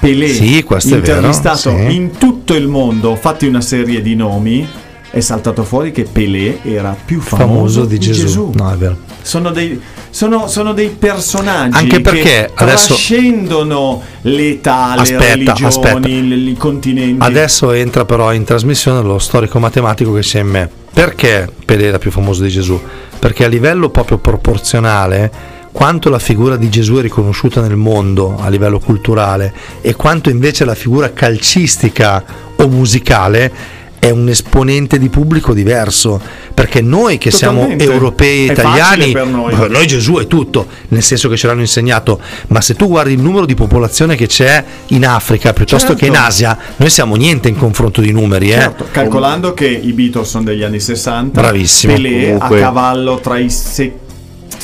Pelé, 0.00 0.28
Sì, 0.28 0.62
questo 0.62 0.94
è 0.94 1.00
vero, 1.00 1.16
intervistato 1.16 1.76
sì. 1.76 1.94
in 1.94 2.12
tutto 2.18 2.54
il 2.54 2.68
mondo, 2.68 3.16
fatti 3.16 3.46
una 3.46 3.60
serie 3.60 4.00
di 4.00 4.14
nomi, 4.14 4.66
è 5.10 5.20
saltato 5.20 5.64
fuori 5.64 5.90
che 5.90 6.04
Pelé 6.04 6.60
era 6.62 6.96
più 7.02 7.20
famoso, 7.20 7.46
famoso 7.46 7.84
di 7.84 7.98
Gesù. 7.98 8.52
No, 8.54 8.72
è 8.72 8.76
vero. 8.76 8.96
Sono 9.22 9.50
dei, 9.50 9.80
sono, 10.10 10.46
sono 10.48 10.72
dei 10.72 10.88
personaggi 10.88 11.76
Anche 11.76 12.00
perché 12.00 12.20
che 12.22 12.50
adesso- 12.54 12.88
trascendono 12.94 14.02
l'età, 14.22 14.94
le 14.94 15.00
Aspetta, 15.02 15.24
religioni, 15.34 15.64
aspetta. 15.64 16.08
i 16.08 16.56
continenti. 16.58 17.24
Adesso 17.24 17.72
entra 17.72 18.04
però 18.04 18.32
in 18.32 18.44
trasmissione 18.44 19.02
lo 19.02 19.18
storico 19.18 19.58
matematico 19.58 20.12
che 20.12 20.22
sia 20.22 20.40
in 20.40 20.48
me. 20.48 20.70
Perché 20.92 21.48
Pelé 21.64 21.86
era 21.86 21.98
più 21.98 22.10
famoso 22.10 22.42
di 22.42 22.48
Gesù? 22.50 22.80
perché 23.18 23.44
a 23.44 23.48
livello 23.48 23.88
proprio 23.90 24.18
proporzionale 24.18 25.56
quanto 25.72 26.08
la 26.08 26.18
figura 26.18 26.56
di 26.56 26.68
Gesù 26.70 26.94
è 26.96 27.02
riconosciuta 27.02 27.60
nel 27.60 27.76
mondo 27.76 28.36
a 28.38 28.48
livello 28.48 28.78
culturale 28.78 29.52
e 29.80 29.94
quanto 29.94 30.30
invece 30.30 30.64
la 30.64 30.74
figura 30.74 31.12
calcistica 31.12 32.24
o 32.56 32.68
musicale 32.68 33.52
è 33.98 34.10
un 34.10 34.28
esponente 34.28 34.98
di 34.98 35.08
pubblico 35.08 35.52
diverso 35.52 36.20
perché 36.54 36.80
noi 36.80 37.18
che 37.18 37.30
Totalmente. 37.30 37.84
siamo 37.84 37.92
europei 37.94 38.48
e 38.48 38.52
italiani 38.52 39.12
noi. 39.12 39.54
noi 39.68 39.86
Gesù 39.86 40.14
è 40.18 40.26
tutto 40.26 40.66
nel 40.88 41.02
senso 41.02 41.28
che 41.28 41.36
ce 41.36 41.46
l'hanno 41.46 41.60
insegnato 41.60 42.20
ma 42.48 42.60
se 42.60 42.74
tu 42.74 42.88
guardi 42.88 43.12
il 43.14 43.20
numero 43.20 43.44
di 43.46 43.54
popolazione 43.54 44.16
che 44.16 44.26
c'è 44.26 44.64
in 44.88 45.06
Africa 45.06 45.52
piuttosto 45.52 45.88
Certo. 45.88 46.00
che 46.02 46.06
in 46.06 46.16
Asia 46.16 46.56
noi 46.76 46.90
siamo 46.90 47.16
niente 47.16 47.48
in 47.48 47.56
confronto 47.56 48.00
di 48.00 48.12
numeri 48.12 48.50
eh. 48.50 48.60
Certo, 48.60 48.86
calcolando 48.90 49.54
che 49.54 49.66
i 49.68 49.92
Beatles 49.92 50.28
sono 50.28 50.44
degli 50.44 50.62
anni 50.62 50.80
60, 50.80 51.40
Bravissimo. 51.40 51.92
Pelé 51.94 52.24
Comunque- 52.32 52.58
a 52.58 52.60
cavallo 52.66 53.18
tra 53.20 53.38
i 53.38 53.50
se- 53.50 53.92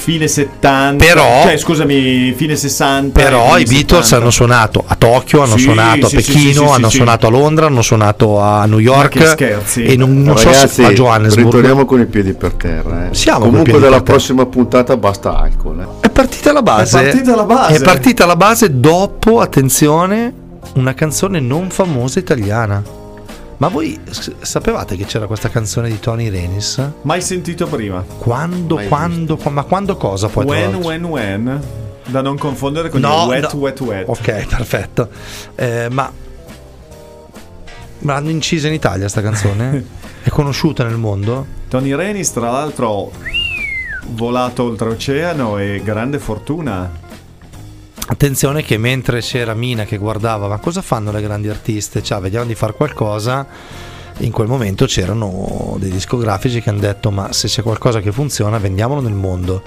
fine 0.04 0.28
70, 0.28 1.02
Però- 1.02 1.42
cioè 1.44 1.56
scusami, 1.56 2.32
fine 2.36 2.56
60. 2.56 3.18
Però 3.22 3.56
i 3.56 3.64
Beatles 3.64 4.02
70. 4.04 4.16
hanno 4.16 4.30
suonato 4.30 4.84
a 4.86 4.94
Tokyo, 4.96 5.42
hanno 5.42 5.56
Sì, 5.56 5.62
suonato 5.62 6.04
a 6.06 6.08
sì, 6.10 6.20
sì, 6.20 6.32
Pechino, 6.32 6.60
sì, 6.62 6.66
sì, 6.68 6.72
hanno 6.74 6.88
sì. 6.90 6.96
suonato 6.96 7.26
a 7.26 7.30
Londra, 7.30 7.66
hanno 7.66 7.80
suonato 7.80 8.38
a 8.38 8.66
New 8.66 8.78
Ma 8.94 9.08
che 9.08 9.18
York 9.18 9.26
scherzi. 9.28 9.84
e 9.84 9.96
non, 9.96 10.22
non 10.22 10.36
so 10.36 10.44
Ragazzi, 10.50 10.74
se 10.74 10.84
a 10.84 10.92
Johannesburg. 10.92 11.44
ritorniamo 11.46 11.84
con 11.86 12.00
i 12.00 12.06
piedi 12.06 12.34
per 12.34 12.52
terra. 12.52 13.08
eh. 13.08 13.14
Siamo 13.14 13.38
Comunque 13.46 13.62
piedi 13.64 13.78
dalla 13.80 13.96
per 13.96 14.02
terra. 14.04 14.16
prossima 14.18 14.44
puntata 14.46 14.96
basta 14.98 15.38
alcol. 15.38 15.80
eh. 15.80 16.06
È 16.06 16.10
partita 16.10 16.52
la 16.52 16.62
base. 16.62 16.98
È 16.98 17.02
partita 17.02 17.34
la 17.34 17.44
base. 17.44 17.74
È 17.76 17.80
partita 17.82 18.26
la 18.26 18.36
base 18.36 18.78
dopo, 18.78 19.40
attenzione, 19.40 20.32
una 20.74 20.92
canzone 20.92 21.40
non 21.40 21.70
famosa 21.70 22.18
italiana. 22.18 22.82
Ma 23.56 23.68
voi 23.68 23.98
sapevate 24.40 24.96
che 24.96 25.04
c'era 25.04 25.26
questa 25.26 25.48
canzone 25.48 25.88
di 25.88 26.00
Tony 26.00 26.28
Renis? 26.28 26.90
Mai 27.02 27.20
sentito 27.20 27.66
prima. 27.66 28.04
Quando, 28.18 28.76
quando, 28.88 29.36
qua- 29.36 29.50
ma 29.50 29.62
quando 29.62 29.96
cosa 29.96 30.28
poi? 30.28 30.44
When, 30.44 30.74
when, 30.76 31.04
when. 31.04 31.62
Da 32.06 32.20
non 32.20 32.36
confondere 32.36 32.90
con 32.90 33.00
No, 33.00 33.22
il 33.22 33.28
wet, 33.28 33.52
no. 33.52 33.58
wet, 33.60 33.80
wet. 33.80 34.08
Ok, 34.08 34.46
perfetto. 34.54 35.08
Eh, 35.54 35.88
ma 35.90 36.10
ma 38.00 38.12
l'hanno 38.14 38.28
incisa 38.30 38.66
in 38.66 38.74
Italia 38.74 39.08
sta 39.08 39.22
canzone? 39.22 39.82
È 40.22 40.28
conosciuta 40.28 40.84
nel 40.84 40.96
mondo? 40.98 41.46
Tony 41.68 41.94
Renis, 41.94 42.32
tra 42.32 42.50
l'altro, 42.50 43.10
volato 44.08 44.64
oltreoceano 44.64 45.58
e 45.58 45.80
grande 45.82 46.18
fortuna. 46.18 46.90
Attenzione 48.06 48.62
che 48.62 48.76
mentre 48.76 49.20
c'era 49.20 49.54
Mina 49.54 49.84
che 49.84 49.96
guardava, 49.96 50.46
ma 50.46 50.58
cosa 50.58 50.82
fanno 50.82 51.10
le 51.10 51.22
grandi 51.22 51.48
artiste? 51.48 52.02
Cioè, 52.02 52.20
vediamo 52.20 52.44
di 52.44 52.54
fare 52.54 52.74
qualcosa. 52.74 53.46
In 54.18 54.30
quel 54.30 54.46
momento 54.46 54.84
c'erano 54.84 55.76
dei 55.78 55.90
discografici 55.90 56.60
che 56.60 56.68
hanno 56.68 56.80
detto: 56.80 57.10
Ma 57.10 57.32
se 57.32 57.48
c'è 57.48 57.62
qualcosa 57.62 58.00
che 58.00 58.12
funziona, 58.12 58.58
vendiamolo 58.58 59.00
nel 59.00 59.14
mondo. 59.14 59.62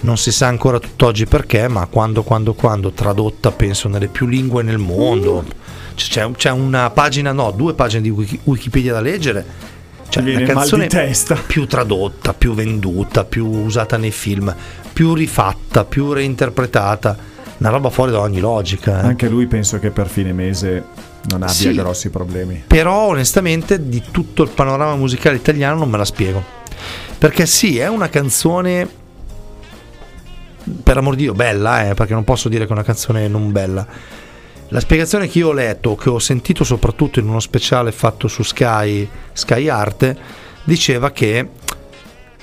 Non 0.00 0.16
si 0.16 0.30
sa 0.30 0.46
ancora 0.46 0.78
tutt'oggi 0.78 1.26
perché, 1.26 1.68
ma 1.68 1.86
quando, 1.86 2.22
quando, 2.22 2.54
quando, 2.54 2.92
tradotta, 2.92 3.50
penso 3.50 3.88
nelle 3.88 4.08
più 4.08 4.26
lingue 4.26 4.62
nel 4.62 4.78
mondo. 4.78 5.44
Cioè, 5.94 6.24
C'è, 6.24 6.30
c'è 6.30 6.50
una 6.50 6.88
pagina, 6.90 7.32
no, 7.32 7.50
due 7.50 7.74
pagine 7.74 8.02
di 8.02 8.10
Wiki- 8.10 8.40
Wikipedia 8.44 8.92
da 8.94 9.00
leggere. 9.00 9.44
Cioè, 10.08 10.22
viene 10.22 10.44
di 10.44 10.52
canzone 10.52 10.86
testa. 10.86 11.34
più 11.46 11.66
tradotta, 11.66 12.32
più 12.32 12.54
venduta, 12.54 13.24
più 13.24 13.46
usata 13.46 13.96
nei 13.98 14.12
film, 14.12 14.54
più 14.92 15.12
rifatta, 15.12 15.84
più 15.84 16.12
reinterpretata. 16.12 17.36
Una 17.58 17.70
roba 17.70 17.90
fuori 17.90 18.12
da 18.12 18.20
ogni 18.20 18.40
logica. 18.40 19.02
eh. 19.02 19.06
Anche 19.06 19.28
lui 19.28 19.46
penso 19.46 19.78
che 19.78 19.90
per 19.90 20.08
fine 20.08 20.32
mese 20.32 20.84
non 21.30 21.42
abbia 21.42 21.52
Sì. 21.52 21.72
grossi 21.74 22.08
problemi. 22.10 22.62
Però 22.66 23.06
onestamente 23.08 23.88
di 23.88 24.02
tutto 24.10 24.42
il 24.44 24.50
panorama 24.50 24.94
musicale 24.96 25.36
italiano 25.36 25.78
non 25.78 25.90
me 25.90 25.96
la 25.98 26.04
spiego. 26.04 26.42
Perché 27.18 27.46
sì, 27.46 27.78
è 27.78 27.88
una 27.88 28.08
canzone 28.08 28.88
per 30.82 30.96
amor 30.98 31.14
di 31.16 31.22
Dio 31.22 31.32
bella, 31.34 31.88
eh, 31.88 31.94
perché 31.94 32.12
non 32.14 32.24
posso 32.24 32.48
dire 32.48 32.64
che 32.64 32.70
è 32.70 32.72
una 32.74 32.84
canzone 32.84 33.26
non 33.28 33.50
bella. 33.50 33.86
La 34.68 34.80
spiegazione 34.80 35.26
che 35.28 35.38
io 35.38 35.48
ho 35.48 35.52
letto, 35.52 35.96
che 35.96 36.10
ho 36.10 36.18
sentito 36.18 36.62
soprattutto 36.62 37.18
in 37.18 37.28
uno 37.28 37.40
speciale 37.40 37.90
fatto 37.90 38.28
su 38.28 38.42
Sky, 38.42 39.08
Sky 39.32 39.68
Arte, 39.68 40.16
diceva 40.64 41.10
che 41.10 41.48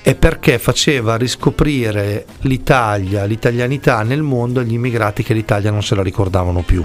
è 0.06 0.14
perché 0.14 0.60
faceva 0.60 1.16
riscoprire 1.16 2.26
l'Italia, 2.42 3.24
l'italianità 3.24 4.04
nel 4.04 4.22
mondo 4.22 4.60
agli 4.60 4.74
immigrati 4.74 5.24
che 5.24 5.34
l'Italia 5.34 5.72
non 5.72 5.82
se 5.82 5.96
la 5.96 6.02
ricordavano 6.04 6.62
più. 6.62 6.84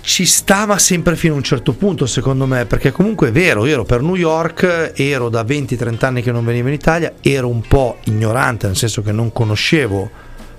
Ci 0.00 0.26
stava 0.26 0.76
sempre 0.78 1.14
fino 1.14 1.34
a 1.34 1.36
un 1.36 1.44
certo 1.44 1.72
punto, 1.72 2.06
secondo 2.06 2.46
me, 2.46 2.64
perché 2.64 2.90
comunque 2.90 3.28
è 3.28 3.30
vero, 3.30 3.64
io 3.64 3.74
ero 3.74 3.84
per 3.84 4.02
New 4.02 4.16
York, 4.16 4.90
ero 4.96 5.28
da 5.28 5.44
20-30 5.44 6.04
anni 6.04 6.20
che 6.20 6.32
non 6.32 6.44
venivo 6.44 6.66
in 6.66 6.74
Italia, 6.74 7.12
ero 7.20 7.46
un 7.46 7.60
po' 7.60 7.98
ignorante, 8.06 8.66
nel 8.66 8.74
senso 8.74 9.02
che 9.02 9.12
non 9.12 9.32
conoscevo 9.32 10.10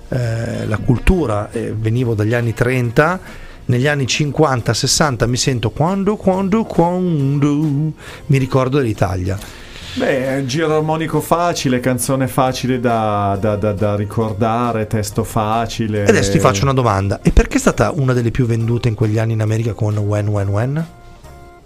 eh, 0.07 0.65
la 0.67 0.77
cultura, 0.77 1.51
eh, 1.51 1.73
venivo 1.77 2.13
dagli 2.13 2.33
anni 2.33 2.53
30, 2.53 3.19
negli 3.65 3.87
anni 3.87 4.05
50-60 4.05 5.27
mi 5.27 5.35
sento 5.35 5.69
quando, 5.71 6.15
quando, 6.15 6.63
quando 6.63 7.93
mi 8.27 8.37
ricordo 8.37 8.77
dell'Italia. 8.77 9.66
Beh, 9.97 10.27
è 10.27 10.37
un 10.37 10.47
giro 10.47 10.75
armonico 10.75 11.19
facile, 11.21 11.79
canzone 11.79 12.27
facile 12.27 12.79
da, 12.79 13.35
da- 13.41 13.55
da- 13.55 13.73
da 13.73 13.95
ricordare, 13.95 14.85
testo 14.85 15.23
facile. 15.23 16.05
E 16.05 16.09
adesso 16.09 16.31
ti 16.31 16.37
faccio 16.37 16.61
una 16.65 16.73
domanda, 16.73 17.19
e 17.23 17.31
perché 17.31 17.57
è 17.57 17.59
stata 17.59 17.91
una 17.95 18.13
delle 18.13 18.29
più 18.29 18.45
vendute 18.45 18.89
in 18.89 18.93
quegli 18.93 19.17
anni 19.17 19.33
in 19.33 19.41
America 19.41 19.73
con 19.73 19.97
When, 19.97 20.27
When, 20.27 20.47
When? 20.49 20.87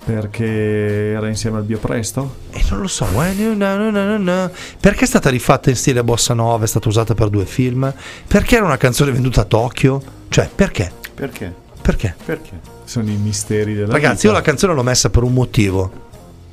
Perché 0.06 1.12
era 1.12 1.28
insieme 1.28 1.58
al 1.58 1.64
Biopresto? 1.64 2.36
E 2.52 2.64
non 2.70 2.80
lo 2.80 2.88
so, 2.88 3.04
when 3.14 3.58
na, 3.58 3.76
na, 3.90 4.18
na. 4.18 4.52
perché 4.80 5.04
è 5.04 5.08
stata 5.08 5.30
rifatta 5.30 5.70
in 5.70 5.76
stile 5.76 6.02
bossa 6.02 6.34
nova, 6.34 6.64
è 6.64 6.68
stata 6.68 6.88
usata 6.88 7.14
per 7.14 7.28
due 7.28 7.46
film? 7.46 7.94
Perché 8.28 8.56
era 8.56 8.64
una 8.64 8.78
canzone 8.78 9.12
venduta 9.12 9.42
a 9.42 9.46
Tokyo? 9.46 10.02
Cioè, 10.30 10.50
perché? 10.56 10.90
Perché? 11.14 11.54
Perché? 11.82 12.16
Perché? 12.24 12.60
Sono 12.86 13.10
i 13.10 13.16
misteri 13.16 13.74
della 13.74 13.92
Ragazzi, 13.92 14.28
io 14.28 14.32
la 14.32 14.42
canzone 14.42 14.74
l'ho 14.74 14.84
messa 14.84 15.10
per 15.10 15.24
un 15.24 15.34
motivo. 15.34 16.10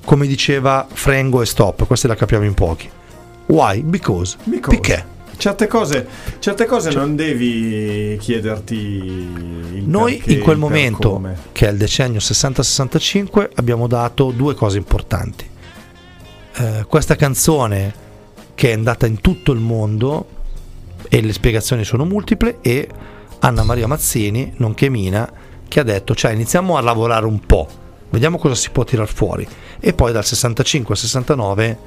Come 0.08 0.26
diceva 0.26 0.86
Frengo 0.90 1.42
e 1.42 1.44
Stop, 1.44 1.86
questa 1.86 2.08
la 2.08 2.14
capiamo 2.14 2.46
in 2.46 2.54
pochi. 2.54 2.88
Why? 3.44 3.82
Because. 3.82 4.38
Because. 4.42 4.80
Perché? 4.80 5.04
Certe 5.36 5.66
cose, 5.66 6.08
certe 6.38 6.64
cose 6.64 6.92
non 6.92 7.14
devi 7.14 8.16
chiederti 8.18 8.74
il 8.74 9.82
Noi 9.84 10.16
perché, 10.16 10.32
in 10.32 10.40
quel 10.40 10.56
momento, 10.56 11.10
come. 11.10 11.36
che 11.52 11.68
è 11.68 11.72
il 11.72 11.76
decennio 11.76 12.20
60-65, 12.20 13.50
abbiamo 13.56 13.86
dato 13.86 14.30
due 14.30 14.54
cose 14.54 14.78
importanti. 14.78 15.46
Eh, 16.54 16.86
questa 16.88 17.14
canzone 17.14 17.92
che 18.54 18.70
è 18.70 18.72
andata 18.72 19.06
in 19.06 19.20
tutto 19.20 19.52
il 19.52 19.60
mondo 19.60 20.26
e 21.06 21.20
le 21.20 21.34
spiegazioni 21.34 21.84
sono 21.84 22.06
multiple 22.06 22.60
e 22.62 22.88
Anna 23.40 23.62
Maria 23.62 23.86
Mazzini, 23.86 24.54
nonché 24.56 24.88
Mina, 24.88 25.30
che 25.68 25.80
ha 25.80 25.84
detto 25.84 26.14
cioè 26.14 26.32
iniziamo 26.32 26.78
a 26.78 26.80
lavorare 26.80 27.26
un 27.26 27.40
po', 27.40 27.68
vediamo 28.10 28.38
cosa 28.38 28.54
si 28.54 28.70
può 28.70 28.84
tirar 28.84 29.08
fuori 29.08 29.46
e 29.80 29.92
poi 29.92 30.12
dal 30.12 30.24
65 30.24 30.94
al 30.94 31.00
69 31.00 31.78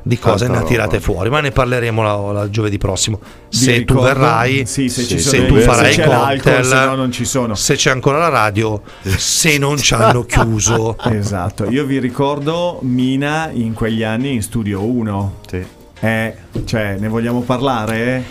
di 0.00 0.18
cose 0.18 0.44
Tanta 0.46 0.60
ne 0.60 0.64
ha 0.64 0.68
tirate 0.68 0.92
roba. 0.98 1.04
fuori, 1.04 1.28
ma 1.28 1.40
ne 1.40 1.50
parleremo 1.50 2.02
la, 2.02 2.32
la 2.32 2.48
giovedì 2.50 2.78
prossimo. 2.78 3.18
Vi 3.50 3.56
Se 3.56 3.72
tu 3.84 3.94
ricordo- 3.94 4.02
verrai, 4.02 4.64
sì, 4.64 4.88
se 4.88 5.04
ci 5.04 5.18
se 5.18 5.36
sono 5.36 5.46
tu 5.48 5.58
farai 5.58 5.92
se 5.92 6.02
cocktail, 6.02 6.64
se 6.64 6.74
no 6.86 6.94
non 6.94 7.12
ci 7.12 7.24
sono. 7.26 7.54
se 7.54 7.74
c'è 7.74 7.90
ancora 7.90 8.16
la 8.18 8.28
radio, 8.28 8.80
se 9.02 9.58
non 9.58 9.76
ci 9.76 9.92
hanno 9.94 10.24
chiuso. 10.26 10.96
Esatto, 11.02 11.68
io 11.68 11.84
vi 11.84 11.98
ricordo 11.98 12.78
Mina 12.82 13.50
in 13.52 13.74
quegli 13.74 14.02
anni 14.02 14.32
in 14.34 14.42
Studio 14.42 14.82
1. 14.82 15.34
Sì. 15.46 15.66
Eh, 16.00 16.34
cioè, 16.64 16.96
ne 16.98 17.08
vogliamo 17.08 17.40
parlare? 17.40 18.24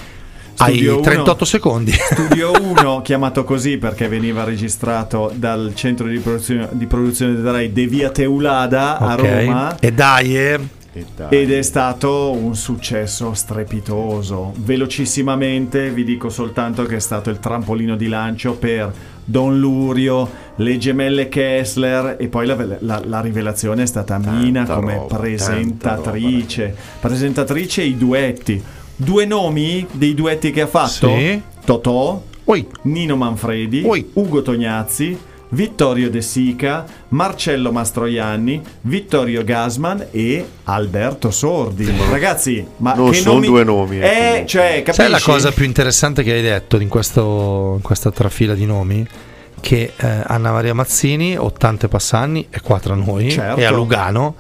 Hai 0.60 0.74
Studio 0.74 0.94
1 0.96 1.02
38 1.02 1.46
secondi. 1.46 1.92
Studio 2.12 2.52
1, 2.60 3.02
chiamato 3.04 3.44
così 3.44 3.78
perché 3.78 4.08
veniva 4.08 4.44
registrato 4.44 5.32
dal 5.36 5.72
centro 5.76 6.08
di 6.08 6.18
produzione, 6.18 6.70
di 6.72 6.86
produzione 6.88 7.36
della 7.36 7.52
Rai 7.52 7.72
De 7.72 7.86
Via 7.86 8.10
Teulada 8.10 8.98
a 8.98 9.14
Ok. 9.14 9.22
Roma. 9.22 9.78
E 9.80 9.92
dai, 9.94 10.36
eh, 10.38 10.60
E. 10.94 11.06
Ed 11.30 11.52
è 11.52 11.62
stato 11.62 12.32
un 12.32 12.56
successo 12.56 13.36
strepitoso. 13.36 14.54
Velocissimamente 14.58 15.92
vi 15.92 16.04
dico 16.04 16.30
soltanto 16.30 16.86
che 16.86 16.96
è 16.96 17.00
stato 17.00 17.30
il 17.30 17.38
trampolino 17.40 17.96
di 17.96 18.08
lancio 18.08 18.54
per 18.54 18.92
Don 19.24 19.60
Lurio, 19.60 20.28
le 20.56 20.78
gemelle 20.80 21.30
Kessler 21.30 22.16
e 22.18 22.28
poi 22.30 22.48
la, 22.48 22.58
la- 22.80 23.02
la 23.06 23.22
rivelazione 23.22 23.84
è 23.84 23.86
stata 23.86 24.18
Mina 24.18 24.64
Tanta 24.64 24.74
come 24.74 24.96
roba, 24.96 25.18
presentatrice. 25.18 26.76
Presentatrice 27.00 27.82
e 27.84 27.86
i 27.86 27.98
duetti. 27.98 28.64
Due 29.00 29.26
nomi 29.26 29.86
dei 29.92 30.14
duetti 30.16 30.52
che 30.52 30.62
ha 30.62 30.68
fatto? 30.68 31.16
Sì. 31.16 31.40
Totò, 31.64 32.22
Oi. 32.46 32.68
Nino 32.84 33.16
Manfredi, 33.16 33.84
Oi. 33.86 34.10
Ugo 34.14 34.42
Tognazzi, 34.42 35.18
Vittorio 35.50 36.10
De 36.10 36.22
Sica, 36.22 36.84
Marcello 37.10 37.72
Mastroianni, 37.72 38.60
Vittorio 38.82 39.44
Gasman 39.44 40.08
e 40.12 40.44
Alberto 40.64 41.30
Sordi. 41.30 41.88
Ragazzi, 42.10 42.66
ma 42.78 42.96
Non 42.96 43.12
che 43.12 43.18
sono 43.18 43.36
nomi... 43.36 43.48
due 43.48 43.64
nomi, 43.64 44.00
eh, 44.00 44.10
comunque. 44.10 44.44
cioè, 44.48 44.70
capisci? 44.84 44.94
sai 44.94 45.10
la 45.10 45.22
cosa 45.22 45.52
più 45.52 45.66
interessante 45.66 46.24
che 46.24 46.34
hai 46.34 46.42
detto 46.42 46.80
in, 46.80 46.88
questo- 46.88 47.74
in 47.76 47.82
questa 47.82 48.10
trafila 48.12 48.56
di 48.56 48.66
nomi? 48.66 49.06
Che 49.60 49.94
eh, 49.96 50.08
Anna 50.26 50.52
Maria 50.52 50.74
Mazzini, 50.74 51.38
80 51.38 51.88
passanni, 51.88 52.48
è 52.50 52.60
qua 52.62 52.80
tra 52.80 52.96
noi, 52.96 53.30
Certo. 53.32 53.60
è 53.60 53.64
a 53.64 53.72
Lugano, 53.72 54.36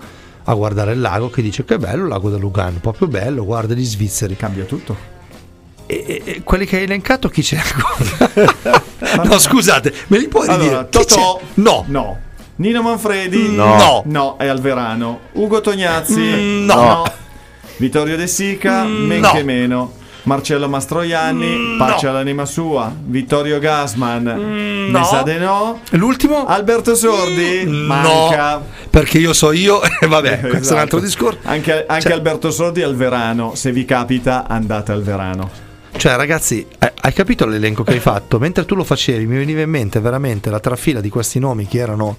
a 0.49 0.53
guardare 0.53 0.93
il 0.93 1.01
lago 1.01 1.29
che 1.29 1.41
dice 1.41 1.65
che 1.65 1.77
bello 1.77 2.03
il 2.03 2.09
lago 2.09 2.29
del 2.29 2.39
Lugano, 2.39 2.79
proprio 2.79 3.07
bello, 3.07 3.43
guarda 3.43 3.73
gli 3.73 3.83
svizzeri. 3.83 4.35
Cambia 4.37 4.63
tutto. 4.63 4.95
E, 5.85 6.03
e- 6.07 6.21
e 6.23 6.41
quelli 6.43 6.65
che 6.65 6.77
hai 6.77 6.83
elencato 6.83 7.27
chi 7.29 7.41
c'è 7.41 7.57
ancora? 7.57 9.23
no, 9.23 9.37
scusate, 9.39 9.93
me 10.07 10.19
li 10.19 10.27
puoi 10.27 10.47
Allora, 10.47 10.63
dire? 10.63 10.87
Chi 10.89 10.97
Totò. 11.05 11.37
c'è? 11.37 11.43
No. 11.55 11.83
No. 11.87 12.19
Nino 12.57 12.81
Manfredi? 12.81 13.55
No. 13.55 14.03
No, 14.05 14.37
è 14.37 14.47
Alverano. 14.47 15.19
Ugo 15.33 15.61
Tognazzi? 15.61 16.19
Mm, 16.19 16.65
no. 16.65 17.03
Vittorio 17.77 18.15
De 18.17 18.25
Sica? 18.27 18.83
Mm, 18.83 19.05
men 19.05 19.19
no. 19.19 19.31
che 19.31 19.43
meno. 19.43 19.93
Marcello 20.27 20.67
Mastroianni? 20.67 21.55
Mm, 21.55 21.77
pace 21.77 22.05
no. 22.05 22.11
all'anima 22.11 22.45
sua. 22.45 22.93
Vittorio 22.93 23.59
Gassman? 23.59 24.23
Mm, 24.37 24.83
Mi 24.87 24.91
no. 24.91 25.03
sa 25.05 25.23
di 25.23 25.37
no. 25.37 25.79
L'ultimo? 25.91 26.45
Alberto 26.45 26.95
Sordi? 26.95 27.63
Manca. 27.65 28.55
No, 28.57 28.65
perché 28.89 29.19
io 29.19 29.31
so 29.31 29.53
io 29.53 29.79
e 29.99 30.05
vabbè, 30.05 30.39
questo 30.39 30.47
è 30.47 30.51
un 30.51 30.57
Esatto. 30.57 30.79
altro 30.81 30.99
discorso. 30.99 31.39
Anche, 31.43 31.85
anche 31.87 32.01
Cioè- 32.03 32.11
Alberto 32.11 32.51
Sordi 32.51 32.81
al 32.83 32.95
Verano. 32.95 33.55
Se 33.55 33.71
vi 33.71 33.85
capita, 33.85 34.45
andate 34.47 34.91
al 34.91 35.01
Verano. 35.01 35.49
Cioè, 35.95 36.15
ragazzi, 36.17 36.65
eh, 36.77 36.91
hai 37.01 37.13
capito 37.13 37.45
l'elenco 37.47 37.83
che 37.83 37.93
hai 37.93 37.99
fatto? 37.99 38.37
Mentre 38.39 38.65
tu 38.65 38.75
lo 38.75 38.83
facevi, 38.83 39.25
mi 39.25 39.37
veniva 39.37 39.61
in 39.61 39.69
mente 39.69 40.01
veramente 40.01 40.49
la 40.49 40.59
trafila 40.59 40.99
di 40.99 41.09
questi 41.09 41.39
nomi 41.39 41.65
che 41.67 41.77
erano 41.79 42.17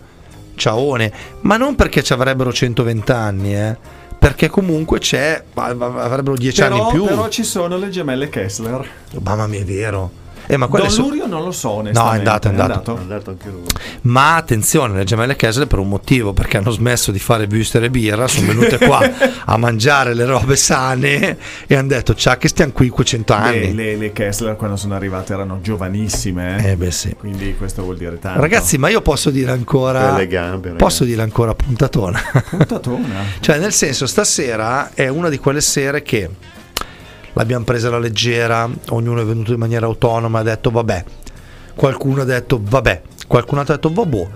Ciaone, 0.56 1.12
ma 1.42 1.58
non 1.58 1.76
perché 1.76 2.02
ci 2.02 2.14
avrebbero 2.14 2.52
120 2.52 3.12
anni, 3.12 3.54
eh, 3.54 3.76
perché 4.18 4.48
comunque 4.48 4.98
c'è, 4.98 5.42
avrebbero 5.54 6.36
10 6.36 6.62
anni 6.62 6.78
in 6.78 6.86
più. 6.90 7.04
però 7.04 7.28
ci 7.28 7.44
sono 7.44 7.76
le 7.76 7.88
gemelle 7.88 8.28
Kessler. 8.28 8.86
Mamma 9.22 9.46
mia, 9.46 9.60
è 9.60 9.64
vero. 9.64 10.10
Eh, 10.50 10.56
ma 10.56 10.66
Don 10.66 10.90
so- 10.90 11.02
Lurio 11.02 11.26
non 11.26 11.44
lo 11.44 11.52
so, 11.52 11.82
No, 11.82 11.88
è 11.88 12.16
andato, 12.16 12.48
è 12.48 12.50
andato. 12.50 12.96
È 12.96 12.98
andato 13.00 13.30
anche 13.30 13.48
lui. 13.50 13.64
Ma 14.02 14.36
attenzione, 14.36 14.94
le 14.96 15.04
gemelle 15.04 15.36
Kessler 15.36 15.66
per 15.66 15.78
un 15.78 15.88
motivo, 15.88 16.32
perché 16.32 16.56
hanno 16.56 16.70
smesso 16.70 17.12
di 17.12 17.18
fare 17.18 17.46
booster 17.46 17.84
e 17.84 17.90
birra, 17.90 18.26
sono 18.26 18.46
venute 18.46 18.78
qua 18.78 18.98
a 19.44 19.56
mangiare 19.58 20.14
le 20.14 20.24
robe 20.24 20.56
sane 20.56 21.36
e 21.66 21.74
hanno 21.76 21.88
detto 21.88 22.14
ciao 22.14 22.36
che 22.38 22.48
stiamo 22.48 22.72
qui 22.72 22.90
100 22.90 23.34
Beh, 23.34 23.40
anni. 23.40 23.74
le, 23.74 23.96
le 23.96 24.12
Kessler 24.12 24.56
quando 24.56 24.76
sono 24.76 24.94
arrivate 24.94 25.34
erano 25.34 25.60
giovanissime. 25.60 26.70
Eh 26.72 26.76
beh 26.76 26.90
sì. 26.90 27.14
Quindi 27.18 27.54
questo 27.56 27.82
vuol 27.82 27.98
dire 27.98 28.18
tanto. 28.18 28.40
Ragazzi, 28.40 28.78
ma 28.78 28.88
io 28.88 29.02
posso 29.02 29.28
dire 29.30 29.50
ancora 29.50 30.12
Belle 30.12 30.26
gambe, 30.26 30.68
ragazzi. 30.68 30.76
Posso 30.84 31.04
dire 31.04 31.20
ancora 31.22 31.54
puntatona. 31.54 32.20
Puntatona. 32.48 33.24
cioè, 33.40 33.58
nel 33.58 33.72
senso, 33.72 34.06
stasera 34.06 34.92
è 34.94 35.08
una 35.08 35.28
di 35.28 35.38
quelle 35.38 35.60
sere 35.60 36.02
che 36.02 36.28
l'abbiamo 37.38 37.64
presa 37.64 37.86
alla 37.86 38.00
leggera, 38.00 38.68
ognuno 38.88 39.20
è 39.20 39.24
venuto 39.24 39.52
in 39.52 39.60
maniera 39.60 39.86
autonoma, 39.86 40.40
ha 40.40 40.42
detto 40.42 40.70
vabbè. 40.70 41.04
Qualcuno 41.72 42.22
ha 42.22 42.24
detto 42.24 42.60
vabbè, 42.60 43.02
qualcun 43.28 43.58
altro 43.58 43.74
ha 43.74 43.76
detto 43.76 43.92
vabbè. 43.92 44.28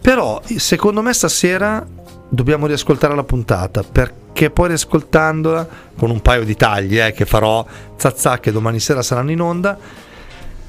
Però 0.00 0.40
secondo 0.56 1.02
me 1.02 1.12
stasera 1.12 1.84
dobbiamo 2.28 2.66
riascoltare 2.66 3.14
la 3.16 3.24
puntata 3.24 3.82
perché 3.82 4.50
poi 4.50 4.68
riascoltandola 4.68 5.68
con 5.96 6.10
un 6.10 6.20
paio 6.20 6.44
di 6.44 6.54
tagli 6.54 6.98
eh, 6.98 7.12
che 7.12 7.24
farò 7.24 7.64
zazza 7.96 8.38
che 8.38 8.52
domani 8.52 8.78
sera 8.80 9.02
saranno 9.02 9.30
in 9.30 9.40
onda 9.40 9.78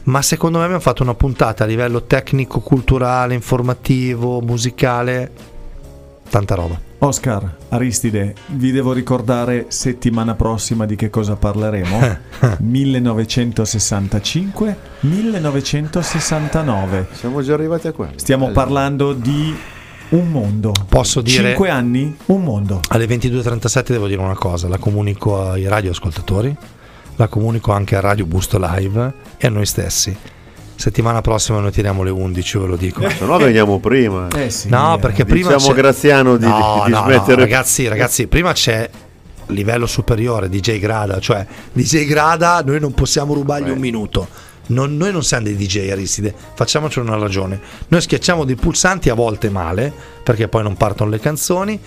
ma 0.03 0.21
secondo 0.21 0.57
me 0.57 0.63
abbiamo 0.65 0.81
fatto 0.81 1.01
una 1.01 1.15
puntata 1.15 1.63
a 1.63 1.67
livello 1.67 2.03
tecnico, 2.03 2.59
culturale, 2.59 3.33
informativo, 3.33 4.39
musicale, 4.39 5.31
tanta 6.29 6.55
roba. 6.55 6.79
Oscar, 6.99 7.55
Aristide, 7.69 8.35
vi 8.47 8.71
devo 8.71 8.91
ricordare 8.93 9.65
settimana 9.69 10.35
prossima 10.35 10.85
di 10.85 10.95
che 10.95 11.09
cosa 11.09 11.35
parleremo? 11.35 12.17
1965, 12.59 14.75
1969. 15.01 17.07
Siamo 17.11 17.41
già 17.41 17.53
arrivati 17.53 17.87
a 17.87 17.91
quello. 17.91 18.13
Stiamo 18.15 18.49
parlando 18.51 19.13
di 19.13 19.55
un 20.09 20.29
mondo. 20.31 20.71
Posso 20.87 21.21
dire- 21.21 21.49
Cinque 21.49 21.69
anni, 21.69 22.15
un 22.27 22.43
mondo. 22.43 22.79
Alle 22.89 23.05
22.37 23.05 23.91
devo 23.91 24.07
dire 24.07 24.21
una 24.21 24.35
cosa, 24.35 24.67
la 24.67 24.77
comunico 24.77 25.49
ai 25.49 25.67
radioascoltatori, 25.67 26.55
la 27.17 27.27
comunico 27.27 27.71
anche 27.71 27.95
a 27.95 27.99
Radio 27.99 28.25
Busto 28.25 28.57
Live 28.59 29.13
e 29.37 29.47
a 29.47 29.49
noi 29.49 29.65
stessi. 29.65 30.15
Settimana 30.77 31.21
prossima 31.21 31.59
noi 31.59 31.71
tiriamo 31.71 32.03
le 32.03 32.09
11, 32.09 32.57
ve 32.57 32.65
lo 32.65 32.75
dico. 32.75 33.09
Se 33.09 33.25
no 33.25 33.37
veniamo 33.37 33.79
prima. 33.79 34.27
Eh 34.35 34.49
sì. 34.49 34.67
No, 34.69 34.97
perché 34.99 35.23
prima 35.25 35.53
Diciamo 35.53 35.73
c'è- 35.73 35.79
Graziano 35.81 36.37
di, 36.37 36.45
No, 36.45 36.83
di 36.85 36.91
no, 36.91 36.99
no, 36.99 37.05
smettere. 37.05 37.35
ragazzi, 37.41 37.87
ragazzi, 37.87 38.27
prima 38.27 38.51
c'è 38.51 38.89
livello 39.47 39.85
superiore 39.85 40.49
DJ 40.49 40.79
Grada, 40.79 41.19
cioè 41.19 41.45
DJ 41.71 42.05
Grada 42.05 42.61
noi 42.65 42.79
non 42.79 42.93
possiamo 42.93 43.33
rubargli 43.33 43.69
un 43.69 43.77
minuto. 43.79 44.27
Non- 44.67 44.97
noi 44.97 45.11
non 45.11 45.23
siamo 45.23 45.43
dei 45.45 45.55
DJ 45.55 45.89
Aristide, 45.91 46.33
facciamocene 46.55 47.07
una 47.07 47.17
ragione. 47.19 47.59
Noi 47.87 48.01
schiacciamo 48.01 48.43
dei 48.43 48.55
pulsanti 48.55 49.09
a 49.09 49.13
volte 49.13 49.49
male, 49.49 49.93
perché 50.23 50.47
poi 50.47 50.63
non 50.63 50.75
partono 50.75 51.09
le 51.11 51.19
canzoni, 51.19 51.79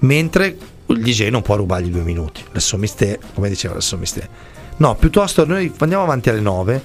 mentre 0.00 0.56
il 0.86 1.00
DJ 1.02 1.28
non 1.28 1.42
può 1.42 1.54
rubargli 1.56 1.90
due 1.90 2.00
minuti. 2.02 2.42
Adesso 2.48 2.76
mi 2.78 2.86
ste, 2.86 3.20
come 3.34 3.48
diceva 3.48 3.74
adesso 3.74 3.96
mi 3.98 4.06
ste. 4.06 4.26
No, 4.78 4.94
piuttosto 4.96 5.44
noi 5.46 5.70
andiamo 5.78 6.02
avanti 6.02 6.30
alle 6.30 6.40
9, 6.40 6.82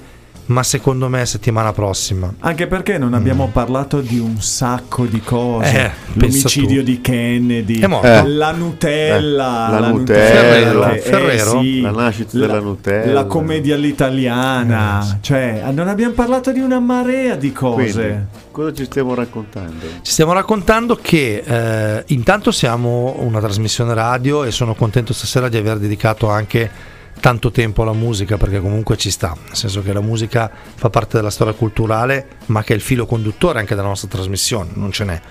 ma 0.48 0.64
secondo 0.64 1.10
me 1.10 1.26
settimana 1.26 1.74
prossima 1.74 2.34
Anche 2.40 2.68
perché 2.68 2.98
non 2.98 3.14
abbiamo 3.14 3.50
parlato 3.52 4.00
di 4.02 4.18
un 4.20 4.40
sacco 4.42 5.06
di 5.06 5.20
cose. 5.22 5.72
Mm. 5.72 5.76
Eh, 5.76 5.92
L'omicidio 6.14 6.84
di 6.84 7.02
Kennedy, 7.02 7.80
È 7.80 7.88
morto. 7.88 8.08
Eh. 8.08 8.26
la 8.28 8.52
Nutella, 8.52 9.68
Eh, 9.78 9.80
la 9.80 9.88
Nutella, 9.90 10.72
Nutella. 10.72 10.92
eh, 10.94 11.00
Ferrero? 11.00 11.60
sì, 11.62 11.82
La 11.82 11.92
nascita 11.92 12.38
della 12.38 12.60
Nutella. 12.60 13.14
la 13.14 13.26
commedia 13.26 13.76
all'italiana, 13.76 15.18
cioè 15.22 15.64
non 15.74 15.88
abbiamo 15.88 16.14
parlato 16.14 16.52
di 16.52 16.60
una 16.60 16.80
marea 16.80 17.36
di 17.36 17.52
cose. 17.52 17.92
Quindi, 17.92 18.26
cosa 18.52 18.74
ci 18.74 18.86
stiamo 18.86 19.14
raccontando? 19.14 19.86
Ci 20.02 20.12
stiamo 20.12 20.34
raccontando 20.34 20.98
che 21.02 21.44
eh, 21.46 22.04
intanto 22.08 22.52
siamo 22.52 23.16
una 23.20 23.40
trasmissione 23.40 23.94
radio 23.94 24.44
e 24.44 24.52
sono 24.52 24.74
contento 24.76 25.14
stasera 25.14 25.50
di 25.50 25.58
aver 25.58 25.78
dedicato 25.78 26.30
anche 26.30 26.96
tanto 27.20 27.52
tempo 27.52 27.82
alla 27.82 27.94
musica 27.94 28.38
perché 28.38 28.60
comunque 28.60 28.98
ci 28.98 29.10
sta, 29.12 29.36
nel 29.46 29.56
senso 29.56 29.82
che 29.82 29.94
la 29.94 30.02
musica 30.02 30.52
fa 30.76 30.90
parte 30.90 31.18
della 31.18 31.30
storia 31.30 31.54
culturale 31.54 32.28
ma 32.48 32.64
che 32.64 32.74
è 32.74 32.76
il 32.76 32.82
filo 32.82 33.06
conduttore 33.06 33.60
anche 33.60 33.76
della 33.76 33.88
nostra 33.88 34.08
trasmissione, 34.08 34.72
non 34.74 34.92
ce 34.92 35.04
n'è. 35.04 35.22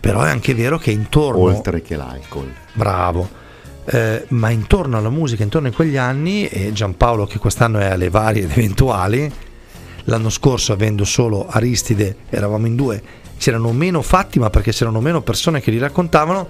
Però 0.00 0.22
è 0.22 0.28
anche 0.28 0.54
vero 0.54 0.78
che 0.78 0.90
intorno... 0.90 1.42
Oltre 1.42 1.80
che 1.80 1.96
l'alcol. 1.96 2.52
Bravo. 2.72 3.40
Eh, 3.84 4.24
ma 4.28 4.50
intorno 4.50 4.96
alla 4.96 5.10
musica, 5.10 5.42
intorno 5.42 5.68
a 5.68 5.72
quegli 5.72 5.96
anni, 5.96 6.46
e 6.46 6.72
Giampaolo 6.72 7.26
che 7.26 7.38
quest'anno 7.38 7.78
è 7.78 7.86
alle 7.86 8.10
varie 8.10 8.42
ed 8.42 8.50
eventuali, 8.50 9.32
l'anno 10.04 10.30
scorso 10.30 10.72
avendo 10.72 11.04
solo 11.04 11.46
Aristide, 11.48 12.16
eravamo 12.30 12.66
in 12.66 12.74
due, 12.74 13.02
c'erano 13.38 13.72
meno 13.72 14.02
fatti, 14.02 14.38
ma 14.38 14.50
perché 14.50 14.72
c'erano 14.72 15.00
meno 15.00 15.22
persone 15.22 15.60
che 15.60 15.70
li 15.70 15.78
raccontavano, 15.78 16.48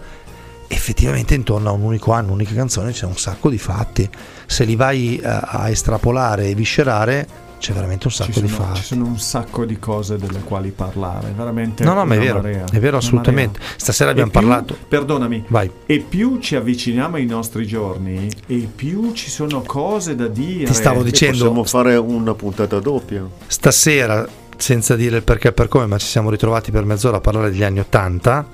effettivamente 0.69 1.35
intorno 1.35 1.69
a 1.69 1.73
un 1.73 1.83
unico 1.83 2.13
anno, 2.13 2.29
un'unica 2.29 2.55
canzone 2.55 2.93
c'è 2.93 3.05
un 3.05 3.17
sacco 3.17 3.51
di 3.51 3.59
fatti. 3.59 4.09
Se 4.53 4.65
li 4.65 4.77
vai 4.77 5.19
a, 5.25 5.39
a 5.41 5.71
estrapolare 5.71 6.49
e 6.49 6.55
viscerare, 6.55 7.27
c'è 7.59 7.73
veramente 7.73 8.07
un 8.09 8.13
sacco 8.13 8.33
Ci 8.33 8.43
di 8.43 8.49
sono, 8.49 8.65
fatti. 8.65 8.79
ci 8.81 8.85
sono 8.85 9.07
un 9.07 9.19
sacco 9.19 9.65
di 9.65 9.79
cose 9.79 10.19
delle 10.19 10.41
quali 10.41 10.71
parlare, 10.71 11.33
veramente. 11.35 11.85
No, 11.85 11.95
no, 11.95 12.05
ma 12.05 12.17
è 12.17 12.19
vero, 12.19 12.41
marea, 12.43 12.65
è 12.71 12.79
vero 12.79 12.97
assolutamente. 12.99 13.59
marea. 13.61 13.75
Stasera 13.79 14.11
abbiamo 14.11 14.31
più- 14.31 14.41
parlato. 14.41 14.77
Perdonami, 14.89 15.45
Vai. 15.49 15.71
e 15.87 15.99
più 16.01 16.39
ci 16.41 16.55
avviciniamo 16.57 17.17
ai 17.17 17.25
nostri 17.25 17.67
giorni, 17.67 18.29
e 18.47 18.69
più 18.75 19.13
ci 19.15 19.31
sono 19.31 19.63
cose 19.63 20.15
da 20.17 20.27
dire. 20.29 20.65
Ti 20.65 20.75
stavo 20.75 21.01
E 21.01 21.05
dicendo, 21.05 21.39
possiamo 21.39 21.65
fare 21.65 21.97
una 21.97 22.35
puntata 22.35 22.79
doppia. 22.81 23.25
stasera, 23.47 24.29
senza 24.57 24.97
dire 24.97 25.17
il 25.19 25.23
perché 25.23 25.49
e 25.49 25.53
per 25.53 25.69
come, 25.69 25.87
ma 25.87 25.97
ci 25.99 26.07
siamo 26.07 26.29
ritrovati 26.31 26.71
per 26.71 26.85
mezz'ora 26.85 27.17
a 27.17 27.21
parlare 27.21 27.51
degli 27.51 27.63
anni 27.63 27.79
Ottanta. 27.79 28.45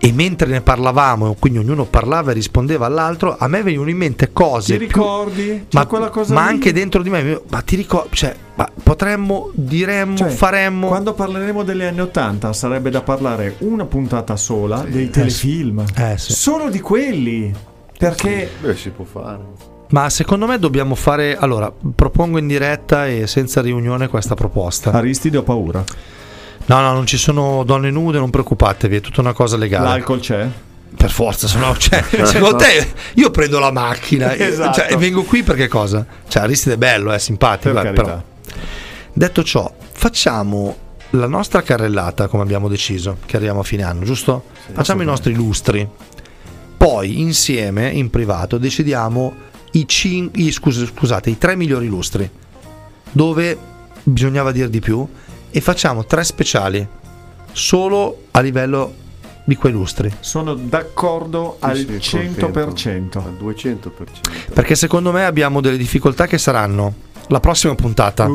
E 0.00 0.12
mentre 0.12 0.48
ne 0.48 0.60
parlavamo, 0.60 1.34
quindi 1.38 1.58
ognuno 1.58 1.84
parlava 1.84 2.30
e 2.30 2.34
rispondeva 2.34 2.86
all'altro, 2.86 3.36
a 3.36 3.48
me 3.48 3.62
venivano 3.64 3.90
in 3.90 3.96
mente 3.96 4.32
cose. 4.32 4.78
Ti 4.78 4.86
più- 4.86 4.86
ricordi? 4.86 5.66
Ma, 5.72 5.86
quella 5.86 6.08
cosa 6.08 6.34
ma 6.34 6.42
lì? 6.44 6.48
anche 6.50 6.72
dentro 6.72 7.02
di 7.02 7.10
me, 7.10 7.40
ma 7.50 7.60
ti 7.62 7.74
ricordi? 7.74 8.14
Cioè, 8.14 8.34
ma 8.54 8.68
potremmo, 8.80 9.50
diremmo, 9.54 10.16
Cioè, 10.16 10.28
faremmo. 10.28 10.86
Quando 10.86 11.14
parleremo 11.14 11.64
degli 11.64 11.82
anni 11.82 12.00
Ottanta 12.00 12.52
sarebbe 12.52 12.90
da 12.90 13.02
parlare 13.02 13.56
una 13.58 13.86
puntata 13.86 14.36
sola 14.36 14.84
dei 14.88 15.10
telefilm. 15.10 15.84
Eh, 15.96 16.16
sì. 16.16 16.32
Solo 16.32 16.70
di 16.70 16.80
quelli. 16.80 17.52
Perché 17.98 18.48
Beh, 18.60 18.76
si 18.76 18.90
può 18.90 19.04
fare. 19.04 19.42
Ma 19.88 20.08
secondo 20.10 20.46
me 20.46 20.60
dobbiamo 20.60 20.94
fare. 20.94 21.36
Allora, 21.36 21.72
propongo 21.94 22.38
in 22.38 22.46
diretta 22.46 23.08
e 23.08 23.26
senza 23.26 23.60
riunione 23.60 24.06
questa 24.06 24.34
proposta. 24.34 24.92
Aristide 24.92 25.38
ho 25.38 25.42
paura. 25.42 25.82
No, 26.68 26.80
no, 26.80 26.92
non 26.92 27.06
ci 27.06 27.16
sono 27.16 27.62
donne 27.64 27.90
nude, 27.90 28.18
non 28.18 28.30
preoccupatevi, 28.30 28.96
è 28.96 29.00
tutta 29.00 29.20
una 29.20 29.32
cosa 29.32 29.56
legale. 29.56 29.84
L'alcol 29.88 30.20
c'è? 30.20 30.46
Per 30.96 31.10
forza, 31.10 31.46
se 31.46 31.58
no, 31.58 31.76
cioè, 31.76 32.02
secondo 32.24 32.56
te 32.56 32.86
io 33.14 33.30
prendo 33.30 33.58
la 33.58 33.70
macchina 33.70 34.32
e- 34.32 34.42
Esatto. 34.44 34.80
cioè, 34.80 34.92
e 34.92 34.96
vengo 34.96 35.22
qui 35.22 35.42
perché 35.42 35.68
cosa? 35.68 36.04
Cioè, 36.26 36.42
Aristide 36.42 36.74
è 36.74 36.78
bello, 36.78 37.12
è 37.12 37.18
simpatico, 37.18 37.74
Per 37.74 37.86
eh, 37.86 37.92
però. 37.92 38.22
Detto 39.12 39.42
ciò, 39.44 39.72
facciamo 39.92 40.76
la 41.10 41.26
nostra 41.26 41.62
carrellata 41.62 42.26
come 42.26 42.42
abbiamo 42.42 42.68
deciso, 42.68 43.18
che 43.26 43.36
arriviamo 43.36 43.60
a 43.60 43.64
fine 43.64 43.82
anno, 43.82 44.04
giusto? 44.04 44.44
Facciamo 44.72 45.02
i 45.02 45.06
nostri 45.06 45.34
lustri. 45.34 45.86
Poi 46.76 47.20
insieme, 47.20 47.88
in 47.90 48.10
privato, 48.10 48.58
decidiamo 48.58 49.34
i, 49.72 49.86
cin- 49.88 50.30
i- 50.34 50.50
scus- 50.52 50.86
scusate, 50.94 51.30
i 51.30 51.38
tre 51.38 51.56
migliori 51.56 51.86
lustri. 51.86 52.28
Dove 53.10 53.56
bisognava 54.02 54.52
dire 54.52 54.68
di 54.70 54.80
più 54.80 55.06
e 55.50 55.60
facciamo 55.60 56.04
tre 56.04 56.24
speciali 56.24 56.86
solo 57.52 58.24
a 58.32 58.40
livello 58.40 58.94
di 59.44 59.56
quei 59.56 59.72
lustri. 59.72 60.12
Sono 60.20 60.54
d'accordo 60.54 61.56
al 61.60 61.76
sì, 61.76 61.86
100%. 61.86 63.18
Al 63.18 63.36
200%. 63.40 63.88
Perché 64.52 64.74
secondo 64.74 65.10
me 65.10 65.24
abbiamo 65.24 65.60
delle 65.60 65.78
difficoltà 65.78 66.26
che 66.26 66.36
saranno 66.38 66.92
la 67.28 67.40
prossima 67.40 67.74
puntata. 67.74 68.28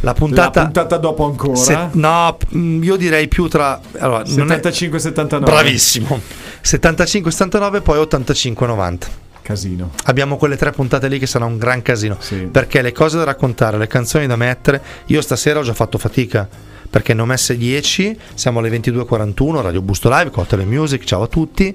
La 0.00 0.14
puntata, 0.14 0.60
La 0.60 0.64
puntata 0.64 0.96
dopo 0.96 1.24
ancora. 1.24 1.54
se- 1.54 1.88
no, 1.92 2.36
mm, 2.56 2.82
io 2.82 2.96
direi 2.96 3.28
più 3.28 3.46
tra 3.46 3.80
allora, 3.98 4.24
non 4.26 4.50
è- 4.50 4.56
75-79. 4.60 5.44
bravissimo. 5.44 6.20
75-79 6.62 7.80
poi 7.82 7.98
85-90. 8.00 9.06
Casino. 9.42 9.90
Abbiamo 10.04 10.36
quelle 10.36 10.56
tre 10.56 10.70
puntate 10.70 11.08
lì 11.08 11.18
che 11.18 11.26
sarà 11.26 11.44
un 11.44 11.58
gran 11.58 11.82
casino. 11.82 12.16
Sì. 12.20 12.36
Perché 12.50 12.80
le 12.80 12.92
cose 12.92 13.18
da 13.18 13.24
raccontare, 13.24 13.76
le 13.76 13.86
canzoni 13.88 14.26
da 14.26 14.36
mettere, 14.36 14.80
io 15.06 15.20
stasera 15.20 15.58
ho 15.58 15.62
già 15.62 15.74
fatto 15.74 15.98
fatica. 15.98 16.48
Perché 16.88 17.14
ne 17.14 17.22
ho 17.22 17.26
messe 17.26 17.56
10, 17.56 18.18
siamo 18.34 18.58
alle 18.58 18.68
22.41, 18.70 19.62
Radio 19.62 19.80
Busto 19.82 20.08
Live, 20.10 20.30
Cocktail 20.30 20.66
Music, 20.66 21.04
ciao 21.04 21.22
a 21.22 21.26
tutti. 21.26 21.74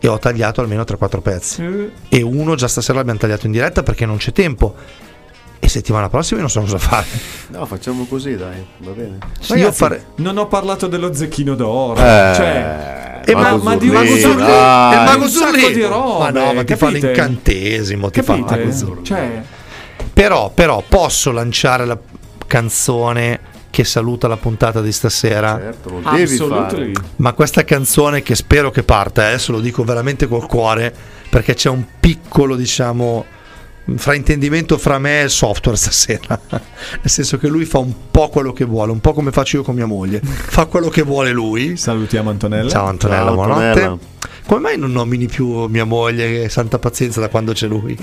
E 0.00 0.06
ho 0.08 0.18
tagliato 0.18 0.60
almeno 0.60 0.82
3-4 0.82 1.20
pezzi. 1.20 1.62
Eh, 1.62 1.90
E 2.08 2.22
uno 2.22 2.54
già 2.54 2.68
stasera 2.68 2.98
l'abbiamo 2.98 3.18
tagliato 3.18 3.46
in 3.46 3.52
diretta 3.52 3.82
perché 3.82 4.06
non 4.06 4.16
c'è 4.16 4.32
tempo. 4.32 4.74
E 5.60 5.68
settimana 5.68 6.08
prossima 6.08 6.40
io 6.40 6.46
non 6.46 6.50
so 6.50 6.60
cosa 6.60 6.78
fare. 6.78 7.06
No, 7.48 7.66
facciamo 7.66 8.06
così, 8.06 8.36
dai, 8.36 8.64
va 8.78 8.90
bene. 8.92 9.18
Io 9.40 9.54
Ragazzi, 9.54 9.76
fare- 9.76 10.04
non 10.16 10.38
ho 10.38 10.46
parlato 10.46 10.86
dello 10.86 11.12
zecchino 11.12 11.54
d'oro. 11.56 11.98
Eh, 12.00 12.32
cioè, 12.34 13.17
E 13.30 13.34
ma, 13.34 13.40
Mago 13.42 13.62
ma 13.62 13.76
di 13.76 13.88
sacco- 13.88 14.34
dai. 14.34 14.94
il 14.96 15.02
mago 15.04 15.28
Zurlino. 15.28 15.68
di 15.68 15.82
robe, 15.82 16.18
Ma 16.18 16.30
no, 16.30 16.52
ma 16.54 16.64
ti 16.64 16.76
fa 16.76 16.88
l'incantesimo, 16.88 18.10
ti 18.10 18.22
fa 18.22 18.34
Capite? 18.36 18.56
mago 18.56 18.72
Zurlino. 18.72 19.02
Cioè, 19.02 19.42
Però, 20.12 20.50
però 20.54 20.82
posso 20.88 21.30
lanciare 21.30 21.84
la 21.84 21.98
canzone 22.46 23.40
che 23.70 23.84
saluta 23.84 24.26
la 24.28 24.36
puntata 24.38 24.80
di 24.80 24.90
stasera. 24.92 25.58
Certo, 25.60 25.90
lo 26.02 26.10
devi 26.10 26.36
fare. 26.36 26.92
Ma 27.16 27.32
questa 27.34 27.64
canzone 27.64 28.22
che 28.22 28.34
spero 28.34 28.70
che 28.70 28.82
parta, 28.82 29.26
adesso 29.26 29.52
lo 29.52 29.60
dico 29.60 29.84
veramente 29.84 30.26
col 30.26 30.46
cuore, 30.46 30.92
perché 31.28 31.54
c'è 31.54 31.68
un 31.68 31.84
piccolo, 32.00 32.56
diciamo, 32.56 33.24
fraintendimento 33.96 34.76
fra 34.76 34.98
me 34.98 35.20
e 35.20 35.24
il 35.24 35.30
software 35.30 35.76
stasera. 35.76 36.38
Nel 36.50 36.60
senso 37.04 37.38
che 37.38 37.48
lui 37.48 37.64
fa 37.64 37.78
un 37.78 37.92
po' 38.10 38.28
quello 38.28 38.52
che 38.52 38.64
vuole, 38.64 38.92
un 38.92 39.00
po' 39.00 39.12
come 39.12 39.32
faccio 39.32 39.58
io 39.58 39.62
con 39.62 39.74
mia 39.74 39.86
moglie. 39.86 40.20
Fa 40.22 40.66
quello 40.66 40.88
che 40.88 41.02
vuole 41.02 41.30
lui. 41.30 41.76
salutiamo 41.76 42.30
Antonella. 42.30 42.68
Ciao 42.68 42.86
Antonella, 42.86 43.26
Ciao, 43.26 43.34
buonanotte. 43.34 43.66
Antonella. 43.66 43.98
Come 44.46 44.60
mai 44.60 44.78
non 44.78 44.92
nomini 44.92 45.26
più 45.26 45.66
mia 45.66 45.84
moglie? 45.84 46.48
Santa 46.48 46.78
pazienza 46.78 47.20
da 47.20 47.28
quando 47.28 47.52
c'è 47.52 47.66
lui. 47.66 47.96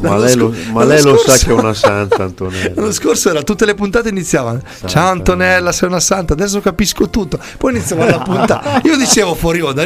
Ma 0.00 0.16
lei, 0.18 0.36
lo, 0.36 0.54
ma 0.72 0.84
lei 0.84 1.02
lo 1.02 1.16
sa 1.16 1.36
che 1.36 1.50
è 1.50 1.52
una 1.52 1.74
santa, 1.74 2.22
Antonella. 2.24 2.72
L'anno 2.74 2.92
scorso 2.92 3.30
era 3.30 3.42
tutte 3.42 3.64
le 3.64 3.74
puntate 3.74 4.10
iniziavano. 4.10 4.60
Ciao 4.86 5.08
Antonella, 5.10 5.72
sei 5.72 5.88
una 5.88 6.00
santa, 6.00 6.34
adesso 6.34 6.60
capisco 6.60 7.08
tutto. 7.08 7.38
Poi 7.56 7.72
iniziava 7.72 8.08
la 8.08 8.20
puntata. 8.20 8.80
Io 8.84 8.96
dicevo 8.96 9.34
fuori 9.34 9.60
onda, 9.60 9.84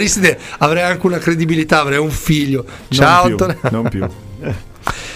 avrei 0.58 0.82
anche 0.82 1.06
una 1.06 1.18
credibilità, 1.18 1.80
avrei 1.80 1.98
un 1.98 2.10
figlio. 2.10 2.64
Ciao 2.88 3.28
non 3.28 3.36
più, 3.36 3.44
Antonella. 3.46 3.70
non 3.70 3.88
più. 3.88 4.08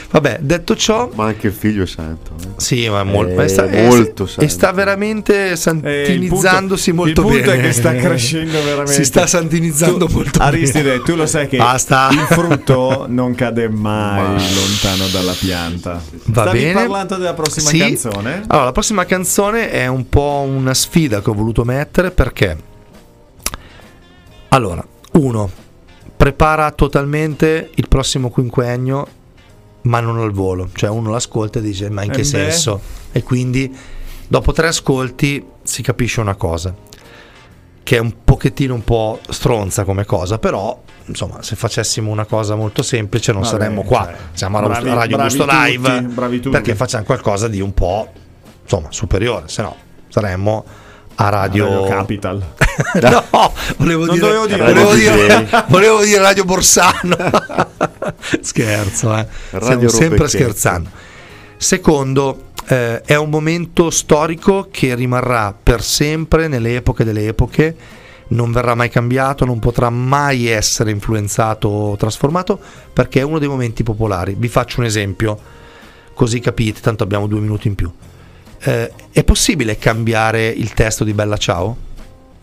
Vabbè, 0.09 0.39
detto 0.41 0.77
ciò, 0.77 1.11
Ma 1.15 1.25
anche 1.27 1.49
il 1.49 1.53
figlio 1.53 1.83
è 1.83 1.87
santo. 1.87 2.31
eh. 2.41 2.49
sì, 2.59 2.89
ma 2.89 3.01
è 3.01 3.05
mol- 3.05 3.27
È 3.31 3.35
ma 3.35 3.49
sta, 3.49 3.67
è- 3.69 3.87
molto 3.89 4.23
e 4.25 4.29
santo. 4.29 4.49
sta 4.49 4.71
veramente 4.73 5.35
Eh, 5.35 5.41
il 5.43 5.49
punto- 5.49 5.57
santinizzandosi 5.59 6.93
molto 6.93 7.21
il 7.23 7.27
punto 7.27 7.51
bene. 7.51 7.59
è 7.59 7.61
che 7.67 7.73
sta 7.73 7.93
crescendo 7.97 8.63
veramente. 8.63 8.93
Si 8.93 9.05
sta 9.05 9.27
santinizzando 9.27 10.07
Tu- 10.07 10.13
molto 10.15 10.39
Aristide, 10.41 10.91
bene. 10.91 11.03
tu 11.03 11.17
lo 11.17 11.27
sai 11.27 11.49
che 11.49 11.57
Basta. 11.57 12.09
il 12.13 12.19
frutto 12.21 13.07
non 13.09 13.35
cade 13.35 13.69
mai 13.69 14.23
Ma- 14.23 14.31
lontano 14.55 15.09
dalla 15.11 15.33
pianta. 15.33 16.01
Va 16.27 16.43
Stavi 16.43 16.59
bene. 16.61 16.73
parlando 16.73 17.17
della 17.17 17.35
prossima 17.35 17.69
Sì. 17.69 17.79
canzone? 17.79 18.45
Allora, 18.47 18.65
la 18.67 18.73
prossima 18.73 19.05
canzone 19.05 19.71
è 19.71 19.87
un 19.89 20.09
po' 20.09 20.45
una 20.49 20.73
sfida 20.73 21.21
che 21.21 21.31
ho 21.31 21.35
voluto 21.35 21.65
mettere 21.65 22.13
perché. 22.13 22.57
Allora, 24.51 24.87
uno, 25.15 25.51
prepara 26.17 26.71
totalmente 26.71 27.71
il 27.75 27.89
prossimo 27.89 28.31
quinquennio, 28.31 29.07
ma 29.87 30.01
non 30.01 30.19
al 30.19 30.31
volo. 30.33 30.69
Cioè, 30.73 30.89
uno 30.91 31.11
l'ascolta 31.11 31.59
e 31.59 31.63
dice: 31.63 31.89
Ma 31.91 32.03
in 32.03 32.11
che 32.11 32.17
Eh 32.21 32.23
beh. 32.23 32.25
senso? 32.25 32.81
E 33.13 33.23
quindi, 33.23 33.75
dopo 34.29 34.53
tre 34.53 34.69
ascolti, 34.69 35.45
si 35.63 35.83
capisce 35.83 36.21
una 36.21 36.35
cosa. 36.35 36.75
Che 37.83 37.97
è 37.97 38.01
un 38.01 38.13
pochettino 38.25 38.75
un 38.75 38.83
po' 38.85 39.21
stronza 39.29 39.85
come 39.85 40.05
cosa, 40.05 40.39
però. 40.39 40.83
Insomma, 41.09 41.41
se 41.41 41.55
facessimo 41.55 42.11
una 42.11 42.25
cosa 42.25 42.57
molto 42.57 42.83
semplice 42.83 43.31
non 43.31 43.43
Vabbè, 43.43 43.53
saremmo 43.59 43.83
qua. 43.83 44.07
cioè, 44.07 44.17
Siamo 44.33 44.59
a 44.59 44.67
Radio 44.67 44.93
bravi 44.93 45.13
Gusto 45.15 45.45
tutti, 45.45 45.57
Live 45.57 46.03
bravi 46.03 46.37
tutti. 46.41 46.49
perché 46.51 46.75
facciamo 46.75 47.05
qualcosa 47.05 47.47
di 47.47 47.61
un 47.61 47.73
po' 47.73 48.11
insomma 48.63 48.89
superiore, 48.91 49.47
se 49.47 49.63
no 49.63 49.77
saremmo 50.09 50.65
a 51.17 51.29
Radio, 51.29 51.65
Radio 51.67 51.85
Capital. 51.85 52.55
no, 53.01 53.53
volevo 53.79 54.07
dire, 54.07 54.47
dire. 54.47 54.57
volevo, 54.59 54.91
Radio 54.91 54.95
dire 54.95 55.49
volevo 55.69 56.05
dire 56.05 56.21
Radio 56.21 56.45
Borsano. 56.45 57.17
Scherzo, 58.41 59.17
eh. 59.17 59.27
Stiamo 59.61 59.89
sempre 59.89 60.29
scherzando. 60.29 60.91
Secondo, 61.57 62.51
eh, 62.69 63.01
è 63.01 63.15
un 63.15 63.31
momento 63.31 63.91
storico 63.91 64.69
che 64.71 64.95
rimarrà 64.95 65.55
per 65.61 65.83
sempre 65.83 66.49
nelle 66.49 66.77
epoche 66.77 67.05
delle 67.05 67.29
epoche, 67.29 67.77
non 68.29 68.53
verrà 68.53 68.75
mai 68.75 68.91
cambiato, 68.91 69.45
non 69.45 69.59
potrà 69.59 69.89
mai 69.89 70.49
essere 70.49 70.91
influenzato 70.91 71.69
o 71.69 71.97
trasformato 71.97 72.59
perché 72.93 73.21
è 73.21 73.25
uno 73.25 73.39
dei 73.39 73.49
momenti 73.49 73.83
popolari. 73.83 74.35
Vi 74.37 74.49
faccio 74.49 74.81
un 74.81 74.87
esempio, 74.87 75.39
così 76.13 76.41
capite, 76.41 76.81
tanto 76.81 77.05
abbiamo 77.05 77.27
due 77.27 77.41
minuti 77.41 77.69
in 77.69 77.75
più. 77.75 77.91
Eh, 78.67 78.93
è 79.13 79.23
possibile 79.23 79.79
cambiare 79.79 80.49
il 80.49 80.75
testo 80.75 81.05
di 81.05 81.13
Bella 81.13 81.37
Ciao? 81.37 81.77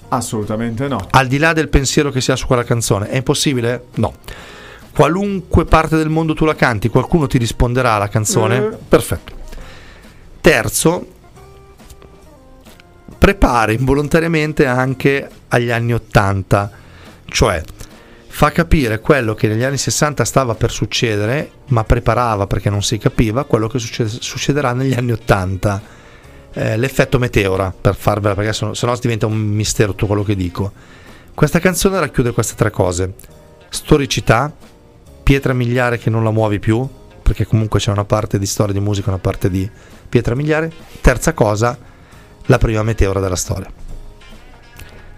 Assolutamente 0.07 0.87
no. 0.87 1.05
Al 1.09 1.27
di 1.27 1.37
là 1.37 1.51
del 1.51 1.67
pensiero 1.67 2.11
che 2.11 2.21
si 2.21 2.31
ha 2.31 2.37
su 2.37 2.47
quella 2.47 2.63
canzone, 2.63 3.09
è 3.09 3.17
impossibile? 3.17 3.87
No. 3.95 4.13
Qualunque 4.93 5.65
parte 5.65 5.97
del 5.97 6.07
mondo 6.07 6.33
tu 6.33 6.45
la 6.45 6.55
canti, 6.55 6.87
qualcuno 6.87 7.27
ti 7.27 7.37
risponderà 7.37 7.95
alla 7.95 8.07
canzone? 8.07 8.57
Eh. 8.57 8.77
Perfetto. 8.87 9.33
Terzo, 10.39 11.07
prepari 13.17 13.73
involontariamente 13.73 14.65
anche 14.65 15.29
agli 15.49 15.71
anni 15.71 15.93
80, 15.93 16.71
cioè 17.25 17.61
fa 18.27 18.51
capire 18.51 19.01
quello 19.01 19.33
che 19.33 19.49
negli 19.49 19.63
anni 19.63 19.77
60 19.77 20.23
stava 20.23 20.55
per 20.55 20.71
succedere, 20.71 21.51
ma 21.67 21.83
preparava 21.83 22.47
perché 22.47 22.69
non 22.69 22.81
si 22.81 22.97
capiva 22.97 23.43
quello 23.43 23.67
che 23.67 23.77
succede- 23.77 24.21
succederà 24.21 24.71
negli 24.71 24.93
anni 24.93 25.11
80. 25.11 26.01
Eh, 26.55 26.77
l'effetto 26.77 27.17
meteora, 27.17 27.73
per 27.79 27.95
farvela, 27.95 28.35
perché 28.35 28.53
sennò 28.53 28.95
diventa 28.97 29.25
un 29.25 29.37
mistero 29.37 29.91
tutto 29.91 30.05
quello 30.05 30.23
che 30.23 30.35
dico. 30.35 30.71
Questa 31.33 31.59
canzone 31.59 31.99
racchiude 31.99 32.31
queste 32.31 32.53
tre 32.55 32.69
cose: 32.69 33.13
storicità, 33.69 34.53
pietra 35.23 35.53
miliare 35.53 35.97
che 35.97 36.11
non 36.11 36.23
la 36.23 36.29
muovi 36.29 36.59
più, 36.59 36.87
perché 37.23 37.45
comunque 37.47 37.79
c'è 37.79 37.89
una 37.91 38.05
parte 38.05 38.37
di 38.37 38.45
storia 38.45 38.73
di 38.73 38.79
musica, 38.79 39.09
una 39.09 39.17
parte 39.17 39.49
di 39.49 39.67
pietra 40.07 40.35
miliare. 40.35 40.71
Terza 41.01 41.33
cosa, 41.33 41.75
la 42.45 42.57
prima 42.59 42.83
meteora 42.83 43.19
della 43.19 43.35
storia. 43.35 43.82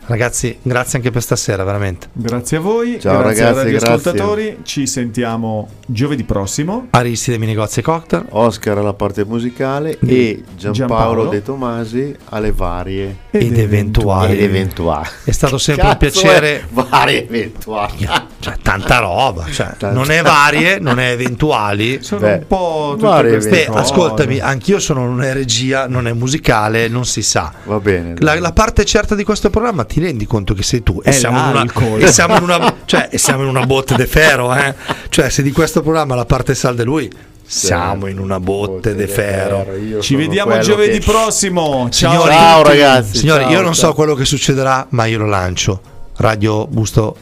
Ragazzi, 0.08 0.58
grazie 0.62 1.00
anche 1.00 1.10
per 1.12 1.22
stasera, 1.24 1.64
veramente. 1.64 2.08
Grazie 2.14 2.58
a 2.58 2.60
voi, 2.60 3.00
Ciao, 3.00 3.18
grazie 3.20 3.44
ai 3.44 3.54
ragazzi, 3.54 3.72
radioascoltatori. 3.74 4.58
Ci 4.64 4.86
sentiamo 4.86 5.70
giovedì 5.88 6.24
prossimo. 6.24 6.88
Aristide 6.92 7.38
Mini 7.40 7.54
Negozi 7.54 7.80
e 7.80 7.84
Cocktail. 7.84 8.26
Oscar 8.30 8.78
alla 8.78 8.94
parte 8.94 9.26
musicale 9.26 9.98
e 10.06 10.44
Giampaolo, 10.56 10.74
Giampaolo. 10.74 11.30
De 11.30 11.42
Tomasi 11.42 12.16
alle 12.26 12.52
varie 12.52 13.18
Ed 13.32 13.58
eventuali. 13.58 14.34
ed 14.34 14.42
eventuali. 14.44 15.08
È 15.24 15.32
stato 15.32 15.58
sempre 15.58 15.86
un 15.88 15.98
Cazzo 15.98 16.20
piacere. 16.22 16.60
è 16.60 16.64
varie 16.70 17.26
eventuali. 17.28 18.08
Cioè, 18.38 18.56
tanta 18.62 19.00
roba. 19.00 19.46
Cioè, 19.46 19.68
Tanta- 19.78 19.92
non 19.92 20.12
è 20.12 20.22
varie, 20.22 20.78
non 20.80 21.00
è 21.00 21.10
eventuali. 21.12 22.04
Sono 22.04 22.22
Beh, 22.22 22.34
un 22.34 22.48
po' 22.48 22.90
tutte 22.96 23.08
varie 23.08 23.32
queste 23.32 23.66
Beh, 23.70 23.76
ascoltami, 23.78 24.40
anch'io 24.40 24.80
sono 24.80 25.06
non 25.06 25.24
è 25.24 25.34
regia, 25.34 25.88
non 25.88 26.08
è 26.08 26.14
musicale, 26.14 26.88
non 26.88 27.06
si 27.06 27.22
sa. 27.24 27.52
Va 27.64 27.80
bene. 27.80 28.14
La, 28.20 28.40
la 28.40 28.52
parte 28.52 28.86
certa 28.86 29.16
di 29.16 29.24
questo 29.24 29.50
programma 29.50 29.84
ti 29.86 30.00
rendi 30.00 30.26
conto 30.28 30.54
che 30.54 30.64
sei 30.64 30.84
tu 30.84 31.02
e 31.04 31.12
siamo, 31.12 31.40
in 31.40 31.46
una, 31.48 31.98
e 31.98 32.08
siamo 32.12 32.36
in 32.38 32.44
una 32.44 32.74
cioè, 32.86 33.08
e 33.12 33.18
siamo 33.18 33.42
in 33.44 33.50
una 33.50 33.66
botte 33.66 33.96
de 33.96 34.06
ferro 34.06 34.54
eh? 34.54 34.74
cioè 35.10 35.30
se 35.30 35.42
di 35.42 35.52
questo 35.52 35.82
programma 35.82 36.14
la 36.16 36.26
parte 36.26 36.54
salda 36.56 36.82
è 36.84 36.86
lui 36.86 37.10
siamo 37.48 38.08
in 38.08 38.20
una 38.20 38.40
botte 38.40 38.96
de 38.96 39.08
ferro 39.08 39.66
Ci 40.02 40.16
vediamo 40.16 40.58
giovedì 40.60 41.00
che- 41.00 41.06
prossimo. 41.12 41.88
Ciao, 41.90 42.12
Signori, 42.12 42.32
Ciao, 42.34 42.64
ragazzi. 42.64 43.18
signori 43.20 43.44
ciao, 43.44 43.52
io 43.52 43.62
non 43.62 43.74
ciao. 43.74 43.90
so 43.90 43.94
quello 43.94 44.14
che 44.16 44.26
succederà 44.26 44.86
ma 44.90 45.06
io 45.06 45.18
lo 45.20 45.28
lancio 45.28 45.82
Radio 46.18 46.66
Busto 46.68 47.16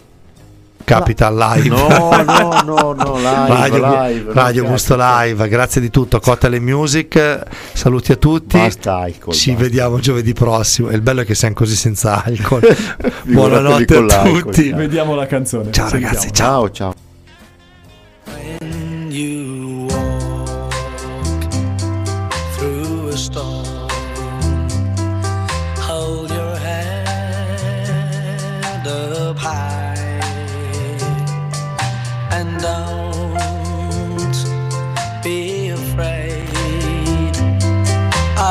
Capital 0.84 1.36
Live 1.36 1.70
No, 1.70 1.88
no, 1.88 2.62
no, 2.64 2.94
no, 2.94 3.16
live, 3.16 3.48
Radio, 3.48 3.78
live. 3.78 4.34
Radio 4.34 4.64
cazzo. 4.66 4.96
Live, 4.96 5.48
grazie 5.48 5.82
di 5.82 5.90
tutto. 5.90 6.20
Cocktail 6.20 6.54
e 6.56 6.60
Music, 6.60 7.42
saluti 7.74 8.12
a 8.12 8.16
tutti. 8.16 8.58
Basta 8.58 8.98
alcol, 8.98 9.34
Ci 9.34 9.52
basta. 9.52 9.64
vediamo 9.66 10.00
giovedì 10.00 10.34
prossimo. 10.34 10.90
E 10.90 10.96
il 10.96 11.02
bello 11.02 11.22
è 11.22 11.26
che 11.26 11.36
siamo 11.36 11.54
così 11.54 11.76
senza 11.76 12.24
alcol. 12.24 12.62
Buonanotte 13.24 13.96
a 13.98 14.22
tutti. 14.24 14.70
ciao. 14.70 14.78
Vediamo 14.78 15.16
la 15.16 15.26
canzone. 15.26 15.72
Ciao 15.72 15.90
ragazzi, 15.90 16.32
ciao. 16.32 16.70
Ciao, 16.72 16.94